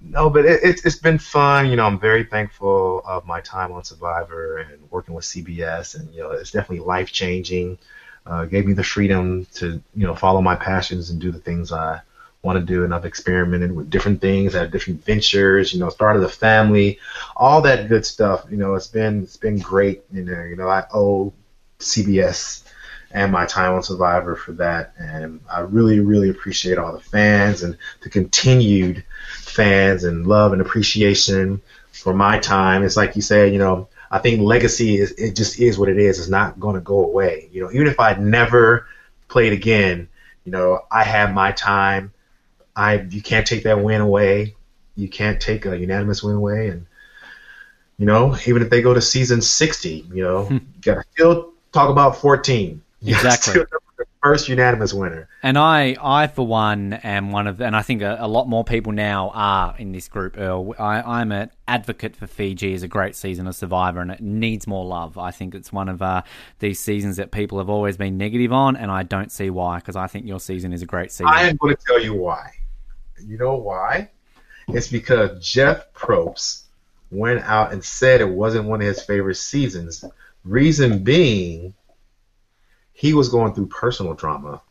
No, 0.02 0.30
but 0.30 0.46
it, 0.46 0.62
it's 0.64 0.86
it's 0.86 0.96
been 0.96 1.18
fun. 1.18 1.70
You 1.70 1.76
know, 1.76 1.86
I'm 1.86 2.00
very 2.00 2.24
thankful 2.24 3.02
of 3.06 3.26
my 3.26 3.42
time 3.42 3.72
on 3.72 3.84
Survivor 3.84 4.58
and 4.58 4.90
working 4.90 5.14
with 5.14 5.26
CBS, 5.26 5.96
and 5.96 6.14
you 6.14 6.22
know, 6.22 6.32
it's 6.32 6.52
definitely 6.52 6.86
life 6.86 7.12
changing. 7.12 7.78
Uh, 8.26 8.46
gave 8.46 8.66
me 8.66 8.74
the 8.74 8.84
freedom 8.84 9.46
to 9.56 9.82
you 9.96 10.08
know 10.08 10.16
follow 10.16 10.42
my 10.42 10.56
passions 10.56 11.10
and 11.10 11.20
do 11.20 11.32
the 11.32 11.40
things 11.40 11.72
I 11.72 12.02
want 12.42 12.58
to 12.60 12.66
do, 12.66 12.84
and 12.84 12.94
I've 12.94 13.06
experimented 13.06 13.72
with 13.76 13.90
different 13.90 14.22
things, 14.22 14.54
had 14.54 14.72
different 14.72 15.04
ventures, 15.04 15.74
you 15.74 15.80
know, 15.80 15.90
started 15.90 16.24
a 16.24 16.30
family, 16.30 17.00
all 17.36 17.62
that 17.64 17.90
good 17.90 18.06
stuff. 18.06 18.46
You 18.50 18.58
know, 18.58 18.76
it's 18.76 18.88
been 18.88 19.24
it's 19.24 19.38
been 19.38 19.60
great. 19.60 20.04
You 20.12 20.24
know, 20.24 20.44
you 20.44 20.56
know, 20.56 20.70
I 20.70 20.86
owe 20.94 21.34
CBS 21.80 22.64
and 23.12 23.32
my 23.32 23.46
time 23.46 23.74
on 23.74 23.84
Survivor 23.84 24.36
for 24.36 24.54
that, 24.54 24.94
and 24.98 25.42
I 25.52 25.62
really, 25.62 26.00
really 26.00 26.30
appreciate 26.30 26.78
all 26.78 26.94
the 26.94 27.00
fans 27.00 27.64
and 27.64 27.78
the 28.02 28.10
continued 28.10 29.04
fans 29.42 30.04
and 30.04 30.28
love 30.28 30.54
and 30.54 30.62
appreciation 30.62 31.62
for 31.92 32.14
my 32.14 32.40
time. 32.40 32.84
It's 32.84 32.96
like 32.96 33.16
you 33.16 33.22
said, 33.22 33.52
you 33.52 33.60
know, 33.60 33.90
I 34.12 34.20
think 34.20 34.42
legacy 34.42 34.98
is 34.98 35.12
it 35.12 35.36
just 35.36 35.60
is 35.60 35.78
what 35.78 35.90
it 35.90 35.98
is. 35.98 36.20
It's 36.20 36.30
not 36.30 36.60
going 36.60 36.76
to 36.76 36.82
go 36.82 37.04
away. 37.04 37.50
You 37.52 37.64
know, 37.64 37.72
even 37.72 37.88
if 37.88 38.00
I 38.00 38.14
never 38.14 38.88
played 39.28 39.54
again, 39.54 40.08
you 40.46 40.52
know, 40.52 40.86
I 40.90 41.04
had 41.04 41.34
my 41.34 41.52
time 41.52 42.14
I 42.80 43.02
you 43.10 43.22
can't 43.22 43.46
take 43.46 43.64
that 43.64 43.84
win 43.84 44.00
away. 44.00 44.56
You 44.96 45.10
can't 45.10 45.42
take 45.42 45.66
a 45.66 45.78
unanimous 45.78 46.24
win 46.24 46.36
away, 46.36 46.70
and 46.70 46.86
you 47.98 48.06
know 48.06 48.38
even 48.48 48.62
if 48.62 48.70
they 48.70 48.82
go 48.82 48.94
to 48.94 49.02
season 49.02 49.42
sixty, 49.42 50.06
you 50.14 50.24
know, 50.24 50.46
hmm. 50.46 50.54
you 50.54 50.62
gotta 50.82 51.04
still 51.12 51.52
talk 51.74 51.90
about 51.90 52.16
fourteen. 52.18 52.82
You 53.02 53.16
exactly. 53.16 53.66
the 53.98 54.06
first 54.24 54.48
unanimous 54.48 54.94
winner. 54.94 55.28
And 55.44 55.58
I, 55.58 55.96
I 56.02 56.28
for 56.28 56.48
one, 56.48 56.94
am 56.94 57.32
one 57.32 57.48
of, 57.48 57.62
and 57.62 57.76
I 57.76 57.82
think 57.82 58.02
a, 58.02 58.18
a 58.20 58.28
lot 58.28 58.48
more 58.48 58.64
people 58.64 58.94
now 58.94 59.32
are 59.34 59.76
in 59.78 59.92
this 59.92 60.08
group. 60.08 60.38
Earl, 60.38 60.74
I, 60.80 61.22
am 61.22 61.32
an 61.34 61.52
advocate 61.68 62.16
for 62.16 62.28
Fiji 62.28 62.74
as 62.74 62.84
a 62.84 62.88
great 62.88 63.16
season 63.16 63.46
of 63.46 63.56
Survivor, 63.56 64.00
and 64.00 64.12
it 64.12 64.22
needs 64.22 64.68
more 64.68 64.86
love. 64.86 65.18
I 65.18 65.32
think 65.32 65.54
it's 65.54 65.74
one 65.74 65.90
of 65.90 66.02
uh, 66.02 66.24
these 66.60 66.80
seasons 66.80 67.18
that 67.18 67.32
people 67.32 67.58
have 67.58 67.70
always 67.70 67.98
been 67.98 68.18
negative 68.18 68.54
on, 68.54 68.78
and 68.78 68.90
I 68.90 69.04
don't 69.04 69.32
see 69.32 69.50
why 69.50 69.80
because 69.80 69.98
I 69.98 70.08
think 70.08 70.26
your 70.26 70.40
season 70.40 70.72
is 70.72 70.82
a 70.82 70.86
great 70.86 71.12
season. 71.12 71.28
I 71.28 71.44
am 71.44 71.58
going 71.58 71.76
to 71.76 71.82
tell 71.86 72.02
you 72.02 72.14
why. 72.14 72.52
You 73.26 73.38
know 73.38 73.56
why? 73.56 74.10
It's 74.68 74.88
because 74.88 75.46
Jeff 75.46 75.94
Probst 75.94 76.64
went 77.12 77.44
out 77.44 77.74
and 77.74 77.84
said 77.84 78.22
it 78.22 78.30
wasn't 78.30 78.68
one 78.68 78.82
of 78.82 78.88
his 78.88 79.04
favorite 79.04 79.36
seasons. 79.36 80.06
Reason 80.44 81.04
being, 81.04 81.74
he 82.94 83.14
was 83.14 83.30
going 83.30 83.54
through 83.54 83.68
personal 83.68 84.14
drama 84.14 84.62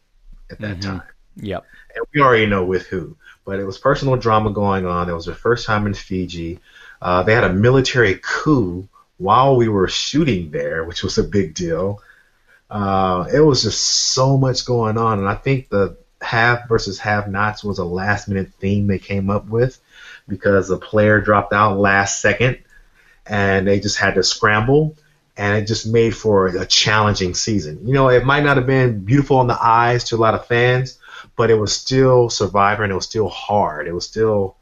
at 0.50 0.60
that 0.60 0.78
mm-hmm. 0.78 0.98
time. 0.98 1.02
Yep. 1.36 1.64
And 1.94 2.06
we 2.14 2.20
already 2.20 2.46
know 2.46 2.64
with 2.64 2.86
who, 2.86 3.16
but 3.44 3.58
it 3.58 3.64
was 3.64 3.78
personal 3.78 4.16
drama 4.16 4.50
going 4.50 4.86
on. 4.86 5.08
It 5.08 5.14
was 5.14 5.26
their 5.26 5.34
first 5.34 5.66
time 5.66 5.86
in 5.86 5.94
Fiji. 5.94 6.60
Uh, 7.00 7.22
they 7.22 7.34
had 7.34 7.44
a 7.44 7.52
military 7.52 8.20
coup 8.22 8.88
while 9.18 9.56
we 9.56 9.68
were 9.68 9.88
shooting 9.88 10.50
there, 10.50 10.84
which 10.84 11.02
was 11.02 11.18
a 11.18 11.24
big 11.24 11.54
deal. 11.54 12.02
Uh, 12.70 13.26
it 13.32 13.40
was 13.40 13.62
just 13.62 13.80
so 13.80 14.36
much 14.36 14.64
going 14.64 14.98
on, 14.98 15.18
and 15.18 15.28
I 15.28 15.34
think 15.34 15.68
the 15.68 15.96
have 16.20 16.68
versus 16.68 16.98
have 16.98 17.28
nots 17.28 17.62
was 17.62 17.78
a 17.78 17.84
last 17.84 18.28
minute 18.28 18.50
theme 18.58 18.86
they 18.86 18.98
came 18.98 19.30
up 19.30 19.46
with 19.48 19.78
because 20.26 20.70
a 20.70 20.76
player 20.76 21.20
dropped 21.20 21.52
out 21.52 21.78
last 21.78 22.20
second 22.20 22.58
and 23.26 23.66
they 23.66 23.80
just 23.80 23.98
had 23.98 24.14
to 24.14 24.22
scramble 24.22 24.96
and 25.36 25.56
it 25.56 25.66
just 25.66 25.86
made 25.86 26.16
for 26.16 26.48
a 26.48 26.66
challenging 26.66 27.32
season. 27.32 27.86
You 27.86 27.94
know, 27.94 28.08
it 28.08 28.24
might 28.24 28.42
not 28.42 28.56
have 28.56 28.66
been 28.66 29.04
beautiful 29.04 29.40
in 29.40 29.46
the 29.46 29.58
eyes 29.60 30.04
to 30.04 30.16
a 30.16 30.18
lot 30.18 30.34
of 30.34 30.46
fans, 30.46 30.98
but 31.36 31.50
it 31.50 31.54
was 31.54 31.72
still 31.72 32.28
Survivor 32.28 32.82
and 32.82 32.90
it 32.90 32.96
was 32.96 33.06
still 33.06 33.28
hard. 33.28 33.86
It 33.86 33.92
was 33.92 34.04
still 34.04 34.56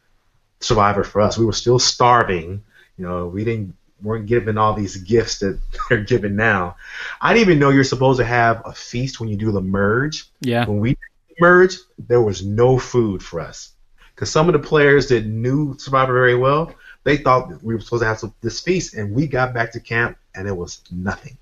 Survivor 0.61 1.02
for 1.02 1.22
us. 1.22 1.38
We 1.38 1.46
were 1.46 1.52
still 1.52 1.78
starving. 1.78 2.62
You 2.98 3.07
know, 3.07 3.26
we 3.26 3.44
didn't 3.44 3.74
weren't 4.02 4.26
given 4.26 4.59
all 4.59 4.74
these 4.74 4.96
gifts 4.96 5.38
that 5.38 5.59
they're 5.88 6.02
given 6.02 6.36
now. 6.36 6.76
I 7.20 7.32
didn't 7.32 7.48
even 7.48 7.59
know 7.59 7.70
you're 7.70 7.84
supposed 7.84 8.18
to 8.18 8.26
have 8.26 8.62
a 8.66 8.72
feast 8.72 9.18
when 9.18 9.30
you 9.30 9.36
do 9.36 9.52
the 9.52 9.62
merge. 9.62 10.26
Yeah. 10.40 10.66
When 10.66 10.80
we 10.80 10.98
merge, 11.41 11.76
there 11.99 12.20
was 12.22 12.45
no 12.45 12.78
food 12.78 13.22
for 13.22 13.41
us 13.41 13.72
because 14.14 14.30
some 14.30 14.49
of 14.49 14.53
the 14.55 14.59
players 14.66 15.09
that 15.09 15.26
knew 15.26 15.76
Survivor 15.78 16.12
very 16.14 16.37
well, 16.37 16.74
they 17.05 17.16
thought 17.18 17.62
we 17.62 17.74
were 17.74 17.80
supposed 17.80 18.03
to 18.03 18.07
have 18.07 18.18
some, 18.18 18.34
this 18.41 18.61
feast, 18.61 18.95
and 18.95 19.14
we 19.14 19.26
got 19.26 19.53
back 19.55 19.72
to 19.72 19.80
camp 19.80 20.16
and 20.34 20.49
it 20.49 20.57
was 20.57 20.82
nothing. 20.91 21.37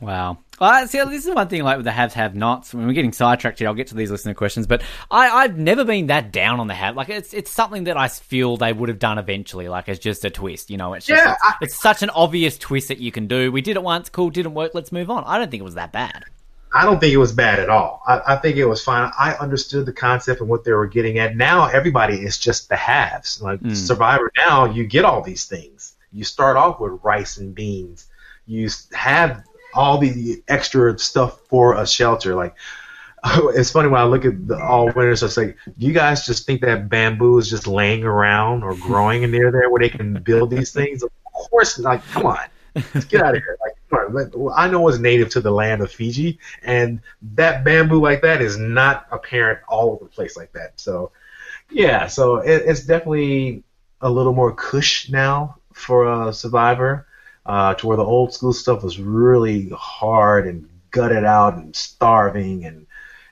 Wow. 0.00 0.38
Well, 0.60 0.86
see, 0.86 1.02
this 1.04 1.26
is 1.26 1.34
one 1.34 1.48
thing 1.48 1.62
like 1.64 1.76
with 1.76 1.84
the 1.84 1.90
haves 1.90 2.14
have 2.14 2.36
nots. 2.36 2.72
When 2.72 2.86
we're 2.86 2.92
getting 2.92 3.12
sidetracked 3.12 3.58
here, 3.58 3.66
I'll 3.66 3.74
get 3.74 3.88
to 3.88 3.96
these 3.96 4.12
listener 4.12 4.34
questions, 4.34 4.66
but 4.68 4.82
I, 5.10 5.28
I've 5.28 5.58
never 5.58 5.84
been 5.84 6.06
that 6.06 6.30
down 6.30 6.60
on 6.60 6.68
the 6.68 6.74
have. 6.74 6.94
Like 6.94 7.08
it's 7.08 7.34
it's 7.34 7.50
something 7.50 7.84
that 7.84 7.96
I 7.96 8.06
feel 8.06 8.56
they 8.56 8.72
would 8.72 8.88
have 8.90 9.00
done 9.00 9.18
eventually, 9.18 9.68
like 9.68 9.88
as 9.88 9.98
just 9.98 10.24
a 10.24 10.30
twist. 10.30 10.70
You 10.70 10.76
know, 10.76 10.94
it's 10.94 11.06
just 11.06 11.24
Yeah, 11.24 11.32
it's, 11.32 11.42
I- 11.42 11.54
it's 11.62 11.80
such 11.80 12.02
an 12.04 12.10
obvious 12.10 12.58
twist 12.58 12.88
that 12.88 12.98
you 12.98 13.10
can 13.10 13.26
do. 13.26 13.50
We 13.50 13.60
did 13.60 13.74
it 13.76 13.82
once, 13.82 14.08
cool, 14.08 14.30
didn't 14.30 14.54
work, 14.54 14.72
let's 14.72 14.92
move 14.92 15.10
on. 15.10 15.24
I 15.24 15.36
don't 15.38 15.50
think 15.50 15.60
it 15.60 15.64
was 15.64 15.74
that 15.74 15.90
bad. 15.92 16.24
I 16.78 16.84
don't 16.84 17.00
think 17.00 17.12
it 17.12 17.18
was 17.18 17.32
bad 17.32 17.58
at 17.58 17.68
all. 17.68 18.00
I, 18.06 18.34
I 18.34 18.36
think 18.36 18.56
it 18.56 18.64
was 18.64 18.84
fine. 18.84 19.10
I 19.18 19.34
understood 19.34 19.84
the 19.84 19.92
concept 19.92 20.40
and 20.40 20.48
what 20.48 20.62
they 20.62 20.70
were 20.70 20.86
getting 20.86 21.18
at. 21.18 21.36
Now 21.36 21.66
everybody 21.66 22.14
is 22.14 22.38
just 22.38 22.68
the 22.68 22.76
halves. 22.76 23.42
Like 23.42 23.58
hmm. 23.58 23.74
Survivor 23.74 24.30
now, 24.36 24.66
you 24.66 24.86
get 24.86 25.04
all 25.04 25.20
these 25.20 25.46
things. 25.46 25.94
You 26.12 26.22
start 26.22 26.56
off 26.56 26.78
with 26.78 27.00
rice 27.02 27.38
and 27.38 27.52
beans. 27.52 28.06
You 28.46 28.68
have 28.92 29.42
all 29.74 29.98
the 29.98 30.40
extra 30.46 30.96
stuff 31.00 31.40
for 31.48 31.74
a 31.74 31.84
shelter. 31.84 32.36
Like 32.36 32.54
it's 33.24 33.72
funny 33.72 33.88
when 33.88 34.00
I 34.00 34.04
look 34.04 34.24
at 34.24 34.46
the 34.46 34.62
all 34.62 34.86
winners. 34.92 35.24
It's 35.24 35.36
like, 35.36 35.56
do 35.66 35.84
you 35.84 35.92
guys 35.92 36.26
just 36.26 36.46
think 36.46 36.60
that 36.60 36.88
bamboo 36.88 37.38
is 37.38 37.50
just 37.50 37.66
laying 37.66 38.04
around 38.04 38.62
or 38.62 38.76
growing 38.76 39.28
near 39.28 39.50
there 39.50 39.68
where 39.68 39.80
they 39.80 39.88
can 39.88 40.22
build 40.22 40.50
these 40.50 40.72
things? 40.72 41.02
Of 41.02 41.10
course, 41.32 41.76
like 41.80 42.06
come 42.12 42.26
on. 42.26 42.38
Let's 42.94 43.06
get 43.06 43.22
out 43.22 43.36
of 43.36 43.42
here. 43.42 43.58
Like, 43.64 43.74
on, 43.92 44.52
I 44.56 44.68
know 44.68 44.86
it's 44.88 44.98
native 44.98 45.30
to 45.30 45.40
the 45.40 45.50
land 45.50 45.82
of 45.82 45.90
Fiji, 45.90 46.38
and 46.62 47.00
that 47.34 47.64
bamboo 47.64 48.00
like 48.00 48.22
that 48.22 48.40
is 48.40 48.58
not 48.58 49.06
apparent 49.10 49.60
all 49.68 49.92
over 49.92 50.04
the 50.04 50.10
place 50.10 50.36
like 50.36 50.52
that. 50.52 50.80
So, 50.80 51.12
yeah, 51.70 52.06
so 52.06 52.36
it, 52.36 52.62
it's 52.66 52.84
definitely 52.84 53.62
a 54.00 54.10
little 54.10 54.32
more 54.32 54.54
cush 54.54 55.10
now 55.10 55.56
for 55.72 56.28
a 56.28 56.32
Survivor, 56.32 57.06
uh, 57.46 57.74
to 57.74 57.86
where 57.86 57.96
the 57.96 58.04
old 58.04 58.32
school 58.32 58.52
stuff 58.52 58.82
was 58.82 58.98
really 58.98 59.70
hard 59.74 60.46
and 60.46 60.68
gutted 60.90 61.24
out 61.24 61.56
and 61.56 61.74
starving, 61.74 62.64
and 62.64 62.86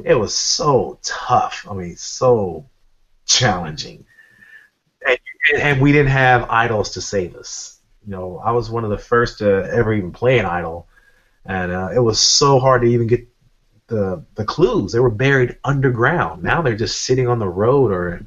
it 0.05 0.15
was 0.15 0.35
so 0.35 0.99
tough. 1.03 1.67
I 1.71 1.75
mean, 1.75 1.97
so 1.97 2.67
challenging, 3.25 4.05
and, 5.07 5.19
and 5.61 5.81
we 5.81 5.93
didn't 5.93 6.13
have 6.13 6.51
idols 6.51 6.91
to 6.93 7.01
save 7.01 7.35
us 7.37 7.76
you 8.07 8.13
know, 8.13 8.41
I 8.45 8.53
was 8.53 8.71
one 8.71 8.85
of 8.85 8.91
the 8.91 8.99
first 8.99 9.39
to 9.39 9.69
ever 9.73 9.93
even 9.93 10.13
play 10.13 10.39
an 10.39 10.47
idol, 10.47 10.87
and 11.45 11.73
uh, 11.73 11.91
it 11.95 11.99
was 11.99 12.21
so 12.21 12.59
hard 12.61 12.83
to 12.83 12.89
even 12.89 13.07
get 13.07 13.27
the 13.89 14.25
the 14.37 14.45
clues. 14.45 14.93
They 14.93 15.01
were 15.01 15.11
buried 15.11 15.57
underground. 15.65 16.43
Now 16.43 16.63
they're 16.63 16.77
just 16.77 17.03
sitting 17.03 17.29
on 17.29 17.39
the 17.39 17.49
road 17.49 17.91
or 17.91 18.25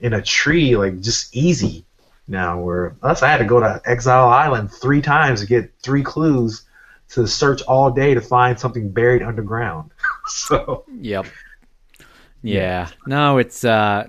in 0.00 0.14
a 0.14 0.22
tree, 0.22 0.76
like 0.76 1.00
just 1.00 1.34
easy. 1.34 1.84
Now, 2.26 2.60
where 2.60 2.96
us, 3.02 3.22
I 3.22 3.28
had 3.28 3.38
to 3.38 3.44
go 3.44 3.60
to 3.60 3.80
Exile 3.84 4.28
Island 4.28 4.72
three 4.72 5.02
times 5.02 5.40
to 5.40 5.46
get 5.46 5.72
three 5.82 6.02
clues 6.02 6.62
to 7.10 7.26
search 7.26 7.60
all 7.62 7.90
day 7.90 8.14
to 8.14 8.20
find 8.20 8.58
something 8.58 8.90
buried 8.90 9.22
underground. 9.22 9.90
so 10.26 10.84
Yep. 11.00 11.26
Yeah. 12.42 12.88
No, 13.06 13.38
it's 13.38 13.64
uh, 13.64 14.08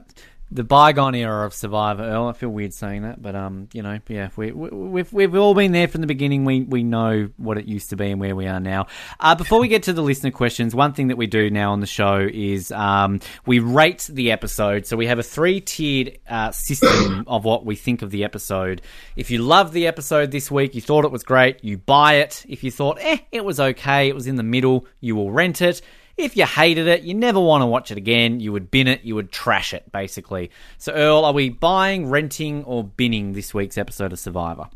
the 0.52 0.66
bygone 0.66 1.16
era 1.16 1.46
of 1.46 1.54
Survivor. 1.54 2.04
Earl, 2.04 2.28
I 2.28 2.34
feel 2.34 2.50
weird 2.50 2.74
saying 2.74 3.04
that, 3.04 3.22
but 3.22 3.36
um, 3.36 3.70
you 3.74 3.82
know, 3.82 4.00
yeah, 4.10 4.30
we, 4.36 4.52
we, 4.52 4.70
we've 4.70 5.14
we've 5.14 5.36
all 5.36 5.54
been 5.54 5.72
there 5.72 5.88
from 5.88 6.02
the 6.02 6.08
beginning. 6.08 6.44
We 6.44 6.62
we 6.62 6.84
know 6.84 7.30
what 7.38 7.58
it 7.58 7.66
used 7.66 7.90
to 7.92 7.96
be 7.96 8.12
and 8.12 8.20
where 8.20 8.36
we 8.36 8.48
are 8.48 8.60
now. 8.60 8.88
Uh, 9.20 9.34
before 9.36 9.60
we 9.60 9.70
get 9.70 9.84
to 9.84 9.94
the 9.94 10.02
listener 10.02 10.32
questions, 10.32 10.76
one 10.76 10.92
thing 10.94 11.08
that 11.08 11.16
we 11.16 11.26
do 11.26 11.50
now 11.50 11.72
on 11.72 11.80
the 11.80 11.88
show 11.88 12.28
is 12.32 12.72
um, 12.74 13.22
we 13.46 13.60
rate 13.60 14.10
the 14.12 14.32
episode. 14.32 14.86
So 14.86 14.98
we 14.98 15.08
have 15.08 15.20
a 15.20 15.24
three 15.24 15.62
tiered 15.62 16.20
uh, 16.28 16.52
system 16.52 17.24
of 17.28 17.46
what 17.46 17.66
we 17.66 17.78
think 17.78 18.02
of 18.02 18.12
the 18.12 18.26
episode. 18.26 18.82
If 19.16 19.32
you 19.32 19.38
love 19.40 19.72
the 19.72 19.88
episode 19.88 20.32
this 20.32 20.52
week, 20.52 20.76
you 20.76 20.82
thought 20.82 21.06
it 21.06 21.12
was 21.12 21.24
great, 21.24 21.64
you 21.64 21.78
buy 21.78 22.16
it. 22.16 22.46
If 22.50 22.64
you 22.64 22.72
thought, 22.72 22.98
eh, 23.00 23.20
it 23.32 23.46
was 23.46 23.60
okay, 23.60 24.10
it 24.10 24.16
was 24.16 24.28
in 24.28 24.36
the 24.36 24.44
middle, 24.44 24.86
you 25.00 25.16
will 25.16 25.32
rent 25.32 25.62
it. 25.62 25.82
If 26.18 26.36
you 26.38 26.46
hated 26.46 26.88
it, 26.88 27.04
you 27.04 27.14
never 27.14 27.40
want 27.40 27.62
to 27.62 27.66
watch 27.66 27.92
it 27.92 27.98
again, 27.98 28.40
you 28.40 28.52
would 28.52 28.70
bin 28.70 28.88
it, 28.88 29.04
you 29.04 29.16
would 29.16 29.32
trash 29.32 29.74
it, 29.74 29.92
basically. 29.92 30.52
So, 30.78 30.94
Earl, 30.94 31.26
are 31.26 31.34
we 31.34 31.50
buying, 31.50 32.10
renting, 32.10 32.64
or 32.66 32.84
binning 32.84 33.34
this 33.34 33.54
week's 33.54 33.78
episode 33.78 34.14
of 34.14 34.20
Survivor? 34.20 34.70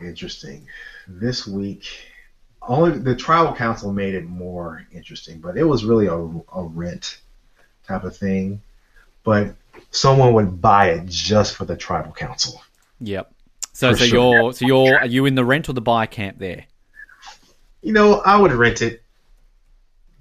interesting. 0.00 0.66
This 1.08 1.46
week, 1.46 1.84
only 2.60 2.98
the 2.98 3.14
tribal 3.16 3.54
council 3.54 3.92
made 3.92 4.14
it 4.14 4.24
more 4.24 4.86
interesting, 4.92 5.38
but 5.38 5.56
it 5.56 5.64
was 5.64 5.84
really 5.84 6.06
a, 6.06 6.16
a 6.16 6.64
rent 6.64 7.18
type 7.86 8.04
of 8.04 8.16
thing. 8.16 8.60
But 9.24 9.54
someone 9.90 10.32
would 10.34 10.60
buy 10.60 10.90
it 10.90 11.06
just 11.06 11.54
for 11.54 11.64
the 11.64 11.76
tribal 11.76 12.12
council. 12.12 12.62
Yep. 13.00 13.32
So, 13.72 13.92
For 13.92 13.98
so 13.98 14.04
sure. 14.04 14.34
you're, 14.34 14.52
so 14.52 14.66
you're, 14.66 14.98
are 14.98 15.06
you 15.06 15.26
in 15.26 15.34
the 15.34 15.44
rent 15.44 15.68
or 15.68 15.72
the 15.72 15.80
buy 15.80 16.06
camp 16.06 16.38
there? 16.38 16.64
You 17.82 17.92
know, 17.92 18.20
I 18.20 18.36
would 18.36 18.52
rent 18.52 18.82
it. 18.82 19.02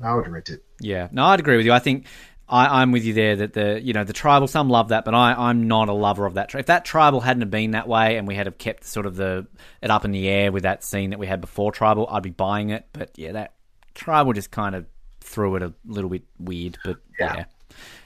I 0.04 0.16
would 0.16 0.28
rent 0.28 0.50
it. 0.50 0.64
Yeah, 0.80 1.08
no, 1.12 1.26
I'd 1.26 1.40
agree 1.40 1.58
with 1.58 1.66
you. 1.66 1.74
I 1.74 1.80
think 1.80 2.08
I, 2.50 2.82
I'm 2.82 2.92
with 2.92 3.06
you 3.06 3.14
there 3.14 3.36
that 3.38 3.54
the 3.54 3.80
you 3.82 3.94
know 3.94 4.04
the 4.04 4.14
tribal 4.14 4.48
some 4.48 4.70
love 4.70 4.90
that, 4.90 5.06
but 5.06 5.14
I, 5.14 5.34
I'm 5.34 5.68
not 5.68 5.88
a 5.90 5.94
lover 5.94 6.26
of 6.26 6.34
that. 6.34 6.54
If 6.56 6.66
that 6.66 6.86
tribal 6.86 7.22
hadn't 7.22 7.42
have 7.42 7.52
been 7.52 7.72
that 7.72 7.88
way, 7.88 8.18
and 8.18 8.28
we 8.28 8.36
had 8.36 8.48
have 8.48 8.58
kept 8.58 8.84
sort 8.84 9.06
of 9.06 9.16
the 9.16 9.48
it 9.82 9.90
up 9.90 10.04
in 10.04 10.12
the 10.12 10.28
air 10.28 10.52
with 10.52 10.64
that 10.64 10.84
scene 10.84 11.12
that 11.12 11.20
we 11.20 11.28
had 11.28 11.40
before 11.40 11.72
tribal, 11.72 12.08
I'd 12.10 12.24
be 12.24 12.32
buying 12.32 12.72
it. 12.72 12.86
But 12.94 13.12
yeah, 13.16 13.34
that 13.34 13.54
tribal 13.94 14.34
just 14.34 14.52
kind 14.52 14.76
of 14.76 14.86
threw 15.22 15.56
it 15.56 15.64
a 15.64 15.74
little 15.86 16.10
bit 16.10 16.24
weird. 16.40 16.78
But 16.84 16.98
yeah. 17.20 17.36
Yeah. 17.36 17.46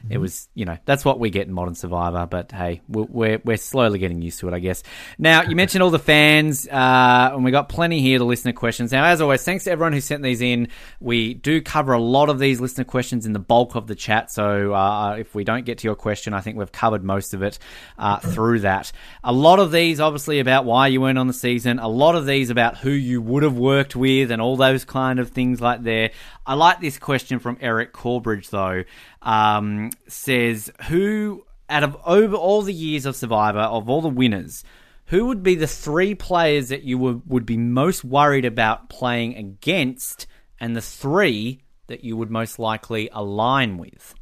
It 0.09 0.19
was, 0.19 0.47
you 0.53 0.65
know, 0.65 0.77
that's 0.85 1.03
what 1.03 1.19
we 1.19 1.29
get 1.29 1.47
in 1.47 1.53
Modern 1.53 1.75
Survivor. 1.75 2.27
But 2.29 2.51
hey, 2.51 2.81
we're 2.87 3.03
we're, 3.05 3.41
we're 3.43 3.57
slowly 3.57 3.99
getting 3.99 4.21
used 4.21 4.39
to 4.41 4.47
it, 4.47 4.53
I 4.53 4.59
guess. 4.59 4.83
Now 5.17 5.43
you 5.43 5.55
mentioned 5.55 5.81
all 5.81 5.89
the 5.89 5.99
fans, 5.99 6.67
uh, 6.67 7.31
and 7.33 7.43
we 7.43 7.51
got 7.51 7.69
plenty 7.69 8.01
here 8.01 8.19
to 8.19 8.25
listener 8.25 8.53
questions. 8.53 8.91
Now, 8.91 9.05
as 9.05 9.21
always, 9.21 9.43
thanks 9.43 9.63
to 9.63 9.71
everyone 9.71 9.93
who 9.93 10.01
sent 10.01 10.21
these 10.21 10.41
in. 10.41 10.67
We 10.99 11.33
do 11.33 11.61
cover 11.61 11.93
a 11.93 12.01
lot 12.01 12.29
of 12.29 12.39
these 12.39 12.61
listener 12.61 12.83
questions 12.83 13.25
in 13.25 13.33
the 13.33 13.39
bulk 13.39 13.75
of 13.75 13.87
the 13.87 13.95
chat. 13.95 14.31
So 14.31 14.73
uh, 14.73 15.15
if 15.19 15.33
we 15.33 15.43
don't 15.43 15.65
get 15.65 15.79
to 15.79 15.87
your 15.87 15.95
question, 15.95 16.33
I 16.33 16.41
think 16.41 16.57
we've 16.57 16.71
covered 16.71 17.03
most 17.03 17.33
of 17.33 17.41
it 17.41 17.57
uh, 17.97 18.19
through 18.19 18.59
that. 18.59 18.91
A 19.23 19.33
lot 19.33 19.59
of 19.59 19.71
these, 19.71 19.99
obviously, 19.99 20.39
about 20.39 20.65
why 20.65 20.87
you 20.87 21.01
weren't 21.01 21.17
on 21.17 21.27
the 21.27 21.33
season. 21.33 21.79
A 21.79 21.87
lot 21.87 22.15
of 22.15 22.25
these 22.25 22.49
about 22.49 22.77
who 22.77 22.91
you 22.91 23.21
would 23.21 23.43
have 23.43 23.57
worked 23.57 23.95
with, 23.95 24.31
and 24.31 24.41
all 24.41 24.55
those 24.55 24.85
kind 24.85 25.19
of 25.19 25.29
things 25.29 25.61
like 25.61 25.83
there. 25.83 26.11
I 26.45 26.53
like 26.53 26.79
this 26.79 26.99
question 26.99 27.39
from 27.39 27.57
Eric 27.59 27.91
Corbridge 27.91 28.49
though. 28.49 28.83
Um, 29.21 29.89
says 30.07 30.71
who 30.87 31.45
out 31.69 31.83
of 31.83 31.97
over 32.05 32.35
all 32.35 32.61
the 32.61 32.73
years 32.73 33.05
of 33.05 33.15
Survivor 33.15 33.59
of 33.59 33.89
all 33.89 34.01
the 34.01 34.09
winners, 34.09 34.63
who 35.07 35.25
would 35.27 35.43
be 35.43 35.55
the 35.55 35.67
three 35.67 36.15
players 36.15 36.69
that 36.69 36.83
you 36.83 36.97
would, 36.97 37.21
would 37.27 37.45
be 37.45 37.57
most 37.57 38.03
worried 38.03 38.45
about 38.45 38.89
playing 38.89 39.35
against, 39.35 40.27
and 40.59 40.75
the 40.75 40.81
three 40.81 41.61
that 41.87 42.03
you 42.03 42.17
would 42.17 42.31
most 42.31 42.57
likely 42.59 43.09
align 43.11 43.77
with? 43.77 44.15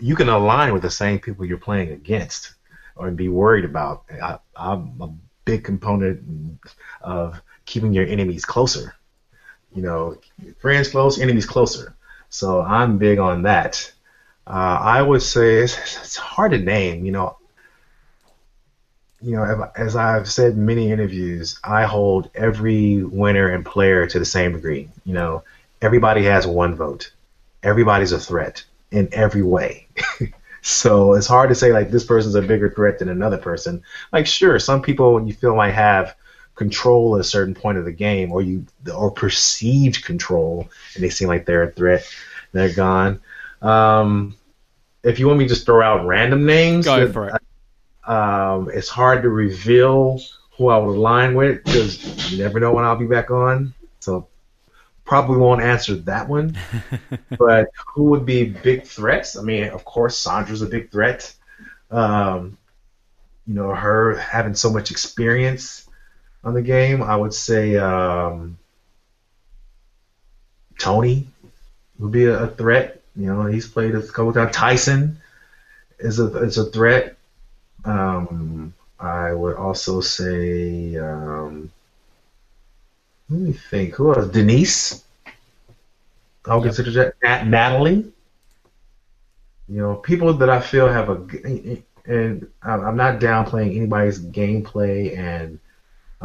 You 0.00 0.16
can 0.16 0.28
align 0.28 0.72
with 0.72 0.82
the 0.82 0.90
same 0.90 1.18
people 1.18 1.44
you're 1.44 1.58
playing 1.58 1.90
against, 1.90 2.54
or 2.96 3.10
be 3.10 3.28
worried 3.28 3.64
about. 3.64 4.04
I, 4.22 4.38
I'm 4.56 5.00
a 5.00 5.12
big 5.44 5.64
component 5.64 6.60
of 7.00 7.40
keeping 7.66 7.92
your 7.92 8.06
enemies 8.06 8.44
closer. 8.44 8.94
You 9.74 9.82
know, 9.82 10.16
friends 10.58 10.88
close, 10.88 11.18
enemies 11.18 11.46
closer. 11.46 11.96
So 12.34 12.60
I'm 12.62 12.98
big 12.98 13.20
on 13.20 13.42
that. 13.42 13.92
Uh, 14.44 14.78
I 14.82 15.00
would 15.00 15.22
say 15.22 15.58
it's, 15.62 15.76
it's 15.98 16.16
hard 16.16 16.50
to 16.50 16.58
name. 16.58 17.04
You 17.04 17.12
know, 17.12 17.36
you 19.22 19.36
know, 19.36 19.70
as 19.76 19.94
I've 19.94 20.28
said 20.28 20.54
in 20.54 20.66
many 20.66 20.90
interviews, 20.90 21.60
I 21.62 21.84
hold 21.84 22.30
every 22.34 23.04
winner 23.04 23.50
and 23.50 23.64
player 23.64 24.08
to 24.08 24.18
the 24.18 24.24
same 24.24 24.52
degree. 24.52 24.88
You 25.04 25.14
know, 25.14 25.44
everybody 25.80 26.24
has 26.24 26.44
one 26.44 26.74
vote. 26.74 27.12
Everybody's 27.62 28.10
a 28.10 28.18
threat 28.18 28.64
in 28.90 29.08
every 29.12 29.42
way. 29.44 29.86
so 30.60 31.14
it's 31.14 31.28
hard 31.28 31.50
to 31.50 31.54
say 31.54 31.72
like 31.72 31.92
this 31.92 32.04
person's 32.04 32.34
a 32.34 32.42
bigger 32.42 32.68
threat 32.68 32.98
than 32.98 33.10
another 33.10 33.38
person. 33.38 33.80
Like 34.12 34.26
sure, 34.26 34.58
some 34.58 34.82
people 34.82 35.24
you 35.24 35.34
feel 35.34 35.54
might 35.54 35.70
have 35.70 36.16
control 36.54 37.16
at 37.16 37.20
a 37.20 37.24
certain 37.24 37.54
point 37.54 37.78
of 37.78 37.84
the 37.84 37.92
game, 37.92 38.32
or 38.32 38.42
you 38.42 38.66
or 38.94 39.10
perceived 39.10 40.04
control, 40.04 40.68
and 40.94 41.02
they 41.02 41.10
seem 41.10 41.28
like 41.28 41.46
they're 41.46 41.64
a 41.64 41.72
threat. 41.72 42.08
They're 42.52 42.72
gone. 42.72 43.20
Um, 43.60 44.36
if 45.02 45.18
you 45.18 45.26
want 45.26 45.38
me 45.38 45.44
to 45.46 45.48
just 45.48 45.66
throw 45.66 45.82
out 45.82 46.06
random 46.06 46.46
names, 46.46 46.86
Go 46.86 47.10
for 47.10 47.28
it. 47.28 48.10
Um, 48.10 48.70
it's 48.72 48.88
hard 48.88 49.22
to 49.22 49.30
reveal 49.30 50.20
who 50.56 50.68
I 50.68 50.78
would 50.78 50.96
align 50.96 51.34
with 51.34 51.64
because 51.64 52.30
you 52.30 52.42
never 52.42 52.60
know 52.60 52.72
when 52.72 52.84
I'll 52.84 52.96
be 52.96 53.06
back 53.06 53.30
on. 53.30 53.74
So 54.00 54.28
probably 55.04 55.38
won't 55.38 55.62
answer 55.62 55.96
that 55.96 56.28
one. 56.28 56.56
but 57.38 57.70
who 57.94 58.04
would 58.04 58.24
be 58.24 58.44
big 58.44 58.84
threats? 58.84 59.36
I 59.36 59.42
mean, 59.42 59.64
of 59.64 59.84
course, 59.84 60.16
Sandra's 60.16 60.62
a 60.62 60.66
big 60.66 60.90
threat. 60.90 61.32
Um, 61.90 62.58
you 63.46 63.54
know, 63.54 63.74
her 63.74 64.16
having 64.16 64.54
so 64.54 64.70
much 64.70 64.90
experience 64.90 65.83
on 66.44 66.54
the 66.54 66.62
game, 66.62 67.02
I 67.02 67.16
would 67.16 67.34
say 67.34 67.76
um, 67.76 68.58
Tony 70.78 71.26
would 71.98 72.12
be 72.12 72.26
a, 72.26 72.44
a 72.44 72.48
threat. 72.48 73.00
You 73.16 73.26
know, 73.26 73.46
he's 73.46 73.66
played 73.66 73.94
a 73.94 74.02
couple 74.02 74.32
times. 74.32 74.54
Tyson 74.54 75.18
is 75.98 76.18
a 76.20 76.26
is 76.42 76.58
a 76.58 76.66
threat. 76.66 77.16
Um, 77.84 78.74
I 79.00 79.32
would 79.32 79.56
also 79.56 80.00
say, 80.00 80.96
um, 80.96 81.70
let 83.30 83.40
me 83.40 83.52
think, 83.52 83.94
who 83.94 84.12
else? 84.14 84.28
Denise. 84.28 85.04
I'll 86.46 86.62
Yep. 86.62 86.64
consider 86.64 86.90
that. 86.92 87.14
Nat- 87.22 87.46
Natalie. 87.46 88.12
You 89.68 89.80
know, 89.80 89.94
people 89.96 90.32
that 90.34 90.50
I 90.50 90.60
feel 90.60 90.88
have 90.88 91.08
a, 91.08 91.14
and 92.06 92.46
I'm 92.62 92.80
I'm 92.84 92.96
not 92.96 93.20
downplaying 93.20 93.76
anybody's 93.76 94.18
gameplay, 94.18 95.16
and 95.16 95.58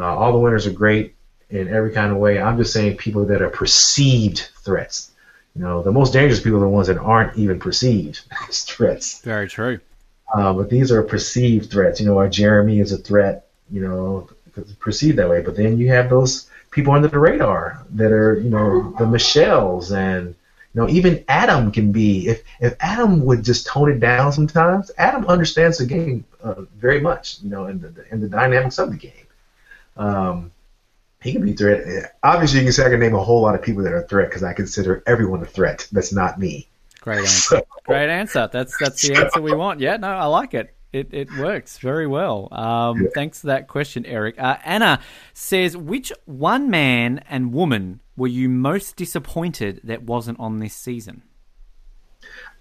uh, 0.01 0.15
all 0.15 0.31
the 0.31 0.39
winners 0.39 0.67
are 0.67 0.71
great 0.71 1.15
in 1.49 1.67
every 1.67 1.91
kind 1.91 2.11
of 2.11 2.17
way. 2.17 2.39
I'm 2.39 2.57
just 2.57 2.73
saying 2.73 2.97
people 2.97 3.26
that 3.26 3.41
are 3.41 3.49
perceived 3.49 4.49
threats. 4.63 5.11
You 5.55 5.63
know, 5.63 5.81
the 5.81 5.91
most 5.91 6.13
dangerous 6.13 6.39
people 6.39 6.57
are 6.57 6.61
the 6.61 6.69
ones 6.69 6.88
that 6.88 6.97
aren't 6.97 7.38
even 7.38 7.59
perceived 7.59 8.21
as 8.47 8.61
threats. 8.63 9.21
Very 9.21 9.47
true. 9.47 9.80
Uh, 10.34 10.53
but 10.53 10.69
these 10.69 10.91
are 10.91 11.01
perceived 11.01 11.71
threats. 11.71 11.99
You 11.99 12.05
know, 12.05 12.17
our 12.17 12.30
Jeremy 12.30 12.80
is 12.80 12.91
a 12.91 12.97
threat. 12.97 13.47
You 13.71 13.81
know, 13.81 14.30
perceived 14.80 15.17
that 15.17 15.30
way. 15.30 15.41
But 15.41 15.55
then 15.55 15.77
you 15.77 15.89
have 15.89 16.09
those 16.09 16.49
people 16.71 16.93
under 16.93 17.07
the 17.07 17.19
radar 17.19 17.85
that 17.91 18.11
are, 18.11 18.39
you 18.39 18.49
know, 18.49 18.93
the 18.97 19.05
Michelles 19.05 19.91
and 19.91 20.35
you 20.73 20.81
know 20.81 20.88
even 20.88 21.23
Adam 21.27 21.71
can 21.71 21.91
be. 21.91 22.27
If 22.27 22.43
if 22.59 22.76
Adam 22.80 23.26
would 23.26 23.43
just 23.43 23.65
tone 23.65 23.89
it 23.89 23.99
down 23.99 24.31
sometimes, 24.31 24.91
Adam 24.97 25.26
understands 25.26 25.80
the 25.80 25.85
game 25.85 26.26
uh, 26.43 26.61
very 26.77 27.01
much. 27.01 27.39
You 27.41 27.49
know, 27.49 27.65
and 27.65 27.81
the 27.81 28.05
and 28.11 28.21
the 28.21 28.30
dynamics 28.30 28.77
of 28.77 28.91
the 28.91 28.97
game. 28.97 29.26
Um, 29.97 30.51
he 31.21 31.33
can 31.33 31.43
be 31.43 31.51
a 31.51 31.55
threat. 31.55 32.15
Obviously, 32.23 32.59
you 32.59 32.65
can 32.65 32.73
say 32.73 32.85
I 32.85 32.89
can 32.89 32.99
name 32.99 33.13
a 33.15 33.23
whole 33.23 33.41
lot 33.41 33.55
of 33.55 33.61
people 33.61 33.83
that 33.83 33.91
are 33.91 34.03
a 34.03 34.07
threat 34.07 34.29
because 34.29 34.43
I 34.43 34.53
consider 34.53 35.03
everyone 35.05 35.41
a 35.41 35.45
threat. 35.45 35.87
That's 35.91 36.13
not 36.13 36.39
me. 36.39 36.67
Great 37.01 37.19
answer. 37.19 37.61
Great 37.85 38.09
answer. 38.09 38.49
That's 38.51 38.77
that's 38.79 39.01
the 39.07 39.15
answer 39.15 39.41
we 39.41 39.53
want. 39.53 39.79
Yeah, 39.79 39.97
no, 39.97 40.07
I 40.07 40.25
like 40.25 40.53
it. 40.53 40.73
It 40.93 41.13
it 41.13 41.31
works 41.37 41.77
very 41.77 42.07
well. 42.07 42.47
Um, 42.51 43.01
Yeah. 43.01 43.09
Thanks 43.13 43.41
for 43.41 43.47
that 43.47 43.67
question, 43.67 44.05
Eric. 44.05 44.39
Uh, 44.39 44.57
Anna 44.63 45.01
says, 45.33 45.77
which 45.77 46.11
one 46.25 46.69
man 46.69 47.23
and 47.29 47.53
woman 47.53 47.99
were 48.15 48.27
you 48.27 48.49
most 48.49 48.95
disappointed 48.95 49.81
that 49.83 50.03
wasn't 50.03 50.39
on 50.39 50.59
this 50.59 50.73
season? 50.73 51.21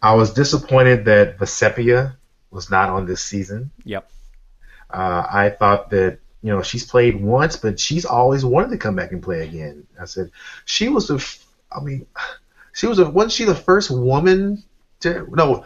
I 0.02 0.14
was 0.14 0.32
disappointed 0.32 1.04
that 1.06 1.38
Vecepia 1.38 2.16
was 2.50 2.70
not 2.70 2.90
on 2.90 3.06
this 3.06 3.22
season. 3.22 3.70
Yep. 3.84 4.10
Uh, 4.90 5.26
I 5.30 5.50
thought 5.50 5.90
that 5.90 6.18
you 6.42 6.50
know 6.52 6.62
she's 6.62 6.84
played 6.86 7.20
once, 7.20 7.56
but 7.56 7.80
she's 7.80 8.04
always 8.04 8.44
wanted 8.44 8.70
to 8.70 8.78
come 8.78 8.94
back 8.96 9.12
and 9.12 9.22
play 9.22 9.42
again. 9.42 9.86
I 10.00 10.04
said 10.04 10.30
she 10.64 10.88
was 10.88 11.08
the, 11.08 11.16
f- 11.16 11.44
I 11.72 11.80
mean, 11.80 12.06
she 12.72 12.86
was 12.86 12.98
a, 12.98 13.08
wasn't 13.10 13.32
she 13.32 13.44
the 13.44 13.54
first 13.54 13.90
woman 13.90 14.62
to 15.00 15.26
no, 15.30 15.64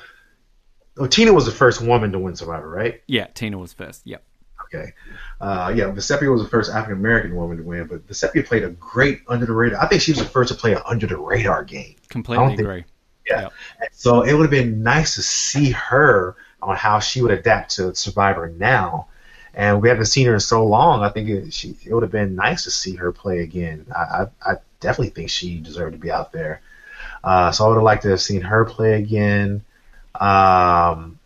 no 0.97 1.07
Tina 1.07 1.33
was 1.33 1.47
the 1.47 1.53
first 1.53 1.81
woman 1.81 2.13
to 2.13 2.19
win 2.19 2.37
Survivor, 2.37 2.69
right? 2.69 3.03
Yeah, 3.07 3.27
Tina 3.35 3.59
was 3.59 3.73
first. 3.73 4.03
Yep. 4.07 4.25
Okay, 4.75 4.93
uh, 5.41 5.71
yeah, 5.77 5.85
Vecepia 5.85 6.33
was 6.33 6.43
the 6.43 6.49
first 6.49 6.71
African 6.71 6.99
American 6.99 7.37
woman 7.37 7.59
to 7.59 7.63
win, 7.63 7.87
but 7.87 8.07
Vecepia 8.07 8.47
played 8.47 8.65
a 8.65 8.71
great 8.71 9.21
under 9.29 9.45
the 9.45 9.53
radar. 9.53 9.83
I 9.83 9.87
think 9.87 10.01
she 10.01 10.13
was 10.13 10.21
the 10.21 10.25
first 10.27 10.51
to 10.51 10.59
play 10.59 10.73
an 10.73 10.81
under 10.87 11.07
the 11.07 11.19
radar 11.19 11.63
game. 11.65 11.97
Completely 12.09 12.47
think- 12.49 12.61
agree. 12.61 12.85
Yeah. 13.29 13.43
Yep. 13.43 13.53
So 13.93 14.23
it 14.23 14.33
would 14.33 14.43
have 14.43 14.51
been 14.51 14.83
nice 14.83 15.15
to 15.15 15.23
see 15.23 15.71
her 15.71 16.37
on 16.61 16.77
how 16.77 16.99
she 16.99 17.23
would 17.23 17.31
adapt 17.31 17.77
to 17.77 17.95
Survivor 17.95 18.49
now. 18.49 19.09
And 19.55 19.83
we 19.83 19.89
haven't 19.89 20.07
seen 20.07 20.27
her 20.27 20.35
in 20.35 20.41
so 20.41 20.67
long. 20.67 21.03
I 21.03 21.11
think 21.11 21.29
it, 21.29 21.53
she, 21.53 21.77
it 21.85 21.93
would 21.93 22.03
have 22.03 22.13
been 22.13 22.35
nice 22.35 22.65
to 22.65 22.71
see 22.71 22.97
her 22.97 23.13
play 23.13 23.41
again. 23.41 23.87
I, 23.95 24.27
I, 24.45 24.53
I 24.53 24.55
definitely 24.81 25.11
think 25.11 25.31
she 25.31 25.59
deserved 25.59 25.93
to 25.93 25.99
be 25.99 26.11
out 26.11 26.33
there. 26.33 26.63
Uh, 27.23 27.53
so 27.53 27.65
I 27.65 27.69
would 27.69 27.75
have 27.75 27.83
liked 27.85 28.03
to 28.03 28.11
have 28.11 28.21
seen 28.21 28.41
her 28.43 28.65
play 28.65 28.95
again. 28.95 29.63
Um, 30.19 31.19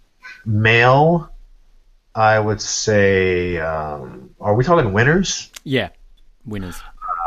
male, 0.45 1.31
I 2.15 2.39
would 2.39 2.61
say, 2.61 3.59
um, 3.59 4.35
are 4.41 4.55
we 4.55 4.65
talking 4.65 4.93
winners? 4.93 5.51
Yeah. 5.65 5.91
Winners. 6.45 6.81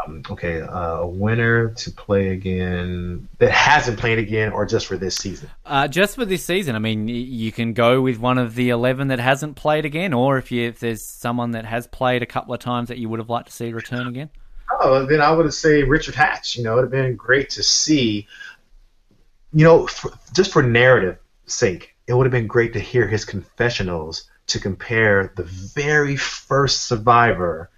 Um, 0.06 0.24
okay, 0.30 0.62
uh, 0.62 0.98
a 0.98 1.08
winner 1.08 1.70
to 1.70 1.92
play 1.92 2.30
again 2.30 3.28
that 3.40 3.52
hasn't 3.52 4.00
played 4.00 4.20
again 4.20 4.52
or 4.52 4.66
just 4.66 4.88
for 4.88 4.98
this 4.98 5.16
season. 5.16 5.50
Uh, 5.66 5.88
just 5.88 6.16
for 6.16 6.26
this 6.26 6.44
season, 6.44 6.76
I 6.76 6.80
mean, 6.80 7.08
you 7.08 7.52
can 7.52 7.74
go 7.74 8.02
with 8.02 8.20
one 8.20 8.38
of 8.38 8.56
the 8.56 8.70
eleven 8.70 9.10
that 9.10 9.20
hasn't 9.20 9.56
played 9.56 9.86
again, 9.86 10.14
or 10.14 10.38
if 10.38 10.52
you 10.52 10.68
if 10.68 10.80
there's 10.80 11.04
someone 11.04 11.52
that 11.52 11.66
has 11.66 11.88
played 11.88 12.24
a 12.24 12.26
couple 12.26 12.54
of 12.54 12.60
times 12.60 12.90
that 12.90 12.98
you 12.98 13.10
would 13.10 13.20
have 13.20 13.30
liked 13.30 13.48
to 13.48 13.54
see 13.54 13.74
return 13.74 14.08
again. 14.08 14.30
Oh, 14.80 15.06
then 15.06 15.22
I 15.22 15.32
would 15.32 15.46
have 15.46 15.54
say 15.54 15.84
Richard 15.84 16.16
Hatch. 16.16 16.56
You 16.56 16.64
know, 16.64 16.74
it 16.74 16.76
would 16.76 16.84
have 16.84 16.92
been 16.92 17.16
great 17.16 17.52
to 17.52 17.64
see. 17.64 18.28
You 19.52 19.64
know, 19.64 19.88
for, 19.88 20.12
just 20.34 20.52
for 20.52 20.62
narrative 20.62 21.18
sake, 21.48 21.96
it 22.08 22.14
would 22.14 22.26
have 22.26 22.32
been 22.32 22.48
great 22.48 22.74
to 22.74 22.80
hear 22.80 23.08
his 23.08 23.26
confessionals 23.26 24.30
to 24.48 24.60
compare 24.60 25.34
the 25.36 25.44
very 25.44 26.16
first 26.16 26.88
Survivor 26.88 27.70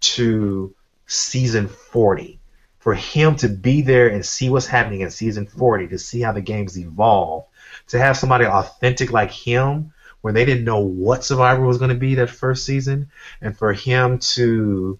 to 0.00 0.74
season 1.06 1.68
40. 1.68 2.38
For 2.78 2.94
him 2.94 3.34
to 3.36 3.48
be 3.48 3.82
there 3.82 4.08
and 4.08 4.24
see 4.24 4.48
what's 4.48 4.66
happening 4.66 5.00
in 5.00 5.10
season 5.10 5.46
40, 5.46 5.88
to 5.88 5.98
see 5.98 6.20
how 6.20 6.32
the 6.32 6.40
games 6.40 6.78
evolve, 6.78 7.44
to 7.88 7.98
have 7.98 8.16
somebody 8.16 8.44
authentic 8.44 9.10
like 9.10 9.32
him, 9.32 9.92
where 10.20 10.32
they 10.32 10.44
didn't 10.44 10.64
know 10.64 10.80
what 10.80 11.24
Survivor 11.24 11.62
was 11.62 11.78
going 11.78 11.90
to 11.90 11.96
be 11.96 12.14
that 12.16 12.30
first 12.30 12.64
season, 12.64 13.10
and 13.40 13.56
for 13.56 13.72
him 13.72 14.18
to, 14.18 14.98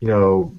you 0.00 0.08
know, 0.08 0.54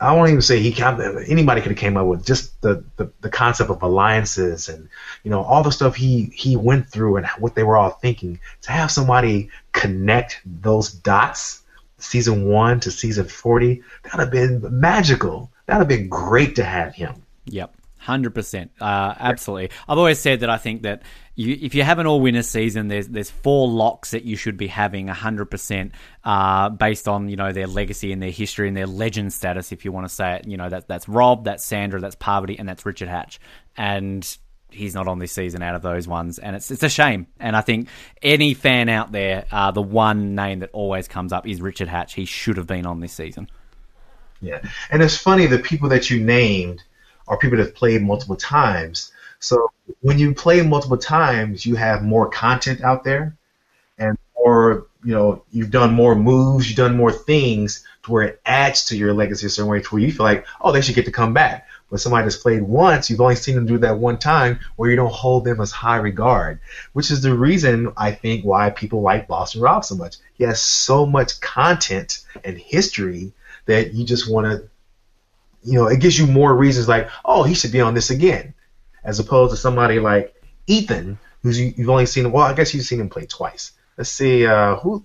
I 0.00 0.12
won't 0.12 0.30
even 0.30 0.40
say 0.40 0.60
he 0.60 0.82
anybody 0.82 1.60
could 1.60 1.72
have 1.72 1.78
came 1.78 1.98
up 1.98 2.06
with 2.06 2.24
just 2.24 2.58
the, 2.62 2.84
the, 2.96 3.12
the 3.20 3.28
concept 3.28 3.68
of 3.68 3.82
alliances 3.82 4.70
and 4.70 4.88
you 5.24 5.30
know 5.30 5.42
all 5.42 5.62
the 5.62 5.72
stuff 5.72 5.94
he 5.94 6.24
he 6.34 6.56
went 6.56 6.88
through 6.88 7.16
and 7.16 7.26
what 7.38 7.54
they 7.54 7.62
were 7.62 7.76
all 7.76 7.90
thinking 7.90 8.40
to 8.62 8.72
have 8.72 8.90
somebody 8.90 9.50
connect 9.72 10.40
those 10.46 10.90
dots 10.90 11.62
season 12.00 12.48
one 12.48 12.80
to 12.80 12.90
season 12.90 13.26
40 13.26 13.82
that 14.02 14.12
would 14.12 14.20
have 14.20 14.30
been 14.30 14.80
magical 14.80 15.50
that 15.66 15.74
would 15.74 15.80
have 15.80 15.88
been 15.88 16.08
great 16.08 16.56
to 16.56 16.64
have 16.64 16.94
him 16.94 17.22
Yep, 17.46 17.76
hundred 17.96 18.34
percent, 18.34 18.70
uh, 18.80 19.14
absolutely. 19.18 19.70
I've 19.88 19.98
always 19.98 20.18
said 20.18 20.40
that 20.40 20.50
I 20.50 20.58
think 20.58 20.82
that 20.82 21.02
you, 21.34 21.56
if 21.60 21.74
you 21.74 21.82
have 21.82 21.98
an 21.98 22.06
all 22.06 22.20
winner 22.20 22.42
season, 22.42 22.88
there's 22.88 23.08
there's 23.08 23.30
four 23.30 23.66
locks 23.66 24.12
that 24.12 24.24
you 24.24 24.36
should 24.36 24.56
be 24.56 24.66
having 24.66 25.08
hundred 25.08 25.46
percent, 25.46 25.92
uh, 26.24 26.68
based 26.68 27.08
on 27.08 27.28
you 27.28 27.36
know 27.36 27.52
their 27.52 27.66
legacy 27.66 28.12
and 28.12 28.22
their 28.22 28.30
history 28.30 28.68
and 28.68 28.76
their 28.76 28.86
legend 28.86 29.32
status. 29.32 29.72
If 29.72 29.84
you 29.84 29.92
want 29.92 30.08
to 30.08 30.14
say 30.14 30.36
it, 30.36 30.46
you 30.46 30.56
know 30.56 30.68
that 30.68 30.86
that's 30.86 31.08
Rob, 31.08 31.44
that's 31.44 31.64
Sandra, 31.64 32.00
that's 32.00 32.16
Parvati, 32.16 32.58
and 32.58 32.68
that's 32.68 32.86
Richard 32.86 33.08
Hatch, 33.08 33.40
and 33.76 34.36
he's 34.72 34.94
not 34.94 35.08
on 35.08 35.18
this 35.18 35.32
season 35.32 35.62
out 35.62 35.74
of 35.74 35.82
those 35.82 36.06
ones, 36.08 36.38
and 36.38 36.56
it's 36.56 36.70
it's 36.70 36.82
a 36.82 36.88
shame. 36.88 37.26
And 37.38 37.56
I 37.56 37.60
think 37.60 37.88
any 38.22 38.54
fan 38.54 38.88
out 38.88 39.12
there, 39.12 39.46
uh, 39.50 39.70
the 39.70 39.82
one 39.82 40.34
name 40.34 40.60
that 40.60 40.70
always 40.72 41.08
comes 41.08 41.32
up 41.32 41.46
is 41.46 41.60
Richard 41.60 41.88
Hatch. 41.88 42.14
He 42.14 42.24
should 42.24 42.56
have 42.56 42.66
been 42.66 42.86
on 42.86 43.00
this 43.00 43.12
season. 43.12 43.48
Yeah, 44.40 44.60
and 44.90 45.02
it's 45.02 45.16
funny 45.16 45.46
the 45.46 45.58
people 45.58 45.88
that 45.90 46.10
you 46.10 46.20
named 46.20 46.82
are 47.28 47.36
people 47.36 47.58
that 47.58 47.74
played 47.74 48.02
multiple 48.02 48.36
times. 48.36 49.12
So 49.38 49.70
when 50.00 50.18
you 50.18 50.34
play 50.34 50.62
multiple 50.62 50.98
times, 50.98 51.64
you 51.64 51.76
have 51.76 52.02
more 52.02 52.28
content 52.28 52.82
out 52.82 53.04
there, 53.04 53.36
and 53.98 54.18
more 54.36 54.86
you 55.04 55.14
know 55.14 55.42
you've 55.50 55.70
done 55.70 55.94
more 55.94 56.14
moves, 56.14 56.68
you've 56.68 56.76
done 56.76 56.96
more 56.96 57.12
things 57.12 57.84
to 58.02 58.12
where 58.12 58.22
it 58.22 58.40
adds 58.46 58.86
to 58.86 58.96
your 58.96 59.12
legacy 59.14 59.46
a 59.46 59.50
certain 59.50 59.70
way 59.70 59.80
to 59.80 59.88
where 59.88 60.02
you 60.02 60.12
feel 60.12 60.24
like 60.24 60.46
oh 60.60 60.72
they 60.72 60.80
should 60.80 60.94
get 60.94 61.04
to 61.06 61.12
come 61.12 61.34
back. 61.34 61.66
But 61.90 62.00
somebody 62.00 62.24
that's 62.24 62.36
played 62.36 62.62
once, 62.62 63.10
you've 63.10 63.20
only 63.20 63.34
seen 63.34 63.56
them 63.56 63.66
do 63.66 63.78
that 63.78 63.98
one 63.98 64.18
time, 64.18 64.60
where 64.76 64.88
you 64.88 64.96
don't 64.96 65.12
hold 65.12 65.44
them 65.44 65.60
as 65.60 65.72
high 65.72 65.96
regard, 65.96 66.60
which 66.92 67.10
is 67.10 67.20
the 67.20 67.34
reason 67.34 67.92
I 67.96 68.12
think 68.12 68.44
why 68.44 68.70
people 68.70 69.02
like 69.02 69.26
Boston 69.26 69.60
Rob 69.60 69.84
so 69.84 69.96
much. 69.96 70.16
He 70.34 70.44
has 70.44 70.62
so 70.62 71.04
much 71.04 71.40
content 71.40 72.24
and 72.44 72.56
history 72.56 73.32
that 73.66 73.92
you 73.92 74.04
just 74.04 74.30
want 74.30 74.46
to, 74.46 74.68
you 75.64 75.74
know, 75.74 75.88
it 75.88 76.00
gives 76.00 76.18
you 76.18 76.26
more 76.26 76.54
reasons 76.54 76.88
like, 76.88 77.10
oh, 77.24 77.42
he 77.42 77.54
should 77.54 77.72
be 77.72 77.80
on 77.80 77.94
this 77.94 78.10
again, 78.10 78.54
as 79.02 79.18
opposed 79.18 79.50
to 79.50 79.56
somebody 79.56 79.98
like 79.98 80.34
Ethan, 80.66 81.18
who's 81.42 81.58
you, 81.58 81.74
you've 81.76 81.90
only 81.90 82.06
seen. 82.06 82.30
Well, 82.30 82.44
I 82.44 82.54
guess 82.54 82.72
you've 82.72 82.84
seen 82.86 83.00
him 83.00 83.08
play 83.08 83.26
twice. 83.26 83.72
Let's 83.98 84.10
see, 84.10 84.46
uh, 84.46 84.76
who 84.76 85.04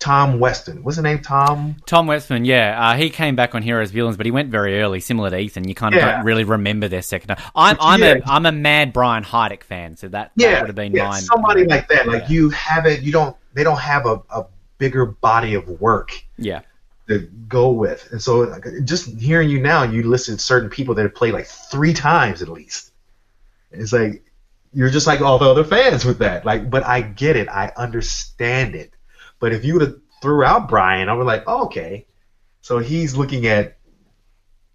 Tom 0.00 0.40
Weston. 0.40 0.82
What's 0.82 0.96
the 0.96 1.02
name? 1.02 1.20
Tom. 1.20 1.76
Tom 1.86 2.06
Westman, 2.06 2.46
yeah, 2.46 2.90
uh, 2.90 2.96
he 2.96 3.10
came 3.10 3.36
back 3.36 3.54
on 3.54 3.62
Heroes 3.62 3.90
Villains, 3.90 4.16
but 4.16 4.24
he 4.26 4.32
went 4.32 4.50
very 4.50 4.80
early, 4.80 4.98
similar 4.98 5.28
to 5.30 5.38
Ethan. 5.38 5.68
You 5.68 5.74
kind 5.74 5.94
of 5.94 6.00
Yeah. 6.00 6.12
don't 6.16 6.24
really 6.24 6.44
remember 6.44 6.88
their 6.88 7.02
second. 7.02 7.36
I'm 7.54 7.76
I'm 7.80 8.00
Yeah. 8.00 8.14
a 8.14 8.20
I'm 8.26 8.46
a 8.46 8.52
mad 8.52 8.92
Brian 8.94 9.22
Heidik 9.22 9.62
fan, 9.62 9.96
so 9.96 10.08
that, 10.08 10.32
that 10.36 10.42
Yeah, 10.42 10.60
would 10.60 10.68
have 10.68 10.74
been 10.74 10.92
yeah, 10.92 11.06
mine. 11.08 11.20
somebody 11.20 11.64
like 11.64 11.86
that. 11.88 12.08
Like 12.08 12.30
you 12.30 12.48
haven't, 12.50 13.02
you 13.02 13.12
don't, 13.12 13.36
they 13.52 13.62
don't 13.62 13.78
have 13.78 14.06
a, 14.06 14.22
a 14.30 14.46
bigger 14.78 15.04
body 15.04 15.52
of 15.54 15.68
work 15.80 16.12
yeah, 16.38 16.62
to 17.08 17.18
go 17.48 17.70
with. 17.70 18.08
And 18.10 18.22
so, 18.22 18.38
like, 18.40 18.64
just 18.84 19.06
hearing 19.18 19.50
you 19.50 19.60
now, 19.60 19.82
you 19.82 20.04
listen 20.04 20.38
to 20.38 20.42
certain 20.42 20.70
people 20.70 20.94
that 20.94 21.02
have 21.02 21.14
played 21.14 21.34
like 21.34 21.46
three 21.46 21.92
times 21.92 22.40
at 22.40 22.48
least. 22.48 22.92
It's 23.70 23.92
like 23.92 24.24
you're 24.72 24.88
just 24.88 25.06
like 25.06 25.20
all 25.20 25.38
the 25.38 25.50
other 25.50 25.64
fans 25.64 26.06
with 26.06 26.20
that. 26.20 26.46
Like, 26.46 26.70
but 26.70 26.86
I 26.86 27.02
get 27.02 27.36
it, 27.36 27.48
I 27.50 27.70
understand 27.76 28.74
it. 28.74 28.92
But 29.40 29.52
if 29.52 29.64
you 29.64 29.74
would 29.74 29.82
have 29.82 29.96
threw 30.22 30.44
out 30.44 30.68
Brian, 30.68 31.08
I 31.08 31.14
was 31.14 31.26
like, 31.26 31.44
oh, 31.46 31.64
okay. 31.64 32.06
So 32.60 32.78
he's 32.78 33.16
looking 33.16 33.46
at 33.46 33.78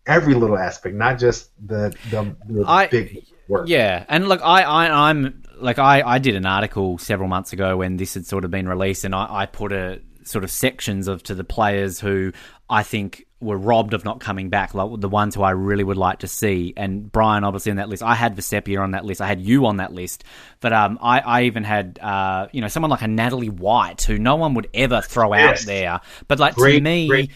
every 0.05 0.33
little 0.33 0.57
aspect, 0.57 0.95
not 0.95 1.19
just 1.19 1.51
the 1.65 1.95
the, 2.09 2.35
the 2.47 2.63
I- 2.67 2.87
big 2.87 3.25
work. 3.47 3.67
Yeah, 3.67 4.05
and 4.09 4.27
look, 4.27 4.41
I, 4.43 4.63
I 4.63 5.09
I'm 5.09 5.43
like 5.57 5.79
I, 5.79 6.01
I 6.01 6.19
did 6.19 6.35
an 6.35 6.45
article 6.45 6.97
several 6.97 7.29
months 7.29 7.53
ago 7.53 7.77
when 7.77 7.97
this 7.97 8.15
had 8.15 8.25
sort 8.25 8.43
of 8.43 8.51
been 8.51 8.67
released, 8.67 9.05
and 9.05 9.15
I, 9.15 9.27
I 9.29 9.45
put 9.45 9.71
a 9.71 10.01
sort 10.23 10.43
of 10.43 10.49
sections 10.49 11.07
of 11.07 11.21
to 11.23 11.35
the 11.35 11.43
players 11.43 11.99
who 11.99 12.33
I 12.69 12.83
think 12.83 13.25
were 13.39 13.57
robbed 13.57 13.93
of 13.93 14.03
not 14.03 14.19
coming 14.19 14.49
back, 14.49 14.73
like 14.73 14.99
the 14.99 15.09
ones 15.09 15.35
who 15.35 15.43
I 15.43 15.51
really 15.51 15.83
would 15.83 15.97
like 15.97 16.19
to 16.19 16.27
see. 16.27 16.73
And 16.75 17.11
Brian, 17.11 17.43
obviously, 17.43 17.69
on 17.71 17.77
that 17.77 17.89
list. 17.89 18.01
I 18.01 18.15
had 18.15 18.35
Vecepia 18.35 18.81
on 18.81 18.91
that 18.91 19.05
list. 19.05 19.21
I 19.21 19.27
had 19.27 19.39
you 19.39 19.67
on 19.67 19.77
that 19.77 19.93
list, 19.93 20.23
but 20.61 20.73
um, 20.73 20.97
I, 21.01 21.19
I 21.19 21.43
even 21.43 21.63
had 21.63 21.99
uh, 22.01 22.47
you 22.51 22.61
know, 22.61 22.67
someone 22.67 22.89
like 22.89 23.03
a 23.03 23.07
Natalie 23.07 23.49
White, 23.49 24.01
who 24.03 24.17
no 24.17 24.35
one 24.35 24.55
would 24.55 24.69
ever 24.73 25.01
throw 25.01 25.33
out 25.33 25.59
there. 25.59 26.01
But 26.27 26.39
like 26.39 26.55
to 26.55 26.81
me. 26.81 27.07
great. 27.07 27.31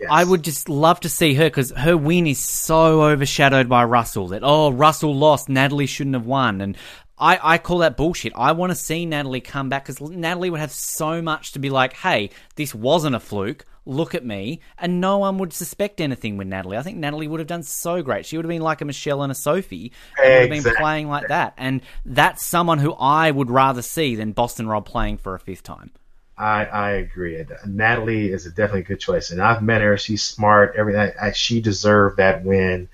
Yes. 0.00 0.08
I 0.10 0.24
would 0.24 0.42
just 0.42 0.68
love 0.68 0.98
to 1.00 1.08
see 1.08 1.34
her 1.34 1.44
because 1.44 1.70
her 1.70 1.96
win 1.96 2.26
is 2.26 2.40
so 2.40 3.04
overshadowed 3.04 3.68
by 3.68 3.84
Russell 3.84 4.28
that 4.28 4.40
oh 4.42 4.72
Russell 4.72 5.14
lost, 5.14 5.48
Natalie 5.48 5.86
shouldn't 5.86 6.14
have 6.14 6.26
won, 6.26 6.60
and 6.60 6.76
I, 7.16 7.38
I 7.54 7.58
call 7.58 7.78
that 7.78 7.96
bullshit. 7.96 8.32
I 8.34 8.50
want 8.50 8.72
to 8.72 8.76
see 8.76 9.06
Natalie 9.06 9.40
come 9.40 9.68
back 9.68 9.86
because 9.86 10.00
Natalie 10.10 10.50
would 10.50 10.58
have 10.58 10.72
so 10.72 11.22
much 11.22 11.52
to 11.52 11.60
be 11.60 11.70
like, 11.70 11.92
hey, 11.92 12.30
this 12.56 12.74
wasn't 12.74 13.14
a 13.14 13.20
fluke. 13.20 13.64
Look 13.84 14.14
at 14.14 14.24
me, 14.24 14.60
and 14.78 15.00
no 15.00 15.18
one 15.18 15.38
would 15.38 15.52
suspect 15.52 16.00
anything 16.00 16.36
with 16.36 16.46
Natalie. 16.46 16.76
I 16.76 16.82
think 16.82 16.98
Natalie 16.98 17.26
would 17.26 17.40
have 17.40 17.48
done 17.48 17.64
so 17.64 18.00
great. 18.02 18.24
She 18.26 18.36
would 18.36 18.44
have 18.44 18.48
been 18.50 18.62
like 18.62 18.80
a 18.80 18.84
Michelle 18.84 19.22
and 19.22 19.32
a 19.32 19.34
Sophie, 19.34 19.92
and 20.22 20.50
would 20.50 20.56
have 20.56 20.64
been 20.64 20.74
playing 20.76 21.08
like 21.08 21.28
that. 21.28 21.54
And 21.56 21.82
that's 22.04 22.44
someone 22.44 22.78
who 22.78 22.92
I 22.92 23.30
would 23.30 23.50
rather 23.50 23.82
see 23.82 24.14
than 24.14 24.32
Boston 24.32 24.68
Rob 24.68 24.86
playing 24.86 25.18
for 25.18 25.34
a 25.34 25.40
fifth 25.40 25.64
time. 25.64 25.90
I, 26.38 26.64
I 26.64 26.90
agree. 26.92 27.44
Natalie 27.66 28.32
is 28.32 28.46
a 28.46 28.50
definitely 28.50 28.80
a 28.80 28.84
good 28.84 29.00
choice, 29.00 29.30
and 29.30 29.42
I've 29.42 29.62
met 29.62 29.80
her. 29.82 29.96
She's 29.96 30.22
smart. 30.22 30.74
Everything. 30.76 31.12
I, 31.20 31.32
she 31.32 31.60
deserved 31.60 32.18
that 32.18 32.44
win. 32.44 32.88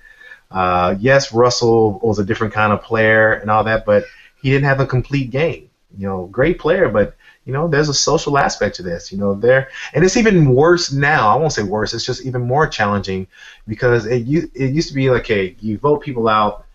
Uh, 0.51 0.95
yes, 0.99 1.31
Russell 1.31 1.99
was 1.99 2.19
a 2.19 2.25
different 2.25 2.53
kind 2.53 2.73
of 2.73 2.81
player 2.81 3.33
and 3.33 3.51
all 3.51 3.63
that, 3.65 3.85
but 3.85 4.05
he 4.41 4.49
didn't 4.49 4.65
have 4.65 4.79
a 4.79 4.85
complete 4.85 5.29
game. 5.29 5.69
You 5.97 6.07
know, 6.07 6.25
great 6.27 6.59
player, 6.59 6.89
but 6.89 7.15
you 7.45 7.53
know, 7.53 7.67
there's 7.67 7.89
a 7.89 7.93
social 7.93 8.37
aspect 8.37 8.75
to 8.75 8.83
this. 8.83 9.11
You 9.11 9.17
know, 9.17 9.33
there, 9.33 9.69
and 9.93 10.03
it's 10.03 10.17
even 10.17 10.53
worse 10.53 10.91
now. 10.91 11.29
I 11.29 11.35
won't 11.35 11.53
say 11.53 11.63
worse. 11.63 11.93
It's 11.93 12.05
just 12.05 12.25
even 12.25 12.41
more 12.41 12.67
challenging 12.67 13.27
because 13.67 14.05
it 14.05 14.27
it 14.27 14.71
used 14.71 14.89
to 14.89 14.93
be 14.93 15.09
like, 15.09 15.27
hey, 15.27 15.55
you 15.59 15.77
vote 15.77 16.01
people 16.01 16.27
out 16.27 16.65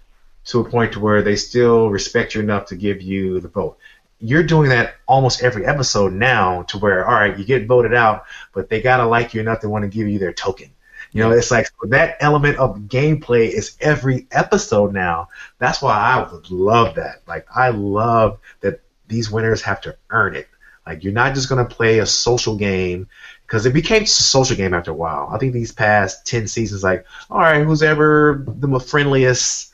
to 0.47 0.61
a 0.61 0.69
point 0.69 0.93
to 0.93 1.01
where 1.01 1.23
they 1.23 1.37
still 1.37 1.91
respect 1.91 2.35
you 2.35 2.41
enough 2.41 2.67
to 2.67 2.77
give 2.77 3.01
you 3.01 3.41
the 3.41 3.49
vote 3.49 3.79
you're 4.25 4.43
doing 4.43 4.71
that 4.71 4.95
almost 5.07 5.43
every 5.43 5.67
episode 5.67 6.13
now 6.13 6.63
to 6.63 6.79
where 6.79 7.07
all 7.07 7.15
right 7.15 7.39
you 7.39 7.45
get 7.45 7.67
voted 7.67 7.95
out 7.95 8.25
but 8.53 8.69
they 8.69 8.81
gotta 8.81 9.07
like 9.07 9.35
you 9.35 9.41
enough 9.41 9.61
to 9.61 9.69
want 9.69 9.83
to 9.83 9.89
give 9.89 10.09
you 10.09 10.19
their 10.19 10.33
token 10.33 10.71
you 11.13 11.23
know 11.23 11.31
it's 11.31 11.51
like 11.51 11.69
that 11.89 12.17
element 12.21 12.59
of 12.59 12.79
gameplay 12.81 13.49
is 13.49 13.77
every 13.81 14.27
episode 14.31 14.93
now 14.93 15.29
that's 15.59 15.83
why 15.83 15.95
i 15.95 16.33
would 16.33 16.51
love 16.51 16.95
that 16.95 17.23
like 17.27 17.47
i 17.55 17.69
love 17.69 18.39
that 18.61 18.81
these 19.09 19.31
winners 19.31 19.63
have 19.63 19.81
to 19.81 19.97
earn 20.11 20.35
it 20.35 20.49
like 20.87 21.05
you're 21.05 21.13
not 21.13 21.35
just 21.35 21.49
to 21.67 21.75
play 21.75 21.99
a 21.99 22.07
social 22.07 22.57
game 22.57 23.09
because 23.47 23.67
it 23.67 23.73
became 23.73 24.03
a 24.03 24.07
social 24.07 24.57
game 24.57 24.75
after 24.75 24.91
a 24.91 24.95
while. 24.95 25.29
I 25.31 25.39
think 25.39 25.53
these 25.53 25.73
past 25.73 26.27
10 26.27 26.49
seasons 26.49 26.83
like 26.83 27.07
all 27.31 27.41
right 27.41 27.65
who's 27.65 27.83
ever 27.83 28.45
the 28.47 28.81
friendliest 28.81 29.73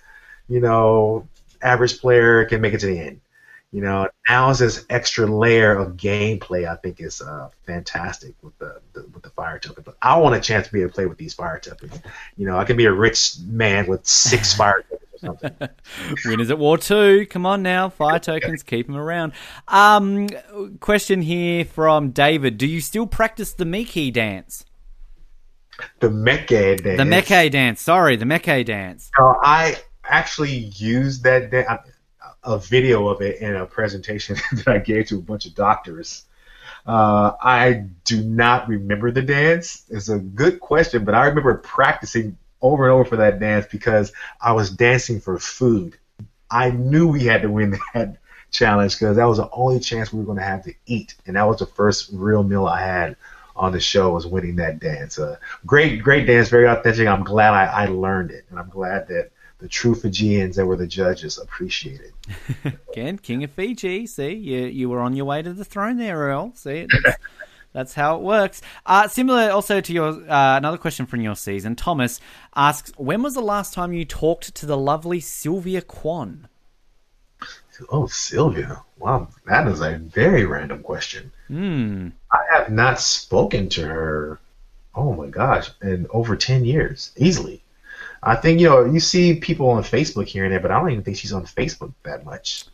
you 0.49 0.61
know 0.61 1.29
average 1.63 2.01
player 2.01 2.45
can 2.45 2.61
make 2.61 2.75
it 2.75 2.81
to 2.81 2.87
the 2.87 2.99
end 2.99 3.21
you 3.73 3.81
know, 3.81 4.09
now 4.29 4.51
is 4.51 4.59
this 4.59 4.85
extra 4.91 5.27
layer 5.27 5.73
of 5.73 5.97
gameplay. 5.97 6.69
I 6.69 6.75
think 6.77 7.01
is 7.01 7.23
uh, 7.23 7.51
fantastic 7.67 8.35
with 8.43 8.59
the, 8.59 8.81
the 8.95 9.07
with 9.13 9.23
the 9.23 9.31
fire 9.31 9.61
token. 9.61 9.85
But 9.87 9.97
I 10.03 10.19
want 10.19 10.35
a 10.35 10.41
chance 10.41 10.67
to 10.67 10.73
be 10.73 10.81
able 10.81 10.91
to 10.91 10.95
play 10.95 11.07
with 11.07 11.19
these 11.19 11.35
fire 11.35 11.59
tokens. 11.59 12.01
You 12.37 12.47
know, 12.47 12.59
I 12.59 12.65
can 12.65 12.77
be 12.77 12.87
a 12.87 12.93
rich 12.93 13.37
man 13.45 13.87
with 13.87 14.05
six 14.07 14.55
fire 14.57 14.85
tokens 14.91 15.11
or 15.15 15.19
something. 15.19 15.69
Winners 16.25 16.51
at 16.51 16.59
War 16.59 16.79
2. 16.79 17.27
Come 17.27 17.47
on 17.47 17.63
now. 17.63 17.89
Fire 17.91 18.19
tokens, 18.19 18.65
keep 18.65 18.89
them 18.89 18.97
around. 18.97 19.35
Um, 19.69 20.29
question 20.81 21.23
here 21.23 21.65
from 21.65 22.11
David. 22.11 22.59
Do 22.59 22.67
you 22.67 22.81
still 22.81 23.07
practice 23.07 23.53
the 23.53 23.65
Miki 23.65 24.11
dance? 24.11 24.65
The 26.01 26.09
Mecha 26.09 26.83
dance. 26.83 26.99
The 26.99 27.05
Meke 27.05 27.53
dance. 27.53 27.81
Sorry, 27.81 28.17
the 28.17 28.27
Meke 28.27 28.67
dance. 28.67 29.11
Know, 29.19 29.37
I 29.43 29.77
actually 30.05 30.57
used 30.77 31.23
that 31.25 31.51
da- 31.51 31.79
a 32.45 32.59
video 32.59 33.09
of 33.09 33.21
it 33.21 33.41
in 33.41 33.55
a 33.55 33.67
presentation 33.67 34.37
that 34.53 34.69
I 34.69 34.79
gave 34.79 35.09
to 35.09 35.19
a 35.19 35.23
bunch 35.23 35.47
of 35.47 35.55
doctors. 35.55 36.25
Uh, 36.87 37.33
I 37.41 37.85
do 38.05 38.23
not 38.23 38.69
remember 38.69 39.11
the 39.11 39.23
dance. 39.23 39.85
It's 39.91 40.09
a 40.09 40.19
good 40.19 40.61
question, 40.61 41.05
but 41.05 41.15
I 41.15 41.27
remember 41.27 41.55
practicing 41.55 42.39
over 42.63 42.85
and 42.85 42.93
over 42.93 43.05
for 43.05 43.17
that 43.17 43.41
dance 43.41 43.67
because 43.71 44.13
I 44.41 44.53
was 44.53 44.71
dancing 44.71 45.21
for 45.21 45.39
food. 45.39 45.97
I 46.51 46.71
knew 46.71 47.09
we 47.09 47.25
had 47.25 47.43
to 47.43 47.51
win 47.51 47.79
that 47.95 48.17
challenge 48.51 48.99
because 48.99 49.17
that 49.17 49.27
was 49.27 49.39
the 49.39 49.51
only 49.53 49.81
chance 49.81 50.13
we 50.13 50.21
were 50.21 50.27
going 50.27 50.39
to 50.39 50.45
have 50.45 50.65
to 50.65 50.75
eat, 50.87 51.15
and 51.27 51.37
that 51.37 51.47
was 51.47 51.59
the 51.59 51.67
first 51.67 52.11
real 52.13 52.43
meal 52.43 52.67
I 52.67 52.81
had 52.81 53.17
on 53.57 53.73
the 53.73 53.81
show 53.81 54.13
was 54.13 54.27
winning 54.27 54.57
that 54.57 54.79
dance. 54.79 55.19
Uh, 55.19 55.37
great, 55.67 56.03
great 56.03 56.27
dance, 56.27 56.49
very 56.49 56.67
authentic. 56.67 57.07
I'm 57.07 57.25
glad 57.25 57.53
I, 57.53 57.67
I 57.67 57.87
learned 57.87 58.31
it, 58.31 58.47
and 58.51 58.59
I'm 58.59 58.71
glad 58.71 59.09
that 59.09 59.31
the 59.61 59.69
true 59.69 59.95
Fijians 59.95 60.57
that 60.57 60.67
were 60.67 60.77
the 60.77 60.87
judges 60.87 61.39
appreciated. 61.39 62.13
Again, 62.93 63.19
King 63.19 63.45
of 63.45 63.51
Fiji. 63.53 64.07
See, 64.07 64.33
you 64.33 64.61
you 64.67 64.89
were 64.89 65.01
on 65.01 65.15
your 65.15 65.27
way 65.27 65.43
to 65.43 65.53
the 65.53 65.65
throne 65.65 65.99
there, 65.99 66.17
Earl. 66.17 66.53
See, 66.55 66.87
that's, 66.91 67.19
that's 67.73 67.95
how 67.95 68.17
it 68.17 68.23
works. 68.23 68.63
Uh, 68.87 69.07
similar 69.09 69.51
also 69.51 69.81
to 69.81 69.93
your 69.93 70.09
uh, 70.31 70.57
another 70.57 70.79
question 70.79 71.07
from 71.07 71.21
your 71.21 71.37
season. 71.37 71.77
Thomas 71.77 72.21
asks, 72.57 72.93
when 72.97 73.23
was 73.23 73.35
the 73.35 73.43
last 73.43 73.75
time 73.75 73.93
you 73.93 74.05
talked 74.05 74.55
to 74.55 74.67
the 74.67 74.77
lovely 74.77 75.21
Sylvia 75.21 75.83
Kwan? 75.83 76.49
Oh, 77.89 78.07
Sylvia. 78.07 78.83
Wow, 78.99 79.29
that 79.47 79.67
is 79.69 79.81
a 79.81 79.97
very 79.97 80.45
random 80.45 80.83
question. 80.83 81.33
Hmm. 81.49 82.09
I 82.31 82.41
have 82.53 82.71
not 82.71 83.01
spoken 83.01 83.71
to 83.71 83.87
her, 83.87 84.39
oh 84.95 85.15
my 85.15 85.29
gosh, 85.29 85.71
in 85.81 86.07
over 86.11 86.37
10 86.37 86.67
years, 86.67 87.11
easily. 87.17 87.63
I 88.23 88.37
think, 88.37 88.61
you 88.61 88.69
know, 88.69 88.85
you 88.85 89.01
see 89.01 89.35
people 89.35 89.71
on 89.71 89.83
Facebook 89.83 90.27
here 90.27 90.45
and 90.45 90.53
there, 90.53 90.61
but 90.61 90.71
I 90.71 90.79
don't 90.79 90.91
even 90.91 91.05
think 91.05 91.17
she's 91.17 91.33
on 91.33 91.45
Facebook 91.45 91.93
that 92.03 92.25
much. 92.25 92.67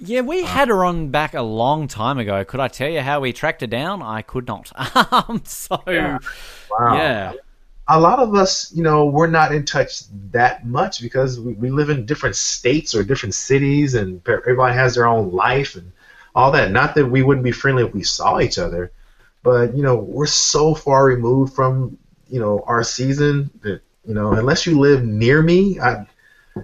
Yeah, 0.00 0.22
we 0.22 0.42
had 0.42 0.68
her 0.68 0.84
on 0.84 1.10
back 1.10 1.34
a 1.34 1.42
long 1.42 1.86
time 1.86 2.18
ago. 2.18 2.44
Could 2.44 2.60
I 2.60 2.68
tell 2.68 2.88
you 2.88 3.00
how 3.00 3.20
we 3.20 3.32
tracked 3.32 3.60
her 3.60 3.66
down? 3.66 4.02
I 4.02 4.22
could 4.22 4.46
not. 4.46 4.72
um, 5.12 5.42
so, 5.44 5.82
yeah. 5.86 6.18
Wow. 6.70 7.34
A 7.86 8.00
lot 8.00 8.18
of 8.20 8.34
us, 8.34 8.72
you 8.72 8.82
know, 8.82 9.06
we're 9.06 9.26
not 9.26 9.52
in 9.52 9.64
touch 9.64 10.02
that 10.30 10.64
much 10.66 11.02
because 11.02 11.38
we, 11.38 11.52
we 11.54 11.70
live 11.70 11.90
in 11.90 12.06
different 12.06 12.36
states 12.36 12.94
or 12.94 13.02
different 13.04 13.34
cities 13.34 13.94
and 13.94 14.26
everybody 14.26 14.74
has 14.74 14.94
their 14.94 15.06
own 15.06 15.32
life 15.32 15.74
and 15.74 15.92
all 16.34 16.52
that. 16.52 16.70
Not 16.70 16.94
that 16.94 17.06
we 17.06 17.22
wouldn't 17.22 17.44
be 17.44 17.52
friendly 17.52 17.84
if 17.84 17.92
we 17.92 18.02
saw 18.02 18.40
each 18.40 18.58
other, 18.58 18.92
but, 19.42 19.76
you 19.76 19.82
know, 19.82 19.96
we're 19.96 20.26
so 20.26 20.74
far 20.74 21.04
removed 21.04 21.52
from, 21.52 21.98
you 22.28 22.40
know, 22.40 22.62
our 22.66 22.82
season 22.84 23.50
that, 23.62 23.82
you 24.04 24.14
know, 24.14 24.32
unless 24.32 24.66
you 24.66 24.78
live 24.78 25.04
near 25.04 25.42
me, 25.42 25.78
I, 25.78 26.06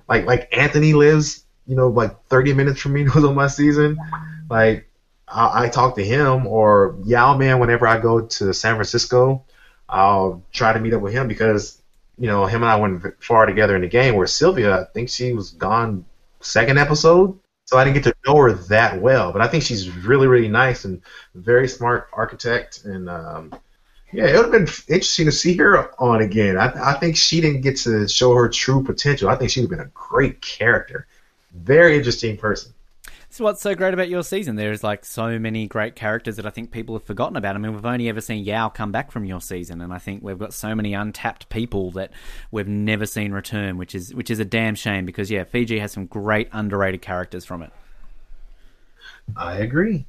like, 0.09 0.27
like 0.27 0.49
Anthony 0.57 0.93
lives, 0.95 1.45
you 1.67 1.77
know, 1.77 1.89
like 1.89 2.25
30 2.25 2.55
minutes 2.55 2.81
from 2.81 2.95
me 2.95 3.05
who's 3.09 3.25
on 3.25 3.35
my 3.35 3.49
season, 3.49 3.99
like, 4.49 4.89
I, 5.29 5.65
I 5.65 5.69
talk 5.69 5.97
to 5.97 6.05
him 6.05 6.47
or 6.47 6.97
Yao 7.05 7.37
Man 7.37 7.59
whenever 7.59 7.87
I 7.87 7.99
go 7.99 8.21
to 8.21 8.55
San 8.55 8.75
Francisco. 8.75 9.45
I'll 9.89 10.43
try 10.53 10.73
to 10.73 10.81
meet 10.81 10.95
up 10.95 11.03
with 11.03 11.13
him 11.13 11.29
because 11.29 11.81
you 12.19 12.27
know 12.27 12.47
him 12.47 12.63
and 12.63 12.71
I 12.71 12.77
went 12.77 13.23
far 13.23 13.47
together 13.47 13.77
in 13.77 13.83
the 13.83 13.89
game. 13.89 14.15
Where 14.17 14.27
Sylvia, 14.27 14.81
I 14.81 14.85
think 14.93 15.09
she 15.09 15.33
was 15.33 15.51
gone 15.51 16.05
second 16.41 16.79
episode, 16.79 17.39
so 17.67 17.79
I 17.79 17.85
didn't 17.85 18.03
get 18.03 18.05
to 18.05 18.15
know 18.27 18.37
her 18.39 18.53
that 18.53 19.01
well. 19.01 19.33
But 19.33 19.43
I 19.43 19.49
think 19.49 19.63
she's 19.63 19.89
really 19.91 20.27
really 20.27 20.49
nice 20.49 20.85
and 20.85 21.03
very 21.35 21.69
smart 21.69 22.09
architect. 22.13 22.85
And 22.85 23.09
um, 23.09 23.55
yeah, 24.17 24.29
it 24.29 24.33
would 24.35 24.45
have 24.45 24.53
been 24.53 24.95
interesting 24.95 25.27
to 25.27 25.33
see 25.33 25.55
her 25.59 25.93
on 26.01 26.23
again. 26.23 26.57
I, 26.57 26.73
I 26.93 26.95
think 26.95 27.19
she 27.19 27.43
didn't 27.43 27.61
get 27.61 27.77
to 27.79 28.09
show 28.09 28.33
her 28.35 28.49
true 28.49 28.83
potential. 28.83 29.29
I 29.29 29.37
think 29.37 29.51
she'd 29.51 29.61
have 29.61 29.71
been 29.71 29.81
a 29.81 29.91
great 29.93 30.41
character, 30.41 31.07
very 31.53 31.99
interesting 31.99 32.39
person. 32.39 32.73
is 33.31 33.41
what's 33.41 33.61
so 33.61 33.75
great 33.75 33.93
about 33.93 34.09
your 34.09 34.23
season. 34.23 34.57
There's 34.57 34.83
like 34.83 35.05
so 35.05 35.39
many 35.39 35.67
great 35.67 35.97
characters 35.97 36.37
that 36.37 36.47
I 36.47 36.51
think 36.51 36.71
people 36.71 36.95
have 36.95 37.05
forgotten 37.05 37.37
about. 37.37 37.57
I 37.57 37.59
mean, 37.59 37.75
we've 37.75 37.85
only 37.85 38.09
ever 38.09 38.23
seen 38.23 38.43
Yao 38.43 38.71
come 38.71 38.91
back 38.91 39.13
from 39.13 39.27
your 39.27 39.43
season, 39.43 39.83
and 39.83 39.93
I 39.93 39.99
think 39.99 40.23
we've 40.23 40.39
got 40.39 40.55
so 40.55 40.75
many 40.75 40.95
untapped 40.95 41.51
people 41.51 41.91
that 41.91 42.11
we've 42.51 42.67
never 42.67 43.05
seen 43.05 43.33
return, 43.33 43.77
which 43.77 43.95
is 43.95 44.15
which 44.15 44.31
is 44.31 44.39
a 44.39 44.47
damn 44.47 44.77
shame 44.77 45.05
because 45.05 45.31
yeah, 45.31 45.45
Fiji 45.45 45.79
has 45.79 45.93
some 45.93 46.07
great 46.07 46.49
underrated 46.53 47.03
characters 47.03 47.45
from 47.45 47.63
it. 47.63 47.71
I 49.37 49.59
agree. 49.59 50.07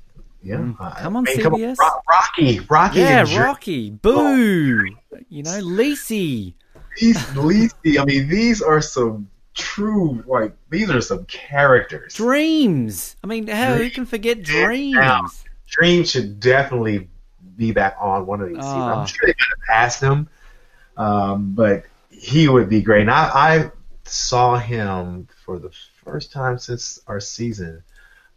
Yeah, 0.47 0.55
Mm. 0.57 0.77
Come 0.77 1.17
on, 1.17 1.27
I 1.27 1.31
mean, 1.35 1.39
CBS. 1.45 1.77
Ro- 1.77 2.01
Rocky, 2.09 2.59
Rocky, 2.69 2.99
Yeah, 2.99 3.19
and 3.19 3.27
Jer- 3.27 3.43
Rocky, 3.43 3.89
Boo, 3.91 4.85
you 5.29 5.43
know, 5.43 5.59
Lacey. 5.59 6.55
These, 6.99 7.35
Lacey, 7.35 7.99
I 7.99 8.05
mean, 8.05 8.27
these 8.29 8.61
are 8.61 8.81
some 8.81 9.29
true, 9.53 10.23
like, 10.25 10.53
these 10.69 10.89
are 10.89 11.01
some 11.01 11.25
characters. 11.25 12.15
Dreamz. 12.15 13.15
I 13.23 13.27
mean, 13.27 13.47
how 13.47 13.73
who 13.75 13.83
Dreamz. 13.89 13.93
can 13.93 14.05
forget. 14.05 14.41
Dreamz? 14.41 15.43
Dream 15.69 16.05
should 16.05 16.39
definitely 16.39 17.09
be 17.57 17.71
back 17.73 17.97
on 17.99 18.25
one 18.25 18.39
of 18.41 18.47
these 18.47 18.57
seasons. 18.57 18.73
Ah. 18.73 19.01
I'm 19.01 19.05
sure 19.07 19.27
they 19.27 19.33
could 19.33 19.47
have 19.49 19.67
passed 19.67 20.01
him, 20.01 20.29
um, 20.95 21.53
but 21.55 21.83
he 22.09 22.47
would 22.47 22.69
be 22.69 22.81
great. 22.81 23.01
And 23.01 23.11
I, 23.11 23.29
I 23.33 23.71
saw 24.05 24.57
him 24.57 25.27
for 25.43 25.59
the 25.59 25.71
first 26.05 26.31
time 26.31 26.57
since 26.57 26.99
our 27.07 27.19
season. 27.19 27.83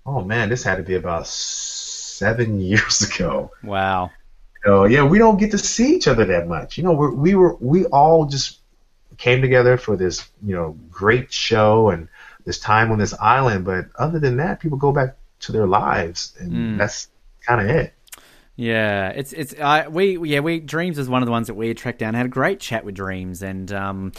Oh 0.05 0.23
man, 0.25 0.49
this 0.49 0.63
had 0.65 0.77
to 0.77 0.83
be 0.83 0.95
about 0.97 1.27
seven 2.21 2.61
years 2.71 3.01
ago. 3.03 3.51
Wow. 3.65 4.11
So 4.65 4.85
yeah, 4.85 5.05
we 5.05 5.19
don't 5.19 5.39
get 5.39 5.51
to 5.53 5.59
see 5.59 5.95
each 5.97 6.07
other 6.07 6.25
that 6.27 6.47
much. 6.47 6.77
You 6.77 6.85
know, 6.85 6.93
we're, 6.93 7.15
we 7.15 7.35
were 7.35 7.57
we 7.61 7.87
all 7.87 8.27
just 8.27 8.59
came 9.17 9.41
together 9.43 9.77
for 9.79 9.97
this 9.97 10.29
you 10.43 10.55
know 10.55 10.77
great 10.91 11.33
show 11.33 11.91
and 11.91 12.09
this 12.45 12.59
time 12.59 12.93
on 12.93 12.99
this 12.99 13.15
island. 13.19 13.65
But 13.65 13.87
other 13.97 14.19
than 14.19 14.37
that, 14.37 14.61
people 14.61 14.79
go 14.79 14.93
back 14.93 15.17
to 15.41 15.53
their 15.53 15.67
lives, 15.67 16.37
and 16.39 16.53
Mm. 16.53 16.79
that's 16.79 17.09
kind 17.47 17.61
of 17.63 17.75
it. 17.75 17.95
Yeah, 18.57 19.09
it's 19.09 19.33
it's 19.33 19.55
I 19.59 19.89
we 19.89 20.19
yeah 20.29 20.41
we 20.41 20.61
Dreamz 20.61 20.99
is 20.99 21.09
one 21.09 21.23
of 21.23 21.27
the 21.27 21.33
ones 21.33 21.47
that 21.47 21.55
we 21.55 21.73
tracked 21.73 21.99
down. 21.99 22.13
Had 22.13 22.27
a 22.27 22.29
great 22.41 22.61
chat 22.61 22.85
with 22.85 22.95
Dreamz, 22.95 23.41
and 23.43 23.73
um, 23.73 24.13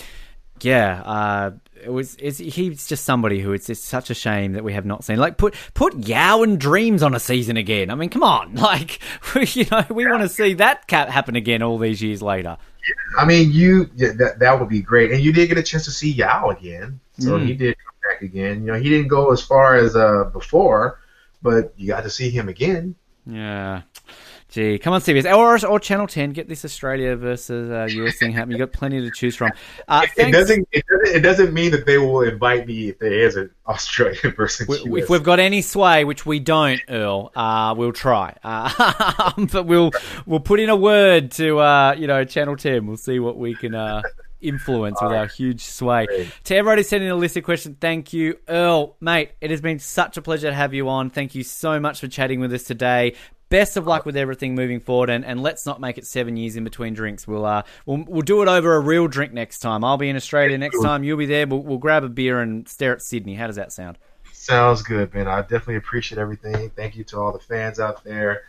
yeah, 0.63 1.01
uh, 1.03 1.51
it 1.83 1.89
was 1.89 2.15
he's 2.19 2.87
just 2.87 3.03
somebody 3.05 3.39
who 3.41 3.53
it's 3.53 3.67
just 3.67 3.85
such 3.85 4.09
a 4.09 4.13
shame 4.13 4.53
that 4.53 4.63
we 4.63 4.73
have 4.73 4.85
not 4.85 5.03
seen. 5.03 5.17
Like 5.17 5.37
put 5.37 5.55
put 5.73 6.07
Yao 6.07 6.43
and 6.43 6.59
Dreamz 6.59 7.03
on 7.03 7.15
a 7.15 7.19
season 7.19 7.57
again. 7.57 7.89
I 7.89 7.95
mean, 7.95 8.09
come 8.09 8.23
on, 8.23 8.55
like 8.55 8.99
you 9.55 9.65
know 9.71 9.83
we 9.89 10.05
want 10.07 10.21
to 10.21 10.29
see 10.29 10.53
that 10.55 10.87
cat 10.87 11.09
happen 11.09 11.35
again 11.35 11.61
all 11.61 11.77
these 11.77 12.01
years 12.01 12.21
later. 12.21 12.57
Yeah, 12.87 13.21
I 13.21 13.25
mean, 13.25 13.51
you 13.51 13.89
yeah, 13.95 14.11
that 14.17 14.39
that 14.39 14.59
would 14.59 14.69
be 14.69 14.81
great, 14.81 15.11
and 15.11 15.21
you 15.21 15.31
did 15.33 15.47
get 15.47 15.57
a 15.57 15.63
chance 15.63 15.85
to 15.85 15.91
see 15.91 16.11
Yao 16.11 16.49
again, 16.49 16.99
so 17.19 17.31
Mm. 17.37 17.45
he 17.47 17.53
did 17.53 17.75
come 17.77 18.11
back 18.11 18.21
again. 18.21 18.61
You 18.61 18.71
know, 18.73 18.79
he 18.79 18.89
didn't 18.89 19.07
go 19.09 19.31
as 19.31 19.41
far 19.41 19.75
as 19.75 19.95
uh, 19.95 20.25
before, 20.33 20.99
but 21.41 21.73
you 21.77 21.87
got 21.87 22.03
to 22.03 22.09
see 22.09 22.29
him 22.29 22.49
again. 22.49 22.95
Yeah. 23.27 23.81
Gee, 24.51 24.77
come 24.79 24.91
on, 24.91 24.99
CBS 24.99 25.33
or 25.33 25.65
or 25.65 25.79
Channel 25.79 26.07
Ten. 26.07 26.31
Get 26.31 26.49
this 26.49 26.65
Australia 26.65 27.15
versus 27.15 27.71
uh, 27.71 27.87
US 28.01 28.17
thing 28.17 28.33
happening. 28.33 28.57
You 28.57 28.63
have 28.63 28.71
got 28.73 28.77
plenty 28.77 28.99
to 28.99 29.09
choose 29.09 29.33
from. 29.33 29.51
Uh, 29.87 30.05
It 30.17 30.29
doesn't, 30.33 30.67
it 30.73 30.83
doesn't. 30.89 31.15
It 31.15 31.19
doesn't 31.21 31.53
mean 31.53 31.71
that 31.71 31.85
they 31.85 31.97
will 31.97 32.21
invite 32.21 32.67
me 32.67 32.89
if 32.89 32.99
there 32.99 33.13
is 33.13 33.37
an 33.37 33.49
Australian 33.65 34.31
versus 34.35 34.67
We- 34.67 34.79
US. 34.79 35.03
If 35.03 35.09
we've 35.09 35.23
got 35.23 35.39
any 35.39 35.61
sway, 35.61 36.03
which 36.03 36.25
we 36.25 36.41
don't, 36.41 36.81
Earl, 36.89 37.31
uh, 37.33 37.73
we'll 37.77 37.93
try. 37.93 38.35
Uh, 38.43 39.31
but 39.53 39.65
we'll 39.67 39.91
we'll 40.25 40.41
put 40.41 40.59
in 40.59 40.69
a 40.69 40.75
word 40.75 41.31
to 41.31 41.59
uh, 41.59 41.95
you 41.97 42.07
know 42.07 42.25
Channel 42.25 42.57
Ten. 42.57 42.87
We'll 42.87 42.97
see 42.97 43.19
what 43.19 43.37
we 43.37 43.55
can 43.55 43.73
uh, 43.73 44.01
influence 44.41 45.01
with 45.01 45.13
our 45.13 45.27
huge 45.27 45.63
sway. 45.63 46.07
Great. 46.07 46.29
To 46.43 46.55
everybody 46.57 46.83
sending 46.83 47.09
a 47.09 47.15
list 47.15 47.37
of 47.37 47.45
questions, 47.45 47.77
thank 47.79 48.11
you, 48.11 48.37
Earl, 48.49 48.97
mate. 48.99 49.31
It 49.39 49.49
has 49.51 49.61
been 49.61 49.79
such 49.79 50.17
a 50.17 50.21
pleasure 50.21 50.49
to 50.49 50.53
have 50.53 50.73
you 50.73 50.89
on. 50.89 51.09
Thank 51.09 51.35
you 51.35 51.43
so 51.43 51.79
much 51.79 52.01
for 52.01 52.09
chatting 52.09 52.41
with 52.41 52.51
us 52.51 52.63
today. 52.63 53.15
Best 53.51 53.75
of 53.75 53.85
luck 53.85 54.05
with 54.05 54.15
everything 54.15 54.55
moving 54.55 54.79
forward, 54.79 55.09
and, 55.09 55.25
and 55.25 55.43
let's 55.43 55.65
not 55.65 55.81
make 55.81 55.97
it 55.97 56.07
seven 56.07 56.37
years 56.37 56.55
in 56.55 56.63
between 56.63 56.93
drinks. 56.93 57.27
We'll 57.27 57.45
uh 57.45 57.63
we'll, 57.85 58.05
we'll 58.07 58.21
do 58.21 58.41
it 58.41 58.47
over 58.47 58.75
a 58.75 58.79
real 58.79 59.09
drink 59.09 59.33
next 59.33 59.59
time. 59.59 59.83
I'll 59.83 59.97
be 59.97 60.07
in 60.07 60.15
Australia 60.15 60.57
next 60.57 60.81
time. 60.81 61.03
You'll 61.03 61.17
be 61.17 61.25
there. 61.25 61.45
We'll, 61.45 61.61
we'll 61.61 61.77
grab 61.77 62.05
a 62.05 62.09
beer 62.09 62.39
and 62.39 62.65
stare 62.67 62.93
at 62.93 63.01
Sydney. 63.01 63.35
How 63.35 63.47
does 63.47 63.57
that 63.57 63.73
sound? 63.73 63.97
Sounds 64.31 64.81
good, 64.81 65.13
man. 65.13 65.27
I 65.27 65.41
definitely 65.41 65.75
appreciate 65.75 66.17
everything. 66.17 66.69
Thank 66.71 66.95
you 66.95 67.03
to 67.03 67.19
all 67.19 67.33
the 67.33 67.39
fans 67.39 67.79
out 67.79 68.03
there. 68.05 68.43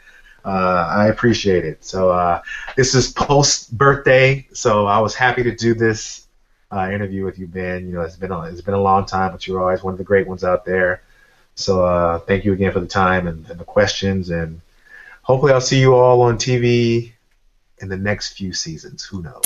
Uh, 0.45 0.87
I 0.89 1.09
appreciate 1.09 1.65
it. 1.65 1.85
So 1.85 2.11
uh, 2.11 2.41
this 2.77 2.95
is 2.95 3.11
post 3.13 3.77
birthday, 3.77 4.47
so 4.53 4.87
I 4.87 5.01
was 5.01 5.17
happy 5.17 5.43
to 5.43 5.55
do 5.55 5.75
this 5.75 6.29
uh, 6.71 6.89
interview 6.93 7.25
with 7.25 7.41
you, 7.41 7.49
Ben. 7.49 7.87
You 7.89 7.95
know, 7.95 8.03
it's 8.03 8.17
been 8.17 8.31
a, 8.31 8.43
it's 8.43 8.61
been 8.61 8.75
a 8.75 8.81
long 8.81 9.05
time, 9.05 9.33
but 9.33 9.49
you're 9.49 9.61
always 9.61 9.83
one 9.83 9.95
of 9.95 9.99
the 9.99 10.05
great 10.05 10.29
ones 10.29 10.45
out 10.45 10.65
there. 10.65 11.03
So 11.57 11.85
uh, 11.85 12.21
thank 12.21 12.45
you 12.45 12.53
again 12.53 12.73
for 12.73 12.81
the 12.81 12.87
time 12.87 13.27
and, 13.27 13.51
and 13.51 13.59
the 13.59 13.65
questions, 13.65 14.31
and 14.31 14.61
hopefully 15.23 15.53
I'll 15.53 15.61
see 15.61 15.81
you 15.81 15.95
all 15.95 16.23
on 16.23 16.37
TV 16.37 17.13
in 17.79 17.89
the 17.89 17.97
next 17.97 18.35
few 18.35 18.53
seasons. 18.53 19.05
Who 19.05 19.23
knows? 19.23 19.43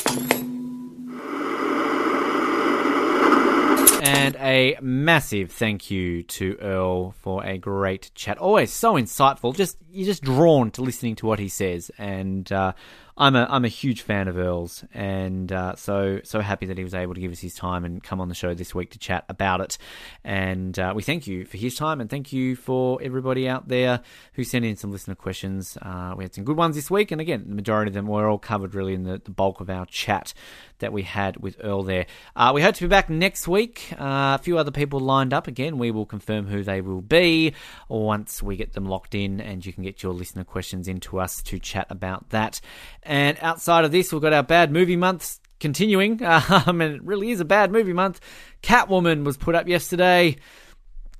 And 4.03 4.37
a 4.37 4.77
massive 4.81 5.51
thank 5.51 5.91
you 5.91 6.23
to 6.23 6.57
Earl 6.61 7.13
for 7.13 7.45
a 7.45 7.59
great 7.59 8.11
chat. 8.15 8.39
Always 8.39 8.73
so 8.73 8.95
insightful. 8.95 9.55
Just 9.55 9.79
you're 9.91 10.07
just 10.07 10.23
drawn 10.23 10.71
to 10.73 10.83
listening 10.83 11.17
to 11.17 11.27
what 11.27 11.39
he 11.39 11.49
says, 11.49 11.91
and 11.97 12.51
uh, 12.53 12.73
I'm 13.19 13.35
a 13.35 13.47
I'm 13.49 13.65
a 13.65 13.69
huge 13.69 14.03
fan 14.03 14.29
of 14.29 14.37
Earl's, 14.37 14.85
and 14.93 15.51
uh, 15.51 15.75
so 15.77 16.21
so 16.23 16.41
happy 16.41 16.67
that 16.67 16.77
he 16.77 16.85
was 16.85 16.93
able 16.93 17.15
to 17.15 17.21
give 17.21 17.33
us 17.33 17.41
his 17.41 17.55
time 17.55 17.87
and 17.87 18.03
come 18.03 18.21
on 18.21 18.29
the 18.29 18.35
show 18.35 18.53
this 18.53 18.75
week 18.75 18.91
to 18.91 18.99
chat 18.99 19.25
about 19.31 19.63
it. 19.63 19.79
And 20.23 20.79
uh, 20.79 20.93
we 20.95 21.03
thank 21.03 21.27
you 21.27 21.47
for 21.47 21.57
his 21.57 21.77
time, 21.77 22.03
and 22.03 22.11
thank 22.11 22.31
you 22.31 22.57
for 22.57 23.01
everybody 23.03 23.49
out 23.49 23.69
there 23.69 24.01
who 24.35 24.45
sent 24.45 24.67
in 24.67 24.77
some 24.77 24.93
listener 24.93 25.15
questions. 25.15 25.79
Uh, 25.81 26.15
we 26.15 26.25
had 26.25 26.35
some 26.35 26.45
good 26.45 26.59
ones 26.59 26.77
this 26.77 26.91
week, 26.91 27.11
and 27.11 27.19
again, 27.21 27.47
the 27.49 27.55
majority 27.55 27.89
of 27.89 27.95
them 27.95 28.07
were 28.07 28.29
all 28.29 28.39
covered 28.39 28.75
really 28.75 28.93
in 28.93 29.05
the, 29.05 29.19
the 29.25 29.31
bulk 29.31 29.63
of 29.63 29.71
our 29.71 29.87
chat 29.87 30.35
that 30.81 30.93
we 30.93 31.03
had 31.03 31.39
with 31.39 31.57
Earl 31.65 31.85
there. 31.85 32.05
Uh, 32.35 32.53
we 32.55 32.61
hope 32.61 32.75
to 32.75 32.85
be 32.85 32.89
back 32.89 33.09
next 33.09 33.49
week. 33.49 33.95
Uh, 33.99 34.37
a 34.39 34.41
few 34.43 34.59
other 34.59 34.71
people 34.71 35.01
lined 35.01 35.33
up 35.33 35.47
again. 35.47 35.79
We 35.79 35.91
will 35.91 36.05
confirm 36.05 36.49
who 36.49 36.63
they 36.63 36.83
will 36.83 37.01
be 37.01 37.55
once 37.89 38.43
we 38.43 38.57
get 38.57 38.75
them 38.75 38.85
locked 38.85 39.15
in, 39.15 39.41
and 39.41 39.65
you 39.65 39.73
can 39.73 39.85
get 39.85 40.03
your 40.03 40.13
listener 40.13 40.45
questions 40.45 40.87
into 40.87 41.19
us 41.19 41.41
to 41.45 41.59
chat 41.59 41.87
about 41.89 42.29
that. 42.29 42.61
And 43.07 43.39
outside 43.41 43.85
of 43.85 43.93
this, 43.93 44.13
we've 44.13 44.23
got 44.23 44.33
our 44.33 44.43
bad 44.43 44.71
movie 44.73 44.97
months 44.97 45.41
continuing. 45.61 46.21
Um, 46.67 46.81
and 46.81 46.97
it 46.97 47.03
really 47.03 47.31
is 47.31 47.41
a 47.41 47.45
bad 47.45 47.73
movie 47.73 47.93
month. 47.93 48.21
Catwoman 48.63 49.25
was 49.25 49.37
put 49.37 49.55
up 49.55 49.69
yesterday 49.69 50.37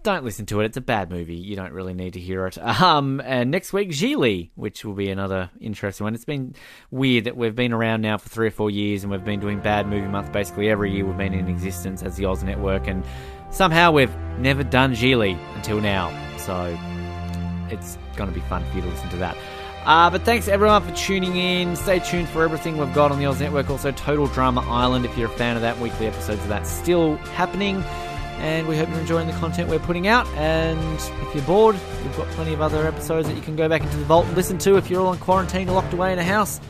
don't 0.07 0.25
listen 0.25 0.47
to 0.47 0.61
it. 0.61 0.67
It's 0.67 0.77
a 0.77 0.81
bad 0.81 1.11
movie. 1.11 1.35
You 1.35 1.57
don't 1.57 1.73
really 1.73 1.93
need 1.93 2.13
to 2.13 2.21
hear 2.21 2.47
it. 2.47 2.57
Um, 2.87 3.21
and 3.25 3.51
next 3.51 3.73
week, 3.73 3.91
Gigli, 3.91 4.51
which 4.55 4.85
will 4.85 4.95
be 4.95 5.09
another 5.11 5.51
interesting 5.61 6.05
one. 6.05 6.15
It's 6.15 6.25
been 6.25 6.55
weird 6.91 7.25
that 7.25 7.37
we've 7.37 7.55
been 7.55 7.73
around 7.73 8.03
now 8.03 8.17
for 8.19 8.29
three 8.29 8.47
or 8.47 8.51
four 8.53 8.71
years 8.71 9.03
and 9.03 9.11
we've 9.11 9.25
been 9.25 9.41
doing 9.41 9.59
bad 9.61 9.89
movie 9.89 10.07
month 10.07 10.31
basically 10.31 10.69
every 10.69 10.93
year 10.93 11.05
we've 11.05 11.17
been 11.17 11.35
in 11.35 11.49
existence 11.49 12.03
as 12.03 12.17
the 12.17 12.27
Oz 12.27 12.45
Network, 12.45 12.87
and 12.87 13.05
somehow 13.51 13.91
we've 13.91 14.15
never 14.39 14.63
done 14.63 14.95
Gigli 14.95 15.37
until 15.57 15.81
now. 15.81 16.11
So 16.39 16.79
it's 17.71 17.99
going 18.15 18.29
to 18.29 18.35
be 18.35 18.47
fun 18.47 18.65
for 18.67 18.77
you 18.77 18.83
to 18.83 18.89
listen 18.89 19.09
to 19.09 19.17
that. 19.17 19.37
Uh, 19.87 20.11
but 20.11 20.25
thanks 20.25 20.49
everyone 20.49 20.83
for 20.83 20.93
tuning 20.97 21.37
in. 21.37 21.77
Stay 21.77 22.01
tuned 22.01 22.29
for 22.29 22.43
everything 22.43 22.77
we've 22.77 22.93
got 22.93 23.13
on 23.13 23.21
the 23.21 23.27
Oz 23.27 23.41
Network. 23.41 23.71
Also, 23.71 23.93
Total 23.93 24.27
Drama 24.27 24.61
Island, 24.63 25.05
if 25.05 25.17
you're 25.17 25.29
a 25.29 25.37
fan 25.39 25.55
of 25.55 25.63
that, 25.63 25.79
weekly 25.79 26.09
episodes 26.09 26.43
of 26.43 26.49
that 26.49 26.67
still 26.67 27.15
happening. 27.17 27.85
And 28.39 28.67
we 28.67 28.77
hope 28.77 28.89
you're 28.89 28.99
enjoying 28.99 29.29
the 29.29 29.33
content 29.35 29.71
we're 29.71 29.79
putting 29.79 30.09
out. 30.09 30.27
And 30.35 30.99
if 30.99 31.35
you're 31.35 31.45
bored, 31.45 31.77
we've 32.03 32.17
got 32.17 32.27
plenty 32.31 32.53
of 32.53 32.61
other 32.61 32.85
episodes 32.85 33.29
that 33.29 33.37
you 33.37 33.43
can 33.43 33.55
go 33.55 33.69
back 33.69 33.81
into 33.81 33.97
the 33.97 34.05
vault 34.05 34.27
and 34.27 34.35
listen 34.35 34.59
to 34.59 34.77
if 34.77 34.91
you're 34.91 35.01
all 35.01 35.13
in 35.13 35.21
quarantine, 35.21 35.69
or 35.69 35.73
locked 35.73 35.95
away 35.95 36.13
in 36.13 36.19
a 36.19 36.25
house. 36.25 36.61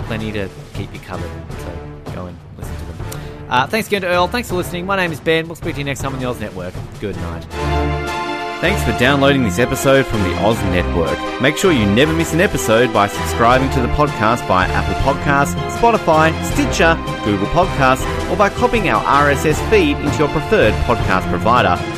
Plenty 0.00 0.30
to 0.32 0.50
keep 0.74 0.92
you 0.92 1.00
covered. 1.00 1.30
So 1.60 2.12
go 2.14 2.26
and 2.26 2.38
listen 2.58 2.76
to 2.76 2.84
them. 2.84 3.48
Uh, 3.48 3.66
thanks 3.66 3.88
again 3.88 4.02
to 4.02 4.08
Earl. 4.08 4.28
Thanks 4.28 4.50
for 4.50 4.56
listening. 4.56 4.84
My 4.84 4.96
name 4.96 5.10
is 5.10 5.20
Ben. 5.20 5.46
We'll 5.46 5.56
speak 5.56 5.74
to 5.76 5.80
you 5.80 5.84
next 5.84 6.02
time 6.02 6.12
on 6.12 6.20
the 6.20 6.26
Oz 6.26 6.38
Network. 6.38 6.74
Good 7.00 7.16
night. 7.16 8.17
Thanks 8.60 8.82
for 8.82 8.90
downloading 8.98 9.44
this 9.44 9.60
episode 9.60 10.04
from 10.04 10.20
the 10.24 10.34
Oz 10.42 10.60
Network. 10.64 11.16
Make 11.40 11.56
sure 11.56 11.70
you 11.70 11.86
never 11.86 12.12
miss 12.12 12.32
an 12.32 12.40
episode 12.40 12.92
by 12.92 13.06
subscribing 13.06 13.70
to 13.70 13.80
the 13.80 13.86
podcast 13.88 14.46
by 14.48 14.64
Apple 14.66 14.94
Podcasts, 15.02 15.54
Spotify, 15.78 16.32
Stitcher, 16.42 16.96
Google 17.24 17.46
Podcasts, 17.48 18.04
or 18.28 18.36
by 18.36 18.48
copying 18.48 18.88
our 18.88 19.00
RSS 19.04 19.70
feed 19.70 19.96
into 19.98 20.18
your 20.18 20.28
preferred 20.30 20.74
podcast 20.86 21.30
provider. 21.30 21.97